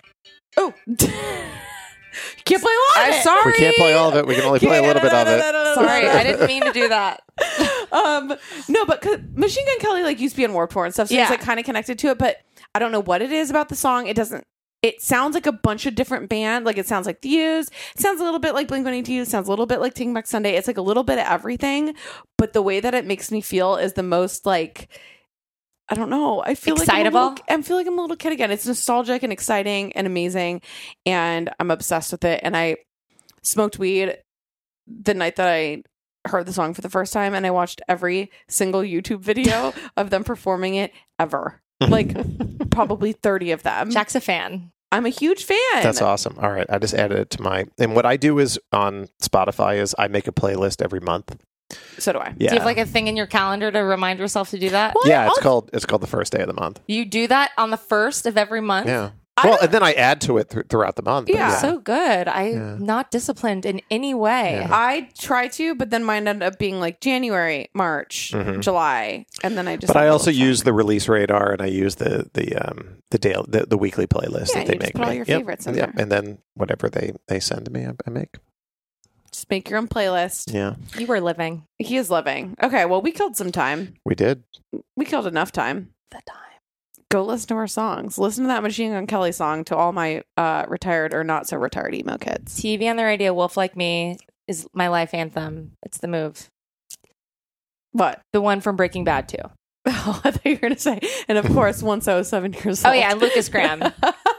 Oh, 0.57 0.75
You 0.87 0.97
can't 2.45 2.63
play 2.63 2.73
a 2.73 2.99
lot 2.99 3.09
of 3.09 3.15
I'm 3.15 3.21
it. 3.21 3.23
sorry. 3.23 3.53
We 3.53 3.59
can't 3.59 3.77
play 3.77 3.93
all 3.95 4.09
of 4.09 4.17
it. 4.17 4.27
We 4.27 4.35
can 4.35 4.45
only 4.45 4.59
play 4.59 4.79
a 4.79 4.83
little 4.83 5.01
bit 5.03 5.13
of 5.13 5.29
it. 5.29 5.41
Sorry, 5.75 6.09
I 6.09 6.23
didn't 6.25 6.47
mean 6.49 6.63
to 6.65 6.73
do 6.73 6.89
that. 6.89 7.23
um 7.93 8.35
no 8.69 8.85
but 8.85 9.03
machine 9.37 9.65
gun 9.65 9.79
kelly 9.81 10.03
like 10.03 10.19
used 10.21 10.35
to 10.35 10.37
be 10.41 10.45
on 10.45 10.53
warped 10.53 10.73
tour 10.73 10.85
and 10.85 10.93
stuff 10.93 11.09
so 11.09 11.15
Yeah. 11.15 11.23
it's 11.23 11.31
like 11.31 11.41
kind 11.41 11.59
of 11.61 11.65
connected 11.65 11.99
to 12.01 12.09
it 12.09 12.19
but 12.19 12.37
i 12.75 12.79
don't 12.81 12.91
know 12.93 13.01
what 13.01 13.23
it 13.23 13.31
is 13.33 13.49
about 13.49 13.69
the 13.71 13.77
song 13.77 14.07
it 14.09 14.15
doesn't 14.17 14.45
it 14.83 15.03
sounds 15.03 15.35
like 15.35 15.47
a 15.47 15.53
bunch 15.53 15.87
of 15.87 15.95
different 15.95 16.29
band 16.29 16.65
like 16.65 16.79
it 16.79 16.87
sounds 16.87 17.07
like 17.07 17.21
the 17.21 17.29
Used. 17.29 17.73
it 17.95 18.01
sounds 18.01 18.21
a 18.21 18.25
little 18.25 18.39
bit 18.39 18.55
like 18.55 18.69
blink 18.69 18.85
182 18.85 19.25
sounds 19.25 19.49
a 19.49 19.51
little 19.51 19.67
bit 19.67 19.81
like 19.81 19.95
Taking 19.95 20.15
Back 20.15 20.27
sunday 20.27 20.55
it's 20.57 20.67
like 20.67 20.77
a 20.79 20.83
little 20.83 21.03
bit 21.05 21.19
of 21.19 21.27
everything 21.27 21.95
but 22.37 22.53
the 22.53 22.63
way 22.63 22.81
that 22.81 22.95
it 22.95 23.05
makes 23.05 23.31
me 23.33 23.41
feel 23.41 23.77
is 23.77 23.95
the 23.95 24.03
most 24.03 24.47
like 24.47 24.89
I 25.91 25.95
don't 25.95 26.11
know. 26.11 26.43
I 26.45 26.55
feel 26.55 26.77
like 26.77 26.91
I'm 26.93 27.05
little- 27.05 27.37
I 27.49 27.63
feel 27.63 27.79
like 27.79 27.87
I'm 27.87 27.99
a 27.99 28.03
little 28.03 28.15
kid 28.15 28.33
again. 28.35 28.51
It's 28.51 28.67
nostalgic 28.67 29.23
and 29.23 29.33
exciting 29.33 29.95
and 29.95 30.07
amazing, 30.07 30.61
and 31.07 31.49
I'm 31.59 31.71
obsessed 31.71 32.13
with 32.13 32.25
it. 32.27 32.41
And 32.43 32.55
I 32.55 32.77
smoked 33.43 33.79
weed 33.79 34.19
the 34.87 35.15
night 35.15 35.37
that 35.37 35.49
I 35.49 35.83
heard 36.27 36.45
the 36.47 36.53
song 36.53 36.75
for 36.75 36.83
the 36.83 36.91
first 36.91 37.13
time 37.13 37.33
and 37.35 37.47
I 37.47 37.51
watched 37.51 37.81
every 37.89 38.31
single 38.49 38.83
YouTube 38.83 39.21
video 39.21 39.73
of 39.97 40.11
them 40.11 40.25
performing 40.25 40.75
it 40.75 40.93
ever. 41.19 41.63
Like 41.81 42.15
probably 42.79 43.13
30 43.13 43.51
of 43.53 43.63
them. 43.65 43.91
Jac's 43.91 44.15
a 44.15 44.21
fan. 44.21 44.71
I'm 44.93 45.05
a 45.05 45.11
huge 45.11 45.45
fan. 45.45 45.59
That's 45.83 46.01
awesome. 46.01 46.37
All 46.41 46.51
right, 46.51 46.67
I 46.71 46.79
just 46.79 46.95
added 46.95 47.19
it 47.19 47.31
to 47.31 47.43
my. 47.43 47.67
And 47.79 47.95
what 47.95 48.07
I 48.07 48.17
do 48.17 48.39
is 48.39 48.59
on 48.73 49.09
Spotify 49.23 49.77
is 49.79 49.95
I 49.99 50.09
make 50.09 50.27
a 50.29 50.33
playlist 50.33 50.81
every 50.83 51.01
month. 51.01 51.37
So 51.99 52.13
do 52.13 52.19
I. 52.21 52.35
Yeah, 52.39 52.51
Do 52.51 52.55
you 52.55 52.61
have 52.61 52.65
like 52.65 52.79
a 52.79 52.87
thing 52.87 53.09
in 53.09 53.17
your 53.17 53.27
calendar 53.27 53.71
to 53.71 53.81
remind 53.81 54.19
yourself 54.21 54.51
to 54.51 54.59
do 54.59 54.71
that? 54.71 54.95
yeah. 55.05 55.27
It's 55.29 55.39
called 55.41 55.69
it's 55.75 55.85
called 55.85 56.01
the 56.03 56.07
first 56.07 56.33
day 56.33 56.41
of 56.41 56.47
the 56.47 56.55
month. 56.55 56.81
You 56.87 57.05
do 57.05 57.27
that 57.27 57.51
on 57.59 57.71
the 57.71 57.77
first 57.77 58.25
of 58.25 58.39
every 58.39 58.63
month? 58.63 58.87
Yeah. 58.87 59.11
I 59.45 59.49
Well, 59.49 59.59
and 59.63 59.73
then 59.73 59.83
I 59.83 59.93
add 59.93 60.21
to 60.23 60.39
it 60.39 60.51
th- 60.51 60.67
throughout 60.69 60.97
the 60.97 61.03
month. 61.03 61.27
but 61.27 61.35
Yeah. 61.37 61.57
So 61.59 61.79
good. 61.79 62.29
I'm 62.29 62.53
Yeah. 62.53 62.77
not 62.79 63.11
disciplined 63.11 63.65
in 63.67 63.81
any 63.91 64.15
way. 64.15 64.57
Yeah. 64.61 64.69
I 64.71 65.09
try 65.19 65.49
to, 65.49 65.75
but 65.75 65.91
then 65.91 66.03
mine 66.05 66.27
ended 66.27 66.47
up 66.47 66.59
being 66.59 66.81
like 66.81 67.01
January, 67.01 67.69
March, 67.75 68.33
Mhm. 68.35 68.61
July, 68.61 69.27
and 69.43 69.57
then 69.57 69.69
I 69.69 69.77
just. 69.77 69.93
but 69.93 69.97
I 70.03 70.09
also 70.09 70.31
little 70.31 70.47
use 70.47 70.63
the 70.65 70.73
release 70.73 71.09
radar 71.09 71.53
and 71.53 71.63
I 71.63 71.67
use 71.67 71.95
the 71.97 72.29
the 72.35 72.57
um 72.57 72.97
the 73.11 73.19
daily 73.19 73.45
the, 73.49 73.67
the 73.67 73.79
weekly 73.79 74.07
playlist 74.07 74.49
Yeah, 74.55 74.65
that 74.65 74.67
they 74.67 74.73
you 74.75 74.79
just 74.81 74.83
make 74.83 74.95
put 74.95 75.05
all 75.05 75.11
me. 75.11 75.17
your 75.17 75.25
Yep, 75.27 75.39
favorites 75.41 75.67
in 75.67 75.75
yep. 75.77 75.93
there. 75.95 76.03
and 76.03 76.11
then 76.13 76.39
whatever 76.55 76.89
they 76.91 77.13
they 77.29 77.41
send 77.41 77.65
to 77.67 77.71
me, 77.71 77.87
I, 77.87 77.93
I 78.07 78.11
make. 78.11 78.37
Just 79.31 79.51
make 79.51 79.69
your 79.69 79.79
own 79.79 79.89
playlist. 79.89 80.53
Yeah, 80.53 80.75
You 80.99 81.07
were 81.07 81.21
living 81.21 81.65
He 81.79 81.97
is 81.99 82.11
living. 82.11 82.57
Okay, 82.63 82.87
well, 82.87 83.03
we 83.03 83.13
killed 83.13 83.37
some 83.37 83.53
time. 83.53 83.95
we 84.05 84.15
did. 84.15 84.43
We 84.97 85.05
killed 85.05 85.27
enough 85.27 85.53
time. 85.53 85.91
the 86.11 86.21
time. 86.27 86.35
Go 87.11 87.25
listen 87.25 87.49
to 87.49 87.55
our 87.55 87.67
songs. 87.67 88.19
Listen 88.19 88.45
to 88.45 88.49
that 88.49 88.63
Machine 88.63 88.93
Gun 88.93 89.07
Kelly 89.07 89.33
song 89.33 89.65
to 89.65 89.77
all 89.77 89.93
my 89.93 90.23
uh, 90.37 90.67
retired 90.69 91.15
or 91.15 91.25
not 91.25 91.49
so 91.49 91.57
retired 91.57 91.95
emo 91.95 92.19
kids. 92.19 92.61
TV 92.61 92.89
on 92.91 92.97
the 92.97 93.05
radio, 93.05 93.33
Wolf 93.33 93.57
Like 93.57 93.77
Me 93.77 94.19
is 94.47 94.67
my 94.75 94.89
life 94.89 95.15
anthem. 95.15 95.73
It's 95.83 95.99
the 95.99 96.09
move. 96.09 96.51
What? 97.93 98.21
The 98.33 98.43
one 98.43 98.61
from 98.61 98.77
Breaking 98.77 99.05
Bad, 99.05 99.29
too. 99.29 99.39
Oh, 99.91 100.21
I 100.23 100.31
thought 100.33 100.45
you 100.45 100.53
were 100.53 100.59
going 100.59 100.75
to 100.75 100.79
say, 100.79 101.01
and 101.29 101.39
of 101.39 101.47
course, 101.47 101.83
once 101.83 102.09
I 102.09 102.15
was 102.15 102.29
seven 102.29 102.53
years 102.53 102.85
old. 102.85 102.95
Oh, 102.95 102.99
yeah, 102.99 103.15
Lukas 103.15 103.49
Graham. 103.49 103.83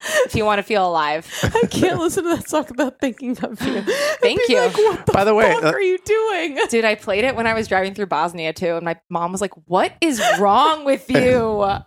if 0.00 0.34
you 0.34 0.44
want 0.44 0.58
to 0.58 0.62
feel 0.62 0.86
alive. 0.86 1.26
I 1.42 1.66
can't 1.70 1.98
listen 1.98 2.24
to 2.24 2.30
that 2.36 2.48
song 2.48 2.66
without 2.68 3.00
thinking 3.00 3.36
of 3.42 3.60
you. 3.62 3.82
Thank 4.20 4.40
you. 4.48 4.58
Like, 4.58 4.76
what 4.76 5.06
the 5.06 5.12
By 5.12 5.24
the 5.24 5.34
way, 5.34 5.52
fuck 5.52 5.64
uh, 5.64 5.68
are 5.68 5.80
you 5.80 5.98
doing? 6.04 6.58
Dude, 6.70 6.84
I 6.84 6.94
played 6.94 7.24
it 7.24 7.34
when 7.36 7.46
I 7.46 7.54
was 7.54 7.68
driving 7.68 7.94
through 7.94 8.06
Bosnia 8.06 8.52
too, 8.52 8.76
and 8.76 8.84
my 8.84 8.96
mom 9.10 9.32
was 9.32 9.40
like, 9.40 9.52
"What 9.66 9.92
is 10.00 10.22
wrong 10.38 10.84
with 10.84 11.10
you?" 11.10 11.18
I 11.62 11.82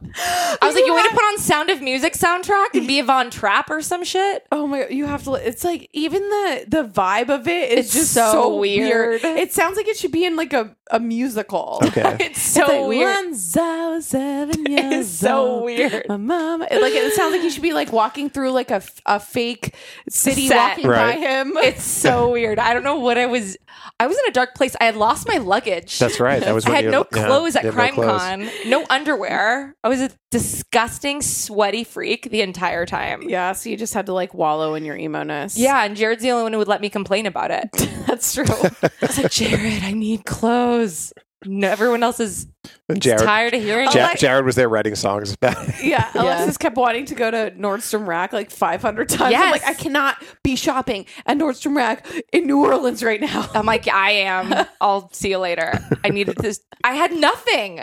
was 0.62 0.76
like, 0.76 0.86
"You 0.86 0.94
want 0.94 1.10
to 1.10 1.16
put 1.16 1.24
on 1.24 1.38
Sound 1.40 1.70
of 1.70 1.82
Music 1.82 2.14
soundtrack 2.14 2.68
and 2.74 2.88
be 2.88 3.00
a 3.00 3.04
Von 3.04 3.30
Trapp 3.30 3.70
or 3.70 3.82
some 3.82 4.04
shit?" 4.04 4.46
Oh 4.52 4.68
my 4.68 4.82
god, 4.82 4.92
you 4.92 5.06
have 5.06 5.24
to 5.24 5.34
it's 5.36 5.64
like 5.64 5.90
even 5.94 6.22
the 6.22 6.66
the 6.68 6.84
vibe 6.84 7.30
of 7.30 7.48
it 7.48 7.72
is 7.72 7.86
It's 7.88 7.94
just 7.94 8.14
so 8.14 8.32
so, 8.32 8.58
weird. 8.58 9.22
weird. 9.24 9.38
It 9.38 9.54
sounds 9.54 9.78
like 9.78 9.88
it 9.88 9.98
should 9.98 10.12
be 10.12 10.26
in 10.26 10.36
like 10.36 10.54
a, 10.54 10.76
a 10.92 11.00
musical. 11.00 11.80
Okay. 11.84 12.18
It's 12.20 12.42
so 12.42 12.62
It's 12.64 12.70
like, 12.72 12.88
weird. 12.88 13.16
Once 13.26 13.58
I 13.58 13.90
was 13.90 14.06
seven 14.08 14.66
years 14.66 14.94
It's 15.08 15.10
so 15.10 15.38
old, 15.38 15.64
weird. 15.66 16.06
My 16.10 16.18
mom, 16.18 16.62
it, 16.64 16.82
like 16.82 16.94
it 16.94 17.14
sounds 17.14 17.34
like 17.34 17.44
you 17.44 17.50
should 17.50 17.62
be 17.64 17.74
like 17.74 17.92
walking 18.02 18.30
through 18.30 18.52
like 18.52 18.72
a, 18.72 18.82
a 19.06 19.20
fake 19.20 19.76
city, 20.10 20.48
Set. 20.48 20.58
walking 20.58 20.88
Right. 20.88 21.16
by 21.16 21.20
him. 21.20 21.58
It's 21.62 21.84
so 21.84 22.32
weird. 22.32 22.58
I 22.58 22.74
don't 22.74 22.84
know 22.84 22.98
what 23.00 23.18
I 23.18 23.28
was. 23.28 23.58
I 24.00 24.08
was 24.08 24.18
in 24.18 24.24
a 24.28 24.32
dark 24.32 24.56
place. 24.56 24.76
I 24.82 24.86
had 24.86 24.96
lost 24.96 25.28
my 25.28 25.38
luggage. 25.38 26.00
That's 26.00 26.20
right. 26.20 26.42
That 26.42 26.54
was 26.56 26.66
I 26.68 26.70
when 26.70 26.76
had 26.78 26.86
you 26.86 26.92
no 26.92 27.06
yeah, 27.14 27.26
clothes 27.28 27.56
at 27.56 27.64
you 27.64 27.72
had 27.72 27.96
no. 27.96 28.02
CrimeCon, 28.04 28.50
no, 28.68 28.86
underwear. 28.90 29.76
I 29.84 29.90
was 29.90 30.02
a 30.02 30.10
disgusting, 30.32 31.22
sweaty 31.22 31.84
freak 31.84 32.30
the 32.32 32.42
entire 32.42 32.86
time. 32.86 33.22
yeah, 33.30 33.52
so 33.54 33.70
you 33.70 33.78
just 33.78 33.94
had 33.94 34.08
to 34.08 34.14
like 34.14 34.34
wallow 34.34 34.74
in 34.74 34.84
your 34.86 34.98
emo 34.98 35.22
ness. 35.24 35.58
Yeah, 35.58 35.84
and 35.86 35.96
Jared's 35.96 36.24
the 36.24 36.32
only 36.32 36.44
one 36.44 36.54
who 36.54 36.60
would 36.60 36.68
let 36.68 36.82
me 36.82 36.90
complain 36.90 37.26
about 37.28 37.52
it. 37.52 37.70
that's 38.08 38.34
true. 38.34 38.46
I 38.48 38.90
was 39.02 39.18
like, 39.22 39.32
Jared, 39.32 39.84
I 39.84 39.92
need 39.92 40.26
clothes. 40.26 41.14
No, 41.44 41.68
everyone 41.68 42.04
else 42.04 42.20
is 42.20 42.46
And 42.88 43.02
Jared, 43.02 43.24
tired 43.24 43.54
of 43.56 43.64
hearing 43.64 43.90
Ja- 43.92 44.12
it. 44.12 44.20
Jared 44.20 44.46
was 44.46 44.56
there 44.56 44.70
writing 44.70 44.94
songs 44.94 45.34
about 45.42 45.56
it. 45.70 45.84
Yeah, 45.84 46.08
Alexis 46.14 46.58
kept 46.58 46.78
wanting 46.78 47.06
to 47.06 47.16
go 47.16 47.32
to 47.32 47.50
Nordstrom 47.58 48.06
Rack 48.06 48.32
like 48.32 48.52
500 48.52 49.10
times. 49.10 49.34
I'm 49.36 49.50
like, 49.52 49.64
I 49.66 49.74
cannot 49.74 50.18
be 50.44 50.56
shopping 50.56 51.08
at 51.26 51.38
Nordstrom 51.38 51.76
Rack 51.76 52.06
in 52.32 52.46
New 52.46 52.64
Orleans 52.64 53.02
right 53.04 53.20
now. 53.20 53.50
I'm 53.56 53.66
like, 53.66 53.88
I 53.88 54.12
am. 54.12 54.68
I'll 54.82 55.12
see 55.14 55.30
you 55.32 55.40
later. 55.40 55.74
I 56.04 56.10
needed 56.10 56.38
this. 56.38 56.62
I 56.84 56.94
had 56.94 57.12
nothing. 57.12 57.82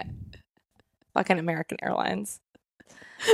Fucking 1.14 1.38
American 1.40 1.78
Airlines. 1.82 2.40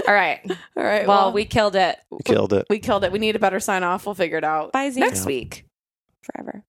All 0.08 0.14
right. 0.14 0.40
All 0.76 0.82
right. 0.82 1.06
Well, 1.06 1.32
we 1.32 1.44
killed 1.44 1.76
it. 1.76 1.98
We 2.10 2.20
killed 2.24 2.54
it. 2.54 2.64
we 2.70 2.78
killed 2.78 3.04
it. 3.04 3.12
We 3.12 3.18
need 3.18 3.36
a 3.36 3.38
better 3.38 3.60
sign 3.60 3.82
off. 3.82 4.06
We'll 4.06 4.14
figure 4.14 4.38
it 4.38 4.44
out 4.44 4.72
Bye, 4.72 4.88
Z. 4.88 5.00
next 5.00 5.20
Yeah. 5.20 5.26
week. 5.26 5.66
Forever. 6.22 6.64